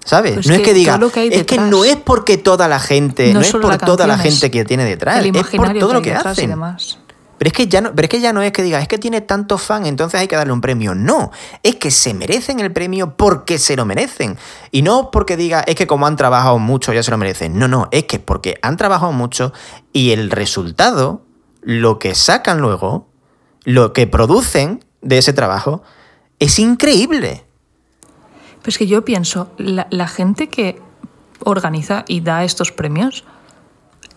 ¿Sabes? 0.05 0.35
Pues 0.35 0.47
no 0.47 0.55
es 0.55 0.61
que 0.61 0.67
que 0.67 0.75
diga, 0.75 0.97
lo 0.97 1.13
que 1.13 1.21
hay 1.21 1.29
es 1.31 1.45
que 1.45 1.59
no 1.59 1.85
es 1.85 1.97
porque 1.97 2.39
toda 2.39 2.69
la 2.69 2.81
gente, 2.81 3.29
no, 3.29 3.35
No 3.35 3.41
es 3.43 3.53
por 3.53 3.67
la 3.67 3.79
toda 3.79 4.07
la 4.07 4.17
gente 4.17 4.51
que 4.51 4.65
tiene 4.65 4.85
detrás, 4.87 5.23
es 5.25 5.31
por 5.33 5.79
todo 5.79 5.93
lo 5.93 6.03
que 6.03 6.09
y 6.09 6.13
hacen. 6.13 6.51
demás. 6.51 6.99
Pero 7.41 7.49
es 7.49 7.55
que 7.55 7.69
ya 7.69 7.81
no, 7.81 7.95
pero 7.95 8.05
es 8.05 8.11
que 8.11 8.21
ya 8.21 8.35
no 8.35 8.43
es 8.43 8.53
que 8.53 8.63
diga, 8.63 8.81
es 8.81 8.87
que 8.87 8.99
tiene 8.99 9.23
tantos 9.23 9.63
fans, 9.63 9.89
entonces 9.89 10.21
hay 10.21 10.29
que 10.29 10.37
darle 10.37 10.53
un 10.53 10.61
premio. 10.61 10.95
No, 10.95 11.31
es 11.63 11.77
que 11.77 11.91
se 11.91 12.13
merecen 12.13 12.61
el 12.61 12.71
premio 12.71 13.17
porque 13.17 13.57
se 13.57 13.77
lo 13.77 13.87
merecen. 13.87 14.37
Y 14.71 14.83
no 14.83 15.11
porque 15.11 15.39
diga, 15.39 15.63
es 15.63 15.75
que 15.75 15.87
como 15.87 16.07
han 16.07 16.17
trabajado 16.17 16.59
mucho 16.59 16.93
ya 16.93 17.03
se 17.03 17.11
lo 17.11 17.17
merecen. 17.17 17.59
No, 17.59 17.67
no, 17.67 17.89
es 17.93 18.05
que 18.05 18.19
porque 18.19 18.59
han 18.61 18.77
trabajado 18.77 19.13
mucho 19.13 19.55
y 19.91 20.11
el 20.11 20.31
resultado, 20.31 21.23
lo 21.63 21.99
que 21.99 22.15
sacan 22.15 22.61
luego, 22.61 23.09
lo 23.65 23.95
que 23.95 24.07
producen 24.07 24.85
de 25.01 25.17
ese 25.17 25.33
trabajo, 25.33 25.83
es 26.41 26.59
increíble. 26.59 27.47
Pues 28.61 28.77
que 28.77 28.87
yo 28.87 29.03
pienso, 29.03 29.51
la, 29.57 29.87
la 29.89 30.09
gente 30.09 30.51
que 30.51 30.79
organiza 31.43 32.05
y 32.07 32.21
da 32.21 32.45
estos 32.45 32.71
premios, 32.71 33.25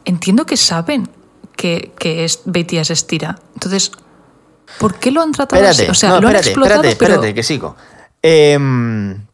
entiendo 0.04 0.46
que 0.46 0.58
saben 0.58 1.08
que, 1.56 1.94
que 1.98 2.26
es 2.26 2.42
BTS 2.46 2.92
estira. 2.92 3.40
Entonces, 3.54 3.92
¿por 4.80 4.96
qué 4.96 5.12
lo 5.12 5.22
han 5.22 5.32
tratado 5.32 5.62
Espérate, 5.62 5.84
así? 5.84 5.92
O 5.92 5.94
sea, 5.94 6.10
no, 6.10 6.22
lo 6.22 6.28
han 6.28 6.36
espérate, 6.36 6.50
explotado, 6.50 6.84
espérate, 6.84 6.98
pero 7.00 7.14
espérate, 7.14 7.34
que 7.36 7.44
sigo. 7.44 7.76
Em, 8.22 9.26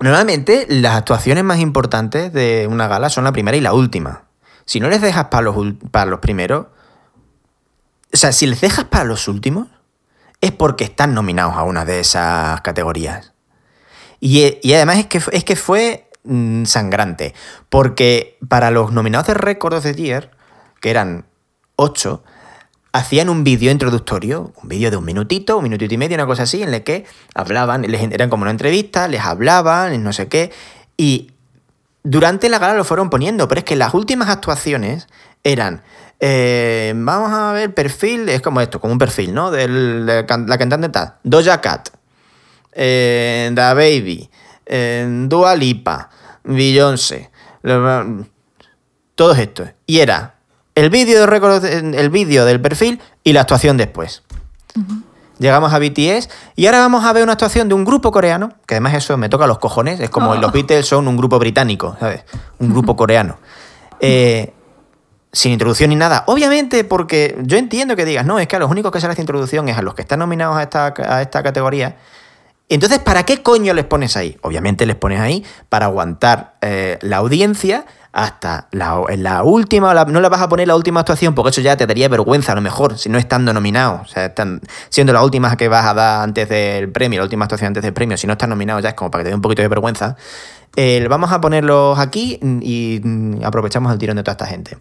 normalmente 0.00 0.66
las 0.68 0.96
actuaciones 0.96 1.44
más 1.44 1.58
importantes 1.60 2.32
de 2.32 2.68
una 2.70 2.88
gala 2.88 3.10
son 3.10 3.24
la 3.24 3.32
primera 3.32 3.56
y 3.56 3.60
la 3.60 3.72
última. 3.72 4.24
Si 4.64 4.80
no 4.80 4.88
les 4.88 5.00
dejas 5.00 5.26
para 5.26 5.42
los, 5.42 5.56
para 5.90 6.10
los 6.10 6.20
primeros, 6.20 6.66
o 8.12 8.16
sea, 8.16 8.32
si 8.32 8.46
les 8.46 8.60
dejas 8.60 8.84
para 8.86 9.04
los 9.04 9.28
últimos, 9.28 9.68
es 10.40 10.52
porque 10.52 10.84
están 10.84 11.14
nominados 11.14 11.56
a 11.56 11.62
una 11.62 11.84
de 11.84 12.00
esas 12.00 12.60
categorías. 12.60 13.32
Y, 14.20 14.42
e- 14.42 14.60
y 14.62 14.74
además 14.74 14.98
es 14.98 15.06
que, 15.06 15.22
es 15.32 15.44
que 15.44 15.56
fue 15.56 16.10
mm, 16.24 16.64
sangrante, 16.64 17.34
porque 17.68 18.38
para 18.48 18.70
los 18.70 18.92
nominados 18.92 19.26
de 19.26 19.58
of 19.60 19.82
the 19.82 19.94
Year, 19.94 20.30
que 20.80 20.90
eran 20.90 21.27
ocho, 21.78 22.24
hacían 22.92 23.28
un 23.28 23.44
vídeo 23.44 23.70
introductorio, 23.70 24.52
un 24.60 24.68
vídeo 24.68 24.90
de 24.90 24.96
un 24.96 25.04
minutito, 25.04 25.58
un 25.58 25.62
minutito 25.62 25.94
y 25.94 25.96
medio, 25.96 26.16
una 26.16 26.26
cosa 26.26 26.42
así, 26.42 26.62
en 26.62 26.74
el 26.74 26.82
que 26.82 27.06
hablaban, 27.34 27.82
les, 27.82 28.02
eran 28.02 28.28
como 28.28 28.42
una 28.42 28.50
entrevista, 28.50 29.06
les 29.06 29.20
hablaban, 29.20 30.02
no 30.02 30.12
sé 30.12 30.26
qué, 30.26 30.50
y 30.96 31.30
durante 32.02 32.48
la 32.48 32.58
gala 32.58 32.74
lo 32.74 32.84
fueron 32.84 33.10
poniendo, 33.10 33.46
pero 33.46 33.60
es 33.60 33.64
que 33.64 33.76
las 33.76 33.94
últimas 33.94 34.28
actuaciones 34.28 35.06
eran, 35.44 35.82
eh, 36.18 36.92
vamos 36.96 37.30
a 37.32 37.52
ver, 37.52 37.72
perfil, 37.72 38.28
es 38.28 38.40
como 38.40 38.60
esto, 38.60 38.80
como 38.80 38.92
un 38.92 38.98
perfil, 38.98 39.32
¿no? 39.32 39.52
De 39.52 39.68
la 39.68 40.26
cantante 40.26 40.88
tal, 40.88 41.14
Doja 41.22 41.60
Cat, 41.60 41.90
eh, 42.72 43.50
Da 43.52 43.72
Baby, 43.74 44.28
eh, 44.66 45.06
Dua 45.28 45.54
Lipa, 45.54 46.10
Beyoncé, 46.42 47.30
todos 49.14 49.38
estos. 49.38 49.68
Y 49.86 49.98
era 49.98 50.37
el 50.78 50.90
vídeo 50.90 51.26
de 51.26 51.78
el 51.98 52.10
vídeo 52.10 52.44
del 52.44 52.60
perfil 52.60 53.00
y 53.24 53.32
la 53.32 53.40
actuación 53.40 53.76
después. 53.76 54.22
Llegamos 55.40 55.72
a 55.72 55.78
BTS 55.78 56.28
y 56.56 56.66
ahora 56.66 56.78
vamos 56.78 57.04
a 57.04 57.12
ver 57.12 57.24
una 57.24 57.32
actuación 57.32 57.68
de 57.68 57.74
un 57.74 57.84
grupo 57.84 58.12
coreano, 58.12 58.52
que 58.66 58.74
además 58.74 58.94
eso 58.94 59.16
me 59.16 59.28
toca 59.28 59.46
los 59.46 59.58
cojones, 59.58 59.98
es 60.00 60.10
como 60.10 60.30
Oh. 60.30 60.36
los 60.36 60.52
Beatles 60.52 60.86
son 60.86 61.08
un 61.08 61.16
grupo 61.16 61.38
británico, 61.38 61.96
¿sabes? 61.98 62.24
Un 62.58 62.70
grupo 62.70 62.96
coreano. 62.96 63.38
Eh, 64.00 64.52
sin 65.32 65.52
introducción 65.52 65.90
ni 65.90 65.96
nada. 65.96 66.24
Obviamente, 66.26 66.84
porque 66.84 67.36
yo 67.42 67.56
entiendo 67.58 67.96
que 67.96 68.04
digas, 68.04 68.24
no, 68.24 68.38
es 68.38 68.46
que 68.46 68.56
a 68.56 68.58
los 68.58 68.70
únicos 68.70 68.92
que 68.92 69.00
se 69.00 69.06
les 69.08 69.14
hace 69.14 69.22
introducción 69.22 69.68
es 69.68 69.76
a 69.76 69.82
los 69.82 69.94
que 69.94 70.02
están 70.02 70.20
nominados 70.20 70.56
a 70.56 70.62
esta, 70.62 70.94
a 70.96 71.22
esta 71.22 71.42
categoría. 71.42 71.96
Entonces, 72.68 72.98
¿para 72.98 73.24
qué 73.24 73.42
coño 73.42 73.74
les 73.74 73.84
pones 73.84 74.16
ahí? 74.16 74.36
Obviamente 74.42 74.86
les 74.86 74.96
pones 74.96 75.20
ahí 75.20 75.44
para 75.68 75.86
aguantar 75.86 76.56
eh, 76.60 76.98
la 77.02 77.16
audiencia 77.18 77.84
hasta 78.12 78.68
la, 78.72 79.02
la 79.16 79.42
última, 79.42 79.92
no 80.06 80.20
la 80.20 80.28
vas 80.28 80.40
a 80.40 80.48
poner 80.48 80.66
la 80.66 80.76
última 80.76 81.00
actuación, 81.00 81.34
porque 81.34 81.50
eso 81.50 81.60
ya 81.60 81.76
te 81.76 81.86
daría 81.86 82.08
vergüenza 82.08 82.52
a 82.52 82.54
lo 82.54 82.60
mejor, 82.60 82.98
si 82.98 83.08
no 83.08 83.18
estando 83.18 83.52
nominado. 83.52 84.00
O 84.02 84.06
sea, 84.06 84.26
están 84.26 84.60
siendo 84.88 85.12
la 85.12 85.22
última 85.22 85.56
que 85.56 85.68
vas 85.68 85.86
a 85.86 85.94
dar 85.94 86.22
antes 86.22 86.48
del 86.48 86.90
premio, 86.90 87.20
la 87.20 87.24
última 87.24 87.44
actuación 87.44 87.68
antes 87.68 87.82
del 87.82 87.92
premio, 87.92 88.16
si 88.16 88.26
no 88.26 88.32
estás 88.32 88.48
nominado 88.48 88.80
ya 88.80 88.90
es 88.90 88.94
como 88.94 89.10
para 89.10 89.22
que 89.22 89.26
te 89.26 89.30
dé 89.30 89.34
un 89.34 89.42
poquito 89.42 89.62
de 89.62 89.68
vergüenza. 89.68 90.16
Vamos 91.08 91.32
a 91.32 91.40
ponerlos 91.40 91.98
aquí 91.98 92.38
y 92.42 93.00
mm, 93.02 93.44
aprovechamos 93.44 93.92
el 93.92 93.98
tirón 93.98 94.16
de 94.16 94.22
toda 94.22 94.32
esta 94.32 94.46
gente. 94.46 94.78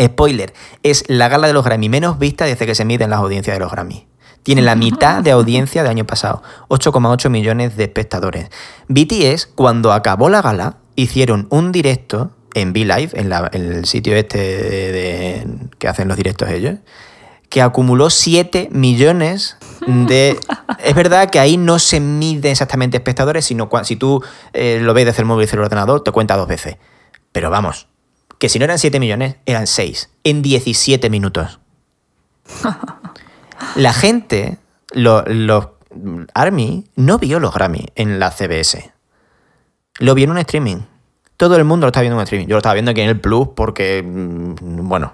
Spoiler, 0.00 0.54
es 0.82 1.04
la 1.08 1.28
gala 1.28 1.46
de 1.46 1.52
los 1.52 1.64
Grammy 1.64 1.88
menos 1.88 2.18
vista 2.18 2.44
desde 2.46 2.66
que 2.66 2.74
se 2.74 2.84
miden 2.84 3.10
las 3.10 3.20
audiencias 3.20 3.56
de 3.56 3.60
los 3.60 3.70
Grammy. 3.70 4.06
Tiene 4.42 4.62
la 4.62 4.74
mitad 4.74 5.22
de 5.22 5.30
audiencia 5.30 5.82
del 5.82 5.90
año 5.90 6.04
pasado, 6.06 6.42
8,8 6.68 7.30
millones 7.30 7.76
de 7.76 7.84
espectadores. 7.84 8.48
BTS, 8.88 9.46
cuando 9.46 9.92
acabó 9.92 10.28
la 10.28 10.42
gala, 10.42 10.76
hicieron 10.96 11.46
un 11.50 11.70
directo 11.72 12.32
en 12.54 12.70
V-Live, 12.70 13.10
en, 13.14 13.28
la- 13.28 13.48
en 13.52 13.72
el 13.72 13.84
sitio 13.86 14.16
este 14.16 14.38
de- 14.38 14.92
de- 14.92 15.46
que 15.78 15.88
hacen 15.88 16.08
los 16.08 16.16
directos 16.16 16.48
ellos, 16.50 16.78
que 17.48 17.62
acumuló 17.62 18.10
7 18.10 18.68
millones 18.72 19.56
de... 19.86 20.38
Es 20.84 20.94
verdad 20.96 21.30
que 21.30 21.38
ahí 21.38 21.56
no 21.56 21.78
se 21.78 22.00
mide 22.00 22.50
exactamente 22.50 22.96
espectadores, 22.96 23.44
sino 23.44 23.70
si 23.84 23.94
tú 23.96 24.22
eh, 24.52 24.80
lo 24.82 24.92
ves 24.94 25.04
desde 25.06 25.22
el 25.22 25.26
móvil 25.26 25.42
y 25.42 25.46
desde 25.46 25.56
el 25.58 25.62
ordenador, 25.64 26.02
te 26.02 26.10
cuenta 26.10 26.36
dos 26.36 26.48
veces. 26.48 26.76
Pero 27.30 27.50
vamos, 27.50 27.86
que 28.38 28.48
si 28.48 28.58
no 28.58 28.64
eran 28.64 28.78
7 28.78 28.98
millones, 28.98 29.36
eran 29.46 29.66
6, 29.68 30.10
en 30.24 30.42
17 30.42 31.08
minutos. 31.10 31.60
La 33.76 33.92
gente, 33.92 34.58
lo- 34.92 35.24
los 35.26 35.68
Army, 36.34 36.86
no 36.96 37.18
vio 37.18 37.38
los 37.40 37.52
Grammy 37.54 37.86
en 37.94 38.18
la 38.18 38.30
CBS. 38.30 38.92
Lo 39.98 40.14
vio 40.14 40.24
en 40.24 40.30
un 40.30 40.38
streaming. 40.38 40.78
Todo 41.36 41.56
el 41.56 41.64
mundo 41.64 41.86
lo 41.86 41.88
está 41.88 42.00
viendo 42.00 42.14
en 42.16 42.18
un 42.20 42.24
streaming. 42.24 42.46
Yo 42.46 42.54
lo 42.54 42.58
estaba 42.58 42.74
viendo 42.74 42.90
aquí 42.92 43.00
en 43.00 43.08
el 43.10 43.20
Plus 43.20 43.48
porque, 43.54 44.02
mm, 44.04 44.88
bueno... 44.88 45.12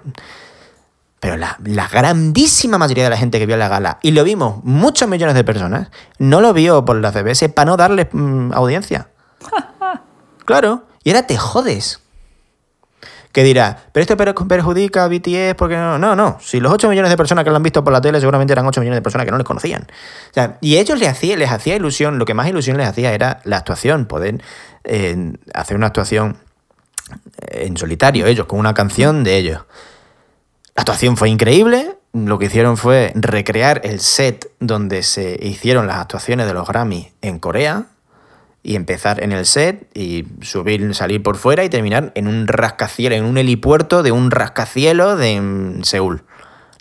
Pero 1.21 1.35
la, 1.35 1.57
la 1.65 1.85
grandísima 1.89 2.77
mayoría 2.77 3.03
de 3.03 3.09
la 3.09 3.17
gente 3.17 3.39
que 3.39 3.45
vio 3.45 3.57
la 3.57 3.67
gala, 3.67 3.99
y 4.01 4.11
lo 4.11 4.23
vimos 4.23 4.63
muchos 4.63 5.09
millones 5.09 5.35
de 5.35 5.43
personas, 5.43 5.89
no 6.17 6.39
lo 6.39 6.53
vio 6.53 6.85
por 6.85 6.95
la 6.95 7.11
CBS 7.11 7.49
para 7.49 7.65
no 7.65 7.75
darle 7.75 8.07
mm, 8.11 8.53
audiencia. 8.53 9.09
Claro, 10.45 10.85
y 11.03 11.09
ahora 11.11 11.27
te 11.27 11.37
jodes. 11.37 11.99
Que 13.31 13.43
dirá, 13.43 13.77
pero 13.91 14.01
esto 14.01 14.17
per- 14.17 14.33
perjudica 14.33 15.03
a 15.03 15.07
BTS 15.07 15.53
porque 15.55 15.75
no. 15.77 15.99
No, 15.99 16.15
no. 16.15 16.37
Si 16.41 16.59
los 16.59 16.71
8 16.73 16.89
millones 16.89 17.11
de 17.11 17.17
personas 17.17 17.43
que 17.43 17.51
lo 17.51 17.57
han 17.57 17.63
visto 17.63 17.83
por 17.83 17.93
la 17.93 18.01
tele, 18.01 18.19
seguramente 18.19 18.53
eran 18.53 18.65
8 18.65 18.79
millones 18.81 18.97
de 18.97 19.01
personas 19.03 19.25
que 19.25 19.31
no 19.31 19.37
les 19.37 19.45
conocían. 19.45 19.85
Y 20.61 20.77
ellos 20.77 20.97
les 20.99 21.09
hacía, 21.09 21.37
les 21.37 21.51
hacía 21.51 21.75
ilusión, 21.75 22.17
lo 22.17 22.25
que 22.25 22.33
más 22.33 22.47
ilusión 22.47 22.77
les 22.77 22.87
hacía 22.87 23.13
era 23.13 23.39
la 23.43 23.57
actuación, 23.57 24.05
poder 24.07 24.41
eh, 24.83 25.33
hacer 25.53 25.77
una 25.77 25.87
actuación 25.87 26.37
en 27.51 27.77
solitario, 27.77 28.25
ellos, 28.25 28.47
con 28.47 28.59
una 28.59 28.73
canción 28.73 29.23
de 29.23 29.37
ellos. 29.37 29.61
La 30.75 30.81
actuación 30.81 31.15
fue 31.17 31.29
increíble. 31.29 31.97
Lo 32.13 32.39
que 32.39 32.45
hicieron 32.45 32.77
fue 32.77 33.11
recrear 33.13 33.81
el 33.83 33.99
set 33.99 34.49
donde 34.59 35.03
se 35.03 35.37
hicieron 35.39 35.85
las 35.85 35.97
actuaciones 35.97 36.47
de 36.47 36.53
los 36.55 36.67
Grammy 36.67 37.11
en 37.21 37.37
Corea 37.37 37.85
y 38.61 38.75
empezar 38.75 39.23
en 39.23 39.31
el 39.31 39.45
set 39.45 39.89
y 39.93 40.25
subir, 40.41 40.93
salir 40.93 41.23
por 41.23 41.37
fuera 41.37 41.63
y 41.63 41.69
terminar 41.69 42.11
en 42.15 42.27
un 42.27 42.47
rascacielos, 42.47 43.17
en 43.17 43.25
un 43.25 43.37
helipuerto 43.37 44.03
de 44.03 44.11
un 44.11 44.31
rascacielos 44.31 45.17
de 45.17 45.39
mm, 45.39 45.83
Seúl. 45.83 46.23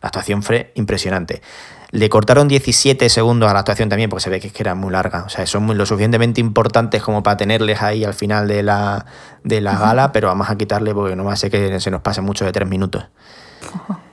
La 0.00 0.08
actuación 0.08 0.42
fue 0.42 0.72
impresionante. 0.74 1.42
Le 1.90 2.08
cortaron 2.08 2.48
17 2.48 3.08
segundos 3.08 3.48
a 3.50 3.54
la 3.54 3.60
actuación 3.60 3.88
también 3.88 4.10
porque 4.10 4.24
se 4.24 4.30
ve 4.30 4.40
que, 4.40 4.48
es 4.48 4.52
que 4.52 4.62
era 4.62 4.74
muy 4.74 4.92
larga. 4.92 5.24
O 5.24 5.28
sea, 5.28 5.46
son 5.46 5.64
muy, 5.64 5.74
lo 5.74 5.86
suficientemente 5.86 6.40
importantes 6.40 7.02
como 7.02 7.22
para 7.22 7.36
tenerles 7.36 7.80
ahí 7.80 8.04
al 8.04 8.14
final 8.14 8.46
de 8.46 8.62
la, 8.62 9.06
de 9.42 9.60
la 9.60 9.78
gala, 9.78 10.12
pero 10.12 10.28
vamos 10.28 10.50
a 10.50 10.56
quitarle 10.56 10.94
porque 10.94 11.16
no 11.16 11.24
va 11.24 11.32
a 11.32 11.36
ser 11.36 11.50
que 11.50 11.80
se 11.80 11.90
nos 11.90 12.02
pase 12.02 12.20
mucho 12.20 12.44
de 12.44 12.52
tres 12.52 12.68
minutos. 12.68 13.06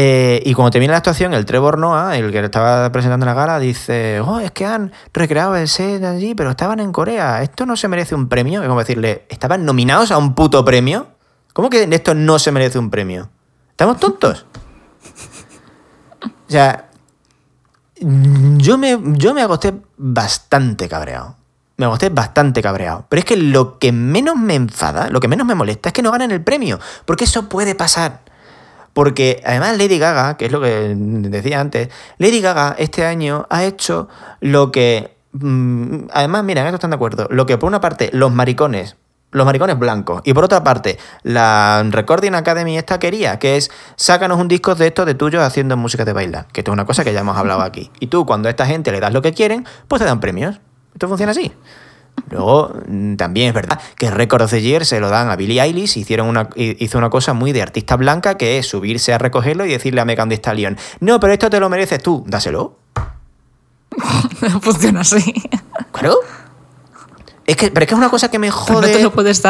Eh, 0.00 0.40
y 0.44 0.54
cuando 0.54 0.70
termina 0.70 0.92
la 0.92 0.98
actuación, 0.98 1.34
el 1.34 1.44
Trevor 1.44 1.76
Noah, 1.76 2.16
el 2.16 2.30
que 2.30 2.38
estaba 2.38 2.92
presentando 2.92 3.26
la 3.26 3.34
gala, 3.34 3.58
dice: 3.58 4.20
Oh, 4.20 4.38
es 4.38 4.52
que 4.52 4.64
han 4.64 4.92
recreado 5.12 5.56
el 5.56 5.66
set 5.66 6.04
allí, 6.04 6.36
pero 6.36 6.50
estaban 6.50 6.78
en 6.78 6.92
Corea. 6.92 7.42
¿Esto 7.42 7.66
no 7.66 7.76
se 7.76 7.88
merece 7.88 8.14
un 8.14 8.28
premio? 8.28 8.62
Es 8.62 8.68
como 8.68 8.78
decirle: 8.78 9.26
¿Estaban 9.28 9.64
nominados 9.64 10.12
a 10.12 10.18
un 10.18 10.36
puto 10.36 10.64
premio? 10.64 11.08
¿Cómo 11.52 11.68
que 11.68 11.88
esto 11.90 12.14
no 12.14 12.38
se 12.38 12.52
merece 12.52 12.78
un 12.78 12.90
premio? 12.90 13.28
¿Estamos 13.70 13.98
tontos? 13.98 14.46
O 16.22 16.50
sea, 16.50 16.90
yo 18.00 18.78
me, 18.78 19.00
yo 19.02 19.34
me 19.34 19.44
bastante 19.96 20.88
cabreado. 20.88 21.34
Me 21.76 21.86
acosté 21.86 22.10
bastante 22.10 22.62
cabreado. 22.62 23.04
Pero 23.08 23.18
es 23.18 23.24
que 23.24 23.36
lo 23.36 23.80
que 23.80 23.90
menos 23.90 24.36
me 24.36 24.54
enfada, 24.54 25.10
lo 25.10 25.18
que 25.18 25.26
menos 25.26 25.44
me 25.44 25.56
molesta 25.56 25.88
es 25.88 25.92
que 25.92 26.02
no 26.02 26.12
ganen 26.12 26.30
el 26.30 26.44
premio. 26.44 26.78
Porque 27.04 27.24
eso 27.24 27.48
puede 27.48 27.74
pasar. 27.74 28.27
Porque 28.92 29.40
además 29.44 29.78
Lady 29.78 29.98
Gaga, 29.98 30.36
que 30.36 30.46
es 30.46 30.52
lo 30.52 30.60
que 30.60 30.94
decía 30.96 31.60
antes, 31.60 31.88
Lady 32.18 32.40
Gaga 32.40 32.74
este 32.78 33.04
año 33.04 33.46
ha 33.50 33.64
hecho 33.64 34.08
lo 34.40 34.72
que... 34.72 35.16
mm, 35.32 36.08
además, 36.12 36.44
mira, 36.44 36.62
en 36.62 36.66
esto 36.66 36.76
están 36.76 36.90
de 36.90 36.96
acuerdo. 36.96 37.28
Lo 37.30 37.46
que 37.46 37.58
por 37.58 37.68
una 37.68 37.80
parte 37.80 38.10
los 38.12 38.32
maricones, 38.32 38.96
los 39.30 39.44
maricones 39.44 39.78
blancos, 39.78 40.22
y 40.24 40.32
por 40.32 40.44
otra 40.44 40.64
parte 40.64 40.98
la 41.22 41.84
Recording 41.88 42.34
Academy 42.34 42.78
esta 42.78 42.98
quería, 42.98 43.38
que 43.38 43.56
es 43.56 43.70
sácanos 43.96 44.40
un 44.40 44.48
disco 44.48 44.74
de 44.74 44.86
estos 44.86 45.06
de 45.06 45.14
tuyos 45.14 45.42
haciendo 45.42 45.76
música 45.76 46.04
de 46.04 46.12
bailar. 46.12 46.46
Que 46.52 46.62
esto 46.62 46.70
es 46.70 46.74
una 46.74 46.86
cosa 46.86 47.04
que 47.04 47.12
ya 47.12 47.20
hemos 47.20 47.36
hablado 47.36 47.62
aquí. 47.62 47.90
Y 48.00 48.08
tú, 48.08 48.26
cuando 48.26 48.48
a 48.48 48.50
esta 48.50 48.66
gente 48.66 48.90
le 48.90 49.00
das 49.00 49.12
lo 49.12 49.22
que 49.22 49.32
quieren, 49.32 49.66
pues 49.86 50.00
te 50.00 50.06
dan 50.06 50.20
premios. 50.20 50.60
Esto 50.94 51.08
funciona 51.08 51.32
así. 51.32 51.52
Luego, 52.30 52.72
mm, 52.86 53.16
también 53.16 53.48
es 53.48 53.54
verdad 53.54 53.80
que 53.96 54.10
Record 54.10 54.42
of 54.42 54.50
the 54.50 54.60
Year 54.62 54.84
se 54.86 55.00
lo 55.00 55.08
dan 55.08 55.30
a 55.30 55.36
Billie 55.36 55.60
Eilish. 55.60 55.96
Hicieron 55.96 56.28
una, 56.28 56.48
hi- 56.56 56.76
hizo 56.80 56.98
una 56.98 57.10
cosa 57.10 57.32
muy 57.32 57.52
de 57.52 57.62
artista 57.62 57.96
blanca 57.96 58.36
que 58.36 58.58
es 58.58 58.66
subirse 58.66 59.12
a 59.12 59.18
recogerlo 59.18 59.64
y 59.66 59.70
decirle 59.70 60.00
a 60.00 60.04
Megan 60.04 60.28
Thee 60.28 60.36
Stallion: 60.36 60.76
No, 61.00 61.18
pero 61.20 61.32
esto 61.32 61.48
te 61.50 61.60
lo 61.60 61.68
mereces 61.68 62.02
tú, 62.02 62.24
dáselo. 62.26 62.76
Funciona 64.62 65.00
así. 65.00 65.32
Claro. 65.92 66.16
Es 67.46 67.56
que, 67.56 67.70
pero 67.70 67.84
es 67.84 67.88
que 67.88 67.94
es 67.94 67.98
una 67.98 68.10
cosa 68.10 68.30
que 68.30 68.38
me 68.38 68.48
Pero 68.50 68.58
no 68.60 68.74
jode. 68.74 68.92
te 68.92 69.02
lo 69.02 69.08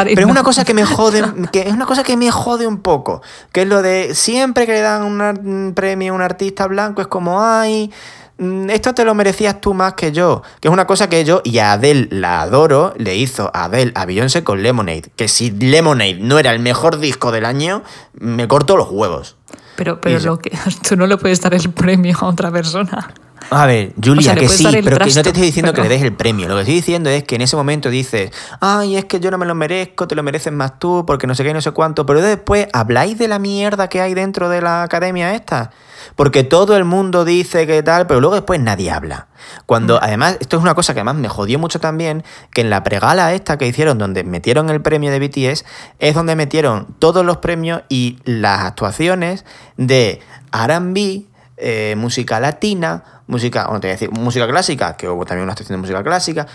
y 0.09 0.15
Pero 0.15 0.21
es 0.27 0.31
una 0.31 0.41
cosa 0.43 0.63
que 0.63 0.73
me 0.73 0.85
jode. 0.85 1.21
Que 1.51 1.67
es 1.67 1.73
una 1.73 1.85
cosa 1.85 2.01
que 2.03 2.15
me 2.15 2.31
jode 2.31 2.65
un 2.65 2.77
poco. 2.81 3.21
Que 3.51 3.63
es 3.63 3.67
lo 3.67 3.81
de 3.81 4.15
siempre 4.15 4.65
que 4.65 4.71
le 4.71 4.79
dan 4.81 5.03
un 5.03 5.73
premio 5.75 6.13
a 6.13 6.15
un 6.15 6.21
artista 6.21 6.65
blanco, 6.67 7.01
es 7.01 7.07
como, 7.07 7.41
ay. 7.43 7.91
Mm, 8.39 8.69
Esto 8.69 8.93
te 8.93 9.03
lo 9.05 9.13
merecías 9.13 9.61
tú 9.61 9.73
más 9.73 9.93
que 9.93 10.11
yo. 10.11 10.41
Que 10.59 10.67
es 10.67 10.73
una 10.73 10.87
cosa 10.87 11.09
que 11.09 11.23
yo, 11.25 11.41
y 11.43 11.59
a 11.59 11.73
Adele 11.73 12.07
la 12.11 12.41
adoro, 12.41 12.93
le 12.97 13.15
hizo 13.15 13.51
a 13.53 13.65
Adele 13.65 13.91
a 13.95 14.05
Beyoncé 14.05 14.43
con 14.43 14.63
Lemonade. 14.63 15.11
Que 15.15 15.27
si 15.27 15.51
Lemonade 15.51 16.15
no 16.19 16.39
era 16.39 16.51
el 16.51 16.59
mejor 16.59 16.97
disco 16.99 17.31
del 17.31 17.45
año, 17.45 17.83
me 18.13 18.47
corto 18.47 18.77
los 18.77 18.89
huevos. 18.89 19.35
Pero, 19.75 20.01
pero 20.01 20.19
Y- 20.19 20.23
lo 20.23 20.39
que, 20.39 20.51
tú 20.87 20.95
no 20.97 21.07
le 21.07 21.17
puedes 21.17 21.39
dar 21.41 21.53
el 21.53 21.69
premio 21.71 22.17
a 22.19 22.25
otra 22.25 22.51
persona. 22.51 23.13
A 23.51 23.65
ver, 23.65 23.93
Julia, 23.95 24.19
O 24.19 24.21
sea, 24.21 24.35
le 24.35 24.41
que 24.41 24.49
sí, 24.49 24.67
pero 24.83 24.97
que 24.97 25.13
no 25.13 25.21
te 25.23 25.29
estoy 25.29 25.43
diciendo 25.43 25.73
que 25.73 25.81
le 25.81 25.89
des 25.89 26.03
el 26.03 26.13
premio. 26.13 26.47
Lo 26.47 26.55
que 26.55 26.61
estoy 26.61 26.75
diciendo 26.75 27.09
es 27.09 27.23
que 27.23 27.35
en 27.35 27.41
ese 27.41 27.55
momento 27.55 27.89
dices, 27.89 28.31
ay, 28.59 28.95
es 28.95 29.05
que 29.05 29.19
yo 29.19 29.31
no 29.31 29.37
me 29.37 29.45
lo 29.45 29.55
merezco, 29.55 30.07
te 30.07 30.15
lo 30.15 30.23
mereces 30.23 30.53
más 30.53 30.77
tú, 30.77 31.03
porque 31.05 31.25
no 31.25 31.33
sé 31.33 31.43
qué 31.43 31.49
y 31.49 31.53
no 31.53 31.61
sé 31.61 31.71
cuánto. 31.71 32.05
Pero 32.05 32.21
después 32.21 32.67
habláis 32.73 33.17
de 33.17 33.27
la 33.27 33.39
mierda 33.39 33.89
que 33.89 34.01
hay 34.01 34.13
dentro 34.13 34.49
de 34.49 34.61
la 34.61 34.83
academia 34.83 35.33
esta. 35.33 35.71
Porque 36.15 36.43
todo 36.43 36.77
el 36.77 36.85
mundo 36.85 37.25
dice 37.25 37.65
que 37.65 37.81
tal, 37.83 38.07
pero 38.07 38.19
luego 38.19 38.35
después 38.35 38.59
nadie 38.59 38.91
habla. 38.91 39.27
Cuando, 39.65 40.01
además, 40.01 40.37
esto 40.39 40.57
es 40.57 40.61
una 40.61 40.75
cosa 40.75 40.93
que 40.93 40.99
además 40.99 41.15
me 41.15 41.29
jodió 41.29 41.59
mucho 41.59 41.79
también, 41.79 42.23
que 42.51 42.61
en 42.61 42.69
la 42.69 42.83
pregala 42.83 43.33
esta 43.33 43.57
que 43.57 43.67
hicieron, 43.67 43.97
donde 43.97 44.23
metieron 44.23 44.69
el 44.69 44.81
premio 44.81 45.11
de 45.11 45.19
BTS, 45.19 45.65
es 45.99 46.15
donde 46.15 46.35
metieron 46.35 46.87
todos 46.99 47.25
los 47.25 47.37
premios 47.37 47.81
y 47.89 48.19
las 48.25 48.65
actuaciones 48.65 49.45
de 49.77 50.21
R&B, 50.53 51.25
eh, 51.59 51.95
música 51.97 52.39
latina, 52.39 53.21
música, 53.27 53.65
bueno, 53.65 53.79
te 53.79 53.87
voy 53.87 53.91
a 53.91 53.95
decir, 53.95 54.11
música 54.11 54.47
clásica, 54.47 54.95
que 54.95 55.07
hubo 55.09 55.25
también 55.25 55.43
una 55.43 55.53
actuación 55.53 55.77
de 55.77 55.81
música 55.81 56.03
clásica. 56.03 56.47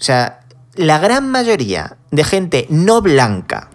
O 0.00 0.02
sea, 0.02 0.40
la 0.74 0.98
gran 0.98 1.30
mayoría 1.30 1.96
de 2.10 2.24
gente 2.24 2.66
no 2.70 3.02
blanca, 3.02 3.70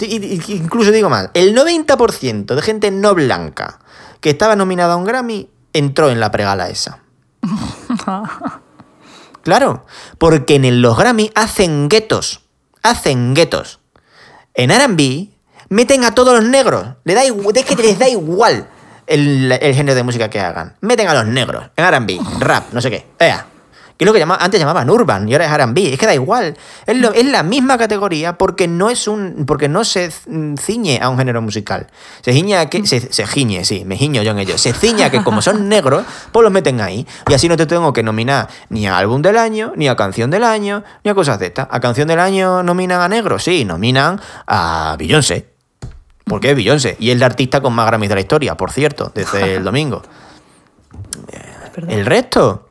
incluso 0.00 0.90
digo 0.90 1.10
más, 1.10 1.30
el 1.34 1.56
90% 1.56 2.54
de 2.54 2.62
gente 2.62 2.90
no 2.90 3.14
blanca 3.14 3.80
que 4.20 4.30
estaba 4.30 4.56
nominada 4.56 4.94
a 4.94 4.96
un 4.96 5.04
Grammy 5.04 5.50
entró 5.72 6.10
en 6.10 6.20
la 6.20 6.30
pregala 6.30 6.68
esa. 6.68 7.00
Claro, 9.42 9.84
porque 10.18 10.54
en 10.54 10.82
los 10.82 10.96
Grammy 10.96 11.32
hacen 11.34 11.88
guetos, 11.88 12.42
hacen 12.80 13.34
guetos. 13.34 13.80
En 14.54 14.70
R&B 14.70 15.30
meten 15.68 16.04
a 16.04 16.14
todos 16.14 16.40
los 16.40 16.48
negros, 16.48 16.86
le 17.02 17.14
da 17.14 17.24
igual, 17.24 17.56
es 17.56 17.64
que 17.64 17.74
les 17.74 17.98
da 17.98 18.08
igual 18.08 18.68
el, 19.06 19.50
el 19.52 19.74
género 19.74 19.94
de 19.94 20.02
música 20.02 20.28
que 20.30 20.40
hagan. 20.40 20.74
Meten 20.80 21.08
a 21.08 21.14
los 21.14 21.26
negros 21.26 21.64
en 21.76 21.84
R&B, 21.84 22.18
rap, 22.40 22.72
no 22.72 22.80
sé 22.80 22.90
qué. 22.90 23.06
Ea, 23.18 23.46
Que 23.96 24.04
es 24.04 24.06
lo 24.06 24.12
que 24.12 24.18
llama, 24.18 24.38
antes 24.40 24.58
llamaban 24.58 24.88
urban 24.90 25.28
y 25.28 25.32
ahora 25.34 25.44
es 25.46 25.52
R&B. 25.52 25.92
Es 25.92 25.98
que 25.98 26.06
da 26.06 26.14
igual. 26.14 26.56
Es, 26.86 26.96
lo- 26.96 27.12
es 27.12 27.24
la 27.26 27.42
misma 27.42 27.76
categoría 27.78 28.38
porque 28.38 28.66
no 28.66 28.90
es 28.90 29.06
un 29.06 29.44
porque 29.46 29.68
no 29.68 29.84
se 29.84 30.10
mm, 30.26 30.54
ciñe 30.56 30.98
a 31.00 31.08
un 31.08 31.18
género 31.18 31.40
musical. 31.42 31.86
Se 32.22 32.32
ciñe 32.32 32.56
a 32.56 32.66
que 32.70 32.84
se, 32.86 33.12
se 33.12 33.26
giñe, 33.26 33.64
sí, 33.64 33.84
me 33.84 33.96
giño 33.96 34.22
yo 34.22 34.30
en 34.32 34.38
ello. 34.38 34.56
Se 34.58 34.72
ciñe 34.72 35.04
a 35.04 35.10
que 35.10 35.22
como 35.22 35.42
son 35.42 35.68
negros, 35.68 36.04
pues 36.32 36.42
los 36.42 36.52
meten 36.52 36.80
ahí 36.80 37.06
y 37.28 37.34
así 37.34 37.48
no 37.48 37.56
te 37.56 37.66
tengo 37.66 37.92
que 37.92 38.02
nominar 38.02 38.48
ni 38.70 38.86
a 38.86 38.96
álbum 38.96 39.20
del 39.22 39.36
año, 39.36 39.72
ni 39.76 39.88
a 39.88 39.94
canción 39.94 40.30
del 40.30 40.42
año, 40.44 40.82
ni 41.04 41.10
a 41.10 41.14
cosas 41.14 41.38
de 41.38 41.46
estas. 41.46 41.68
A 41.70 41.78
canción 41.80 42.08
del 42.08 42.18
año 42.18 42.62
nominan 42.62 43.00
a 43.02 43.08
negros, 43.08 43.44
sí, 43.44 43.64
nominan 43.64 44.20
a 44.46 44.96
Beyoncé. 44.98 45.51
Porque 46.24 46.50
es 46.50 46.56
Beyoncé 46.56 46.96
y 46.98 47.10
es 47.10 47.18
la 47.18 47.26
artista 47.26 47.60
con 47.60 47.72
más 47.74 47.86
Grammys 47.86 48.08
de 48.08 48.14
la 48.14 48.20
historia, 48.20 48.56
por 48.56 48.70
cierto, 48.70 49.10
desde 49.14 49.54
el 49.56 49.64
domingo. 49.64 50.02
El 51.88 52.04
resto, 52.04 52.68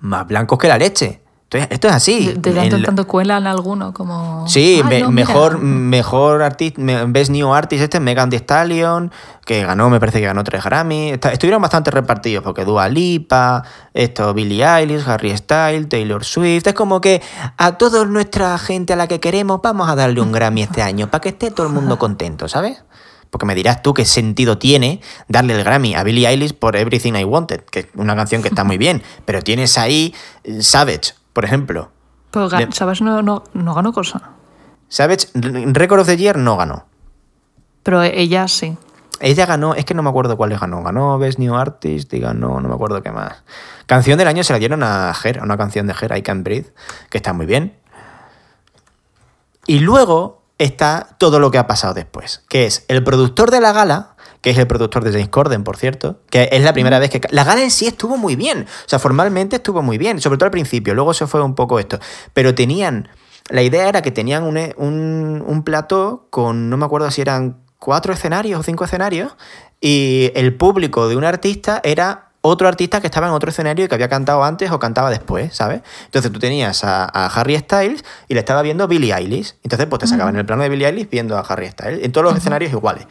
más 0.00 0.26
blancos 0.26 0.58
que 0.58 0.68
la 0.68 0.78
leche. 0.78 1.21
Esto 1.58 1.88
es, 1.88 1.94
así. 1.94 2.26
De, 2.28 2.34
de 2.34 2.52
tanto 2.52 2.60
en 2.76 2.80
El- 2.80 2.84
tanto 2.86 3.06
cuelan 3.06 3.46
alguno 3.46 3.92
como... 3.92 4.46
Sí, 4.48 4.80
"Ah, 4.82 4.86
me- 4.88 5.00
no, 5.00 5.10
mira". 5.10 5.26
mejor, 5.26 5.58
mejor 5.62 6.42
artista, 6.42 6.80
Best 7.06 7.30
New 7.30 7.52
Artist 7.52 7.82
este, 7.82 8.00
Megan 8.00 8.30
Thee 8.30 8.38
Stallion, 8.38 9.10
que 9.44 9.62
ganó, 9.64 9.90
me 9.90 9.98
parece 10.00 10.20
que 10.20 10.26
ganó 10.26 10.44
tres 10.44 10.64
Grammy. 10.64 11.10
Está- 11.10 11.32
estuvieron 11.32 11.60
bastante 11.60 11.90
repartidos, 11.90 12.42
porque 12.44 12.64
Dua 12.64 12.88
Lipa, 12.88 13.62
esto, 13.94 14.32
Billie 14.34 14.64
Eilish, 14.64 15.06
Harry 15.06 15.36
Styles, 15.36 15.88
Taylor 15.88 16.24
Swift. 16.24 16.66
Es 16.66 16.74
como 16.74 17.00
que 17.00 17.20
a 17.56 17.72
toda 17.78 18.04
nuestra 18.04 18.56
gente 18.58 18.92
a 18.92 18.96
la 18.96 19.06
que 19.08 19.20
queremos 19.20 19.60
vamos 19.62 19.88
a 19.88 19.94
darle 19.94 20.20
un 20.20 20.32
Grammy 20.32 20.62
este 20.62 20.82
año, 20.82 21.10
para 21.10 21.20
que 21.20 21.30
esté 21.30 21.50
todo 21.50 21.66
el 21.66 21.72
mundo 21.72 21.98
contento, 21.98 22.48
¿sabes? 22.48 22.82
Porque 23.30 23.46
me 23.46 23.54
dirás 23.54 23.80
tú 23.82 23.94
qué 23.94 24.04
sentido 24.04 24.58
tiene 24.58 25.00
darle 25.26 25.54
el 25.56 25.64
Grammy 25.64 25.94
a 25.94 26.02
Billie 26.02 26.28
Eilish 26.28 26.52
por 26.52 26.76
Everything 26.76 27.14
I 27.14 27.24
Wanted, 27.24 27.62
que 27.62 27.78
es 27.80 27.86
una 27.94 28.14
canción 28.14 28.42
que 28.42 28.48
está 28.48 28.62
muy 28.62 28.76
bien, 28.76 29.02
pero 29.24 29.40
tienes 29.40 29.78
ahí 29.78 30.14
eh, 30.44 30.62
Savage, 30.62 31.14
por 31.32 31.44
ejemplo. 31.44 31.90
Pero. 32.30 32.48
No, 33.00 33.22
no, 33.22 33.44
no 33.52 33.74
ganó 33.74 33.92
cosa. 33.92 34.30
Savage, 34.88 35.28
Record 35.34 36.00
of 36.00 36.06
the 36.06 36.16
Year 36.16 36.36
no 36.36 36.56
ganó. 36.56 36.86
Pero 37.82 38.02
ella 38.02 38.48
sí. 38.48 38.76
Ella 39.20 39.46
ganó, 39.46 39.74
es 39.74 39.84
que 39.84 39.94
no 39.94 40.02
me 40.02 40.10
acuerdo 40.10 40.36
cuál 40.36 40.50
le 40.50 40.58
ganó. 40.58 40.82
Ganó 40.82 41.18
Best 41.18 41.38
New 41.38 41.54
Artist 41.54 42.12
y 42.12 42.18
ganó, 42.18 42.60
no 42.60 42.68
me 42.68 42.74
acuerdo 42.74 43.02
qué 43.02 43.12
más. 43.12 43.42
Canción 43.86 44.18
del 44.18 44.28
año 44.28 44.42
se 44.42 44.52
la 44.52 44.58
dieron 44.58 44.82
a 44.82 45.12
Her, 45.22 45.40
a 45.40 45.44
una 45.44 45.56
canción 45.56 45.86
de 45.86 45.94
Her, 45.98 46.16
I 46.16 46.22
Can 46.22 46.42
Breathe, 46.42 46.72
que 47.08 47.18
está 47.18 47.32
muy 47.32 47.46
bien. 47.46 47.76
Y 49.66 49.78
luego 49.78 50.42
está 50.58 51.16
todo 51.18 51.38
lo 51.38 51.50
que 51.50 51.58
ha 51.58 51.66
pasado 51.66 51.94
después, 51.94 52.42
que 52.48 52.66
es 52.66 52.84
el 52.88 53.04
productor 53.04 53.50
de 53.50 53.60
la 53.60 53.72
gala, 53.72 54.11
que 54.42 54.50
es 54.50 54.58
el 54.58 54.66
productor 54.66 55.04
de 55.04 55.12
James 55.12 55.30
Corden, 55.30 55.64
por 55.64 55.78
cierto, 55.78 56.20
que 56.28 56.50
es 56.52 56.62
la 56.62 56.74
primera 56.74 56.98
vez 56.98 57.08
que... 57.08 57.20
La 57.30 57.44
gala 57.44 57.62
en 57.62 57.70
sí 57.70 57.86
estuvo 57.86 58.18
muy 58.18 58.36
bien, 58.36 58.66
o 58.68 58.88
sea, 58.88 58.98
formalmente 58.98 59.56
estuvo 59.56 59.80
muy 59.80 59.96
bien, 59.96 60.20
sobre 60.20 60.36
todo 60.36 60.46
al 60.46 60.50
principio, 60.50 60.94
luego 60.94 61.14
se 61.14 61.26
fue 61.26 61.42
un 61.42 61.54
poco 61.54 61.78
esto, 61.78 61.98
pero 62.34 62.54
tenían... 62.54 63.08
La 63.48 63.62
idea 63.62 63.88
era 63.88 64.02
que 64.02 64.12
tenían 64.12 64.44
un, 64.44 64.58
un, 64.76 65.42
un 65.44 65.62
plató 65.64 66.28
con, 66.30 66.70
no 66.70 66.76
me 66.76 66.84
acuerdo 66.84 67.10
si 67.10 67.22
eran 67.22 67.58
cuatro 67.78 68.12
escenarios 68.12 68.60
o 68.60 68.62
cinco 68.62 68.84
escenarios, 68.84 69.36
y 69.80 70.30
el 70.36 70.54
público 70.56 71.08
de 71.08 71.16
un 71.16 71.24
artista 71.24 71.80
era 71.82 72.28
otro 72.42 72.68
artista 72.68 73.00
que 73.00 73.06
estaba 73.06 73.28
en 73.28 73.32
otro 73.32 73.50
escenario 73.50 73.84
y 73.84 73.88
que 73.88 73.94
había 73.94 74.08
cantado 74.08 74.44
antes 74.44 74.70
o 74.70 74.78
cantaba 74.78 75.10
después, 75.10 75.54
¿sabes? 75.54 75.82
Entonces 76.06 76.30
tú 76.32 76.38
tenías 76.38 76.84
a, 76.84 77.04
a 77.04 77.26
Harry 77.26 77.56
Styles 77.56 78.04
y 78.28 78.34
le 78.34 78.40
estaba 78.40 78.62
viendo 78.62 78.88
Billie 78.88 79.14
Eilish. 79.14 79.54
Entonces 79.62 79.86
pues 79.86 80.00
te 80.00 80.06
sacaban 80.08 80.34
en 80.34 80.40
el 80.40 80.46
plano 80.46 80.64
de 80.64 80.68
Billie 80.68 80.88
Eilish 80.88 81.08
viendo 81.08 81.38
a 81.38 81.40
Harry 81.40 81.68
Styles. 81.68 82.04
En 82.04 82.10
todos 82.10 82.24
los 82.24 82.36
escenarios 82.36 82.72
iguales. 82.72 83.06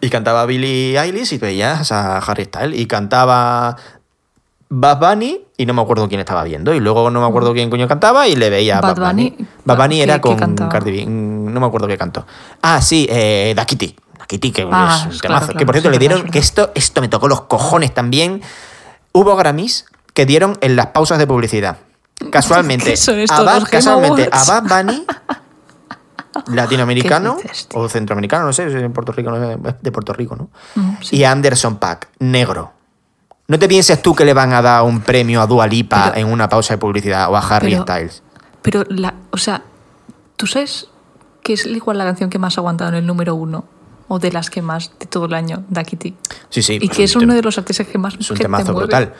Y 0.00 0.10
cantaba 0.10 0.44
Billie 0.46 0.98
Eilish 0.98 1.32
y 1.32 1.38
veías 1.38 1.90
a 1.92 2.18
Harry 2.18 2.44
Styles. 2.44 2.78
Y 2.78 2.86
cantaba 2.86 3.76
Bad 4.68 4.98
Bunny 4.98 5.40
y 5.56 5.66
no 5.66 5.72
me 5.74 5.82
acuerdo 5.82 6.08
quién 6.08 6.20
estaba 6.20 6.42
viendo. 6.44 6.74
Y 6.74 6.80
luego 6.80 7.10
no 7.10 7.20
me 7.20 7.26
acuerdo 7.26 7.52
quién 7.54 7.70
coño 7.70 7.88
cantaba 7.88 8.26
y 8.28 8.36
le 8.36 8.50
veía 8.50 8.78
a 8.78 8.80
Bad 8.80 8.96
Bad 8.96 9.10
Bunny. 9.12 9.30
Bunny, 9.30 9.48
Bad 9.64 9.76
Bunny 9.78 9.96
¿qué- 9.96 10.02
era 10.02 10.20
con? 10.20 10.36
Cardi 10.68 10.90
B. 10.92 11.06
Mm, 11.06 11.52
No 11.54 11.60
me 11.60 11.66
acuerdo 11.66 11.86
qué 11.86 11.96
cantó. 11.96 12.26
Ah, 12.62 12.80
sí, 12.82 13.06
eh, 13.08 13.52
Da 13.56 13.64
Kitty. 13.64 13.94
Da 14.18 14.26
Kitty, 14.26 14.50
que 14.52 14.68
Ah, 14.70 14.96
es 14.98 15.04
un 15.04 15.10
claro, 15.18 15.20
temazo. 15.20 15.46
claro, 15.46 15.58
que 15.58 15.66
por 15.66 15.74
cierto 15.76 15.88
sí, 15.88 15.92
le 15.92 15.98
dieron, 15.98 16.24
que 16.30 16.38
esto, 16.38 16.70
esto 16.74 17.00
me 17.00 17.08
tocó 17.08 17.28
los 17.28 17.42
cojones 17.42 17.94
también. 17.94 18.42
Hubo 19.12 19.36
Grammys 19.36 19.86
que 20.12 20.26
dieron 20.26 20.58
en 20.60 20.76
las 20.76 20.88
pausas 20.88 21.18
de 21.18 21.26
publicidad. 21.26 21.78
Casualmente, 22.30 22.90
¿Qué 22.90 22.96
son 22.96 23.18
a 23.30 23.40
Bad, 23.42 23.64
casualmente 23.70 24.28
a? 24.30 24.44
Bad 24.44 24.62
Bunny, 24.84 25.06
latinoamericano 26.48 27.36
o 27.74 27.88
centroamericano, 27.88 28.46
no 28.46 28.52
sé, 28.52 28.66
es 28.66 28.72
de 28.74 28.90
Puerto 28.90 29.12
Rico, 29.12 29.30
no 29.30 29.36
sé, 29.36 29.58
de 29.80 29.92
Puerto 29.92 30.12
Rico, 30.12 30.36
¿no? 30.36 30.50
Mm, 30.74 30.96
sí. 31.02 31.16
Y 31.16 31.24
Anderson 31.24 31.76
Pack, 31.76 32.08
negro. 32.18 32.72
No 33.46 33.58
te 33.58 33.68
pienses 33.68 34.00
tú 34.00 34.14
que 34.14 34.24
le 34.24 34.32
van 34.32 34.52
a 34.54 34.62
dar 34.62 34.82
un 34.84 35.00
premio 35.02 35.42
a 35.42 35.46
Dua 35.46 35.66
Lipa 35.66 36.12
Pero- 36.14 36.26
en 36.26 36.32
una 36.32 36.48
pausa 36.48 36.74
de 36.74 36.78
publicidad 36.78 37.30
o 37.30 37.36
a 37.36 37.40
Harry 37.40 37.72
pero- 37.72 37.82
Styles. 37.82 38.22
Pero, 38.62 38.84
la, 38.88 39.14
o 39.30 39.36
sea, 39.36 39.62
¿tú 40.36 40.46
sabes 40.46 40.88
que 41.42 41.52
es 41.52 41.66
igual 41.66 41.98
la 41.98 42.04
canción 42.04 42.30
que 42.30 42.38
más 42.38 42.56
ha 42.56 42.62
aguantado 42.62 42.88
en 42.90 42.96
el 42.96 43.06
número 43.06 43.34
uno? 43.34 43.66
O 44.08 44.18
de 44.18 44.32
las 44.32 44.48
que 44.50 44.62
más 44.62 44.92
de 44.98 45.06
todo 45.06 45.26
el 45.26 45.34
año, 45.34 45.64
Da 45.68 45.82
Kitty. 45.84 46.14
Sí, 46.50 46.62
sí. 46.62 46.74
y 46.74 46.78
pues 46.86 46.90
que 46.96 47.04
es 47.04 47.16
un 47.16 47.24
uno 47.24 47.34
de 47.34 47.42
los 47.42 47.56
artistas 47.58 47.86
que 47.86 47.98
más 47.98 48.14
Es 48.14 48.30
un 48.30 48.36
gente 48.36 48.44
temazo 48.44 48.64
mueve. 48.72 48.78
brutal. 48.86 49.14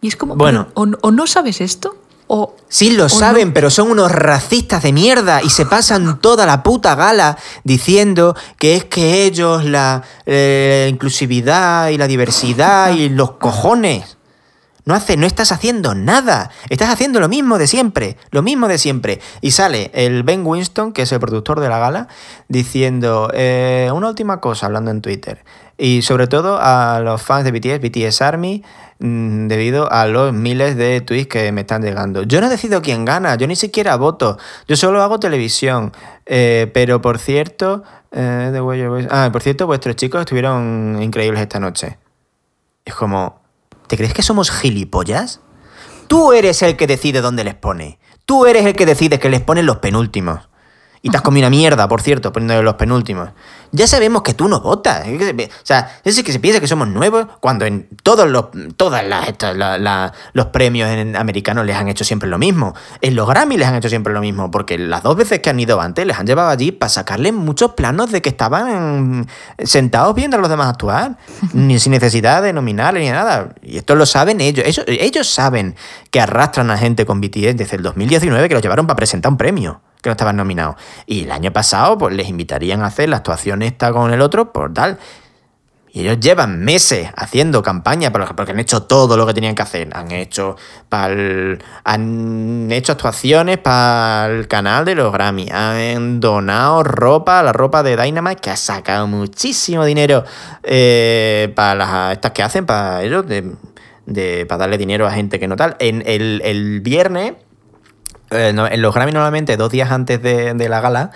Y 0.00 0.08
es 0.08 0.16
como, 0.16 0.34
Bueno. 0.36 0.68
o 0.74 0.86
no 1.10 1.26
sabes 1.28 1.60
esto, 1.60 1.96
o... 2.34 2.56
Sí, 2.66 2.92
lo 2.92 3.04
o 3.04 3.08
saben, 3.10 3.48
no. 3.48 3.54
pero 3.54 3.68
son 3.68 3.90
unos 3.90 4.10
racistas 4.10 4.82
de 4.82 4.94
mierda 4.94 5.42
y 5.42 5.50
se 5.50 5.66
pasan 5.66 6.18
toda 6.18 6.46
la 6.46 6.62
puta 6.62 6.94
gala 6.94 7.36
diciendo 7.62 8.34
que 8.56 8.74
es 8.74 8.84
que 8.86 9.24
ellos, 9.24 9.66
la 9.66 10.02
eh, 10.24 10.88
inclusividad 10.90 11.90
y 11.90 11.98
la 11.98 12.06
diversidad 12.06 12.94
y 12.94 13.10
los 13.10 13.32
cojones. 13.32 14.16
No, 14.84 14.94
hace, 14.94 15.18
no 15.18 15.26
estás 15.26 15.52
haciendo 15.52 15.94
nada. 15.94 16.50
Estás 16.70 16.88
haciendo 16.88 17.20
lo 17.20 17.28
mismo 17.28 17.58
de 17.58 17.66
siempre. 17.66 18.16
Lo 18.30 18.42
mismo 18.42 18.66
de 18.66 18.78
siempre. 18.78 19.20
Y 19.42 19.50
sale 19.50 19.90
el 19.94 20.22
Ben 20.22 20.44
Winston, 20.44 20.92
que 20.92 21.02
es 21.02 21.12
el 21.12 21.20
productor 21.20 21.60
de 21.60 21.68
la 21.68 21.78
gala, 21.78 22.08
diciendo 22.48 23.30
eh, 23.34 23.90
una 23.94 24.08
última 24.08 24.40
cosa, 24.40 24.66
hablando 24.66 24.90
en 24.90 25.02
Twitter. 25.02 25.44
Y 25.78 26.02
sobre 26.02 26.26
todo 26.26 26.58
a 26.60 27.00
los 27.00 27.22
fans 27.22 27.44
de 27.44 27.50
BTS, 27.50 27.80
BTS 27.80 28.22
Army, 28.22 28.62
mm, 28.98 29.48
debido 29.48 29.90
a 29.90 30.06
los 30.06 30.32
miles 30.32 30.76
de 30.76 31.00
tweets 31.00 31.28
que 31.28 31.52
me 31.52 31.62
están 31.62 31.82
llegando. 31.82 32.22
Yo 32.22 32.40
no 32.40 32.48
decido 32.48 32.82
quién 32.82 33.04
gana, 33.04 33.34
yo 33.36 33.46
ni 33.46 33.56
siquiera 33.56 33.96
voto. 33.96 34.38
Yo 34.68 34.76
solo 34.76 35.02
hago 35.02 35.18
televisión. 35.18 35.92
Eh, 36.26 36.70
pero 36.72 37.00
por 37.00 37.18
cierto, 37.18 37.82
eh, 38.12 39.08
ah, 39.10 39.30
por 39.32 39.42
cierto, 39.42 39.66
vuestros 39.66 39.96
chicos 39.96 40.20
estuvieron 40.20 40.98
increíbles 41.02 41.40
esta 41.40 41.58
noche. 41.58 41.98
Es 42.84 42.94
como, 42.94 43.40
¿te 43.86 43.96
crees 43.96 44.14
que 44.14 44.22
somos 44.22 44.50
gilipollas? 44.50 45.40
Tú 46.08 46.32
eres 46.32 46.62
el 46.62 46.76
que 46.76 46.86
decide 46.86 47.20
dónde 47.20 47.44
les 47.44 47.54
pone. 47.54 47.98
Tú 48.26 48.46
eres 48.46 48.66
el 48.66 48.74
que 48.74 48.86
decide 48.86 49.18
que 49.18 49.30
les 49.30 49.40
ponen 49.40 49.66
los 49.66 49.78
penúltimos. 49.78 50.48
Y 51.00 51.10
te 51.10 51.16
has 51.16 51.22
comido 51.22 51.48
una 51.48 51.56
mierda, 51.56 51.88
por 51.88 52.00
cierto, 52.00 52.32
poniéndole 52.32 52.62
los 52.62 52.74
penúltimos. 52.74 53.30
Ya 53.74 53.86
sabemos 53.86 54.20
que 54.22 54.34
tú 54.34 54.48
no 54.48 54.60
votas. 54.60 55.06
O 55.06 55.64
sea, 55.64 55.98
es 56.04 56.22
que 56.22 56.30
se 56.30 56.38
piensa 56.40 56.60
que 56.60 56.66
somos 56.68 56.88
nuevos 56.88 57.26
cuando 57.40 57.64
en 57.64 57.88
todos 58.02 58.28
los, 58.28 58.46
todas 58.76 59.02
las, 59.06 59.28
estas, 59.28 59.56
la- 59.56 59.78
la- 59.78 60.12
los 60.34 60.46
premios 60.46 60.90
en 60.90 61.16
americanos 61.16 61.64
les 61.64 61.74
han 61.76 61.88
hecho 61.88 62.04
siempre 62.04 62.28
lo 62.28 62.38
mismo. 62.38 62.74
En 63.00 63.14
los 63.14 63.26
Grammy 63.26 63.56
les 63.56 63.66
han 63.66 63.74
hecho 63.76 63.88
siempre 63.88 64.12
lo 64.12 64.20
mismo. 64.20 64.50
Porque 64.50 64.76
las 64.76 65.02
dos 65.02 65.16
veces 65.16 65.40
que 65.40 65.48
han 65.48 65.58
ido 65.58 65.80
antes 65.80 66.06
les 66.06 66.18
han 66.18 66.26
llevado 66.26 66.50
allí 66.50 66.70
para 66.70 66.90
sacarles 66.90 67.32
muchos 67.32 67.72
planos 67.72 68.12
de 68.12 68.20
que 68.20 68.28
estaban 68.28 69.26
sentados 69.58 70.14
viendo 70.14 70.36
a 70.36 70.40
los 70.40 70.50
demás 70.50 70.68
actuar. 70.68 71.16
Ni 71.54 71.78
sin 71.78 71.92
necesidad 71.92 72.42
de 72.42 72.52
nominarles 72.52 73.02
ni 73.04 73.10
nada. 73.10 73.54
Y 73.62 73.78
esto 73.78 73.94
lo 73.94 74.04
saben 74.04 74.40
ellos. 74.42 74.66
ellos. 74.66 74.84
Ellos 74.86 75.28
saben 75.30 75.76
que 76.10 76.20
arrastran 76.20 76.70
a 76.70 76.76
gente 76.76 77.06
con 77.06 77.22
BTS 77.22 77.56
desde 77.56 77.76
el 77.76 77.82
2019 77.82 78.48
que 78.48 78.54
los 78.54 78.62
llevaron 78.62 78.86
para 78.86 78.96
presentar 78.96 79.32
un 79.32 79.38
premio 79.38 79.80
que 80.02 80.10
no 80.10 80.12
estaban 80.12 80.36
nominados. 80.36 80.76
Y 81.06 81.22
el 81.24 81.32
año 81.32 81.52
pasado, 81.52 81.96
pues 81.96 82.14
les 82.14 82.28
invitarían 82.28 82.82
a 82.82 82.86
hacer 82.86 83.08
la 83.08 83.16
actuación 83.18 83.62
esta 83.62 83.92
con 83.92 84.12
el 84.12 84.20
otro, 84.20 84.52
por 84.52 84.74
tal. 84.74 84.98
Y 85.94 86.00
ellos 86.00 86.20
llevan 86.20 86.64
meses 86.64 87.10
haciendo 87.16 87.62
campaña 87.62 88.10
por- 88.10 88.34
porque 88.34 88.52
han 88.52 88.58
hecho 88.58 88.84
todo 88.84 89.14
lo 89.14 89.26
que 89.26 89.34
tenían 89.34 89.54
que 89.54 89.60
hacer. 89.60 89.90
Han 89.92 90.10
hecho 90.10 90.56
pa'l- 90.90 91.62
han 91.84 92.68
hecho 92.72 92.92
actuaciones 92.92 93.58
para 93.58 94.26
el 94.32 94.48
canal 94.48 94.86
de 94.86 94.94
los 94.94 95.12
Grammy. 95.12 95.48
Han 95.52 96.18
donado 96.18 96.82
ropa, 96.82 97.42
la 97.42 97.52
ropa 97.52 97.82
de 97.82 97.96
Dynamite, 97.98 98.40
que 98.40 98.48
ha 98.50 98.56
sacado 98.56 99.06
muchísimo 99.06 99.84
dinero 99.84 100.24
eh, 100.62 101.52
para 101.54 101.74
las 101.74 102.12
estas 102.12 102.32
que 102.32 102.42
hacen, 102.42 102.64
para 102.64 103.02
ellos, 103.02 103.26
de, 103.26 103.52
de- 104.06 104.46
para 104.46 104.60
darle 104.60 104.78
dinero 104.78 105.06
a 105.06 105.10
gente 105.12 105.38
que 105.38 105.46
no 105.46 105.56
tal. 105.56 105.76
En 105.78 106.02
el, 106.06 106.40
el 106.42 106.80
viernes 106.80 107.34
en 108.32 108.82
los 108.82 108.94
Grammy 108.94 109.12
normalmente 109.12 109.56
dos 109.56 109.70
días 109.70 109.90
antes 109.90 110.22
de, 110.22 110.54
de 110.54 110.68
la 110.68 110.80
gala 110.80 111.10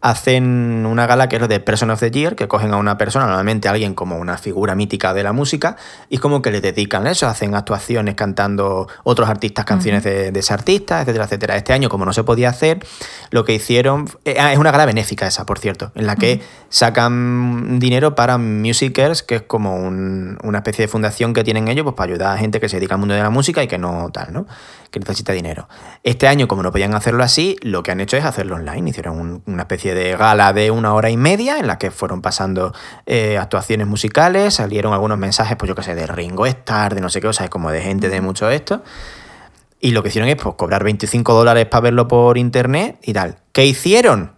hacen 0.00 0.86
una 0.86 1.08
gala 1.08 1.28
que 1.28 1.34
es 1.36 1.42
lo 1.42 1.48
de 1.48 1.58
Person 1.58 1.90
of 1.90 1.98
the 1.98 2.12
Year, 2.12 2.36
que 2.36 2.46
cogen 2.46 2.72
a 2.72 2.76
una 2.76 2.96
persona, 2.96 3.26
normalmente 3.26 3.66
a 3.66 3.72
alguien 3.72 3.94
como 3.94 4.16
una 4.16 4.38
figura 4.38 4.76
mítica 4.76 5.12
de 5.12 5.24
la 5.24 5.32
música, 5.32 5.74
y 6.08 6.14
es 6.14 6.20
como 6.20 6.40
que 6.40 6.52
le 6.52 6.60
dedican 6.60 7.04
a 7.08 7.10
eso, 7.10 7.26
hacen 7.26 7.56
actuaciones 7.56 8.14
cantando 8.14 8.86
otros 9.02 9.28
artistas 9.28 9.64
canciones 9.64 10.04
de, 10.04 10.30
de 10.30 10.38
ese 10.38 10.54
artista, 10.54 11.00
etcétera, 11.00 11.24
etcétera. 11.24 11.56
Este 11.56 11.72
año, 11.72 11.88
como 11.88 12.04
no 12.04 12.12
se 12.12 12.22
podía 12.22 12.48
hacer, 12.48 12.78
lo 13.32 13.44
que 13.44 13.54
hicieron. 13.54 14.08
eh, 14.24 14.36
ah, 14.38 14.52
es 14.52 14.58
una 14.60 14.70
gala 14.70 14.86
benéfica 14.86 15.26
esa, 15.26 15.44
por 15.44 15.58
cierto, 15.58 15.90
en 15.96 16.06
la 16.06 16.14
que 16.14 16.42
sacan 16.68 17.80
dinero 17.80 18.14
para 18.14 18.38
Musicers, 18.38 19.24
que 19.24 19.34
es 19.36 19.42
como 19.42 19.76
un- 19.76 20.38
una 20.44 20.58
especie 20.58 20.84
de 20.84 20.88
fundación 20.88 21.34
que 21.34 21.42
tienen 21.42 21.66
ellos 21.66 21.82
pues, 21.82 21.96
para 21.96 22.12
ayudar 22.12 22.36
a 22.36 22.38
gente 22.38 22.60
que 22.60 22.68
se 22.68 22.76
dedica 22.76 22.94
al 22.94 23.00
mundo 23.00 23.16
de 23.16 23.22
la 23.22 23.30
música 23.30 23.64
y 23.64 23.66
que 23.66 23.78
no 23.78 24.10
tal, 24.12 24.32
¿no? 24.32 24.46
Que 24.90 25.00
necesita 25.00 25.32
dinero. 25.34 25.68
Este 26.02 26.26
año, 26.28 26.48
como 26.48 26.62
no 26.62 26.72
podían 26.72 26.94
hacerlo 26.94 27.22
así, 27.22 27.56
lo 27.62 27.82
que 27.82 27.90
han 27.90 28.00
hecho 28.00 28.16
es 28.16 28.24
hacerlo 28.24 28.56
online. 28.56 28.88
Hicieron 28.90 29.20
un- 29.20 29.42
una 29.46 29.62
especie 29.62 29.94
de 29.94 30.16
gala 30.16 30.52
de 30.54 30.70
una 30.70 30.94
hora 30.94 31.10
y 31.10 31.16
media 31.18 31.58
en 31.58 31.66
la 31.66 31.76
que 31.78 31.90
fueron 31.90 32.22
pasando 32.22 32.72
eh, 33.04 33.36
actuaciones 33.38 33.86
musicales, 33.86 34.54
salieron 34.54 34.92
algunos 34.94 35.18
mensajes, 35.18 35.56
pues 35.58 35.68
yo 35.68 35.74
qué 35.74 35.82
sé, 35.82 35.94
de 35.94 36.06
Ringo 36.06 36.46
Starr, 36.46 36.94
de 36.94 37.00
no 37.02 37.10
sé 37.10 37.20
qué, 37.20 37.28
o 37.28 37.32
sea, 37.34 37.48
como 37.48 37.70
de 37.70 37.82
gente 37.82 38.08
de 38.08 38.20
mucho 38.22 38.48
esto. 38.50 38.82
Y 39.80 39.90
lo 39.92 40.02
que 40.02 40.08
hicieron 40.08 40.28
es 40.30 40.36
pues, 40.36 40.54
cobrar 40.56 40.82
25 40.84 41.34
dólares 41.34 41.66
para 41.66 41.82
verlo 41.82 42.08
por 42.08 42.38
internet 42.38 42.98
y 43.02 43.12
tal. 43.12 43.36
¿Qué 43.52 43.66
hicieron? 43.66 44.32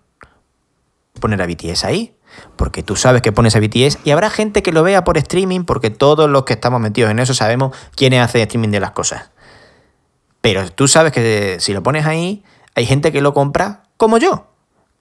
Poner 1.20 1.40
a 1.42 1.46
BTS 1.46 1.84
ahí. 1.84 2.16
Porque 2.56 2.82
tú 2.82 2.94
sabes 2.96 3.22
que 3.22 3.32
pones 3.32 3.56
a 3.56 3.60
BTS 3.60 3.98
y 4.04 4.10
habrá 4.12 4.30
gente 4.30 4.62
que 4.62 4.72
lo 4.72 4.82
vea 4.82 5.02
por 5.04 5.18
streaming 5.18 5.64
porque 5.64 5.90
todos 5.90 6.30
los 6.30 6.44
que 6.44 6.52
estamos 6.54 6.80
metidos 6.80 7.10
en 7.10 7.18
eso 7.18 7.34
sabemos 7.34 7.76
quiénes 7.96 8.20
hacen 8.22 8.42
streaming 8.42 8.68
de 8.70 8.80
las 8.80 8.92
cosas. 8.92 9.30
Pero 10.40 10.70
tú 10.70 10.88
sabes 10.88 11.12
que 11.12 11.56
si 11.60 11.72
lo 11.72 11.82
pones 11.82 12.06
ahí, 12.06 12.42
hay 12.74 12.86
gente 12.86 13.12
que 13.12 13.20
lo 13.20 13.34
compra 13.34 13.82
como 13.96 14.18
yo. 14.18 14.46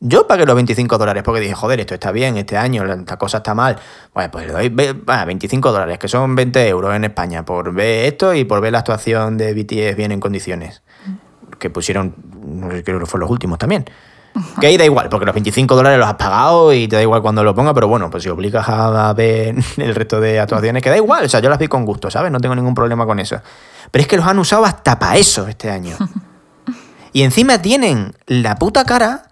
Yo 0.01 0.27
pagué 0.27 0.45
los 0.45 0.55
25 0.55 0.97
dólares 0.97 1.23
porque 1.23 1.41
dije, 1.41 1.53
joder, 1.53 1.81
esto 1.81 1.93
está 1.93 2.11
bien, 2.13 2.37
este 2.37 2.55
año 2.57 2.85
esta 2.85 3.17
cosa 3.17 3.37
está 3.37 3.53
mal. 3.53 3.77
Bueno, 4.13 4.31
pues 4.31 4.47
le 4.47 4.53
doy 4.53 4.69
ve- 4.69 4.93
va, 4.93 5.25
25 5.25 5.71
dólares, 5.73 5.97
que 5.99 6.07
son 6.07 6.35
20 6.35 6.67
euros 6.69 6.95
en 6.95 7.03
España, 7.03 7.43
por 7.43 7.73
ver 7.73 8.05
esto 8.05 8.33
y 8.33 8.45
por 8.45 8.61
ver 8.61 8.71
la 8.71 8.79
actuación 8.79 9.37
de 9.37 9.53
BTS 9.53 9.97
bien 9.97 10.13
en 10.13 10.21
condiciones. 10.21 10.83
Que 11.59 11.69
pusieron, 11.69 12.15
no 12.45 12.71
sé, 12.71 12.83
creo 12.85 12.99
que 12.99 13.05
fueron 13.05 13.21
los 13.25 13.31
últimos 13.31 13.57
también. 13.59 13.85
Que 14.59 14.67
ahí 14.67 14.77
da 14.77 14.85
igual, 14.85 15.09
porque 15.09 15.25
los 15.25 15.33
25 15.33 15.75
dólares 15.75 15.99
los 15.99 16.07
has 16.07 16.15
pagado 16.15 16.71
y 16.73 16.87
te 16.87 16.95
da 16.95 17.01
igual 17.01 17.21
cuando 17.21 17.43
lo 17.43 17.53
ponga, 17.55 17.73
pero 17.73 17.87
bueno, 17.87 18.09
pues 18.09 18.23
si 18.23 18.29
obligas 18.29 18.67
a 18.69 19.13
ver 19.13 19.55
el 19.77 19.95
resto 19.95 20.19
de 20.19 20.39
actuaciones, 20.39 20.83
que 20.83 20.89
da 20.89 20.97
igual, 20.97 21.25
o 21.25 21.29
sea, 21.29 21.39
yo 21.39 21.49
las 21.49 21.59
vi 21.59 21.67
con 21.67 21.85
gusto, 21.85 22.09
¿sabes? 22.09 22.31
No 22.31 22.39
tengo 22.39 22.55
ningún 22.55 22.73
problema 22.73 23.05
con 23.05 23.19
eso. 23.19 23.41
Pero 23.91 24.01
es 24.01 24.07
que 24.07 24.17
los 24.17 24.25
han 24.25 24.39
usado 24.39 24.65
hasta 24.65 24.99
para 24.99 25.17
eso 25.17 25.47
este 25.47 25.69
año. 25.69 25.95
Y 27.11 27.23
encima 27.23 27.59
tienen 27.59 28.15
la 28.27 28.55
puta 28.55 28.85
cara 28.85 29.23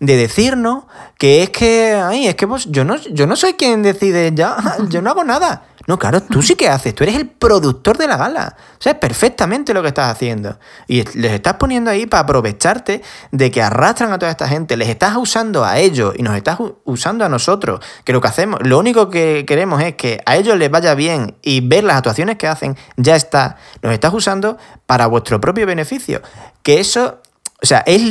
de 0.00 0.16
decirnos 0.16 0.84
que 1.16 1.42
es 1.42 1.50
que, 1.50 1.94
ay, 1.94 2.26
es 2.26 2.34
que 2.34 2.46
vos, 2.46 2.66
yo 2.70 2.84
no, 2.84 2.96
yo 2.96 3.26
no 3.26 3.36
soy 3.36 3.54
quien 3.54 3.82
decide 3.82 4.32
ya, 4.34 4.56
yo 4.88 5.00
no 5.00 5.10
hago 5.10 5.24
nada. 5.24 5.62
No, 5.86 5.98
claro, 5.98 6.22
tú 6.22 6.42
sí 6.42 6.54
que 6.54 6.68
haces, 6.68 6.94
tú 6.94 7.02
eres 7.04 7.16
el 7.16 7.28
productor 7.28 7.98
de 7.98 8.06
la 8.06 8.16
gala. 8.16 8.56
Sabes 8.78 8.98
perfectamente 8.98 9.74
lo 9.74 9.82
que 9.82 9.88
estás 9.88 10.10
haciendo. 10.10 10.58
Y 10.86 11.00
es- 11.00 11.14
les 11.14 11.32
estás 11.32 11.54
poniendo 11.54 11.90
ahí 11.90 12.06
para 12.06 12.22
aprovecharte 12.22 13.02
de 13.30 13.50
que 13.50 13.62
arrastran 13.62 14.12
a 14.12 14.18
toda 14.18 14.30
esta 14.30 14.46
gente, 14.48 14.76
les 14.76 14.88
estás 14.88 15.16
usando 15.16 15.64
a 15.64 15.78
ellos 15.78 16.14
y 16.16 16.22
nos 16.22 16.36
estás 16.36 16.58
usando 16.84 17.24
a 17.24 17.28
nosotros. 17.28 17.80
Que 18.04 18.12
lo 18.12 18.20
que 18.20 18.28
hacemos, 18.28 18.60
lo 18.62 18.78
único 18.78 19.10
que 19.10 19.44
queremos 19.46 19.82
es 19.82 19.94
que 19.96 20.20
a 20.24 20.36
ellos 20.36 20.56
les 20.56 20.70
vaya 20.70 20.94
bien 20.94 21.36
y 21.42 21.60
ver 21.60 21.84
las 21.84 21.96
actuaciones 21.96 22.36
que 22.38 22.46
hacen, 22.46 22.76
ya 22.96 23.16
está. 23.16 23.56
Nos 23.82 23.92
estás 23.92 24.14
usando 24.14 24.58
para 24.86 25.06
vuestro 25.06 25.40
propio 25.40 25.66
beneficio. 25.66 26.22
Que 26.62 26.80
eso 26.80 27.18
o 27.62 27.66
sea, 27.66 27.84
es 27.86 28.02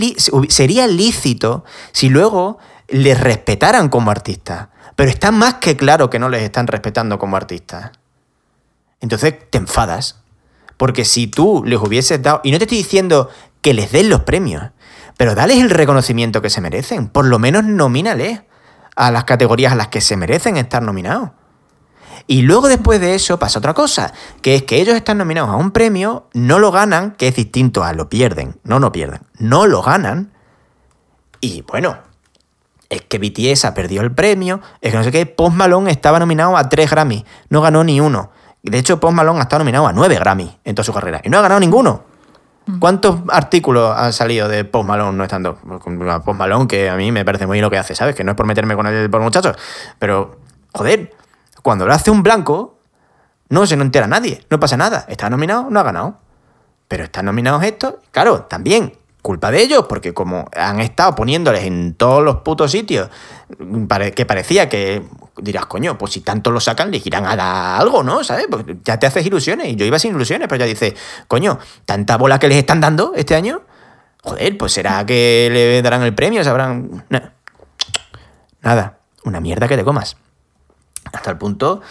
sería 0.48 0.88
lícito 0.88 1.66
si 1.92 2.08
luego 2.08 2.58
les 2.88 3.20
respetaran 3.20 3.90
como 3.90 4.10
artistas. 4.10 4.68
Pero 4.96 5.10
está 5.10 5.32
más 5.32 5.56
que 5.56 5.78
claro 5.78 6.10
que 6.10 6.20
no 6.20 6.30
les 6.30 6.44
están 6.44 6.68
respetando 6.68 7.18
como 7.18 7.38
artistas. 7.38 7.92
Entonces 9.00 9.36
te 9.50 9.58
enfadas. 9.58 10.22
Porque 10.78 11.06
si 11.06 11.28
tú 11.28 11.64
les 11.66 11.80
hubieses 11.80 12.22
dado. 12.22 12.42
Y 12.44 12.52
no 12.52 12.58
te 12.58 12.66
estoy 12.66 12.80
diciendo 12.80 13.30
que 13.62 13.74
les 13.74 13.92
den 13.92 14.10
los 14.10 14.22
premios. 14.22 14.72
Pero 15.18 15.36
dales 15.36 15.58
el 15.58 15.70
reconocimiento 15.70 16.42
que 16.42 16.50
se 16.50 16.62
merecen. 16.62 17.08
Por 17.08 17.26
lo 17.26 17.40
menos 17.40 17.64
nomínales 17.64 18.42
a 18.96 19.12
las 19.12 19.24
categorías 19.24 19.74
a 19.74 19.76
las 19.76 19.88
que 19.88 20.02
se 20.02 20.18
merecen 20.18 20.58
estar 20.58 20.84
nominados. 20.84 21.32
Y 22.28 22.44
luego 22.44 22.68
después 22.68 23.02
de 23.02 23.16
eso 23.16 23.40
pasa 23.40 23.60
otra 23.60 23.74
cosa, 23.74 24.14
que 24.42 24.56
es 24.56 24.64
que 24.64 24.80
ellos 24.80 24.96
están 24.96 25.18
nominados 25.18 25.50
a 25.50 25.56
un 25.56 25.72
premio, 25.72 26.30
no 26.34 26.60
lo 26.60 26.72
ganan, 26.72 27.12
que 27.12 27.28
es 27.28 27.36
distinto 27.36 27.84
a 27.84 27.94
lo 27.94 28.10
pierden, 28.10 28.60
no 28.64 28.80
no 28.80 28.92
pierden, 28.92 29.22
no 29.38 29.66
lo 29.66 29.82
ganan. 29.82 30.32
Y 31.40 31.64
bueno, 31.64 31.98
es 32.92 33.02
que 33.04 33.18
BTS 33.18 33.66
ha 33.66 33.74
perdido 33.74 34.04
el 34.04 34.12
premio, 34.12 34.60
es 34.82 34.92
que 34.92 34.98
no 34.98 35.04
sé 35.04 35.12
qué, 35.12 35.26
Post 35.26 35.56
Malone 35.56 35.90
estaba 35.90 36.20
nominado 36.20 36.58
a 36.58 36.68
tres 36.68 36.92
Grammy, 36.92 37.26
no 37.50 37.62
ganó 37.62 37.86
ni 37.86 38.02
uno. 38.02 38.32
De 38.64 38.78
hecho, 38.78 39.00
Post 39.00 39.16
Malone 39.16 39.40
ha 39.40 39.44
estado 39.44 39.60
nominado 39.60 39.88
a 39.88 39.94
nueve 39.94 40.16
Grammy 40.16 40.60
en 40.66 40.76
toda 40.76 40.84
su 40.84 40.94
carrera 40.94 41.22
y 41.24 41.30
no 41.30 41.40
ha 41.40 41.42
ganado 41.42 41.62
ninguno. 41.62 42.04
¿Cuántos 42.80 43.22
artículos 43.30 43.98
han 43.98 44.12
salido 44.14 44.48
de 44.48 44.66
Post 44.66 44.88
Malone 44.88 45.18
no 45.18 45.24
estando? 45.24 45.56
Post 45.56 46.38
Malone, 46.38 46.68
que 46.68 46.90
a 46.90 46.98
mí 46.98 47.14
me 47.14 47.24
parece 47.24 47.48
muy 47.48 47.56
bien 47.56 47.64
lo 47.64 47.72
que 47.72 47.78
hace, 47.78 47.96
¿sabes? 47.96 48.14
Que 48.14 48.26
no 48.26 48.32
es 48.32 48.38
por 48.38 48.46
meterme 48.46 48.76
con 48.76 48.86
el 48.86 49.10
por 49.10 49.22
muchachos, 49.22 49.56
pero, 49.98 50.40
joder, 50.74 51.16
cuando 51.64 51.86
lo 51.86 51.94
hace 51.94 52.12
un 52.12 52.24
blanco, 52.24 52.78
no 53.48 53.66
se 53.66 53.78
no 53.78 53.84
entera 53.84 54.06
nadie, 54.06 54.46
no 54.50 54.60
pasa 54.60 54.76
nada. 54.76 55.06
Está 55.08 55.30
nominado, 55.30 55.68
no 55.70 55.80
ha 55.80 55.84
ganado. 55.84 56.20
Pero 56.90 57.06
están 57.06 57.24
nominados 57.24 57.64
estos, 57.64 57.96
claro, 58.12 58.42
también 58.42 58.98
culpa 59.22 59.52
de 59.52 59.62
ellos, 59.62 59.86
porque 59.88 60.14
como 60.14 60.50
han 60.56 60.80
estado 60.80 61.16
poniéndoles 61.16 61.64
en 61.64 61.94
todos 61.94 62.24
los 62.24 62.38
putos 62.38 62.72
sitios, 62.72 63.10
que 64.16 64.26
parecía 64.26 64.68
que 64.68 65.04
dirás, 65.38 65.66
coño, 65.68 65.98
pues 65.98 66.14
si 66.14 66.22
tanto 66.22 66.52
lo 66.52 66.60
sacan, 66.60 66.92
les 66.92 67.06
irán 67.06 67.26
a 67.26 67.36
dar 67.36 67.82
algo, 67.82 68.04
¿no? 68.04 68.24
¿Sabes? 68.24 68.48
Pues 68.50 68.66
ya 68.84 69.00
te 69.00 69.08
haces 69.08 69.26
ilusiones, 69.26 69.68
y 69.68 69.76
yo 69.76 69.86
iba 69.86 70.00
sin 70.00 70.16
ilusiones, 70.16 70.48
pero 70.48 70.60
ya 70.60 70.66
dices, 70.66 70.96
coño, 71.28 71.60
tanta 71.86 72.18
bola 72.18 72.40
que 72.40 72.48
les 72.48 72.58
están 72.58 72.82
dando 72.82 73.14
este 73.16 73.36
año, 73.36 73.62
joder, 74.24 74.58
pues 74.58 74.74
será 74.74 75.06
que 75.06 75.50
le 75.52 75.82
darán 75.82 76.04
el 76.04 76.16
premio, 76.16 76.44
sabrán. 76.44 77.06
Nada, 78.62 79.00
una 79.24 79.40
mierda 79.40 79.68
que 79.68 79.78
te 79.78 79.84
comas. 79.84 80.18
Hasta 81.12 81.32
el 81.32 81.38
punto 81.38 81.82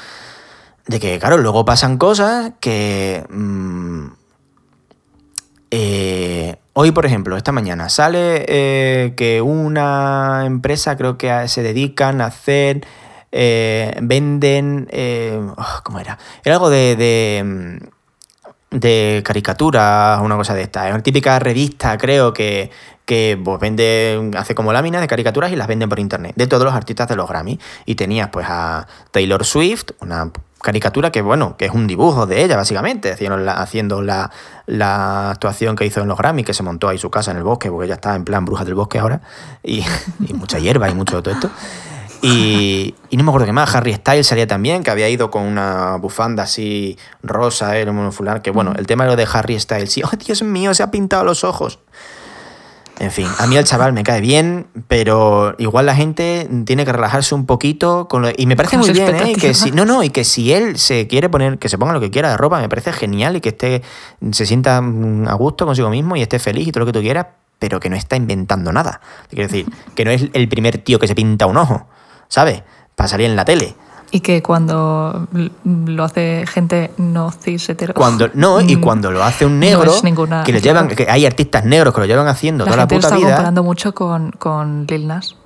de 0.86 1.00
que, 1.00 1.18
claro, 1.18 1.36
luego 1.36 1.64
pasan 1.64 1.98
cosas 1.98 2.52
que. 2.60 3.24
mm, 3.28 4.06
eh, 5.72 6.56
hoy, 6.80 6.92
por 6.92 7.04
ejemplo, 7.04 7.36
esta 7.36 7.52
mañana 7.52 7.90
sale 7.90 8.44
eh, 8.48 9.12
que 9.14 9.42
una 9.42 10.44
empresa, 10.46 10.96
creo 10.96 11.18
que 11.18 11.46
se 11.48 11.62
dedican 11.62 12.20
a 12.22 12.26
hacer. 12.26 12.86
eh, 13.32 13.96
venden. 14.02 14.88
eh, 14.90 15.38
oh, 15.56 15.80
¿Cómo 15.84 15.98
era? 16.00 16.18
Era 16.42 16.56
algo 16.56 16.70
de. 16.70 16.96
de 16.96 17.42
mm, 18.72 19.22
caricaturas, 19.22 20.20
una 20.22 20.36
cosa 20.36 20.54
de 20.54 20.62
esta. 20.62 20.88
Es 20.88 20.94
una 20.94 21.02
típica 21.02 21.38
revista, 21.38 21.98
creo, 21.98 22.32
que, 22.32 22.70
que 23.04 23.38
pues, 23.42 23.60
vende, 23.60 24.30
hace 24.36 24.54
como 24.54 24.72
láminas 24.72 25.02
de 25.02 25.06
caricaturas 25.08 25.52
y 25.52 25.56
las 25.56 25.68
venden 25.68 25.88
por 25.88 25.98
internet, 25.98 26.32
de 26.36 26.46
todos 26.46 26.64
los 26.64 26.74
artistas 26.74 27.08
de 27.08 27.16
los 27.16 27.28
Grammy. 27.28 27.58
Y 27.84 27.94
tenías 27.96 28.30
pues 28.30 28.46
a 28.48 28.86
Taylor 29.10 29.44
Swift, 29.44 29.90
una 30.00 30.32
caricatura 30.62 31.10
que, 31.10 31.22
bueno, 31.22 31.56
que 31.56 31.66
es 31.66 31.72
un 31.72 31.86
dibujo 31.86 32.26
de 32.26 32.44
ella, 32.44 32.56
básicamente, 32.56 33.12
haciendo 33.12 33.36
la, 33.36 33.52
haciendo 33.54 34.02
la, 34.02 34.30
la 34.66 35.30
actuación 35.30 35.76
que 35.76 35.86
hizo 35.86 36.00
en 36.00 36.08
los 36.08 36.18
Grammy, 36.18 36.44
que 36.44 36.54
se 36.54 36.62
montó 36.62 36.88
ahí 36.88 36.98
su 36.98 37.10
casa 37.10 37.30
en 37.30 37.38
el 37.38 37.42
bosque, 37.42 37.70
porque 37.70 37.86
ella 37.86 37.94
está 37.94 38.14
en 38.14 38.24
plan 38.24 38.44
bruja 38.44 38.64
del 38.64 38.74
bosque 38.74 38.98
ahora, 38.98 39.20
y, 39.62 39.84
y 40.28 40.34
mucha 40.34 40.58
hierba 40.58 40.88
y 40.88 40.94
mucho 40.94 41.16
de 41.16 41.22
todo 41.22 41.34
esto. 41.34 41.50
Y, 42.22 42.94
y 43.08 43.16
no 43.16 43.24
me 43.24 43.30
acuerdo 43.30 43.46
qué 43.46 43.52
más, 43.52 43.74
Harry 43.74 43.94
Styles 43.94 44.26
salía 44.26 44.46
también, 44.46 44.82
que 44.82 44.90
había 44.90 45.08
ido 45.08 45.30
con 45.30 45.42
una 45.42 45.96
bufanda 45.96 46.42
así 46.42 46.98
rosa, 47.22 47.76
era 47.78 47.90
un 47.90 48.12
fulano, 48.12 48.42
que 48.42 48.50
bueno, 48.50 48.74
el 48.76 48.86
tema 48.86 49.04
de 49.04 49.10
lo 49.10 49.16
de 49.16 49.26
Harry 49.32 49.58
Styles, 49.58 49.90
sí, 49.90 50.02
oh 50.02 50.10
Dios 50.16 50.42
mío, 50.42 50.74
se 50.74 50.82
ha 50.82 50.90
pintado 50.90 51.24
los 51.24 51.44
ojos. 51.44 51.78
En 53.00 53.10
fin, 53.10 53.26
a 53.38 53.46
mí 53.46 53.56
el 53.56 53.64
chaval 53.64 53.94
me 53.94 54.02
cae 54.02 54.20
bien, 54.20 54.66
pero 54.86 55.54
igual 55.58 55.86
la 55.86 55.96
gente 55.96 56.46
tiene 56.66 56.84
que 56.84 56.92
relajarse 56.92 57.34
un 57.34 57.46
poquito 57.46 58.06
con 58.08 58.20
lo- 58.20 58.28
y 58.36 58.44
me 58.44 58.56
parece 58.56 58.76
muy 58.76 58.88
bien, 58.92 59.06
¿eh? 59.30 59.32
Que 59.40 59.54
si, 59.54 59.70
no, 59.70 59.84
no, 59.86 60.02
y 60.02 60.10
que 60.10 60.22
si 60.22 60.52
él 60.52 60.76
se 60.78 61.06
quiere 61.08 61.30
poner, 61.30 61.58
que 61.58 61.70
se 61.70 61.78
ponga 61.78 61.94
lo 61.94 62.00
que 62.00 62.10
quiera 62.10 62.28
de 62.30 62.36
ropa, 62.36 62.60
me 62.60 62.68
parece 62.68 62.92
genial 62.92 63.36
y 63.36 63.40
que 63.40 63.48
esté, 63.48 63.82
se 64.32 64.44
sienta 64.44 64.82
mm, 64.82 65.28
a 65.28 65.32
gusto 65.32 65.64
consigo 65.64 65.88
mismo 65.88 66.14
y 66.14 66.20
esté 66.22 66.38
feliz 66.38 66.68
y 66.68 66.72
todo 66.72 66.80
lo 66.80 66.86
que 66.86 66.92
tú 66.92 67.00
quieras, 67.00 67.26
pero 67.58 67.80
que 67.80 67.88
no 67.88 67.96
está 67.96 68.16
inventando 68.16 68.70
nada. 68.70 69.00
Quiero 69.30 69.44
decir, 69.44 69.64
que 69.94 70.04
no 70.04 70.10
es 70.10 70.26
el 70.34 70.48
primer 70.50 70.76
tío 70.78 70.98
que 70.98 71.08
se 71.08 71.14
pinta 71.14 71.46
un 71.46 71.56
ojo, 71.56 71.86
¿sabes? 72.28 72.62
Para 72.96 73.08
salir 73.08 73.30
en 73.30 73.36
la 73.36 73.46
tele. 73.46 73.74
Y 74.12 74.20
que 74.20 74.42
cuando 74.42 75.28
lo 75.64 76.02
hace 76.04 76.44
gente 76.48 76.90
no 76.96 77.30
cis 77.30 77.68
hetero. 77.68 77.94
Cuando, 77.94 78.28
no, 78.34 78.60
y 78.60 78.74
mm, 78.76 78.80
cuando 78.80 79.10
lo 79.12 79.22
hace 79.22 79.46
un 79.46 79.54
no 79.54 79.66
negro, 79.66 79.94
es 79.94 80.02
ninguna- 80.02 80.42
que 80.42 80.52
lo 80.52 80.58
llevan, 80.58 80.88
que 80.88 81.06
hay 81.08 81.26
artistas 81.26 81.64
negros 81.64 81.94
que 81.94 82.00
lo 82.00 82.06
llevan 82.06 82.26
haciendo 82.26 82.64
La 82.64 82.72
toda 82.72 82.76
la 82.78 82.82
lo 82.84 82.88
puta 82.88 83.06
está 83.06 83.16
vida. 83.16 83.28
comparando 83.28 83.62
mucho 83.62 83.94
con, 83.94 84.32
con 84.32 84.86
Lil 84.88 85.06
Nas. 85.06 85.36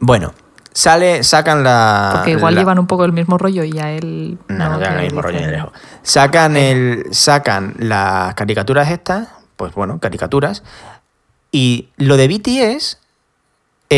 Bueno, 0.00 0.32
sale, 0.72 1.22
sacan 1.22 1.62
la. 1.62 2.10
Porque 2.14 2.32
igual 2.32 2.54
la- 2.54 2.60
llevan 2.62 2.78
un 2.78 2.86
poco 2.86 3.04
el 3.04 3.12
mismo 3.12 3.38
rollo 3.38 3.62
y 3.64 3.78
a 3.78 3.92
él. 3.92 4.38
No, 4.48 4.68
no 4.70 4.78
llevan 4.78 4.94
le 4.94 4.98
el 5.00 5.04
mismo 5.06 5.22
rollo 5.22 5.40
ni 5.40 5.46
lejos. 5.46 5.72
Sacan, 6.02 6.56
el, 6.56 7.06
sacan 7.12 7.74
las 7.78 8.34
caricaturas 8.34 8.90
estas, 8.90 9.28
pues 9.56 9.74
bueno, 9.74 9.98
caricaturas, 10.00 10.62
Y 11.52 11.90
lo 11.96 12.16
de 12.16 12.26
BTS 12.28 12.98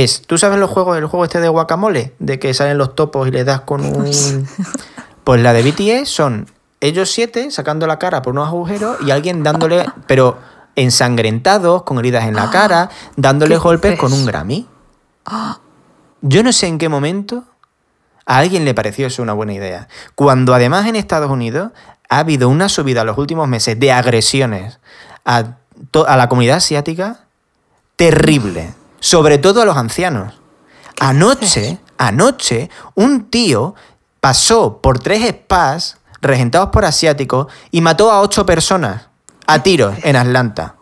es, 0.03 0.23
¿tú 0.23 0.39
sabes 0.39 0.59
los 0.59 0.71
juegos, 0.71 0.99
el 0.99 1.07
juego 1.07 1.25
este 1.25 1.41
de 1.41 1.49
guacamole? 1.49 2.15
De 2.19 2.41
que 2.41 2.53
salen 2.53 2.79
los 2.79 2.97
topos 2.97 3.29
y 3.29 3.31
le 3.31 3.45
das 3.45 3.61
con 3.61 3.81
un... 3.85 4.49
Pues 5.23 5.41
la 5.41 5.53
de 5.53 5.63
BTS 5.63 6.09
son 6.09 6.47
ellos 6.81 7.11
siete 7.11 7.51
sacando 7.51 7.87
la 7.87 7.99
cara 7.99 8.21
por 8.21 8.33
unos 8.35 8.49
agujeros 8.49 8.99
y 9.07 9.11
alguien 9.11 9.43
dándole, 9.43 9.87
pero 10.07 10.37
ensangrentados, 10.77 11.85
con 11.85 11.99
heridas 11.99 12.25
en 12.25 12.35
la 12.35 12.51
cara, 12.51 12.91
dándole 13.17 13.55
¿Qué 13.55 13.61
golpes 13.61 13.93
dices? 13.93 14.01
con 14.01 14.13
un 14.13 14.27
Grammy. 14.27 14.69
Yo 16.21 16.43
no 16.43 16.53
sé 16.53 16.67
en 16.67 16.77
qué 16.79 16.91
momento 16.91 17.45
a 18.27 18.39
alguien 18.39 18.65
le 18.65 18.75
pareció 18.75 19.07
eso 19.07 19.23
una 19.23 19.33
buena 19.33 19.55
idea. 19.55 19.89
Cuando 20.15 20.55
además 20.55 20.87
en 20.87 20.97
Estados 20.97 21.31
Unidos 21.31 21.71
ha 22.11 22.19
habido 22.19 22.49
una 22.49 22.69
subida 22.69 23.03
en 23.03 23.07
los 23.07 23.17
últimos 23.17 23.49
meses 23.49 23.79
de 23.81 23.93
agresiones 23.93 24.79
a, 25.25 25.55
a 26.07 26.17
la 26.17 26.29
comunidad 26.29 26.57
asiática 26.57 27.21
terrible, 27.97 28.75
sobre 29.05 29.37
todo 29.37 29.61
a 29.61 29.67
los 29.67 29.77
ancianos. 29.77 30.33
Anoche, 30.99 31.79
anoche, 31.99 32.71
un 32.95 33.29
tío 33.29 33.75
pasó 34.19 34.81
por 34.81 34.99
tres 34.99 35.29
spas 35.29 35.99
regentados 36.23 36.71
por 36.71 36.87
asiáticos 36.87 37.49
y 37.71 37.83
mató 37.83 38.11
a 38.11 38.23
ocho 38.23 38.47
personas 38.47 39.09
a 39.47 39.63
tiros 39.63 39.95
en 40.05 40.17
Atlanta. 40.17 40.77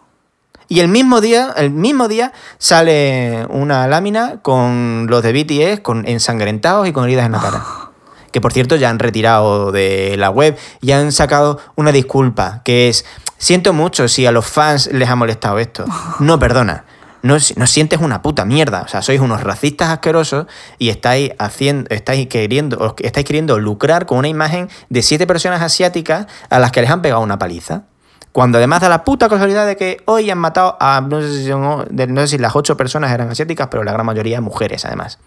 Y 0.68 0.78
el 0.78 0.86
mismo 0.86 1.20
día, 1.20 1.52
el 1.56 1.72
mismo 1.72 2.06
día 2.06 2.32
sale 2.58 3.44
una 3.50 3.88
lámina 3.88 4.40
con 4.40 5.08
los 5.08 5.24
de 5.24 5.32
BTS 5.32 5.80
con 5.80 6.06
ensangrentados 6.06 6.86
y 6.86 6.92
con 6.92 7.02
heridas 7.04 7.26
en 7.26 7.32
la 7.32 7.40
cara. 7.40 7.64
Que 8.30 8.40
por 8.40 8.52
cierto 8.52 8.76
ya 8.76 8.88
han 8.88 9.00
retirado 9.00 9.72
de 9.72 10.14
la 10.16 10.30
web 10.30 10.56
y 10.80 10.92
han 10.92 11.10
sacado 11.12 11.58
una 11.74 11.92
disculpa, 11.92 12.62
que 12.64 12.88
es, 12.88 13.04
siento 13.36 13.74
mucho 13.74 14.08
si 14.08 14.24
a 14.24 14.32
los 14.32 14.46
fans 14.46 14.88
les 14.92 15.08
ha 15.08 15.16
molestado 15.16 15.58
esto. 15.58 15.84
No, 16.20 16.38
perdona. 16.38 16.84
No, 17.22 17.36
no 17.56 17.66
sientes 17.66 18.00
una 18.00 18.20
puta 18.20 18.44
mierda. 18.44 18.82
O 18.82 18.88
sea, 18.88 19.00
sois 19.02 19.20
unos 19.20 19.42
racistas 19.42 19.88
asquerosos 19.90 20.46
y 20.78 20.88
estáis 20.88 21.30
haciendo, 21.38 21.88
estáis 21.94 22.26
queriendo, 22.26 22.96
estáis 22.98 23.24
queriendo 23.26 23.58
lucrar 23.60 24.06
con 24.06 24.18
una 24.18 24.28
imagen 24.28 24.68
de 24.88 25.02
siete 25.02 25.26
personas 25.26 25.62
asiáticas 25.62 26.26
a 26.50 26.58
las 26.58 26.72
que 26.72 26.80
les 26.82 26.90
han 26.90 27.00
pegado 27.00 27.20
una 27.22 27.38
paliza. 27.38 27.82
Cuando 28.32 28.58
además 28.58 28.80
da 28.80 28.88
la 28.88 29.04
puta 29.04 29.28
casualidad 29.28 29.66
de 29.66 29.76
que 29.76 29.98
hoy 30.06 30.30
han 30.30 30.38
matado 30.38 30.76
a, 30.80 31.00
no 31.00 31.20
sé 31.20 31.28
si, 31.44 31.50
de- 31.90 32.06
no 32.06 32.20
sé 32.22 32.28
si 32.28 32.38
las 32.38 32.56
ocho 32.56 32.76
personas 32.76 33.12
eran 33.12 33.28
asiáticas, 33.30 33.68
pero 33.70 33.84
la 33.84 33.92
gran 33.92 34.06
mayoría 34.06 34.40
mujeres 34.40 34.84
además. 34.84 35.18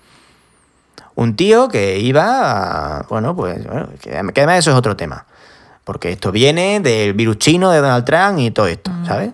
Un 1.13 1.35
tío 1.35 1.69
que 1.69 1.99
iba, 1.99 2.97
a- 2.97 3.03
bueno, 3.07 3.35
pues, 3.35 3.63
bueno, 3.65 3.87
que, 4.01 4.09
que 4.09 4.41
además 4.41 4.59
eso 4.59 4.71
es 4.71 4.75
otro 4.77 4.95
tema. 4.97 5.25
Porque 5.83 6.11
esto 6.11 6.31
viene 6.31 6.79
del 6.79 7.13
virus 7.13 7.37
chino 7.37 7.69
de 7.69 7.77
Donald 7.79 8.03
Trump 8.05 8.39
y 8.39 8.49
todo 8.51 8.65
esto, 8.67 8.91
¿sabes? 9.05 9.29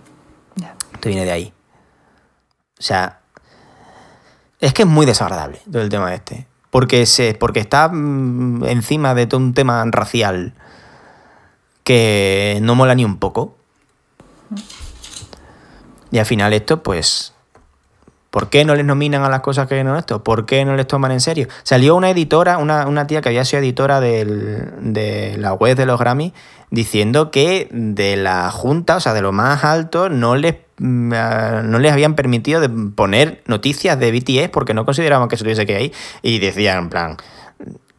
Ya. 0.58 0.76
Esto 0.94 1.08
viene 1.10 1.24
de 1.24 1.32
ahí. 1.32 1.54
O 2.82 2.84
sea, 2.84 3.20
es 4.60 4.74
que 4.74 4.82
es 4.82 4.88
muy 4.88 5.06
desagradable 5.06 5.62
todo 5.72 5.84
el 5.84 5.90
tema 5.90 6.12
este. 6.16 6.48
Porque, 6.72 7.06
se, 7.06 7.36
porque 7.36 7.60
está 7.60 7.90
mm, 7.90 8.64
encima 8.66 9.14
de 9.14 9.28
todo 9.28 9.40
un 9.40 9.54
tema 9.54 9.84
racial 9.92 10.56
que 11.84 12.58
no 12.64 12.74
mola 12.74 12.96
ni 12.96 13.06
un 13.06 13.18
poco. 13.18 13.56
Y 16.12 16.18
al 16.18 16.26
final 16.26 16.54
esto, 16.54 16.82
pues, 16.82 17.34
¿por 18.32 18.50
qué 18.50 18.66
no 18.66 18.74
les 18.74 18.84
nominan 18.86 19.24
a 19.24 19.30
las 19.30 19.42
cosas 19.42 19.68
que 19.68 19.84
no 19.84 19.96
esto? 19.96 20.24
¿Por 20.24 20.48
qué 20.48 20.66
no 20.66 20.76
les 20.76 20.88
toman 20.88 21.12
en 21.12 21.22
serio? 21.22 21.48
Salió 21.62 21.96
una 21.96 22.10
editora, 22.10 22.58
una, 22.58 22.88
una 22.88 23.06
tía 23.06 23.22
que 23.22 23.30
había 23.30 23.46
sido 23.46 23.62
editora 23.62 24.00
del- 24.00 24.94
de 24.94 25.38
la 25.38 25.54
web 25.54 25.78
de 25.78 25.86
los 25.86 26.00
Grammy, 26.00 26.34
diciendo 26.72 27.30
que 27.32 27.70
de 27.72 28.18
la 28.18 28.50
junta, 28.50 28.96
o 28.96 29.00
sea, 29.00 29.14
de 29.14 29.22
lo 29.22 29.32
más 29.32 29.64
alto, 29.64 30.10
no 30.10 30.36
les, 30.36 30.56
no 30.82 31.80
les 31.80 31.92
habían 31.92 32.16
permitido 32.16 32.60
de 32.60 32.70
poner 32.70 33.44
noticias 33.48 34.00
de 34.00 34.12
BTS 34.12 34.50
porque 34.50 34.74
no 34.74 34.86
consideraban 34.86 35.28
que 35.30 35.38
se 35.38 35.44
tuviese 35.44 35.66
que 35.66 35.84
ir. 35.84 35.94
Y 36.22 36.40
decían, 36.40 36.78
en 36.86 36.90
plan, 36.90 37.18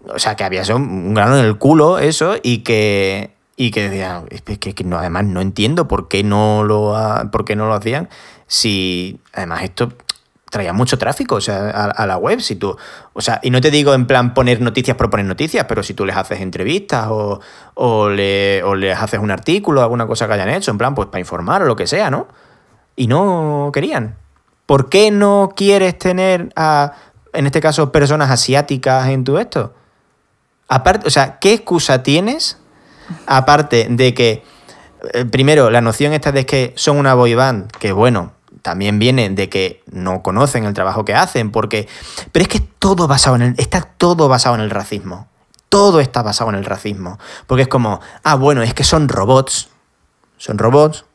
o 0.08 0.18
sea, 0.18 0.34
que 0.34 0.44
había 0.44 0.64
sido 0.64 0.76
un 0.78 1.14
grano 1.14 1.38
en 1.38 1.44
el 1.44 1.58
culo 1.58 1.98
eso 1.98 2.36
y 2.42 2.58
que 2.58 3.30
y 3.54 3.70
que 3.70 3.88
decían, 3.88 4.24
es 4.30 4.42
que, 4.42 4.74
que 4.74 4.82
no, 4.84 4.98
además 4.98 5.24
no 5.26 5.40
entiendo 5.40 5.86
por 5.86 6.08
qué 6.08 6.24
no 6.24 6.64
lo 6.64 6.96
ha- 6.96 7.30
por 7.30 7.44
qué 7.44 7.54
no 7.54 7.66
lo 7.68 7.74
hacían 7.74 8.08
si 8.46 9.20
además 9.34 9.62
esto 9.62 9.92
traía 10.50 10.72
mucho 10.72 10.98
tráfico 10.98 11.36
o 11.36 11.40
sea, 11.40 11.70
a, 11.70 11.84
a 11.84 12.06
la 12.06 12.16
web 12.16 12.40
si 12.40 12.56
tú 12.56 12.76
o 13.12 13.20
sea 13.20 13.40
y 13.42 13.50
no 13.50 13.60
te 13.60 13.70
digo 13.70 13.94
en 13.94 14.06
plan 14.06 14.34
poner 14.34 14.60
noticias 14.60 14.96
por 14.96 15.10
poner 15.10 15.26
noticias 15.26 15.66
pero 15.68 15.82
si 15.82 15.94
tú 15.94 16.04
les 16.06 16.16
haces 16.16 16.40
entrevistas 16.40 17.06
o, 17.10 17.40
o, 17.74 18.08
le- 18.08 18.62
o 18.64 18.74
les 18.74 18.98
haces 18.98 19.20
un 19.20 19.30
artículo 19.30 19.80
alguna 19.82 20.06
cosa 20.06 20.26
que 20.26 20.32
hayan 20.32 20.48
hecho 20.48 20.70
en 20.70 20.78
plan 20.78 20.94
pues 20.94 21.08
para 21.08 21.20
informar 21.20 21.62
o 21.62 21.66
lo 21.66 21.76
que 21.76 21.86
sea 21.86 22.10
no 22.10 22.26
y 22.96 23.06
no 23.06 23.70
querían 23.72 24.16
¿por 24.66 24.88
qué 24.88 25.10
no 25.10 25.52
quieres 25.54 25.98
tener 25.98 26.52
a 26.56 26.92
en 27.32 27.46
este 27.46 27.60
caso 27.60 27.92
personas 27.92 28.30
asiáticas 28.30 29.08
en 29.08 29.24
tu 29.24 29.38
esto 29.38 29.74
aparte 30.68 31.06
o 31.08 31.10
sea 31.10 31.38
qué 31.38 31.54
excusa 31.54 32.02
tienes 32.02 32.58
aparte 33.26 33.86
de 33.90 34.14
que, 34.14 34.42
eh, 35.12 35.24
primero, 35.24 35.70
la 35.70 35.80
noción 35.80 36.12
esta 36.12 36.32
de 36.32 36.46
que 36.46 36.72
son 36.76 36.98
una 36.98 37.14
boy 37.14 37.36
que 37.78 37.92
bueno, 37.92 38.32
también 38.62 38.98
viene 38.98 39.30
de 39.30 39.48
que 39.48 39.82
no 39.90 40.22
conocen 40.22 40.64
el 40.64 40.74
trabajo 40.74 41.04
que 41.04 41.14
hacen, 41.14 41.50
porque. 41.50 41.88
Pero 42.30 42.42
es 42.42 42.48
que 42.48 42.60
todo 42.60 43.08
basado 43.08 43.36
en 43.36 43.42
el. 43.42 43.54
Está 43.58 43.82
todo 43.82 44.28
basado 44.28 44.54
en 44.54 44.60
el 44.60 44.70
racismo. 44.70 45.28
Todo 45.68 46.00
está 46.00 46.22
basado 46.22 46.50
en 46.50 46.56
el 46.56 46.64
racismo. 46.64 47.18
Porque 47.46 47.62
es 47.62 47.68
como, 47.68 48.00
ah, 48.22 48.34
bueno, 48.34 48.62
es 48.62 48.74
que 48.74 48.84
son 48.84 49.08
robots. 49.08 49.70
Son 50.36 50.58
robots. 50.58 51.06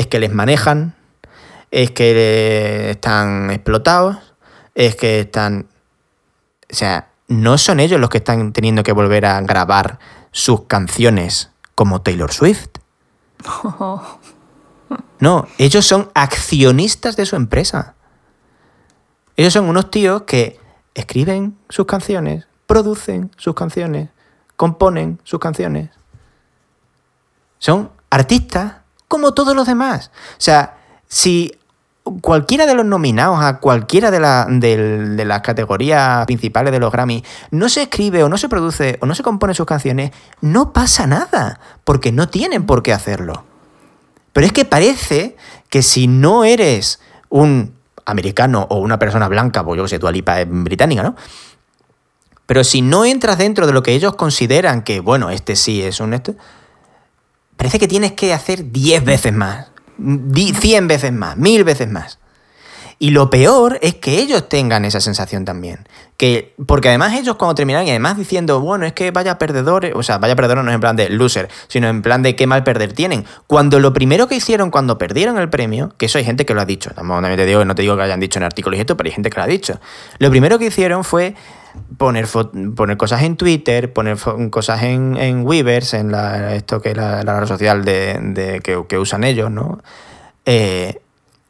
Es 0.00 0.06
que 0.06 0.18
les 0.18 0.32
manejan. 0.32 0.94
Es 1.70 1.90
que 1.90 2.88
están 2.88 3.50
explotados. 3.50 4.16
Es 4.74 4.96
que 4.96 5.20
están. 5.20 5.68
O 6.72 6.74
sea, 6.74 7.10
no 7.28 7.58
son 7.58 7.80
ellos 7.80 8.00
los 8.00 8.08
que 8.08 8.16
están 8.16 8.54
teniendo 8.54 8.82
que 8.82 8.92
volver 8.92 9.26
a 9.26 9.38
grabar 9.42 9.98
sus 10.32 10.62
canciones 10.62 11.50
como 11.74 12.00
Taylor 12.00 12.32
Swift. 12.32 12.78
No, 15.20 15.46
ellos 15.58 15.84
son 15.86 16.10
accionistas 16.14 17.14
de 17.14 17.26
su 17.26 17.36
empresa. 17.36 17.94
Ellos 19.36 19.52
son 19.52 19.68
unos 19.68 19.90
tíos 19.90 20.22
que 20.22 20.58
escriben 20.94 21.58
sus 21.68 21.84
canciones, 21.84 22.48
producen 22.66 23.30
sus 23.36 23.54
canciones, 23.54 24.08
componen 24.56 25.20
sus 25.22 25.38
canciones. 25.38 25.90
Son 27.58 27.90
artistas 28.08 28.79
como 29.10 29.34
todos 29.34 29.56
los 29.56 29.66
demás. 29.66 30.12
O 30.14 30.40
sea, 30.40 30.78
si 31.08 31.58
cualquiera 32.20 32.64
de 32.64 32.74
los 32.74 32.86
nominados 32.86 33.42
a 33.42 33.58
cualquiera 33.58 34.12
de, 34.12 34.20
las 35.24 35.40
categorías 35.40 36.24
principales 36.26 36.72
de 36.72 36.78
los 36.78 36.92
Grammy 36.92 37.24
no 37.50 37.68
se 37.68 37.82
escribe 37.82 38.22
o 38.22 38.28
no 38.28 38.38
se 38.38 38.48
produce 38.48 38.98
o 39.02 39.06
no 39.06 39.16
se 39.16 39.24
compone 39.24 39.52
sus 39.52 39.66
canciones, 39.66 40.12
no 40.40 40.72
pasa 40.72 41.08
nada, 41.08 41.58
porque 41.82 42.12
no 42.12 42.28
tienen 42.28 42.66
por 42.66 42.84
qué 42.84 42.92
hacerlo. 42.92 43.42
Pero 44.32 44.46
es 44.46 44.52
que 44.52 44.64
parece 44.64 45.36
que 45.68 45.82
si 45.82 46.06
no 46.06 46.44
eres 46.44 47.00
un 47.30 47.74
americano 48.06 48.68
o 48.70 48.78
una 48.78 49.00
persona 49.00 49.26
blanca, 49.26 49.64
pues 49.64 49.76
yo 49.76 49.82
que 49.82 49.88
sé, 49.88 49.98
tu 49.98 50.06
Alipa 50.06 50.40
es 50.40 50.46
británica, 50.48 51.02
¿no? 51.02 51.16
Pero 52.46 52.62
si 52.62 52.80
no 52.80 53.04
entras 53.04 53.38
dentro 53.38 53.66
de 53.66 53.72
lo 53.72 53.82
que 53.82 53.92
ellos 53.92 54.14
consideran 54.14 54.82
que, 54.82 55.00
bueno, 55.00 55.30
este 55.30 55.56
sí 55.56 55.82
es 55.82 55.98
un 55.98 56.14
este, 56.14 56.36
parece 57.60 57.78
que 57.78 57.86
tienes 57.88 58.12
que 58.12 58.32
hacer 58.32 58.72
10 58.72 59.04
veces 59.04 59.34
más, 59.34 59.66
di- 59.98 60.54
100 60.54 60.88
veces 60.88 61.12
más, 61.12 61.36
1000 61.36 61.62
veces 61.62 61.90
más. 61.90 62.18
Y 62.98 63.10
lo 63.10 63.28
peor 63.28 63.78
es 63.82 63.96
que 63.96 64.18
ellos 64.18 64.48
tengan 64.48 64.86
esa 64.86 64.98
sensación 64.98 65.44
también. 65.44 65.86
Que, 66.16 66.54
porque 66.66 66.88
además 66.88 67.12
ellos 67.18 67.36
cuando 67.36 67.54
terminan 67.54 67.86
y 67.86 67.90
además 67.90 68.16
diciendo, 68.16 68.60
bueno, 68.60 68.86
es 68.86 68.94
que 68.94 69.10
vaya 69.10 69.36
perdedores, 69.36 69.92
o 69.94 70.02
sea, 70.02 70.16
vaya 70.16 70.34
perdedores 70.36 70.64
no 70.64 70.70
es 70.70 70.74
en 70.74 70.80
plan 70.80 70.96
de 70.96 71.10
loser, 71.10 71.50
sino 71.68 71.88
en 71.88 72.00
plan 72.00 72.22
de 72.22 72.34
qué 72.34 72.46
mal 72.46 72.64
perder 72.64 72.94
tienen. 72.94 73.26
Cuando 73.46 73.78
lo 73.78 73.92
primero 73.92 74.26
que 74.26 74.36
hicieron 74.36 74.70
cuando 74.70 74.96
perdieron 74.96 75.36
el 75.36 75.50
premio, 75.50 75.92
que 75.98 76.06
eso 76.06 76.16
hay 76.16 76.24
gente 76.24 76.46
que 76.46 76.54
lo 76.54 76.62
ha 76.62 76.64
dicho, 76.64 76.92
no 76.96 77.74
te 77.74 77.82
digo 77.82 77.96
que 77.96 78.02
hayan 78.02 78.20
dicho 78.20 78.38
en 78.38 78.44
artículos 78.44 78.78
y 78.78 78.80
esto, 78.80 78.96
pero 78.96 79.06
hay 79.08 79.12
gente 79.12 79.28
que 79.28 79.36
lo 79.36 79.42
ha 79.42 79.46
dicho. 79.48 79.78
Lo 80.18 80.30
primero 80.30 80.58
que 80.58 80.66
hicieron 80.66 81.04
fue 81.04 81.34
poner, 81.96 82.26
poner 82.76 82.96
cosas 82.96 83.22
en 83.22 83.36
Twitter, 83.36 83.92
poner 83.92 84.16
cosas 84.50 84.82
en, 84.82 85.16
en 85.16 85.46
Weavers, 85.46 85.94
en 85.94 86.10
la, 86.12 86.54
esto 86.54 86.80
que 86.80 86.90
es 86.90 86.96
la, 86.96 87.22
la 87.22 87.40
red 87.40 87.46
social 87.46 87.84
de, 87.84 88.18
de- 88.20 88.60
que, 88.60 88.84
que 88.88 88.98
usan 88.98 89.24
ellos, 89.24 89.50
¿no? 89.50 89.80
Eh, 90.46 91.00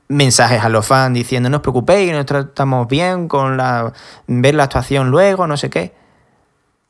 mensajes 0.09 0.63
a 0.65 0.69
los 0.69 0.85
fans 0.87 1.15
diciendo 1.15 1.49
no 1.49 1.59
os 1.59 1.63
preocupéis, 1.63 2.11
nosotros 2.13 2.47
estamos 2.47 2.89
bien 2.89 3.29
con 3.29 3.57
la 3.57 3.93
ver 4.27 4.55
la 4.57 4.65
actuación 4.65 5.11
luego, 5.11 5.47
no 5.47 5.57
sé 5.57 5.71
qué. 5.71 5.95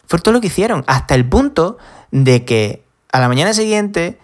Fue 0.07 0.19
todo 0.19 0.33
lo 0.33 0.41
que 0.41 0.47
hicieron, 0.49 0.85
hasta 0.87 1.15
el 1.15 1.29
punto 1.29 1.77
de 2.11 2.45
que 2.45 2.83
a 3.13 3.21
la 3.21 3.29
mañana 3.29 3.53
siguiente 3.53 4.19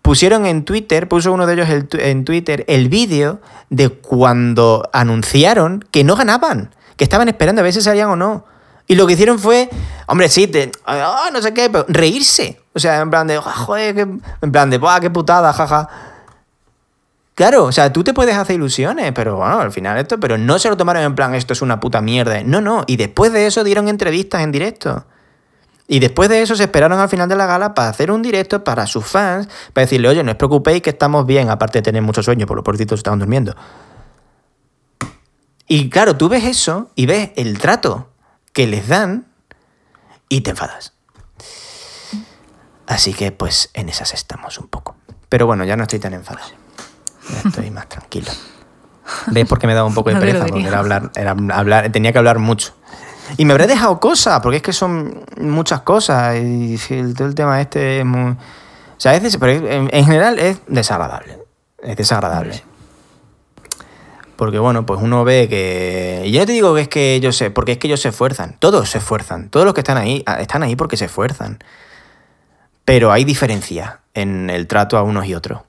pusieron 0.00 0.46
en 0.46 0.64
Twitter, 0.64 1.08
puso 1.08 1.32
uno 1.32 1.46
de 1.46 1.54
ellos 1.54 1.68
el 1.68 1.88
en 2.00 2.24
Twitter 2.24 2.64
el 2.68 2.88
vídeo 2.88 3.40
de 3.68 3.88
cuando 3.88 4.88
anunciaron 4.92 5.84
que 5.90 6.04
no 6.04 6.14
ganaban, 6.14 6.70
que 6.96 7.04
estaban 7.04 7.28
esperando 7.28 7.60
a 7.60 7.64
ver 7.64 7.72
si 7.72 7.80
salían 7.82 8.08
o 8.10 8.16
no. 8.16 8.44
Y 8.86 8.94
lo 8.94 9.06
que 9.06 9.14
hicieron 9.14 9.38
fue, 9.38 9.68
hombre, 10.06 10.28
sí, 10.28 10.46
te- 10.46 10.70
ah, 10.86 11.28
no 11.32 11.42
sé 11.42 11.52
qué, 11.52 11.68
pero 11.70 11.84
reírse. 11.88 12.60
O 12.72 12.78
sea, 12.78 13.00
en 13.00 13.10
plan 13.10 13.26
de, 13.26 13.36
"Ah, 13.36 13.40
joder, 13.42 13.94
qué- 13.94 14.00
en 14.42 14.52
plan 14.52 14.70
de, 14.70 14.78
"Buah, 14.78 15.00
qué 15.00 15.10
putada, 15.10 15.52
jaja. 15.52 15.88
Claro, 17.34 17.64
o 17.64 17.72
sea, 17.72 17.92
tú 17.92 18.02
te 18.02 18.14
puedes 18.14 18.34
hacer 18.36 18.56
ilusiones, 18.56 19.12
pero 19.12 19.36
bueno, 19.36 19.60
al 19.60 19.70
final 19.70 19.98
esto, 19.98 20.18
pero 20.18 20.38
no 20.38 20.58
se 20.58 20.70
lo 20.70 20.76
tomaron 20.76 21.02
en 21.02 21.14
plan, 21.14 21.34
esto 21.34 21.52
es 21.52 21.60
una 21.60 21.80
puta 21.80 22.00
mierda. 22.00 22.42
No, 22.44 22.60
no, 22.62 22.84
y 22.86 22.96
después 22.96 23.30
de 23.32 23.46
eso 23.46 23.62
dieron 23.62 23.88
entrevistas 23.88 24.40
en 24.42 24.52
directo. 24.52 25.04
Y 25.88 25.98
después 25.98 26.28
de 26.30 26.40
eso 26.42 26.56
se 26.56 26.64
esperaron 26.64 26.98
al 26.98 27.08
final 27.10 27.28
de 27.28 27.36
la 27.36 27.46
gala 27.46 27.74
para 27.74 27.90
hacer 27.90 28.10
un 28.10 28.22
directo 28.22 28.64
para 28.64 28.86
sus 28.86 29.04
fans, 29.04 29.48
para 29.72 29.84
decirle, 29.84 30.08
oye, 30.08 30.24
no 30.24 30.30
os 30.32 30.36
preocupéis 30.38 30.80
que 30.82 30.90
estamos 30.90 31.26
bien, 31.26 31.50
aparte 31.50 31.78
de 31.78 31.82
tener 31.82 32.02
mucho 32.02 32.22
sueño, 32.22 32.46
por 32.46 32.56
los 32.56 32.64
porcitos 32.64 32.98
estaban 33.00 33.18
durmiendo. 33.18 33.54
Y 35.68 35.90
claro, 35.90 36.16
tú 36.16 36.28
ves 36.28 36.44
eso 36.44 36.90
y 36.94 37.06
ves 37.06 37.30
el 37.36 37.58
trato 37.58 38.10
que 38.52 38.66
les 38.66 38.88
dan 38.88 39.26
y 40.28 40.42
te 40.42 40.50
enfadas. 40.50 40.92
Así 42.86 43.12
que 43.14 43.32
pues 43.32 43.70
en 43.74 43.88
esas 43.88 44.14
estamos 44.14 44.58
un 44.58 44.68
poco. 44.68 44.96
Pero 45.28 45.46
bueno, 45.46 45.64
ya 45.64 45.76
no 45.76 45.82
estoy 45.82 45.98
tan 45.98 46.14
enfadado. 46.14 46.46
Ya 47.30 47.48
estoy 47.48 47.70
más 47.70 47.88
tranquilo. 47.88 48.30
¿Ves 49.28 49.46
por 49.48 49.58
qué 49.58 49.66
me 49.66 49.74
daba 49.74 49.86
un 49.88 49.94
poco 49.94 50.10
de 50.10 50.16
pereza? 50.16 50.46
Porque 50.46 50.68
era 50.68 50.78
hablar, 50.78 51.10
era 51.16 51.34
hablar, 51.58 51.90
tenía 51.90 52.12
que 52.12 52.18
hablar 52.18 52.38
mucho. 52.38 52.74
Y 53.36 53.44
me 53.44 53.52
habré 53.52 53.66
dejado 53.66 53.98
cosas, 53.98 54.40
porque 54.40 54.58
es 54.58 54.62
que 54.62 54.72
son 54.72 55.24
muchas 55.40 55.80
cosas. 55.80 56.36
Y 56.36 56.78
el- 56.90 57.14
todo 57.14 57.26
el 57.26 57.34
tema 57.34 57.60
este 57.60 57.98
es 58.00 58.04
muy. 58.04 58.30
O 58.32 58.36
sea, 58.98 59.14
es 59.16 59.36
pero 59.36 59.52
en 59.68 60.04
general 60.04 60.38
es 60.38 60.60
desagradable. 60.68 61.38
Es 61.82 61.96
desagradable. 61.96 62.62
Porque 64.36 64.58
bueno, 64.58 64.84
pues 64.86 65.00
uno 65.02 65.24
ve 65.24 65.48
que. 65.48 66.22
Y 66.26 66.32
yo 66.32 66.40
no 66.40 66.46
te 66.46 66.52
digo 66.52 66.74
que 66.74 66.82
es 66.82 66.88
que 66.88 67.14
ellos 67.14 67.36
se. 67.36 67.50
Porque 67.50 67.72
es 67.72 67.78
que 67.78 67.86
ellos 67.86 68.00
se 68.00 68.08
esfuerzan. 68.10 68.56
Todos 68.58 68.90
se 68.90 68.98
esfuerzan. 68.98 69.48
Todos 69.48 69.64
los 69.64 69.74
que 69.74 69.80
están 69.80 69.96
ahí 69.96 70.22
ah, 70.26 70.40
están 70.40 70.62
ahí 70.62 70.76
porque 70.76 70.96
se 70.96 71.06
esfuerzan. 71.06 71.58
Pero 72.84 73.12
hay 73.12 73.24
diferencia 73.24 74.00
en 74.14 74.50
el 74.50 74.66
trato 74.66 74.96
a 74.96 75.02
unos 75.02 75.26
y 75.26 75.34
otros. 75.34 75.62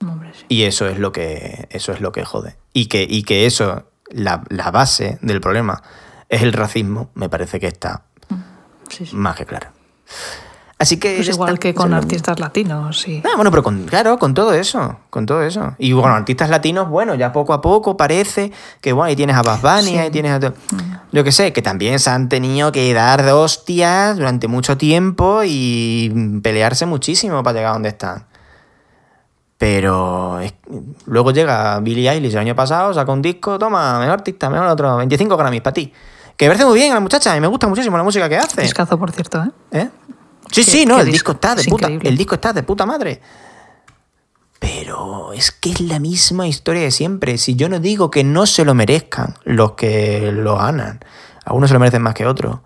Hombre, 0.00 0.30
sí. 0.32 0.44
Y 0.48 0.62
eso 0.62 0.88
es 0.88 0.98
lo 0.98 1.12
que, 1.12 1.66
eso 1.70 1.92
es 1.92 2.00
lo 2.00 2.12
que 2.12 2.24
jode. 2.24 2.56
Y 2.72 2.86
que, 2.86 3.06
y 3.08 3.24
que 3.24 3.46
eso, 3.46 3.84
la, 4.08 4.42
la 4.48 4.70
base 4.70 5.18
del 5.20 5.40
problema, 5.40 5.82
es 6.28 6.42
el 6.42 6.52
racismo, 6.52 7.10
me 7.14 7.28
parece 7.28 7.60
que 7.60 7.66
está 7.66 8.04
Sí, 8.88 9.06
sí. 9.06 9.14
más 9.14 9.36
que 9.36 9.46
claro. 9.46 9.68
Así 10.82 10.98
que. 10.98 11.14
Pues 11.16 11.28
igual 11.28 11.58
que 11.58 11.72
con 11.74 11.94
artistas 11.94 12.38
latinos, 12.40 13.00
sí. 13.00 13.22
Ah, 13.24 13.30
bueno, 13.36 13.50
pero 13.50 13.62
con, 13.62 13.84
claro, 13.84 14.18
con 14.18 14.34
todo 14.34 14.52
eso, 14.52 14.96
con 15.10 15.26
todo 15.26 15.42
eso. 15.42 15.74
Y 15.78 15.92
bueno, 15.92 16.14
artistas 16.14 16.50
latinos, 16.50 16.88
bueno, 16.88 17.14
ya 17.14 17.32
poco 17.32 17.52
a 17.52 17.60
poco 17.60 17.96
parece 17.96 18.52
que, 18.80 18.92
bueno, 18.92 19.08
ahí 19.08 19.16
tienes 19.16 19.36
a 19.36 19.42
Bad 19.42 19.60
Bunny, 19.60 19.90
Sí. 19.92 19.96
ahí 19.98 20.10
tienes 20.10 20.32
a... 20.32 20.40
to- 20.40 20.54
Yo 21.12 21.24
qué 21.24 21.30
sé, 21.32 21.52
que 21.52 21.62
también 21.62 21.98
se 22.00 22.10
han 22.10 22.28
tenido 22.28 22.72
que 22.72 22.92
dar 22.94 23.22
de 23.22 23.32
hostias 23.32 24.16
durante 24.16 24.48
mucho 24.48 24.76
tiempo 24.76 25.42
y 25.44 26.40
pelearse 26.42 26.84
muchísimo 26.86 27.42
para 27.42 27.54
llegar 27.58 27.70
a 27.70 27.74
donde 27.74 27.88
están. 27.90 28.24
Pero 29.58 30.40
es- 30.40 30.54
luego 31.06 31.30
llega 31.30 31.78
Billie 31.80 32.10
Eilish 32.10 32.32
el 32.32 32.38
año 32.40 32.56
pasado, 32.56 32.92
saca 32.92 33.12
un 33.12 33.22
disco, 33.22 33.58
toma, 33.58 33.98
mejor 34.00 34.14
artista, 34.14 34.50
mejor 34.50 34.66
otro, 34.66 34.96
25 34.96 35.36
Grammys 35.36 35.60
para 35.60 35.74
ti. 35.74 35.92
Que 36.36 36.46
parece 36.46 36.64
muy 36.64 36.74
bien 36.78 36.90
a 36.90 36.94
la 36.94 37.00
muchacha 37.00 37.36
y 37.36 37.40
me 37.40 37.46
gusta 37.46 37.68
muchísimo 37.68 37.96
la 37.96 38.02
música 38.02 38.28
que 38.28 38.38
hace. 38.38 38.62
Discazo, 38.62 38.98
por 38.98 39.12
cierto, 39.12 39.44
¿eh? 39.44 39.50
¿Eh? 39.72 39.88
Sí, 40.52 40.62
sí, 40.62 40.86
no, 40.86 41.00
el 41.00 41.06
disco 41.06 41.12
disco, 41.12 41.32
está 41.32 41.54
de 41.54 41.62
es 41.62 41.68
puta. 41.68 41.86
increíble. 41.86 42.08
El 42.08 42.16
disco 42.16 42.34
está 42.34 42.52
de 42.52 42.62
puta 42.62 42.86
madre. 42.86 43.20
Pero 44.58 45.32
es 45.32 45.50
que 45.50 45.72
es 45.72 45.80
la 45.80 45.98
misma 45.98 46.46
historia 46.46 46.82
de 46.82 46.90
siempre. 46.90 47.38
Si 47.38 47.56
yo 47.56 47.68
no 47.68 47.80
digo 47.80 48.10
que 48.10 48.22
no 48.22 48.46
se 48.46 48.64
lo 48.64 48.74
merezcan 48.74 49.34
los 49.44 49.72
que 49.72 50.30
lo 50.30 50.56
ganan. 50.56 51.00
Algunos 51.44 51.70
se 51.70 51.74
lo 51.74 51.80
merecen 51.80 52.02
más 52.02 52.14
que 52.14 52.26
otros. 52.26 52.60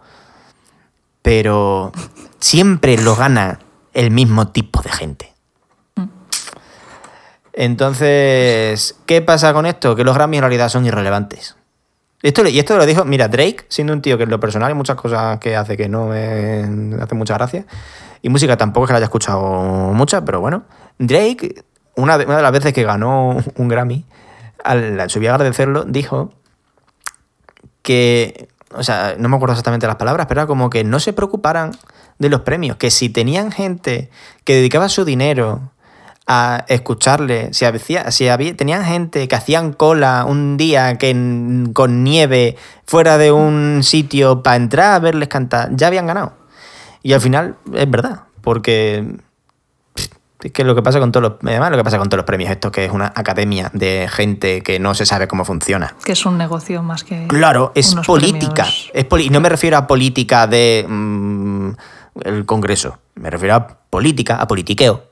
Pero 1.23 1.93
siempre 2.39 2.99
lo 2.99 3.17
gana 3.17 3.61
el 3.95 4.11
mismo 4.11 4.49
tipo 4.49 4.83
de 4.83 4.91
gente. 4.91 5.35
Entonces, 7.55 8.97
¿qué 9.07 9.23
pasa 9.23 9.55
con 9.55 9.65
esto? 9.65 9.97
Que 9.97 10.05
los 10.05 10.15
Grammy 10.15 10.37
en 10.37 10.43
realidad 10.43 10.69
son 10.69 10.85
irrelevantes. 10.85 11.57
Esto, 12.23 12.47
y 12.49 12.59
esto 12.59 12.77
lo 12.77 12.87
dijo, 12.87 13.05
mira, 13.05 13.29
Drake, 13.29 13.67
siendo 13.69 13.93
un 13.93 14.03
tío 14.03 14.17
que 14.17 14.25
en 14.25 14.31
lo 14.31 14.41
personal 14.41 14.69
hay 14.69 14.75
muchas 14.75 14.97
cosas 14.97 15.39
que 15.39 15.55
hace 15.55 15.77
que 15.77 15.89
no 15.89 16.07
me 16.09 16.63
hace 17.01 17.15
mucha 17.15 17.35
gracia. 17.35 17.67
Y 18.23 18.29
música 18.31 18.57
tampoco 18.57 18.85
es 18.85 18.89
que 18.89 18.93
la 18.95 18.97
haya 18.99 19.05
escuchado 19.07 19.93
mucha, 19.93 20.25
pero 20.25 20.41
bueno. 20.41 20.65
Drake, 20.99 21.63
una, 21.95 22.19
de- 22.19 22.27
las 22.27 22.53
veces 22.53 22.73
que 22.73 22.83
ganó 22.85 23.37
un 23.57 23.69
Grammy, 23.69 24.05
al 24.65 25.09
subir 25.11 25.29
a 25.31 25.35
agradecerlo, 25.35 25.85
dijo 25.85 26.33
que, 27.83 28.49
o 28.75 28.83
sea, 28.83 29.15
no 29.19 29.29
me 29.29 29.37
acuerdo 29.37 29.53
exactamente 29.53 29.87
las 29.87 29.97
palabras, 29.97 30.27
pero 30.27 30.41
era 30.41 30.47
como 30.47 30.71
que 30.71 30.83
no 30.85 30.99
se 30.99 31.13
preocuparan 31.13 31.73
de 32.19 32.29
los 32.31 32.41
premios, 32.41 32.77
que 32.77 32.91
si 32.91 33.11
tenían 33.11 33.53
gente 33.53 34.11
que 34.45 34.55
dedicaba 34.55 34.89
su 34.89 35.05
dinero 35.05 35.71
a 36.29 36.65
escucharle, 36.69 37.53
si, 37.55 37.65
había, 37.65 38.11
si 38.11 38.29
había, 38.29 38.57
tenían 38.57 38.85
gente 38.85 39.29
que 39.29 39.37
hacían 39.37 39.73
cola 39.73 40.25
un 40.27 40.57
día 40.57 40.99
que 40.99 41.11
en- 41.11 41.73
con 41.73 42.03
nieve 42.03 42.57
fuera 42.85 43.17
de 43.17 43.31
un 43.33 43.83
sitio 43.85 44.43
para 44.43 44.57
entrar 44.57 44.95
a 44.95 44.99
verles 44.99 45.29
cantar, 45.29 45.69
ya 45.73 45.87
habían 45.87 46.07
ganado. 46.07 46.33
Y 47.03 47.13
al 47.13 47.21
final 47.21 47.57
es 47.73 47.89
verdad, 47.89 48.23
porque 48.41 49.05
es 50.43 50.53
que 50.53 50.65
lo 50.65 50.75
que 50.75 50.83
pasa 50.83 50.99
con 51.01 51.13
todos 51.13 51.23
los, 51.23 51.33
además 51.49 51.71
lo 51.71 51.77
que 51.77 51.85
pasa 51.85 51.99
con 51.99 52.09
todos 52.09 52.19
los 52.19 52.27
premios, 52.27 52.51
esto 52.51 52.71
que 52.73 52.85
es 52.85 52.91
una 52.93 53.13
academia 53.15 53.71
de 53.73 54.09
gente 54.11 54.63
que 54.63 54.79
no 54.81 54.95
se 54.95 55.07
sabe 55.07 55.29
cómo 55.29 55.45
funciona. 55.45 55.95
Que 56.05 56.13
es 56.13 56.27
un 56.27 56.37
negocio 56.39 56.83
más 56.83 57.05
que. 57.05 57.27
Claro, 57.29 57.73
es 57.77 57.95
política. 58.05 58.65
premios. 58.65 58.91
Es 58.93 59.05
poli- 59.05 59.27
y 59.27 59.31
no 59.31 59.41
me 59.41 59.49
refiero 59.49 59.77
a 59.77 59.87
política 59.87 60.47
de 60.49 60.85
mm, 60.89 61.71
el 62.25 62.45
Congreso. 62.47 62.99
Me 63.15 63.31
refiero 63.31 63.55
a 63.55 63.67
política, 63.89 64.37
a 64.37 64.47
politiqueo. 64.49 65.05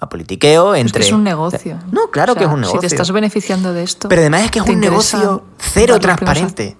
A 0.00 0.08
politiqueo 0.08 0.74
Es 0.74 0.82
entre. 0.82 1.00
que 1.00 1.06
es 1.08 1.12
un 1.12 1.24
negocio. 1.24 1.78
No, 1.90 2.08
claro 2.10 2.32
O 2.32 2.34
sea, 2.34 2.40
que 2.40 2.44
es 2.46 2.52
un 2.52 2.60
negocio. 2.60 2.80
Si 2.80 2.86
te 2.86 2.94
estás 2.94 3.10
beneficiando 3.10 3.72
de 3.72 3.82
esto. 3.82 4.08
Pero 4.08 4.22
además 4.22 4.42
es 4.44 4.50
que 4.52 4.60
es 4.60 4.66
un 4.68 4.80
negocio 4.80 5.42
cero 5.58 5.98
transparente. 5.98 6.76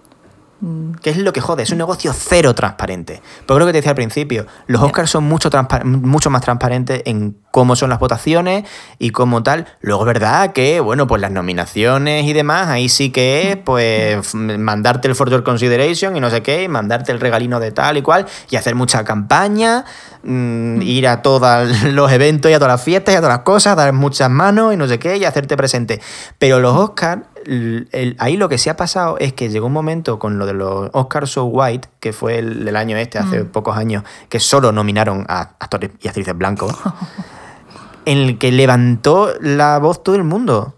Que 1.01 1.11
es 1.11 1.17
lo 1.19 1.33
que 1.33 1.41
jode, 1.41 1.63
es 1.63 1.71
un 1.71 1.79
negocio 1.79 2.13
cero 2.13 2.53
transparente. 2.53 3.23
Porque 3.47 3.61
lo 3.61 3.67
que 3.67 3.73
te 3.73 3.79
decía 3.79 3.93
al 3.93 3.97
principio, 3.97 4.45
los 4.67 4.83
Oscars 4.83 5.09
son 5.09 5.23
mucho, 5.23 5.51
mucho 5.85 6.31
más 6.31 6.43
transparentes 6.43 7.03
en 7.05 7.37
cómo 7.53 7.77
son 7.77 7.91
las 7.91 8.01
votaciones 8.01 8.65
y 8.99 9.11
cómo 9.11 9.45
tal. 9.45 9.67
Luego 9.81 10.03
es 10.03 10.07
verdad 10.07 10.53
que, 10.53 10.81
bueno, 10.81 11.07
pues 11.07 11.23
las 11.23 11.31
nominaciones 11.31 12.25
y 12.25 12.33
demás, 12.33 12.67
ahí 12.69 12.89
sí 12.89 13.11
que 13.11 13.53
es, 13.53 13.57
pues, 13.57 14.17
f- 14.19 14.37
mandarte 14.37 15.07
el 15.07 15.15
For 15.15 15.31
Your 15.31 15.45
Consideration 15.45 16.17
y 16.17 16.21
no 16.21 16.29
sé 16.29 16.43
qué, 16.43 16.65
y 16.65 16.69
mandarte 16.69 17.13
el 17.13 17.21
regalino 17.21 17.61
de 17.61 17.71
tal 17.71 17.97
y 17.97 18.03
cual, 18.03 18.27
y 18.51 18.57
hacer 18.57 18.75
mucha 18.75 19.05
campaña, 19.05 19.85
mm, 20.25 20.83
ir 20.83 21.07
a 21.07 21.23
todos 21.23 21.69
los 21.85 22.11
eventos 22.11 22.51
y 22.51 22.55
a 22.55 22.59
todas 22.59 22.73
las 22.75 22.83
fiestas 22.83 23.15
y 23.15 23.17
a 23.17 23.21
todas 23.21 23.37
las 23.37 23.45
cosas, 23.45 23.77
dar 23.77 23.93
muchas 23.93 24.29
manos 24.29 24.75
y 24.75 24.77
no 24.77 24.89
sé 24.89 24.99
qué, 24.99 25.17
y 25.19 25.25
hacerte 25.25 25.57
presente. 25.57 26.01
Pero 26.39 26.59
los 26.59 26.75
Oscars, 26.77 27.23
el- 27.49 27.89
el- 27.93 28.17
ahí 28.19 28.37
lo 28.37 28.49
que 28.49 28.59
se 28.59 28.71
ha 28.71 28.77
pasado 28.77 29.17
es 29.19 29.33
que 29.33 29.49
llegó 29.49 29.67
un 29.67 29.73
momento 29.73 30.19
con 30.19 30.39
lo 30.39 30.47
de 30.47 30.53
los 30.55 30.91
Oscars 30.93 31.31
So 31.31 31.45
White, 31.47 31.89
que 32.01 32.13
fue 32.13 32.39
el 32.39 32.65
del 32.65 32.77
año 32.77 32.97
este, 32.97 33.19
hace 33.19 33.45
pocos 33.45 33.77
años, 33.77 34.05
que 34.29 34.39
solo 34.41 34.71
nominaron 34.73 35.25
a 35.29 35.41
actores 35.59 35.91
y 36.01 36.09
actrices 36.09 36.37
blancos, 36.37 36.75
en 38.05 38.19
el 38.19 38.39
que 38.39 38.53
levantó 38.53 39.33
la 39.41 39.79
voz 39.79 40.03
todo 40.03 40.15
el 40.17 40.25
mundo. 40.25 40.75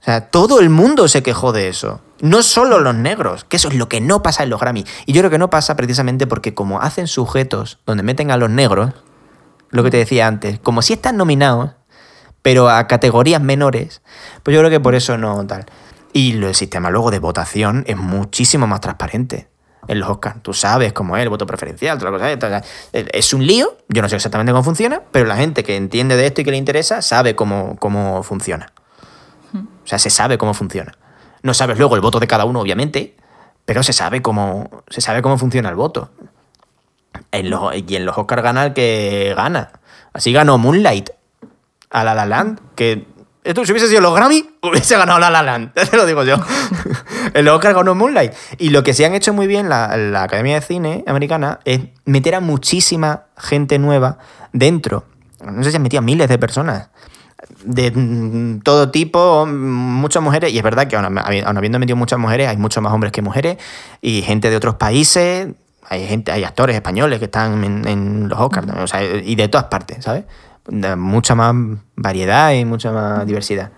O 0.00 0.04
sea, 0.04 0.28
todo 0.30 0.60
el 0.60 0.70
mundo 0.70 1.08
se 1.08 1.22
quejó 1.22 1.52
de 1.52 1.68
eso. 1.68 2.00
No 2.20 2.42
solo 2.42 2.80
los 2.80 2.94
negros, 2.94 3.44
que 3.44 3.56
eso 3.56 3.68
es 3.68 3.74
lo 3.74 3.88
que 3.88 4.00
no 4.00 4.22
pasa 4.22 4.42
en 4.42 4.50
los 4.50 4.60
Grammy. 4.60 4.84
Y 5.06 5.12
yo 5.12 5.20
creo 5.20 5.30
que 5.30 5.38
no 5.38 5.50
pasa 5.50 5.76
precisamente 5.76 6.26
porque 6.26 6.54
como 6.54 6.80
hacen 6.80 7.06
sujetos 7.06 7.78
donde 7.86 8.02
meten 8.02 8.30
a 8.30 8.36
los 8.36 8.48
negros, 8.50 8.92
lo 9.70 9.82
que 9.82 9.90
te 9.90 9.98
decía 9.98 10.26
antes, 10.26 10.58
como 10.60 10.82
si 10.82 10.94
están 10.94 11.16
nominados, 11.16 11.72
pero 12.42 12.70
a 12.70 12.86
categorías 12.86 13.42
menores, 13.42 14.00
pues 14.42 14.54
yo 14.54 14.60
creo 14.60 14.70
que 14.70 14.80
por 14.80 14.94
eso 14.94 15.18
no 15.18 15.46
tal. 15.46 15.66
Y 16.12 16.32
el 16.32 16.54
sistema 16.54 16.90
luego 16.90 17.10
de 17.10 17.18
votación 17.18 17.84
es 17.86 17.96
muchísimo 17.96 18.66
más 18.66 18.80
transparente 18.80 19.48
en 19.86 20.00
los 20.00 20.08
Oscars. 20.08 20.42
Tú 20.42 20.52
sabes 20.52 20.92
cómo 20.92 21.16
es 21.16 21.22
el 21.22 21.28
voto 21.28 21.46
preferencial, 21.46 21.98
toda 21.98 22.12
cosa. 22.12 22.62
Es 22.92 23.32
un 23.32 23.46
lío, 23.46 23.76
yo 23.88 24.02
no 24.02 24.08
sé 24.08 24.16
exactamente 24.16 24.52
cómo 24.52 24.64
funciona, 24.64 25.02
pero 25.10 25.26
la 25.26 25.36
gente 25.36 25.64
que 25.64 25.76
entiende 25.76 26.16
de 26.16 26.26
esto 26.26 26.40
y 26.40 26.44
que 26.44 26.50
le 26.50 26.56
interesa 26.56 27.02
sabe 27.02 27.34
cómo, 27.34 27.76
cómo 27.78 28.22
funciona. 28.22 28.72
O 29.54 29.86
sea, 29.86 29.98
se 29.98 30.10
sabe 30.10 30.38
cómo 30.38 30.54
funciona. 30.54 30.92
No 31.42 31.54
sabes 31.54 31.78
luego 31.78 31.94
el 31.96 32.00
voto 32.00 32.20
de 32.20 32.26
cada 32.26 32.44
uno, 32.44 32.60
obviamente, 32.60 33.16
pero 33.64 33.82
se 33.82 33.92
sabe 33.92 34.22
cómo, 34.22 34.82
se 34.88 35.00
sabe 35.00 35.22
cómo 35.22 35.38
funciona 35.38 35.68
el 35.68 35.74
voto. 35.74 36.10
En 37.32 37.50
los, 37.50 37.74
y 37.74 37.96
en 37.96 38.04
los 38.04 38.16
Oscars 38.18 38.42
gana 38.42 38.66
el 38.66 38.72
que 38.72 39.34
gana. 39.36 39.72
Así 40.12 40.32
ganó 40.32 40.58
Moonlight 40.58 41.10
a 41.90 42.04
La 42.04 42.14
La 42.14 42.26
Land, 42.26 42.60
que 42.74 43.06
esto 43.44 43.64
si 43.64 43.72
hubiese 43.72 43.88
sido 43.88 44.00
los 44.00 44.14
Grammy, 44.14 44.48
hubiese 44.62 44.96
ganado 44.96 45.18
La 45.18 45.30
La 45.30 45.42
Land, 45.42 45.72
te 45.90 45.96
lo 45.96 46.06
digo 46.06 46.24
yo. 46.24 46.36
el 47.34 47.48
Oscar 47.48 47.74
ganó 47.74 47.94
Moonlight. 47.94 48.32
Y 48.58 48.70
lo 48.70 48.82
que 48.82 48.94
se 48.94 49.04
han 49.06 49.14
hecho 49.14 49.32
muy 49.32 49.46
bien 49.46 49.68
la, 49.68 49.96
la 49.96 50.24
Academia 50.24 50.56
de 50.56 50.60
Cine 50.62 51.04
americana 51.06 51.60
es 51.64 51.80
meter 52.04 52.34
a 52.34 52.40
muchísima 52.40 53.24
gente 53.36 53.78
nueva 53.78 54.18
dentro. 54.52 55.04
No 55.44 55.62
sé 55.64 55.70
si 55.70 55.76
han 55.76 55.82
metido 55.82 56.00
a 56.00 56.02
miles 56.02 56.28
de 56.28 56.38
personas. 56.38 56.88
De 57.64 57.90
mm, 57.90 58.60
todo 58.60 58.90
tipo, 58.90 59.46
muchas 59.46 60.22
mujeres, 60.22 60.52
y 60.52 60.58
es 60.58 60.62
verdad 60.62 60.86
que 60.86 60.96
aun, 60.96 61.06
habi- 61.16 61.42
aun 61.44 61.56
habiendo 61.56 61.78
metido 61.78 61.96
muchas 61.96 62.18
mujeres, 62.18 62.48
hay 62.48 62.56
muchos 62.56 62.82
más 62.82 62.92
hombres 62.92 63.12
que 63.12 63.22
mujeres, 63.22 63.56
y 64.00 64.22
gente 64.22 64.50
de 64.50 64.56
otros 64.56 64.74
países, 64.76 65.48
hay 65.88 66.06
gente, 66.06 66.30
hay 66.32 66.44
actores 66.44 66.76
españoles 66.76 67.18
que 67.18 67.24
están 67.26 67.64
en, 67.64 67.88
en 67.88 68.28
los 68.28 68.38
Oscars, 68.38 68.66
o 68.70 68.86
sea, 68.86 69.02
y 69.02 69.34
de 69.34 69.48
todas 69.48 69.66
partes, 69.66 70.04
¿sabes? 70.04 70.24
Mucha 70.68 71.34
más 71.34 71.54
variedad 71.96 72.52
y 72.52 72.64
mucha 72.64 72.92
más 72.92 73.26
diversidad. 73.26 73.70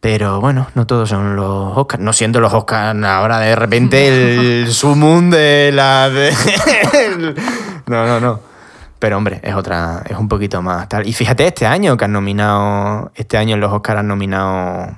Pero 0.00 0.40
bueno, 0.40 0.66
no 0.74 0.86
todos 0.86 1.08
son 1.08 1.34
los 1.36 1.76
Oscars. 1.78 2.02
No 2.02 2.12
siendo 2.12 2.40
los 2.40 2.52
Oscars 2.52 3.02
ahora 3.04 3.38
de 3.38 3.56
repente 3.56 4.62
el 4.64 4.66
sumum 4.72 5.30
de 5.30 5.70
la. 5.72 6.10
de- 6.10 6.32
no, 7.86 8.06
no, 8.06 8.20
no. 8.20 8.40
Pero 8.98 9.16
hombre, 9.16 9.40
es 9.42 9.54
otra. 9.54 10.02
Es 10.08 10.16
un 10.16 10.28
poquito 10.28 10.60
más 10.62 10.88
tal. 10.88 11.06
Y 11.06 11.12
fíjate, 11.12 11.46
este 11.46 11.66
año 11.66 11.96
que 11.96 12.04
han 12.04 12.12
nominado. 12.12 13.12
Este 13.14 13.38
año 13.38 13.54
en 13.54 13.60
los 13.60 13.72
Oscars 13.72 14.00
han 14.00 14.08
nominado. 14.08 14.96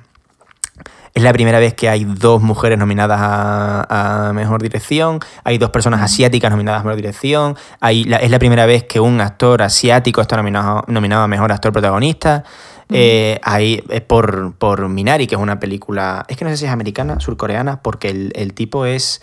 Es 1.17 1.23
la 1.23 1.33
primera 1.33 1.57
vez 1.57 1.73
que 1.73 1.89
hay 1.89 2.03
dos 2.05 2.41
mujeres 2.43 2.77
nominadas 2.77 3.19
a, 3.19 4.29
a 4.29 4.33
mejor 4.33 4.61
dirección, 4.61 5.19
hay 5.43 5.57
dos 5.57 5.71
personas 5.71 6.01
asiáticas 6.01 6.51
nominadas 6.51 6.81
a 6.81 6.83
mejor 6.83 6.95
dirección, 6.97 7.55
hay 7.79 8.03
la- 8.03 8.17
es 8.17 8.29
la 8.29 8.37
primera 8.37 8.67
vez 8.67 8.83
que 8.83 8.99
un 8.99 9.19
actor 9.19 9.63
asiático 9.63 10.21
está 10.21 10.37
nominado, 10.37 10.83
nominado 10.87 11.23
a 11.23 11.27
mejor 11.27 11.51
actor 11.51 11.71
protagonista. 11.73 12.43
Eh, 12.89 13.39
hay, 13.43 13.83
es 13.89 14.01
por, 14.01 14.53
por 14.53 14.87
Minari, 14.87 15.25
que 15.27 15.33
es 15.35 15.41
una 15.41 15.59
película. 15.59 16.23
Es 16.27 16.37
que 16.37 16.45
no 16.45 16.51
sé 16.51 16.57
si 16.57 16.65
es 16.65 16.71
americana, 16.71 17.19
surcoreana, 17.19 17.81
porque 17.81 18.09
el, 18.09 18.31
el 18.35 18.53
tipo 18.53 18.85
es 18.85 19.19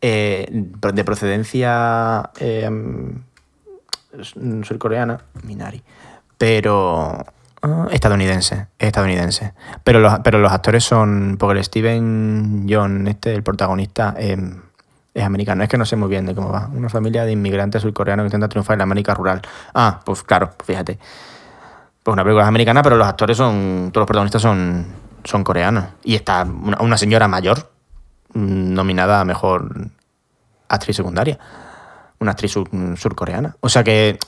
eh, 0.00 0.46
de 0.50 1.04
procedencia 1.04 2.30
eh, 2.40 2.68
surcoreana, 4.64 5.20
Minari, 5.44 5.82
pero 6.38 7.24
ah, 7.62 7.88
estadounidense, 7.90 8.66
es 8.78 8.86
estadounidense. 8.88 9.52
Pero 9.84 10.00
los, 10.00 10.18
pero 10.20 10.38
los 10.38 10.52
actores 10.52 10.84
son, 10.84 11.36
porque 11.38 11.58
el 11.58 11.64
Steven 11.64 12.66
John, 12.68 13.06
este, 13.08 13.34
el 13.34 13.42
protagonista, 13.42 14.14
eh, 14.18 14.36
es 15.12 15.24
americano. 15.24 15.62
Es 15.62 15.68
que 15.68 15.78
no 15.78 15.84
sé 15.84 15.96
muy 15.96 16.08
bien 16.08 16.26
de 16.26 16.34
cómo 16.34 16.50
va. 16.50 16.68
Una 16.72 16.88
familia 16.88 17.24
de 17.24 17.32
inmigrantes 17.32 17.82
surcoreanos 17.82 18.24
que 18.24 18.28
intenta 18.28 18.48
triunfar 18.48 18.74
en 18.74 18.78
la 18.78 18.84
América 18.84 19.14
rural. 19.14 19.42
Ah, 19.74 20.00
pues 20.04 20.22
claro, 20.22 20.50
fíjate. 20.64 20.98
Pues 22.02 22.12
una 22.12 22.22
película 22.22 22.46
americana, 22.46 22.82
pero 22.82 22.96
los 22.96 23.06
actores 23.06 23.36
son, 23.36 23.90
todos 23.92 24.02
los 24.02 24.06
protagonistas 24.06 24.40
son, 24.42 24.86
son 25.24 25.44
coreanos. 25.44 25.84
Y 26.04 26.14
está 26.14 26.44
una, 26.44 26.96
señora 26.96 27.28
mayor 27.28 27.70
mm, 28.34 28.72
nominada 28.72 29.20
a 29.20 29.24
mejor 29.24 29.90
actriz 30.68 30.96
secundaria 30.96 31.38
una 32.20 32.32
actriz 32.32 32.52
sur- 32.52 32.68
surcoreana. 32.96 33.56
O 33.60 33.68
sea 33.70 33.82
que, 33.82 34.18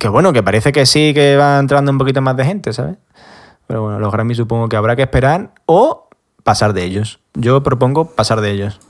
que 0.00 0.08
bueno, 0.08 0.32
que 0.32 0.42
parece 0.42 0.72
que 0.72 0.86
sí 0.86 1.12
que 1.14 1.36
va 1.36 1.58
entrando 1.58 1.92
un 1.92 1.98
poquito 1.98 2.22
más 2.22 2.34
de 2.34 2.44
gente, 2.44 2.72
¿sabes? 2.72 2.96
Pero 3.66 3.82
bueno, 3.82 4.00
los 4.00 4.10
Grammy 4.10 4.34
supongo 4.34 4.68
que 4.68 4.76
habrá 4.76 4.96
que 4.96 5.02
esperar 5.02 5.52
o 5.66 6.08
pasar 6.42 6.72
de 6.72 6.84
ellos. 6.84 7.20
Yo 7.34 7.62
propongo 7.62 8.06
pasar 8.16 8.40
de 8.40 8.50
ellos. 8.50 8.80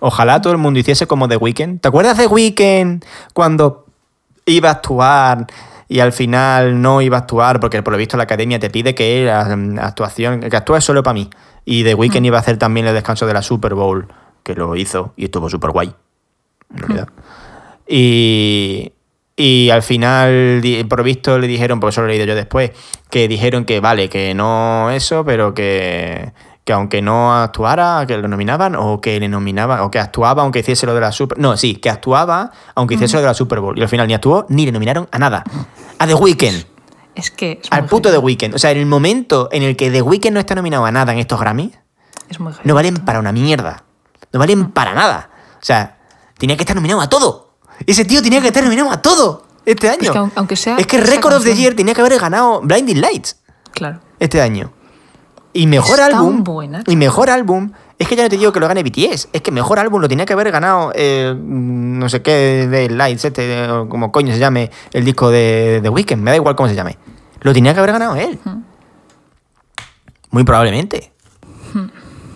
Ojalá 0.00 0.40
todo 0.42 0.52
el 0.52 0.58
mundo 0.58 0.78
hiciese 0.78 1.06
como 1.06 1.28
The 1.28 1.38
Weeknd. 1.38 1.80
¿Te 1.80 1.88
acuerdas 1.88 2.18
de 2.18 2.26
Weeknd 2.26 3.02
cuando 3.32 3.86
iba 4.44 4.68
a 4.68 4.72
actuar 4.72 5.46
y 5.88 6.00
al 6.00 6.12
final 6.12 6.80
no 6.80 7.00
iba 7.00 7.16
a 7.16 7.20
actuar 7.20 7.58
porque 7.58 7.82
por 7.82 7.92
lo 7.92 7.98
visto 7.98 8.18
la 8.18 8.24
academia 8.24 8.60
te 8.60 8.68
pide 8.68 8.94
que 8.94 9.24
la 9.24 9.56
mm, 9.56 9.78
actuación 9.78 10.40
que 10.40 10.56
actúes 10.56 10.84
solo 10.84 11.02
para 11.02 11.14
mí 11.14 11.30
y 11.64 11.84
The 11.84 11.94
Weeknd 11.94 12.26
iba 12.26 12.36
a 12.36 12.40
hacer 12.40 12.58
también 12.58 12.86
el 12.86 12.94
descanso 12.94 13.26
de 13.26 13.32
la 13.32 13.42
Super 13.42 13.74
Bowl 13.74 14.08
que 14.42 14.54
lo 14.54 14.76
hizo 14.76 15.14
y 15.16 15.24
estuvo 15.24 15.48
súper 15.48 15.70
guay 15.70 15.94
en 16.70 16.78
realidad 16.78 17.08
y, 17.92 18.92
y 19.40 19.70
al 19.70 19.82
final, 19.82 20.60
por 20.88 21.02
visto, 21.02 21.38
le 21.38 21.46
dijeron, 21.46 21.80
porque 21.80 21.92
eso 21.92 22.02
lo 22.02 22.08
he 22.08 22.10
leído 22.10 22.26
yo 22.26 22.34
después, 22.34 22.72
que 23.08 23.26
dijeron 23.26 23.64
que 23.64 23.80
vale, 23.80 24.08
que 24.10 24.34
no 24.34 24.90
eso, 24.90 25.24
pero 25.24 25.54
que, 25.54 26.32
que 26.64 26.72
aunque 26.74 27.00
no 27.00 27.34
actuara, 27.34 28.04
que 28.06 28.18
lo 28.18 28.28
nominaban, 28.28 28.76
o 28.76 29.00
que 29.00 29.18
le 29.18 29.28
nominaban, 29.28 29.80
o 29.80 29.90
que 29.90 29.98
actuaba 29.98 30.42
aunque 30.42 30.58
hiciese 30.58 30.84
lo 30.84 30.94
de 30.94 31.00
la 31.00 31.10
Super... 31.10 31.38
No, 31.38 31.56
sí, 31.56 31.76
que 31.76 31.88
actuaba 31.88 32.50
aunque 32.74 32.96
hiciese 32.96 33.16
lo 33.16 33.22
de 33.22 33.28
la 33.28 33.34
Super 33.34 33.60
Bowl. 33.60 33.78
Y 33.78 33.82
al 33.82 33.88
final 33.88 34.06
ni 34.06 34.14
actuó 34.14 34.44
ni 34.50 34.66
le 34.66 34.72
nominaron 34.72 35.08
a 35.10 35.18
nada. 35.18 35.42
A 35.98 36.06
The 36.06 36.14
Weeknd. 36.14 36.66
Es 37.14 37.30
que 37.30 37.60
es 37.62 37.68
Al 37.72 37.86
puto 37.86 38.10
The. 38.10 38.18
Weeknd. 38.18 38.54
O 38.54 38.58
sea, 38.58 38.70
en 38.70 38.78
el 38.78 38.86
momento 38.86 39.48
en 39.52 39.62
el 39.62 39.74
que 39.74 39.90
The 39.90 40.02
Weeknd 40.02 40.32
no 40.32 40.40
está 40.40 40.54
nominado 40.54 40.84
a 40.84 40.92
nada 40.92 41.12
en 41.12 41.18
estos 41.18 41.40
Grammys, 41.40 41.78
Es 42.28 42.38
muy 42.38 42.52
heavy. 42.52 42.68
no 42.68 42.74
valen 42.74 42.96
para 42.98 43.18
una 43.18 43.32
mierda. 43.32 43.84
No 44.32 44.38
valen 44.38 44.70
para 44.70 44.92
nada. 44.94 45.30
O 45.54 45.64
sea, 45.64 45.98
tenía 46.38 46.56
que 46.56 46.62
estar 46.62 46.76
nominado 46.76 47.00
a 47.00 47.08
todo. 47.08 47.49
Ese 47.86 48.04
tío 48.04 48.22
tenía 48.22 48.40
que 48.40 48.48
estar 48.48 48.62
nominado 48.62 48.90
a 48.90 49.00
todo 49.02 49.44
este 49.64 49.88
año. 49.88 50.02
Es 50.02 50.10
que 50.10 50.18
aun- 50.18 50.32
aunque 50.34 50.56
sea 50.56 50.76
Es 50.76 50.86
que 50.86 51.00
Record 51.00 51.34
of 51.34 51.44
the. 51.44 51.54
Year 51.54 51.74
tenía 51.74 51.94
que 51.94 52.00
haber 52.00 52.18
ganado 52.18 52.60
Blinding 52.62 53.00
Lights 53.00 53.36
Claro. 53.72 54.00
este 54.18 54.40
año. 54.40 54.72
Y 55.52 55.66
mejor 55.66 55.98
Es 55.98 56.04
álbum. 56.06 56.44
buena, 56.44 56.82
y 56.86 56.94
mejor 56.96 57.28
álbum. 57.30 57.72
Es 57.98 58.06
que 58.08 58.16
ya 58.16 58.22
no 58.22 58.28
te 58.30 58.36
digo 58.38 58.52
que 58.52 58.60
lo 58.60 58.68
gane 58.68 58.82
BTS. 58.82 59.28
Es 59.32 59.42
que 59.42 59.50
mejor 59.50 59.78
álbum 59.78 60.00
lo 60.00 60.08
tenía 60.08 60.24
que 60.24 60.32
haber 60.32 60.50
ganado. 60.52 60.92
eh, 60.94 61.34
no 61.38 62.08
sé 62.08 62.22
qué 62.22 62.66
de 62.68 62.88
Lights, 62.88 63.24
este, 63.26 63.66
como 63.88 64.10
coño 64.12 64.32
se 64.32 64.38
llame 64.38 64.70
el 64.92 65.04
disco 65.04 65.28
de 65.30 65.80
The 65.82 65.88
Weeknd. 65.88 66.22
Me 66.22 66.30
da 66.30 66.36
igual 66.36 66.54
cómo 66.56 66.68
se 66.68 66.74
llame. 66.74 66.96
Lo 67.40 67.52
tenía 67.52 67.74
que 67.74 67.80
haber 67.80 67.92
ganado 67.92 68.14
él. 68.16 68.38
Muy 70.30 70.44
probablemente. 70.44 71.12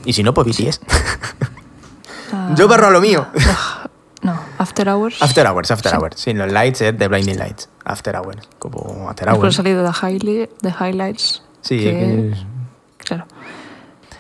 Y 0.05 0.13
si 0.13 0.23
no, 0.23 0.35
pues 0.35 0.47
BTS. 0.49 0.81
Ah, 2.33 2.51
Yo 2.57 2.67
barro 2.69 2.89
a 2.89 2.91
lo 2.91 3.01
mío. 3.01 3.27
After 4.59 4.89
Hours. 4.89 5.21
After 5.23 5.47
Hours, 5.47 5.71
After 5.71 5.91
Sí. 5.93 5.97
Hours. 5.99 6.21
Sí, 6.21 6.33
los 6.35 6.51
lights 6.53 6.81
es 6.83 6.97
de 6.99 7.09
Blinding 7.09 7.39
Lights. 7.39 7.69
After 7.85 8.17
Hours. 8.17 8.49
Como 8.59 9.09
After 9.09 9.27
Después 9.29 9.39
ha 9.43 9.47
Hours. 9.47 9.57
salido 9.57 9.83
de, 9.83 9.89
highli- 9.91 10.49
de 10.63 10.71
Highlights. 10.71 11.43
Sí, 11.61 11.79
que- 11.79 11.91
que 11.93 12.29
es- 12.33 12.47
Claro. 12.99 13.27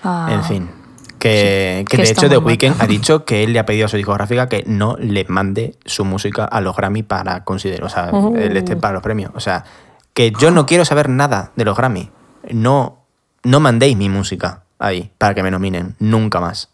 Ah, 0.03 0.29
En 0.33 0.45
fin. 0.45 0.71
Que, 1.19 1.87
que 1.89 1.97
que 1.97 2.03
de 2.03 2.11
hecho 2.11 2.29
The 2.29 2.37
Weeknd 2.37 2.83
ha 2.83 2.87
dicho 2.87 3.25
que 3.25 3.45
él 3.45 3.55
le 3.55 3.59
ha 3.59 3.65
pedido 3.65 3.87
a 3.87 3.89
su 3.89 3.97
discográfica 3.97 4.47
que 4.51 4.63
no 4.67 4.97
le 4.99 5.25
mande 5.27 5.75
su 5.87 6.05
música 6.05 6.45
a 6.45 6.61
los 6.61 6.77
Grammy 6.77 7.03
para 7.03 7.45
considerar, 7.45 7.85
o 7.85 7.89
sea, 7.89 8.11
Oh. 8.13 8.37
el 8.37 8.55
este 8.59 8.77
para 8.77 8.93
los 8.93 9.03
premios. 9.03 9.33
O 9.35 9.41
sea, 9.41 9.65
que 10.13 10.33
yo 10.39 10.51
no 10.51 10.67
quiero 10.67 10.85
saber 10.85 11.09
nada 11.09 11.53
de 11.57 11.65
los 11.65 11.79
Grammy. 11.79 12.11
No, 12.51 13.05
no 13.43 13.59
mandéis 13.61 13.97
mi 13.97 14.11
música 14.11 14.65
ahí 14.79 15.11
para 15.17 15.35
que 15.35 15.43
me 15.43 15.51
nominen. 15.51 15.97
Nunca 15.99 16.41
más. 16.41 16.69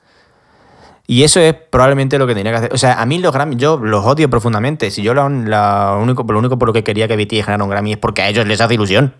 Y 1.10 1.24
eso 1.24 1.40
es 1.40 1.54
probablemente 1.54 2.20
lo 2.20 2.26
que 2.28 2.36
tenía 2.36 2.52
que 2.52 2.58
hacer. 2.58 2.72
O 2.72 2.78
sea, 2.78 3.02
a 3.02 3.04
mí 3.04 3.18
los 3.18 3.32
Grammy, 3.32 3.56
yo 3.56 3.78
los 3.78 4.06
odio 4.06 4.30
profundamente. 4.30 4.92
Si 4.92 5.02
yo 5.02 5.12
lo, 5.12 5.28
la 5.28 5.98
único, 6.00 6.22
lo 6.22 6.38
único 6.38 6.56
por 6.56 6.68
lo 6.68 6.72
que 6.72 6.84
quería 6.84 7.08
que 7.08 7.16
BTS 7.16 7.46
ganara 7.46 7.64
un 7.64 7.68
Grammy 7.68 7.94
es 7.94 7.98
porque 7.98 8.22
a 8.22 8.28
ellos 8.28 8.46
les 8.46 8.60
hace 8.60 8.74
ilusión. 8.74 9.16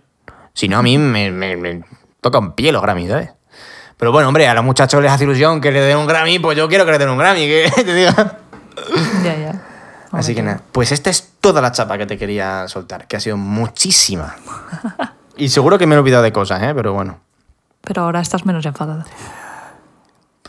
Si 0.54 0.68
no, 0.68 0.78
a 0.78 0.82
mí 0.84 0.98
me, 0.98 1.32
me, 1.32 1.56
me 1.56 1.82
toca 2.20 2.38
un 2.38 2.52
pie 2.52 2.70
los 2.70 2.80
Grammy, 2.80 3.08
¿sabes? 3.08 3.30
Pero 3.96 4.12
bueno, 4.12 4.28
hombre, 4.28 4.46
a 4.46 4.54
los 4.54 4.62
muchachos 4.62 5.02
les 5.02 5.10
hace 5.10 5.24
ilusión 5.24 5.60
que 5.60 5.72
le 5.72 5.80
den 5.80 5.98
un 5.98 6.06
Grammy, 6.06 6.38
pues 6.38 6.56
yo 6.56 6.68
quiero 6.68 6.84
que 6.84 6.92
le 6.92 6.98
den 6.98 7.08
un 7.08 7.18
Grammy, 7.18 7.40
que 7.40 7.72
te 7.84 7.92
diga. 7.92 8.38
Ya, 9.24 9.36
ya. 9.36 9.62
Así 10.12 10.32
que 10.32 10.42
Hombre, 10.42 10.54
nada, 10.54 10.64
pues 10.70 10.92
esta 10.92 11.10
es 11.10 11.32
toda 11.40 11.60
la 11.60 11.72
chapa 11.72 11.98
que 11.98 12.06
te 12.06 12.16
quería 12.16 12.68
soltar, 12.68 13.08
que 13.08 13.16
ha 13.16 13.20
sido 13.20 13.36
muchísima. 13.36 14.36
Y 15.36 15.48
seguro 15.48 15.78
que 15.78 15.86
me 15.86 15.94
he 15.94 15.98
olvidado 15.98 16.22
de 16.22 16.32
cosas, 16.32 16.62
¿eh? 16.62 16.72
Pero 16.74 16.92
bueno. 16.92 17.18
Pero 17.80 18.02
ahora 18.02 18.20
estás 18.20 18.44
menos 18.44 18.64
enfadado. 18.66 19.04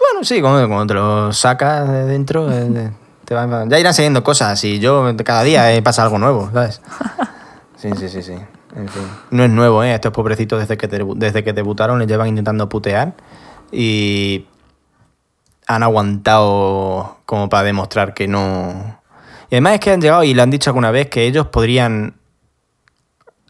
Bueno, 0.09 0.23
sí, 0.23 0.41
cuando, 0.41 0.67
cuando 0.67 0.87
te 0.87 0.93
lo 0.93 1.33
sacas 1.33 1.87
de 1.89 2.05
dentro, 2.05 2.51
eh, 2.51 2.91
te 3.25 3.33
van- 3.33 3.69
ya 3.69 3.79
irán 3.79 3.93
saliendo 3.93 4.23
cosas 4.23 4.63
y 4.63 4.79
yo 4.79 5.05
cada 5.23 5.43
día 5.43 5.73
eh, 5.73 5.81
pasa 5.81 6.03
algo 6.03 6.17
nuevo, 6.19 6.49
¿sabes? 6.53 6.81
Sí, 7.77 7.89
sí, 7.97 8.09
sí, 8.09 8.21
sí. 8.21 8.33
En 8.75 8.87
fin. 8.87 9.01
No 9.31 9.43
es 9.43 9.49
nuevo, 9.49 9.83
¿eh? 9.83 9.95
Estos 9.95 10.13
pobrecitos 10.13 10.59
desde 10.59 10.77
que, 10.77 10.87
desde 11.15 11.43
que 11.43 11.51
debutaron 11.51 11.97
les 11.97 12.07
llevan 12.07 12.27
intentando 12.27 12.69
putear 12.69 13.13
y 13.71 14.45
han 15.65 15.81
aguantado 15.81 17.17
como 17.25 17.49
para 17.49 17.63
demostrar 17.63 18.13
que 18.13 18.27
no... 18.27 18.99
Y 19.49 19.55
además 19.55 19.73
es 19.73 19.79
que 19.79 19.91
han 19.91 19.99
llegado 20.01 20.23
y 20.23 20.35
le 20.35 20.43
han 20.43 20.51
dicho 20.51 20.69
alguna 20.69 20.91
vez 20.91 21.09
que 21.09 21.25
ellos 21.25 21.47
podrían 21.47 22.13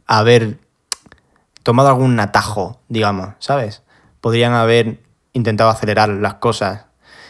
haber 0.07 0.59
tomado 1.63 1.89
algún 1.89 2.17
atajo, 2.19 2.79
digamos, 2.87 3.29
¿sabes? 3.39 3.83
Podrían 4.21 4.53
haber 4.53 4.99
intentado 5.33 5.69
acelerar 5.69 6.09
las 6.09 6.35
cosas. 6.35 6.85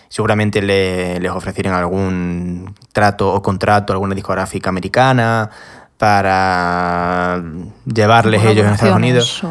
Seguramente 0.09 0.61
le- 0.61 1.19
les 1.19 1.31
ofrecieron 1.31 1.73
algún 1.73 2.75
trato 2.91 3.33
o 3.33 3.41
contrato 3.41 3.93
a 3.93 3.95
alguna 3.95 4.13
discográfica 4.15 4.69
americana 4.69 5.49
para 5.97 7.41
llevarles 7.85 8.43
ellos 8.43 8.65
en 8.65 8.73
Estados 8.73 8.95
Unidos. 8.97 9.43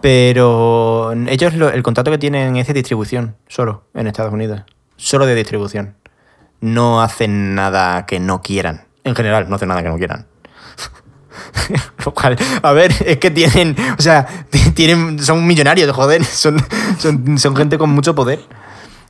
Pero 0.00 1.12
ellos 1.26 1.54
lo- 1.54 1.68
el 1.68 1.82
contrato 1.82 2.10
que 2.10 2.18
tienen 2.18 2.56
es 2.56 2.66
de 2.68 2.74
distribución, 2.74 3.36
solo 3.48 3.84
en 3.94 4.06
Estados 4.06 4.32
Unidos. 4.32 4.62
Solo 4.96 5.26
de 5.26 5.34
distribución. 5.34 5.96
No 6.60 7.02
hacen 7.02 7.54
nada 7.54 8.06
que 8.06 8.18
no 8.20 8.40
quieran. 8.40 8.84
En 9.04 9.14
general, 9.14 9.48
no 9.50 9.56
hacen 9.56 9.68
nada 9.68 9.82
que 9.82 9.88
no 9.88 9.96
quieran. 9.98 10.26
Lo 12.04 12.12
cual, 12.12 12.36
a 12.62 12.72
ver, 12.72 12.92
es 13.04 13.18
que 13.18 13.30
tienen, 13.30 13.76
o 13.98 14.02
sea, 14.02 14.26
tienen, 14.74 15.18
son 15.18 15.46
millonarios, 15.46 15.90
joder, 15.94 16.24
son, 16.24 16.56
son, 16.98 17.38
son 17.38 17.56
gente 17.56 17.78
con 17.78 17.90
mucho 17.90 18.14
poder. 18.14 18.40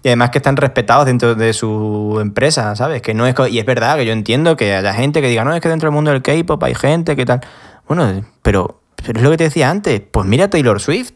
Y 0.03 0.09
además 0.09 0.31
que 0.31 0.39
están 0.39 0.57
respetados 0.57 1.07
dentro 1.07 1.35
de 1.35 1.53
su 1.53 2.19
empresa, 2.20 2.77
¿sabes? 2.77 3.03
Que 3.03 3.12
no 3.12 3.27
es 3.27 3.35
y 3.51 3.59
es 3.59 3.66
verdad 3.66 3.97
que 3.97 4.07
yo 4.07 4.12
entiendo 4.12 4.57
que 4.57 4.73
haya 4.73 4.94
gente 4.94 5.20
que 5.20 5.28
diga, 5.28 5.44
no, 5.44 5.53
es 5.53 5.61
que 5.61 5.69
dentro 5.69 5.89
del 5.89 5.94
mundo 5.94 6.12
del 6.12 6.23
K-pop 6.23 6.62
hay 6.62 6.74
gente 6.74 7.16
que 7.16 7.24
tal. 7.24 7.40
Bueno, 7.89 8.24
pero, 8.43 8.82
pero 9.05 9.19
es 9.19 9.24
lo 9.24 9.31
que 9.31 9.36
te 9.36 9.44
decía 9.44 9.69
antes. 9.69 10.01
Pues 10.09 10.24
mira 10.27 10.48
Taylor 10.48 10.81
Swift, 10.81 11.15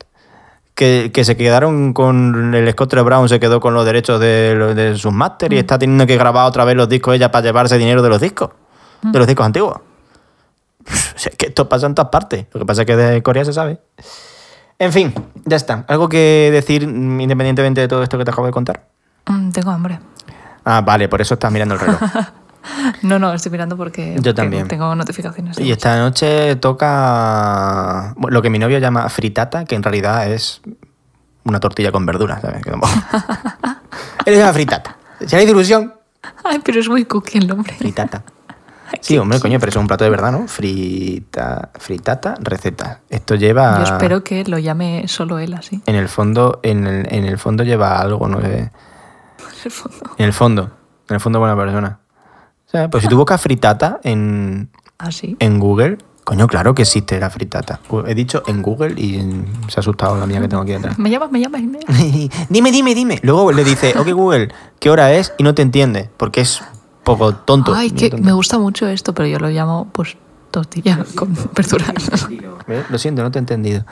que, 0.75 1.11
que 1.13 1.25
se 1.25 1.37
quedaron 1.37 1.93
con 1.93 2.55
el 2.55 2.69
Scott 2.73 2.95
Brown, 3.05 3.29
se 3.29 3.39
quedó 3.39 3.61
con 3.61 3.75
los 3.75 3.85
derechos 3.85 4.19
de, 4.19 4.57
de 4.75 4.97
sus 4.97 5.13
máster 5.13 5.53
y 5.53 5.59
está 5.59 5.79
teniendo 5.79 6.07
que 6.07 6.17
grabar 6.17 6.47
otra 6.47 6.65
vez 6.65 6.75
los 6.75 6.89
discos 6.89 7.15
ella 7.15 7.31
para 7.31 7.45
llevarse 7.45 7.79
dinero 7.79 8.03
de 8.03 8.09
los 8.09 8.21
discos, 8.21 8.51
de 9.03 9.19
los 9.19 9.29
discos 9.29 9.47
antiguos. 9.47 9.81
O 11.17 11.19
sea, 11.23 11.33
que 11.37 11.47
esto 11.47 11.69
pasa 11.69 11.87
en 11.87 11.95
todas 11.95 12.11
partes. 12.11 12.47
Lo 12.53 12.61
que 12.61 12.67
pasa 12.67 12.83
es 12.83 12.87
que 12.87 12.97
de 12.97 13.23
Corea 13.23 13.45
se 13.45 13.53
sabe. 13.53 13.79
En 14.79 14.91
fin, 14.93 15.13
ya 15.45 15.57
está. 15.57 15.85
¿Algo 15.89 16.09
que 16.09 16.49
decir 16.51 16.83
independientemente 16.85 17.83
de 17.83 17.89
todo 17.89 18.03
esto 18.03 18.17
que 18.17 18.25
te 18.25 18.31
acabo 18.31 18.47
de 18.47 18.53
contar? 18.53 18.89
Mm, 19.27 19.51
tengo 19.51 19.71
hambre. 19.71 20.01
Ah, 20.65 20.81
vale, 20.81 21.09
por 21.09 21.21
eso 21.21 21.35
estás 21.35 21.53
mirando 21.53 21.75
el 21.75 21.81
reloj. 21.81 22.01
No, 23.03 23.19
no, 23.19 23.33
estoy 23.33 23.51
mirando 23.51 23.75
porque, 23.75 24.19
Yo 24.21 24.35
también. 24.35 24.69
tengo 24.69 24.95
notificaciones. 24.95 25.59
Y 25.59 25.73
esta 25.73 25.99
noche 25.99 26.57
toca 26.57 28.15
lo 28.29 28.43
que 28.43 28.51
mi 28.51 28.59
novio 28.59 28.79
llama 28.79 29.09
fritata, 29.09 29.65
que 29.65 29.75
en 29.77 29.83
realidad 29.83 30.31
es 30.31 30.61
una 31.45 31.59
tortilla 31.59 31.91
con 31.91 32.05
verduras, 32.05 32.43
¿sabes? 32.43 32.63
Eres 34.27 34.39
una 34.43 34.53
fritata. 34.53 34.99
Si 35.27 35.35
hay 35.37 35.49
ilusión, 35.49 35.95
Ay, 36.45 36.61
pero 36.63 36.81
es 36.81 36.89
muy 36.91 37.07
cookie 37.07 37.39
el 37.39 37.47
nombre. 37.49 37.73
fritata. 37.73 38.23
Sí, 39.01 39.17
hombre, 39.19 39.41
coño, 39.41 39.59
pero 39.61 39.71
eso 39.71 39.79
es 39.79 39.83
un 39.83 39.87
plato 39.89 40.05
de 40.05 40.11
verdad, 40.11 40.33
¿no? 40.33 40.47
Frita, 40.49 41.71
fritata, 41.79 42.35
receta. 42.41 43.01
Esto 43.09 43.35
lleva... 43.35 43.79
Yo 43.79 43.85
espero 43.85 44.25
que 44.25 44.45
lo 44.45 44.59
llame 44.59 45.07
solo 45.09 45.39
él 45.39 45.55
así. 45.55 45.83
En 45.87 45.95
el 45.95 46.09
fondo, 46.09 46.61
en 46.63 46.87
el, 46.87 47.07
en 47.13 47.25
el 47.25 47.39
fondo 47.39 47.63
lleva 47.65 47.99
algo, 48.01 48.29
no 48.29 48.41
sé. 48.41 48.59
En 48.59 49.65
el 49.65 49.71
fondo. 49.73 49.99
En 50.19 50.27
el 50.27 50.33
fondo. 50.33 50.71
En 51.09 51.15
el 51.15 51.21
fondo 51.21 51.39
buena 51.39 51.57
persona. 51.57 52.01
O 52.67 52.71
sea, 52.71 52.89
pues 52.91 53.03
si 53.03 53.09
tú 53.09 53.17
buscas 53.17 53.41
fritata 53.41 54.01
en, 54.05 54.71
Así. 54.99 55.37
en 55.41 55.59
Google, 55.59 55.99
coño, 56.25 56.47
claro 56.47 56.75
que 56.75 56.83
existe 56.83 57.19
la 57.19 57.29
fritata. 57.31 57.81
He 58.07 58.15
dicho 58.15 58.43
en 58.47 58.63
Google 58.63 58.95
y 59.01 59.19
se 59.69 59.79
ha 59.79 59.81
asustado 59.81 60.17
la 60.19 60.27
mía 60.27 60.41
que 60.41 60.47
tengo 60.49 60.63
aquí 60.63 60.73
detrás. 60.73 60.99
Me 60.99 61.11
llamas, 61.11 61.31
me 61.33 61.41
llamas. 61.41 61.63
me- 61.63 61.81
dime, 62.49 62.71
dime, 62.71 62.95
dime. 62.95 63.19
Luego 63.23 63.51
le 63.51 63.65
dice, 63.65 63.95
ok 63.99 64.09
Google, 64.13 64.53
¿qué 64.79 64.89
hora 64.91 65.13
es? 65.15 65.33
Y 65.39 65.43
no 65.43 65.55
te 65.55 65.63
entiende, 65.63 66.11
porque 66.17 66.43
es 66.43 66.63
poco 67.05 67.35
tonto. 67.35 67.75
Ay, 67.75 67.91
que 67.91 68.11
tonto. 68.11 68.25
me 68.25 68.33
gusta 68.33 68.59
mucho 68.59 68.87
esto, 68.89 69.13
pero 69.15 69.27
yo 69.29 69.39
lo 69.39 69.49
llamo 69.49 69.89
pues 69.93 70.17
tortilla 70.51 71.05
con 71.15 71.37
verduras. 71.55 71.95
Lo 72.91 72.99
siento, 72.99 73.23
no 73.23 73.31
te 73.31 73.39
he 73.39 73.41
entendido. 73.41 73.85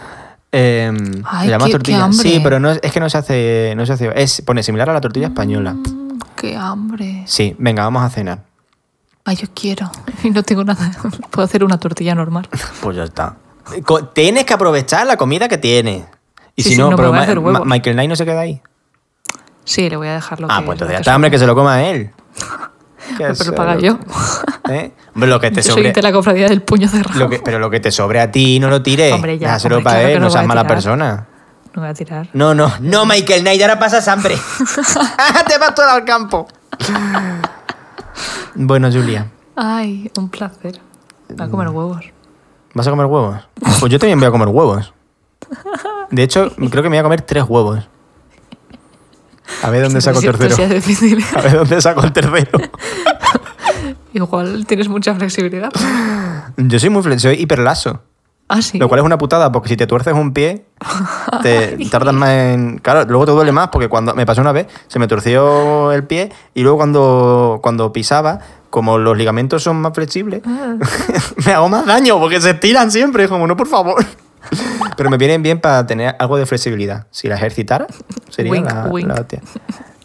Eh, 0.52 0.90
Ay, 1.24 1.46
se 1.46 1.50
llama 1.50 1.66
qué- 1.66 1.72
tortilla. 1.72 2.04
hambre. 2.04 2.18
Sí, 2.30 2.40
pero 2.42 2.58
no 2.60 2.70
es, 2.70 2.80
es 2.82 2.92
que 2.92 3.00
no 3.00 3.10
se 3.10 3.18
hace. 3.18 3.74
No 3.76 3.84
se 3.86 3.92
hace. 3.92 4.10
Es, 4.14 4.40
pone 4.42 4.62
similar 4.62 4.88
a 4.88 4.92
la 4.94 5.00
tortilla 5.00 5.26
española. 5.26 5.74
Mm, 5.74 6.18
Qué 6.36 6.56
hambre. 6.56 7.22
Sí, 7.26 7.54
venga, 7.58 7.82
vamos 7.84 8.02
a 8.02 8.08
cenar. 8.10 8.44
Ay, 9.24 9.36
yo 9.36 9.46
quiero. 9.54 9.90
Y 10.22 10.30
no 10.30 10.42
tengo 10.42 10.64
nada. 10.64 10.90
Puedo 11.30 11.44
hacer 11.44 11.64
una 11.64 11.78
tortilla 11.78 12.14
normal. 12.14 12.48
Pues 12.80 12.96
ya 12.96 13.04
está. 13.04 13.36
Tienes 14.14 14.44
que 14.46 14.54
aprovechar 14.54 15.06
la 15.06 15.16
comida 15.16 15.48
que 15.48 15.58
tienes. 15.58 16.04
Y 16.56 16.62
Sí, 16.62 16.70
si 16.70 16.74
sí, 16.76 16.80
no, 16.80 16.90
pero 16.96 17.08
a 17.08 17.12
Ma-. 17.12 17.50
Ma- 17.60 17.64
Michael 17.64 17.94
Knight 17.96 18.08
no 18.08 18.16
se 18.16 18.24
queda 18.24 18.40
ahí. 18.40 18.60
Sí, 19.64 19.90
le 19.90 19.96
voy 19.96 20.08
a 20.08 20.14
dejar 20.14 20.40
lo 20.40 20.46
ah, 20.50 20.60
que. 20.60 20.64
pues 20.66 20.76
entonces 20.76 20.94
ya 20.94 21.00
está, 21.00 21.14
hombre, 21.14 21.30
que 21.30 21.38
se 21.38 21.46
lo 21.46 21.54
coma 21.54 21.84
él. 21.84 22.10
Pero 23.16 23.34
lo 23.46 23.54
paga 23.54 23.76
yo. 23.78 23.98
¿Eh? 24.68 24.92
Hombre, 25.14 25.30
lo 25.30 25.40
que 25.40 25.50
te 25.50 25.62
Yo 25.62 25.72
soy 25.74 25.90
de 25.92 26.02
la 26.02 26.12
cofradía 26.12 26.48
del 26.48 26.62
puño 26.62 26.88
cerrado. 26.88 27.18
lo 27.18 27.28
que- 27.28 27.38
pero 27.40 27.58
lo 27.58 27.70
que 27.70 27.80
te 27.80 27.90
sobre 27.90 28.20
a 28.20 28.30
ti 28.30 28.60
no 28.60 28.68
lo 28.68 28.82
tires. 28.82 29.12
Hombre, 29.12 29.38
ya, 29.38 29.56
hombre, 29.56 29.80
para 29.82 29.96
claro 30.00 30.08
él, 30.08 30.18
no 30.18 30.24
no 30.26 30.30
seas 30.30 30.42
voy 30.42 30.48
mala 30.48 30.66
persona. 30.66 31.26
No 31.74 31.82
voy 31.82 31.90
a 31.90 31.94
tirar. 31.94 32.28
No, 32.32 32.54
no, 32.54 32.72
no, 32.80 33.06
Michael 33.06 33.42
Knight, 33.42 33.62
ahora 33.62 33.78
pasas 33.78 34.06
hambre. 34.08 34.34
te 35.48 35.58
vas 35.58 35.74
todo 35.74 35.88
al 35.88 36.04
campo. 36.04 36.46
bueno, 38.54 38.90
Julia, 38.90 39.26
Ay, 39.56 40.10
un 40.16 40.28
placer. 40.28 40.80
Va 41.38 41.44
a 41.44 41.48
comer 41.48 41.68
huevos. 41.68 42.04
¿vas 42.74 42.86
a 42.86 42.90
comer 42.90 43.06
huevos? 43.06 43.36
Pues 43.80 43.90
yo 43.92 43.98
también 43.98 44.18
voy 44.18 44.28
a 44.28 44.30
comer 44.30 44.48
huevos. 44.48 44.92
De 46.10 46.22
hecho, 46.22 46.50
creo 46.70 46.82
que 46.82 46.88
me 46.88 46.96
voy 46.96 46.98
a 46.98 47.02
comer 47.02 47.22
tres 47.22 47.44
huevos. 47.48 47.88
A 49.62 49.70
ver 49.70 49.82
dónde 49.84 50.00
saco 50.00 50.18
el 50.20 50.24
tercero. 50.36 50.56
A 51.36 51.40
ver 51.42 51.52
dónde 51.58 51.80
saco 51.80 52.02
el 52.02 52.12
tercero. 52.12 52.58
Igual 54.12 54.66
tienes 54.66 54.88
mucha 54.88 55.14
flexibilidad. 55.14 55.70
Yo 56.56 56.78
soy 56.78 56.90
muy 56.90 57.02
fle- 57.02 57.18
soy 57.18 57.36
hiperlaso. 57.40 58.02
Ah, 58.50 58.62
sí. 58.62 58.78
Lo 58.78 58.88
cual 58.88 59.00
es 59.00 59.04
una 59.06 59.18
putada, 59.18 59.52
porque 59.52 59.68
si 59.68 59.76
te 59.76 59.86
tuerces 59.86 60.14
un 60.14 60.32
pie, 60.32 60.64
te 61.42 61.76
tardas 61.90 62.14
más 62.14 62.30
en. 62.30 62.78
Claro, 62.78 63.04
luego 63.08 63.26
te 63.26 63.32
duele 63.32 63.52
más, 63.52 63.68
porque 63.68 63.88
cuando 63.88 64.14
me 64.14 64.24
pasó 64.24 64.40
una 64.40 64.52
vez, 64.52 64.66
se 64.86 64.98
me 64.98 65.06
torció 65.06 65.92
el 65.92 66.04
pie 66.04 66.32
y 66.54 66.62
luego 66.62 66.78
cuando, 66.78 67.60
cuando 67.62 67.92
pisaba, 67.92 68.38
como 68.70 68.96
los 68.96 69.16
ligamentos 69.18 69.62
son 69.62 69.76
más 69.80 69.92
flexibles, 69.94 70.40
Ah. 70.46 70.76
me 71.46 71.52
hago 71.52 71.68
más 71.68 71.84
daño, 71.84 72.18
porque 72.18 72.40
se 72.40 72.50
estiran 72.50 72.90
siempre. 72.90 73.24
Es 73.24 73.28
como, 73.30 73.46
no, 73.46 73.56
por 73.56 73.66
favor. 73.68 74.02
Pero 74.98 75.08
me 75.10 75.16
vienen 75.16 75.42
bien 75.44 75.60
para 75.60 75.86
tener 75.86 76.16
algo 76.18 76.36
de 76.36 76.44
flexibilidad. 76.44 77.06
Si 77.12 77.28
la 77.28 77.36
ejercitara, 77.36 77.86
sería 78.28 78.50
Wink, 78.52 78.66
la, 78.70 78.82
wink. 78.88 79.08
la. 79.08 79.24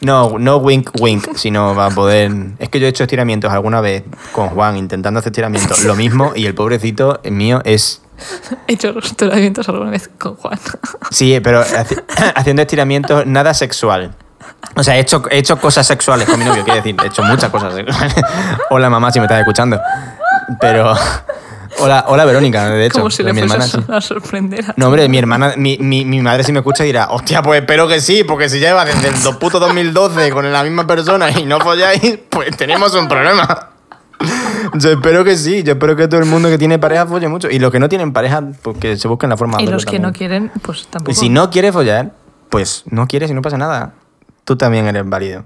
No, 0.02 0.38
no 0.38 0.58
wink, 0.58 0.92
wink, 1.02 1.36
sino 1.36 1.74
para 1.76 1.90
poder... 1.94 2.32
Es 2.60 2.70
que 2.70 2.80
yo 2.80 2.86
he 2.86 2.90
hecho 2.90 3.04
estiramientos 3.04 3.52
alguna 3.52 3.82
vez 3.82 4.04
con 4.34 4.50
Juan 4.50 4.78
intentando 4.78 5.20
hacer 5.20 5.32
estiramientos, 5.32 5.84
lo 5.84 5.96
mismo, 5.96 6.34
y 6.36 6.46
el 6.46 6.54
pobrecito 6.54 7.20
mío 7.24 7.62
es 7.66 8.04
He 8.68 8.74
hecho 8.74 8.98
estiramientos 9.00 9.68
alguna 9.68 9.90
vez 9.90 10.10
con 10.20 10.36
Juan. 10.36 10.60
Sí, 11.10 11.40
pero 11.42 11.64
haci- 11.64 12.04
haciendo 12.36 12.62
estiramientos 12.62 13.26
nada 13.26 13.54
sexual. 13.56 14.14
O 14.76 14.84
sea, 14.84 14.96
he 14.98 15.00
hecho, 15.00 15.24
he 15.32 15.40
hecho 15.40 15.58
cosas 15.58 15.88
sexuales 15.88 16.30
con 16.30 16.38
mi 16.38 16.46
novio, 16.46 16.64
quiero 16.64 16.78
decir, 16.78 16.96
he 17.04 17.08
hecho 17.08 17.24
muchas 17.24 17.50
cosas 17.50 17.74
sexuales. 17.74 18.14
Hola 18.70 18.90
mamá, 18.92 19.12
si 19.12 19.20
me 19.20 19.26
estás 19.26 19.40
escuchando. 19.40 19.80
Pero. 20.62 20.94
Hola, 21.80 22.06
hola 22.08 22.26
Verónica, 22.26 22.70
de 22.70 22.86
hecho. 22.86 23.00
Como 23.00 23.10
si 23.10 23.24
le 23.24 23.34
mi 23.34 23.42
hermana 23.42 23.66
sí. 23.66 23.78
a 23.88 24.02
sorprender. 24.02 24.66
a 24.70 24.74
No, 24.78 24.88
hombre, 24.88 25.08
mi 25.10 25.18
hermana, 25.18 25.54
mi, 25.58 25.78
mi, 25.80 26.06
mi 26.06 26.22
madre 26.22 26.44
si 26.44 26.52
me 26.52 26.60
escucha 26.60 26.84
dirá, 26.84 27.10
hostia, 27.10 27.42
pues 27.42 27.62
espero 27.62 27.88
que 27.88 28.00
sí, 28.00 28.24
porque 28.24 28.50
si 28.50 28.60
lleva 28.60 28.86
desde 28.86 29.08
el 29.10 29.38
puto 29.38 29.60
2012 29.60 30.32
con 30.32 30.52
la 30.52 30.64
misma 30.64 30.88
persona 30.88 31.30
y 31.32 31.46
no 31.46 31.60
folláis, 31.60 32.20
pues 32.30 32.56
tenemos 32.58 32.94
un 32.96 33.08
problema. 33.08 33.70
Yo 34.76 34.92
espero 34.92 35.24
que 35.26 35.36
sí, 35.36 35.64
yo 35.64 35.74
espero 35.74 35.96
que 35.96 36.08
todo 36.08 36.22
el 36.22 36.26
mundo 36.26 36.48
que 36.50 36.58
tiene 36.58 36.80
pareja 36.80 37.06
folle 37.06 37.28
mucho. 37.28 37.50
Y 37.50 37.60
los 37.60 37.72
que 37.72 37.80
no 37.80 37.90
tienen 37.90 38.14
pareja, 38.14 38.42
pues 38.62 38.78
que 38.78 38.96
se 38.96 39.08
busquen 39.08 39.30
la 39.30 39.38
forma 39.38 39.58
de 39.58 39.64
Y 39.64 39.68
los 39.68 39.84
que 39.86 39.98
también. 39.98 40.02
no 40.04 40.14
quieren, 40.14 40.52
pues 40.62 40.88
tampoco. 40.88 41.12
Y 41.12 41.16
si 41.16 41.30
no 41.30 41.50
quieres 41.50 41.74
follar, 41.74 42.14
pues 42.50 42.84
no 42.90 43.08
quieres 43.08 43.30
y 43.30 43.34
no 43.34 43.42
pasa 43.42 43.58
nada. 43.58 43.94
Tú 44.46 44.56
también 44.56 44.88
eres 44.88 45.08
válido. 45.08 45.46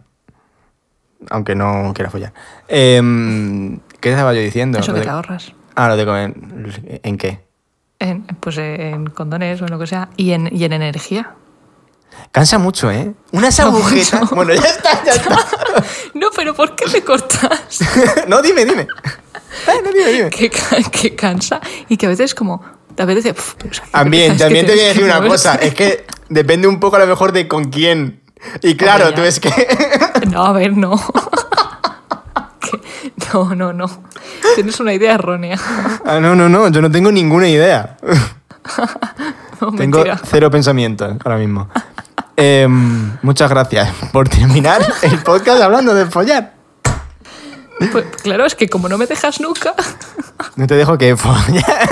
Aunque 1.31 1.55
no 1.55 1.91
quieras 1.95 2.11
follar. 2.11 2.33
Em, 2.67 3.79
¿Qué 3.99 4.11
estaba 4.11 4.33
yo 4.33 4.41
diciendo? 4.41 4.77
Eso 4.77 4.93
que 4.93 5.01
te 5.01 5.09
ahorras. 5.09 5.53
Ah, 5.77 5.95
lo 5.95 6.05
comer. 6.05 6.33
¿En 7.03 7.17
qué? 7.19 7.39
En, 7.99 8.23
pues 8.23 8.57
en 8.57 9.11
condones 9.11 9.61
o 9.61 9.65
en 9.65 9.71
lo 9.71 9.77
que 9.77 9.85
sea. 9.85 10.09
Y 10.17 10.31
en, 10.31 10.49
y 10.51 10.63
en 10.63 10.73
energía. 10.73 11.35
Cansa 12.31 12.57
mucho, 12.57 12.89
¿eh? 12.89 13.13
Unas 13.31 13.59
agujetas. 13.59 14.21
mucho. 14.21 14.35
Bueno, 14.35 14.55
ya 14.55 14.67
está, 14.67 15.03
ya 15.05 15.11
está. 15.13 15.37
No, 16.15 16.29
pero 16.35 16.55
¿por 16.55 16.75
qué 16.75 16.85
me 16.91 17.03
cortas? 17.03 17.79
no, 18.27 18.41
dime, 18.41 18.65
dime. 18.65 18.81
Eh, 19.67 19.81
no, 19.83 19.91
dime, 19.91 20.11
dime. 20.11 20.29
que, 20.31 20.49
que 20.49 21.15
cansa 21.15 21.61
y 21.87 21.95
que 21.95 22.07
a 22.07 22.09
veces 22.09 22.33
como 22.33 22.63
pues, 22.95 23.79
qué 23.79 23.91
También, 23.91 24.35
también 24.35 24.65
te 24.65 24.71
voy 24.71 24.81
a 24.81 24.87
decir 24.87 25.03
una 25.03 25.21
cosa. 25.21 25.55
Es 25.55 25.75
que 25.75 26.07
depende 26.29 26.67
un 26.67 26.79
poco 26.79 26.95
a 26.95 26.99
lo 26.99 27.05
mejor 27.05 27.33
de 27.33 27.47
con 27.47 27.65
quién. 27.65 28.23
Y 28.63 28.75
claro, 28.75 29.09
Hombre, 29.09 29.21
tú 29.21 29.27
es 29.27 29.39
que. 29.39 29.51
No, 30.31 30.43
a 30.43 30.53
ver, 30.53 30.75
no. 30.75 30.99
No, 33.33 33.55
no, 33.55 33.73
no. 33.73 33.89
Tienes 34.55 34.79
una 34.79 34.93
idea 34.93 35.15
errónea. 35.15 35.57
ah, 36.05 36.19
no, 36.19 36.35
no, 36.35 36.47
no. 36.49 36.67
Yo 36.69 36.81
no 36.81 36.91
tengo 36.91 37.11
ninguna 37.11 37.47
idea. 37.49 37.97
No, 39.59 39.71
Tengo 39.71 39.97
mentira. 39.97 40.19
cero 40.23 40.51
pensamientos 40.51 41.15
ahora 41.25 41.37
mismo. 41.39 41.67
Em, 42.35 43.17
muchas 43.23 43.49
gracias 43.49 43.89
por 44.11 44.29
terminar 44.29 44.79
el 45.01 45.17
podcast 45.23 45.59
hablando 45.63 45.95
de 45.95 46.05
follar. 46.05 46.53
Pues, 47.91 48.05
claro, 48.21 48.45
es 48.45 48.53
que 48.53 48.69
como 48.69 48.87
no 48.87 48.99
me 48.99 49.07
dejas 49.07 49.39
nunca. 49.41 49.73
No 50.57 50.67
te 50.67 50.75
dejo 50.75 50.95
que 50.99 51.15
follar. 51.17 51.89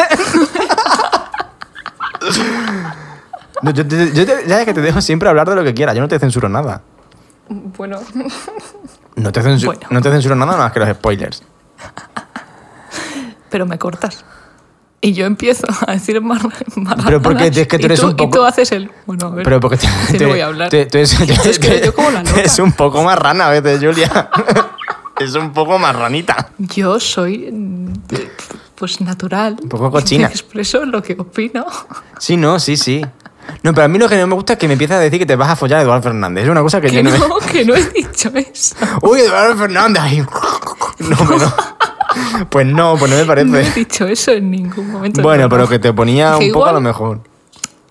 No, 3.63 3.71
yo 3.71 3.87
te- 3.87 4.11
yo 4.13 4.25
te- 4.25 4.47
ya 4.47 4.63
que 4.65 4.73
te 4.73 4.81
dejo 4.81 5.01
siempre 5.01 5.27
hablar 5.29 5.49
de 5.49 5.55
lo 5.55 5.63
que 5.63 5.73
quieras. 5.73 5.95
Yo 5.95 6.01
no 6.01 6.07
te 6.07 6.19
censuro 6.19 6.47
nada. 6.49 6.81
Bueno, 7.49 7.99
No 9.15 9.31
te, 9.31 9.41
censu- 9.41 9.65
Bueno. 9.65 9.81
no 9.89 10.01
te 10.01 10.11
censuro 10.11 10.35
nada 10.35 10.57
más 10.57 10.71
que 10.71 10.79
los 10.79 10.89
spoilers. 10.89 11.43
pero 13.49 13.65
me 13.65 13.77
cortas. 13.77 14.25
Y 15.01 15.13
yo 15.13 15.25
empiezo 15.25 15.67
a 15.87 15.91
decir 15.93 16.19
más. 16.21 16.41
Pero 17.05 17.21
porque 17.21 17.47
es 17.47 17.67
que 17.67 17.77
tú 17.77 17.83
y 17.83 17.85
eres 17.85 18.01
un 18.03 18.11
Y 18.11 18.15
poco- 18.15 18.37
tú 18.37 18.43
haces 18.43 18.71
el. 18.71 18.89
Bueno, 19.05 19.27
a 19.27 19.29
ver. 19.29 19.43
Pero 19.43 19.59
porque 19.59 19.77
te, 19.77 19.87
si 20.07 20.17
te- 20.17 20.23
no 20.23 20.29
voy 20.31 20.39
a 20.41 20.47
hablar. 20.47 20.69
te- 20.69 20.85
tú 20.87 20.97
eres- 20.97 21.19
Es 21.45 21.59
que 21.59 21.81
yo 21.85 21.93
como 21.93 22.09
la 22.11 22.23
loca. 22.23 22.41
Es 22.41 22.57
un 22.59 22.71
poco 22.73 23.03
más 23.03 23.17
rana 23.19 23.47
a 23.47 23.49
veces, 23.51 23.79
Julia. 23.83 24.29
es 25.19 25.35
un 25.35 25.53
poco 25.53 25.77
más 25.77 25.95
ranita. 25.95 26.49
Yo 26.57 26.99
soy. 26.99 27.49
mm, 27.51 27.93
Pues 28.75 28.99
natural. 28.99 29.57
Un 29.61 29.69
poco 29.69 29.91
cochina. 29.91 30.27
Expreso 30.33 30.83
lo 30.85 31.03
que 31.03 31.13
opino. 31.13 31.65
Sí, 32.19 32.35
no, 32.35 32.59
sí, 32.59 32.75
sí. 32.75 33.05
No, 33.65 33.73
pero 33.73 33.85
a 33.85 33.87
mí 33.87 33.97
lo 33.97 34.07
que 34.07 34.15
no 34.17 34.27
me 34.27 34.35
gusta 34.35 34.53
es 34.53 34.59
que 34.59 34.67
me 34.67 34.73
empiezas 34.73 34.97
a 34.97 34.99
decir 35.01 35.17
que 35.19 35.25
te 35.25 35.35
vas 35.35 35.49
a 35.49 35.55
follar 35.55 35.79
a 35.79 35.81
Eduardo 35.81 36.03
Fernández. 36.03 36.43
Es 36.45 36.49
una 36.49 36.61
cosa 36.61 36.79
que, 36.79 36.87
Que 36.89 36.95
yo 36.97 37.03
no... 37.03 37.09
me- 37.09 37.17
no, 37.19 37.37
que 37.39 37.65
no 37.65 37.75
he 37.75 37.83
dicho 37.89 38.31
eso. 38.35 38.75
Uy, 39.01 39.21
Eduardo 39.21 39.57
Fernández. 39.57 40.25
No, 40.99 41.17
pero... 41.27 41.53
Pues 42.49 42.65
no, 42.67 42.95
pues 42.97 43.11
no 43.11 43.17
me 43.17 43.25
No 43.25 43.33
he 43.33 43.45
parece. 43.45 43.71
dicho 43.79 44.05
eso 44.07 44.31
en 44.31 44.49
ningún 44.51 44.89
momento. 44.91 45.21
Bueno, 45.21 45.43
no, 45.43 45.49
pero 45.49 45.63
no. 45.63 45.67
que 45.67 45.79
te 45.79 45.91
ponía 45.91 46.37
Que 46.39 46.45
un 46.45 46.51
poco 46.53 46.67
a 46.67 46.71
lo 46.71 46.79
mejor. 46.79 47.19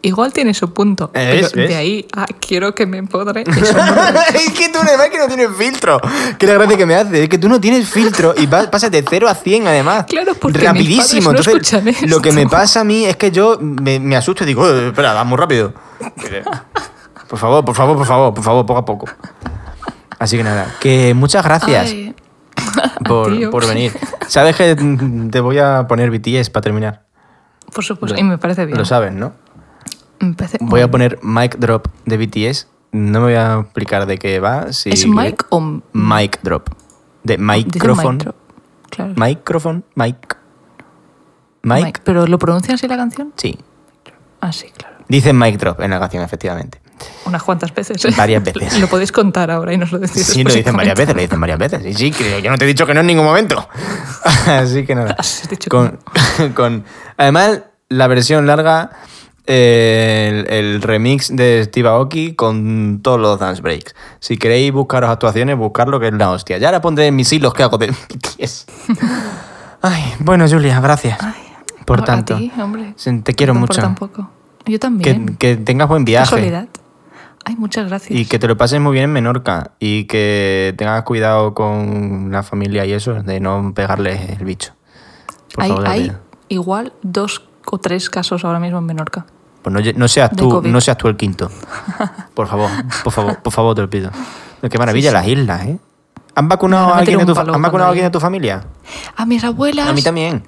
Igual 0.07 0.33
tiene 0.33 0.55
su 0.55 0.73
punto. 0.73 1.11
¿Ves? 1.13 1.51
pero 1.53 1.63
¿Ves? 1.63 1.69
de 1.71 1.77
ahí 1.77 2.07
a 2.15 2.27
quiero 2.27 2.75
que 2.75 2.87
me 2.87 3.03
podre. 3.03 3.43
Eso 3.47 3.73
no. 3.77 4.21
es 4.35 4.51
que 4.53 4.69
tú 4.69 4.79
además 4.83 5.09
que 5.11 5.19
no 5.19 5.27
tienes 5.27 5.49
filtro. 5.57 6.01
Que 6.39 6.47
la 6.47 6.55
gracia 6.55 6.77
que 6.77 6.87
me 6.87 6.95
hace. 6.95 7.23
Es 7.25 7.29
que 7.29 7.39
tú 7.39 7.49
no 7.49 7.61
tienes 7.61 7.89
filtro 7.89 8.35
y 8.37 8.47
pasas 8.47 8.91
de 8.91 9.05
0 9.09 9.29
a 9.29 9.35
100 9.35 9.67
además. 9.67 10.05
Claro, 10.09 10.35
porque 10.35 10.59
mis 10.59 10.67
Rapidísimo. 10.67 11.31
padres 11.33 11.47
no 11.47 11.53
Entonces, 11.53 12.11
lo 12.11 12.21
que 12.21 12.33
me 12.33 12.43
esto. 12.43 12.51
pasa 12.57 12.81
a 12.81 12.85
mí 12.85 13.05
es 13.05 13.17
que 13.17 13.31
yo 13.31 13.59
me, 13.61 13.99
me 14.01 14.17
asusto 14.17 14.45
y 14.45 14.47
digo, 14.47 14.69
"Eh, 14.69 14.89
espera, 14.89 15.13
va 15.15 15.25
muy 15.25 15.37
rápido. 15.39 15.73
Por 17.29 17.39
favor, 17.39 17.65
por 17.65 17.75
favor, 17.75 17.97
por 17.97 18.07
favor, 18.07 18.35
por 18.35 18.45
favor, 18.45 18.67
poco 18.67 18.79
a 18.81 18.85
poco. 18.85 19.07
Así 20.19 20.37
que 20.37 20.45
nada, 20.45 20.75
que 20.81 21.13
muchas 21.15 21.43
gracias 21.45 21.87
Ay, 21.91 22.15
por, 23.07 23.37
tío. 23.37 23.51
por 23.51 23.67
venir. 23.67 23.93
¿Sabes 24.29 24.55
que 24.57 24.75
mm, 24.75 25.31
te 25.31 25.41
voy 25.41 25.59
a 25.59 25.87
poner 25.89 26.11
BTS 26.11 26.51
para 26.51 26.63
terminar? 26.63 27.03
por 27.75 27.83
supuesto, 27.85 28.17
y 28.19 28.23
me 28.23 28.39
parece 28.39 28.67
bien. 28.67 28.79
Lo 28.79 28.85
sabes, 28.85 29.13
¿no? 29.13 29.33
Voy 30.61 30.81
a 30.81 30.91
poner 30.91 31.19
Mic 31.23 31.57
Drop 31.59 31.89
de 32.07 32.17
BTS. 32.17 32.69
No 32.93 33.21
me 33.21 33.27
voy 33.27 33.35
a 33.35 33.61
explicar 33.61 34.07
de 34.07 34.19
qué 34.19 34.39
va. 34.41 34.73
Si 34.73 34.91
¿Es 34.91 35.07
mic 35.07 35.47
o 35.51 35.81
Mic 35.93 36.41
Drop. 36.43 36.69
De 37.25 37.39
micrófono. 37.39 38.13
mic? 38.13 38.35
Claro. 38.91 39.15
Micrófono. 39.17 39.83
Mic. 39.97 40.37
Mic. 41.63 41.85
Mic. 41.85 42.01
¿Pero 42.05 42.27
lo 42.27 42.39
pronuncian 42.39 42.75
así 42.77 42.87
la 42.87 42.97
canción? 42.97 43.33
Sí. 43.37 43.59
Ah, 44.41 44.53
sí, 44.53 44.67
claro. 44.77 44.95
Dicen 45.09 45.39
mic 45.39 45.59
drop 45.59 45.81
en 45.81 45.91
la 45.91 45.99
canción, 46.01 46.23
efectivamente. 46.23 46.81
Unas 47.27 47.43
cuantas 47.43 47.75
veces. 47.75 47.97
Varias 48.17 48.43
veces. 48.55 48.79
Lo 48.79 48.87
podéis 48.87 49.11
contar 49.13 49.51
ahora 49.51 49.73
y 49.73 49.79
nos 49.79 49.91
lo 49.91 49.99
decís. 49.99 50.25
Sí, 50.27 50.45
lo 50.45 50.53
dicen 50.53 50.77
varias 50.77 50.97
veces, 50.97 51.15
lo 51.15 51.21
dicen 51.21 51.41
varias 51.41 51.59
veces. 51.59 51.85
Y 51.85 51.95
sí, 51.95 52.11
que 52.11 52.41
yo 52.43 52.51
no 52.51 52.57
te 52.59 52.65
he 52.65 52.69
dicho 52.69 52.87
que 52.87 52.95
no 52.95 53.01
en 53.01 53.07
ningún 53.07 53.25
momento. 53.25 53.67
Así 54.47 54.85
que 54.85 54.95
nada. 54.95 55.15
Has 55.19 55.49
dicho 55.49 55.65
que 55.65 55.69
Con, 55.71 55.99
con- 56.55 56.85
además, 57.17 57.63
la 57.89 58.07
versión 58.07 58.47
larga, 58.47 58.91
el, 59.47 60.47
el 60.49 60.83
remix 60.83 61.35
de 61.35 61.63
Steve 61.65 61.89
Aoki 61.89 62.35
con 62.35 63.01
todos 63.03 63.21
los 63.21 63.39
dance 63.39 63.61
breaks. 63.63 63.95
Si 64.21 64.37
queréis 64.37 64.73
buscaros 64.73 65.11
actuaciones, 65.11 65.57
buscarlo 65.57 66.01
que 66.01 66.09
es 66.09 66.15
la 66.15 66.31
hostia. 66.31 66.59
Ya 66.59 66.71
la 66.73 66.81
pondré 66.81 67.07
en 67.09 67.17
mis 67.17 67.33
hilos 67.33 67.53
que 67.55 67.63
hago 67.63 67.77
de 67.79 67.89
BTS. 67.91 68.67
Ay, 69.83 70.03
bueno, 70.21 70.47
Julia, 70.49 70.81
gracias. 70.81 71.19
por 71.85 72.01
A- 72.01 72.03
a 72.03 72.07
tanto. 72.07 72.37
ti, 72.37 72.51
hombre. 72.61 72.95
Te 73.23 73.35
quiero 73.35 73.55
mucho. 73.55 73.81
Tampoco. 73.81 74.31
Yo 74.67 74.79
también. 74.79 75.37
que 75.37 75.57
tengas 75.57 75.89
buen 75.89 76.05
Qué 76.07 76.13
viaje. 76.13 76.25
Casualidad. 76.25 76.69
Ay, 77.45 77.57
muchas 77.57 77.87
gracias. 77.89 78.19
Y 78.19 78.25
que 78.25 78.39
te 78.39 78.49
lo 78.49 78.57
pases 78.57 78.81
muy 78.81 78.93
bien 78.93 79.05
en 79.05 79.13
Menorca. 79.13 79.73
Y 79.79 80.05
que 80.05 80.75
tengas 80.79 81.03
cuidado 81.03 81.53
con 81.53 82.31
la 82.33 82.43
familia 82.43 82.87
y 82.87 82.93
eso, 82.93 83.23
de 83.23 83.41
no 83.41 83.73
pegarle 83.75 84.33
el 84.39 84.45
bicho. 84.47 84.73
Por 85.55 85.65
hay 85.65 85.69
favor, 85.71 85.87
hay 85.87 86.13
igual 86.49 86.95
dos 87.03 87.47
o 87.71 87.77
tres 87.77 88.09
casos 88.09 88.47
ahora 88.47 88.61
mismo 88.61 88.79
en 88.79 88.87
Menorca. 88.87 89.27
Pues 89.65 89.73
no, 89.73 89.81
no 89.97 90.09
seas 90.09 90.31
tú, 90.37 90.61
no 90.63 90.81
seas 90.83 90.99
tú 90.99 91.09
el 91.09 91.17
quinto. 91.17 91.51
Por 92.35 92.47
favor, 92.47 92.69
por 93.03 93.13
favor, 93.15 93.39
por 93.39 93.51
favor, 93.51 93.75
te 93.75 93.81
lo 93.81 93.89
pido. 93.89 94.11
Qué 94.71 94.79
maravilla 94.79 95.09
Sí, 95.11 95.17
sí. 95.17 95.21
las 95.23 95.27
islas, 95.27 95.67
¿eh? 95.67 95.79
¿Han 96.35 96.49
vacunado, 96.51 96.93
a 96.93 96.99
alguien 96.99 97.19
de, 97.21 97.25
tu, 97.25 97.39
¿han 97.39 97.63
vacunado 97.63 97.85
a 97.87 97.89
alguien 97.89 98.07
de 98.07 98.11
tu 98.11 98.21
familia? 98.21 98.63
A 99.17 99.25
mis 99.25 99.43
abuelas. 99.43 99.89
A 99.89 99.95
mí 99.95 100.03
también. 100.03 100.45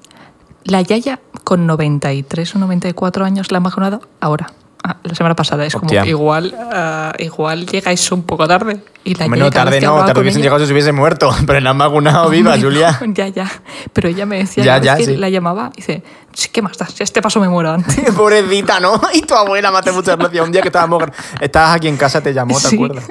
La 0.65 0.83
Yaya, 0.83 1.21
con 1.45 1.67
93 1.67 2.57
o 2.57 2.59
94 2.59 3.25
años, 3.25 3.51
la 3.51 3.57
han 3.57 3.63
vacunado 3.65 4.03
ahora. 4.21 4.53
Ah, 4.89 4.97
la 5.03 5.15
semana 5.17 5.35
pasada. 5.35 5.67
Es 5.67 5.75
Hostia. 5.75 6.01
como, 6.03 6.11
igual, 6.11 6.55
ah, 6.73 7.13
igual 7.19 7.67
llegáis 7.67 8.13
un 8.13 8.23
poco 8.23 8.47
tarde. 8.47 8.81
Y 9.03 9.15
la 9.17 9.25
Hombre, 9.25 9.41
Yaya 9.41 9.51
no, 9.51 9.53
cada 9.53 9.71
vez 9.71 9.81
tarde 9.83 9.97
no, 10.01 10.07
tarde 10.07 10.21
hubiesen 10.21 10.43
llegado 10.43 10.61
si 10.61 10.67
se 10.67 10.73
hubiese 10.73 10.93
muerto. 10.93 11.35
Pero 11.47 11.59
la 11.59 11.71
han 11.71 11.79
vacunado 11.79 12.29
viva, 12.31 12.53
Hombre, 12.55 12.69
Julia. 12.71 13.01
Ya, 13.09 13.27
ya. 13.29 13.51
Pero 13.93 14.09
ella 14.09 14.27
me 14.27 14.39
decía, 14.39 14.63
Ya, 14.65 14.79
ya, 14.79 14.97
que 14.97 15.05
sí. 15.07 15.17
la 15.17 15.29
llamaba, 15.29 15.73
dice, 15.75 16.05
"Sí, 16.33 16.51
¿qué 16.53 16.63
más 16.63 16.79
das? 16.79 16.93
Si 16.93 17.03
este 17.03 17.21
paso 17.21 17.41
me 17.41 17.49
muero 17.49 17.73
antes. 17.73 17.97
Pobrecita, 18.17 18.79
¿no? 18.79 19.01
Y 19.13 19.23
tu 19.23 19.35
abuela 19.35 19.73
me 19.73 19.79
hace 19.79 19.91
mucha 19.91 20.15
gracia. 20.15 20.43
Un 20.45 20.53
día 20.53 20.63
que 20.63 20.69
estábamos, 20.69 21.03
estabas 21.41 21.75
aquí 21.75 21.89
en 21.89 21.97
casa, 21.97 22.21
te 22.21 22.33
llamó, 22.33 22.55
¿te 22.61 22.69
Sí. 22.69 22.77
acuerdas? 22.77 23.05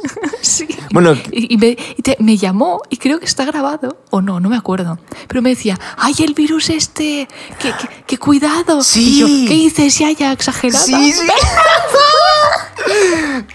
Sí. 0.45 0.67
Bueno, 0.91 1.13
y, 1.31 1.53
y 1.53 1.57
me, 1.57 1.69
y 1.97 2.01
te- 2.01 2.17
me 2.19 2.37
llamó 2.37 2.81
y 2.89 2.97
creo 2.97 3.19
que 3.19 3.25
está 3.25 3.45
grabado, 3.45 3.97
o 4.11 4.21
no, 4.21 4.39
no 4.39 4.49
me 4.49 4.57
acuerdo. 4.57 4.99
Pero 5.27 5.41
me 5.41 5.49
decía, 5.49 5.79
¡ay, 5.97 6.13
el 6.19 6.33
virus 6.33 6.69
este! 6.69 7.27
¡Que, 7.59 7.71
que, 7.71 7.87
que 8.05 8.17
cuidado! 8.17 8.81
Sí. 8.83 9.15
Y 9.15 9.19
yo, 9.19 9.25
¿qué 9.47 9.53
dices, 9.55 9.97
ya, 9.97 10.11
ya, 10.11 10.31
exagerada? 10.31 10.83
Sí, 10.85 11.11
sí. 11.13 11.27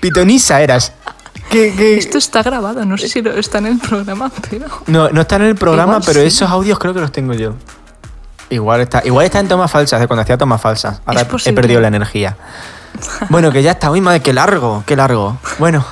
Pitonisa 0.00 0.60
eras. 0.60 0.92
Que- 1.50 1.98
Esto 1.98 2.18
está 2.18 2.42
grabado, 2.42 2.84
no 2.84 2.96
sé 2.96 3.08
si 3.08 3.22
lo- 3.22 3.32
está 3.32 3.58
en 3.58 3.66
el 3.66 3.78
programa, 3.78 4.30
pero... 4.48 4.66
No, 4.86 5.08
no 5.10 5.20
está 5.22 5.36
en 5.36 5.42
el 5.42 5.54
programa, 5.56 5.94
Igual 5.94 6.02
pero 6.06 6.20
sí. 6.20 6.26
esos 6.26 6.48
audios 6.50 6.78
creo 6.78 6.94
que 6.94 7.00
los 7.00 7.10
tengo 7.12 7.34
yo. 7.34 7.54
Igual 8.50 8.80
está, 8.82 9.02
igual 9.04 9.26
está 9.26 9.40
en 9.40 9.48
tomas 9.48 9.70
falsas, 9.70 10.00
de 10.00 10.06
cuando 10.06 10.22
hacía 10.22 10.38
tomas 10.38 10.60
falsas. 10.60 11.00
Ahora 11.06 11.26
he 11.44 11.52
perdido 11.52 11.80
la 11.80 11.88
energía. 11.88 12.36
Bueno, 13.28 13.52
que 13.52 13.62
ya 13.62 13.72
está. 13.72 13.90
Uy, 13.90 14.00
madre, 14.00 14.20
qué 14.20 14.32
largo, 14.32 14.82
qué 14.86 14.96
largo. 14.96 15.38
Bueno, 15.58 15.84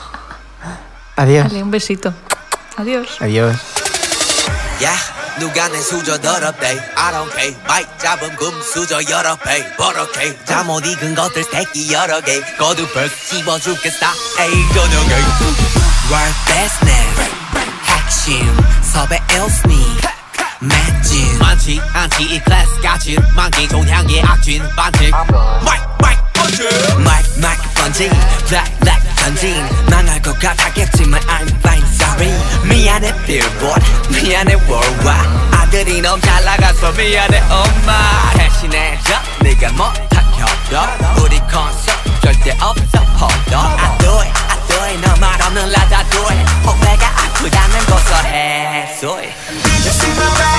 adiós. 1.19 1.49
Dale, 1.51 1.62
un 1.62 1.70
besito. 1.70 2.15
Adiós. 2.77 3.09
Adiós. 3.20 3.57
야 4.85 4.95
누가 5.39 5.69
내 5.69 5.81
수저 5.81 6.19
더럽대. 6.19 6.78
I 6.97 7.12
don't 7.12 7.31
care. 7.35 7.57
마이크 7.66 7.90
잡은 7.99 8.35
금 8.36 8.51
수저 8.62 9.01
여러 9.11 9.35
배. 9.36 9.65
버럭해 9.77 10.36
잠못 10.45 10.86
익은 10.86 11.15
것들 11.15 11.43
새끼 11.45 11.93
여러 11.93 12.20
개. 12.20 12.40
거두벌 12.57 13.11
씹어 13.11 13.59
죽겠어 13.59 14.07
에이 14.40 14.65
저녁에. 14.74 15.15
World 16.11 16.39
business. 16.47 17.31
핵심. 17.85 18.57
섭외 18.82 19.20
일스니 19.32 19.99
맷진 20.61 21.39
많지 21.39 21.81
않지. 21.93 22.23
이 22.23 22.40
클래스 22.40 22.81
가진 22.81 23.16
만기 23.35 23.69
종향의 23.69 24.23
악진 24.23 24.62
반칙. 24.77 25.11
마이크 25.65 25.86
마이크 26.01 26.23
번지 26.49 26.69
마이크 27.05 27.29
마이크 27.41 27.62
번지 27.75 28.09
블랙 28.47 28.65
블랙 28.81 29.16
전진 29.16 29.66
망할 29.91 30.20
것 30.23 30.39
같았겠지만 30.39 31.20
I'm 31.20 31.49
fine 31.59 31.85
sorry. 31.95 32.33
미안해 32.65 33.12
billboard 33.27 33.85
미안해 34.11 34.55
worldwide. 34.55 35.29
아들이 35.53 36.01
너무 36.01 36.20
잘 36.23 36.45
나가서 36.45 36.93
미안해 36.93 37.41
엄마. 37.51 38.33
대신해줘 38.37 39.15
네가 39.41 39.73
못한 39.73 40.25
협력 40.35 41.19
우리 41.23 41.39
콘서트 41.41 42.20
절대 42.23 42.57
없어 42.61 42.99
on 43.20 43.79
I 43.79 43.99
do 43.99 44.11
it 44.20 44.33
I 44.49 44.69
do 44.69 44.77
it. 44.85 45.01
너말 45.07 45.43
없는 45.43 45.70
라다 45.70 46.05
do 46.11 46.20
it 46.31 46.51
후배가 46.65 47.07
아프다면 47.09 47.85
고소해 47.87 48.97
Did 49.01 49.12
you 49.12 49.91
see 49.91 50.11
my 50.12 50.29
bag? 50.39 50.58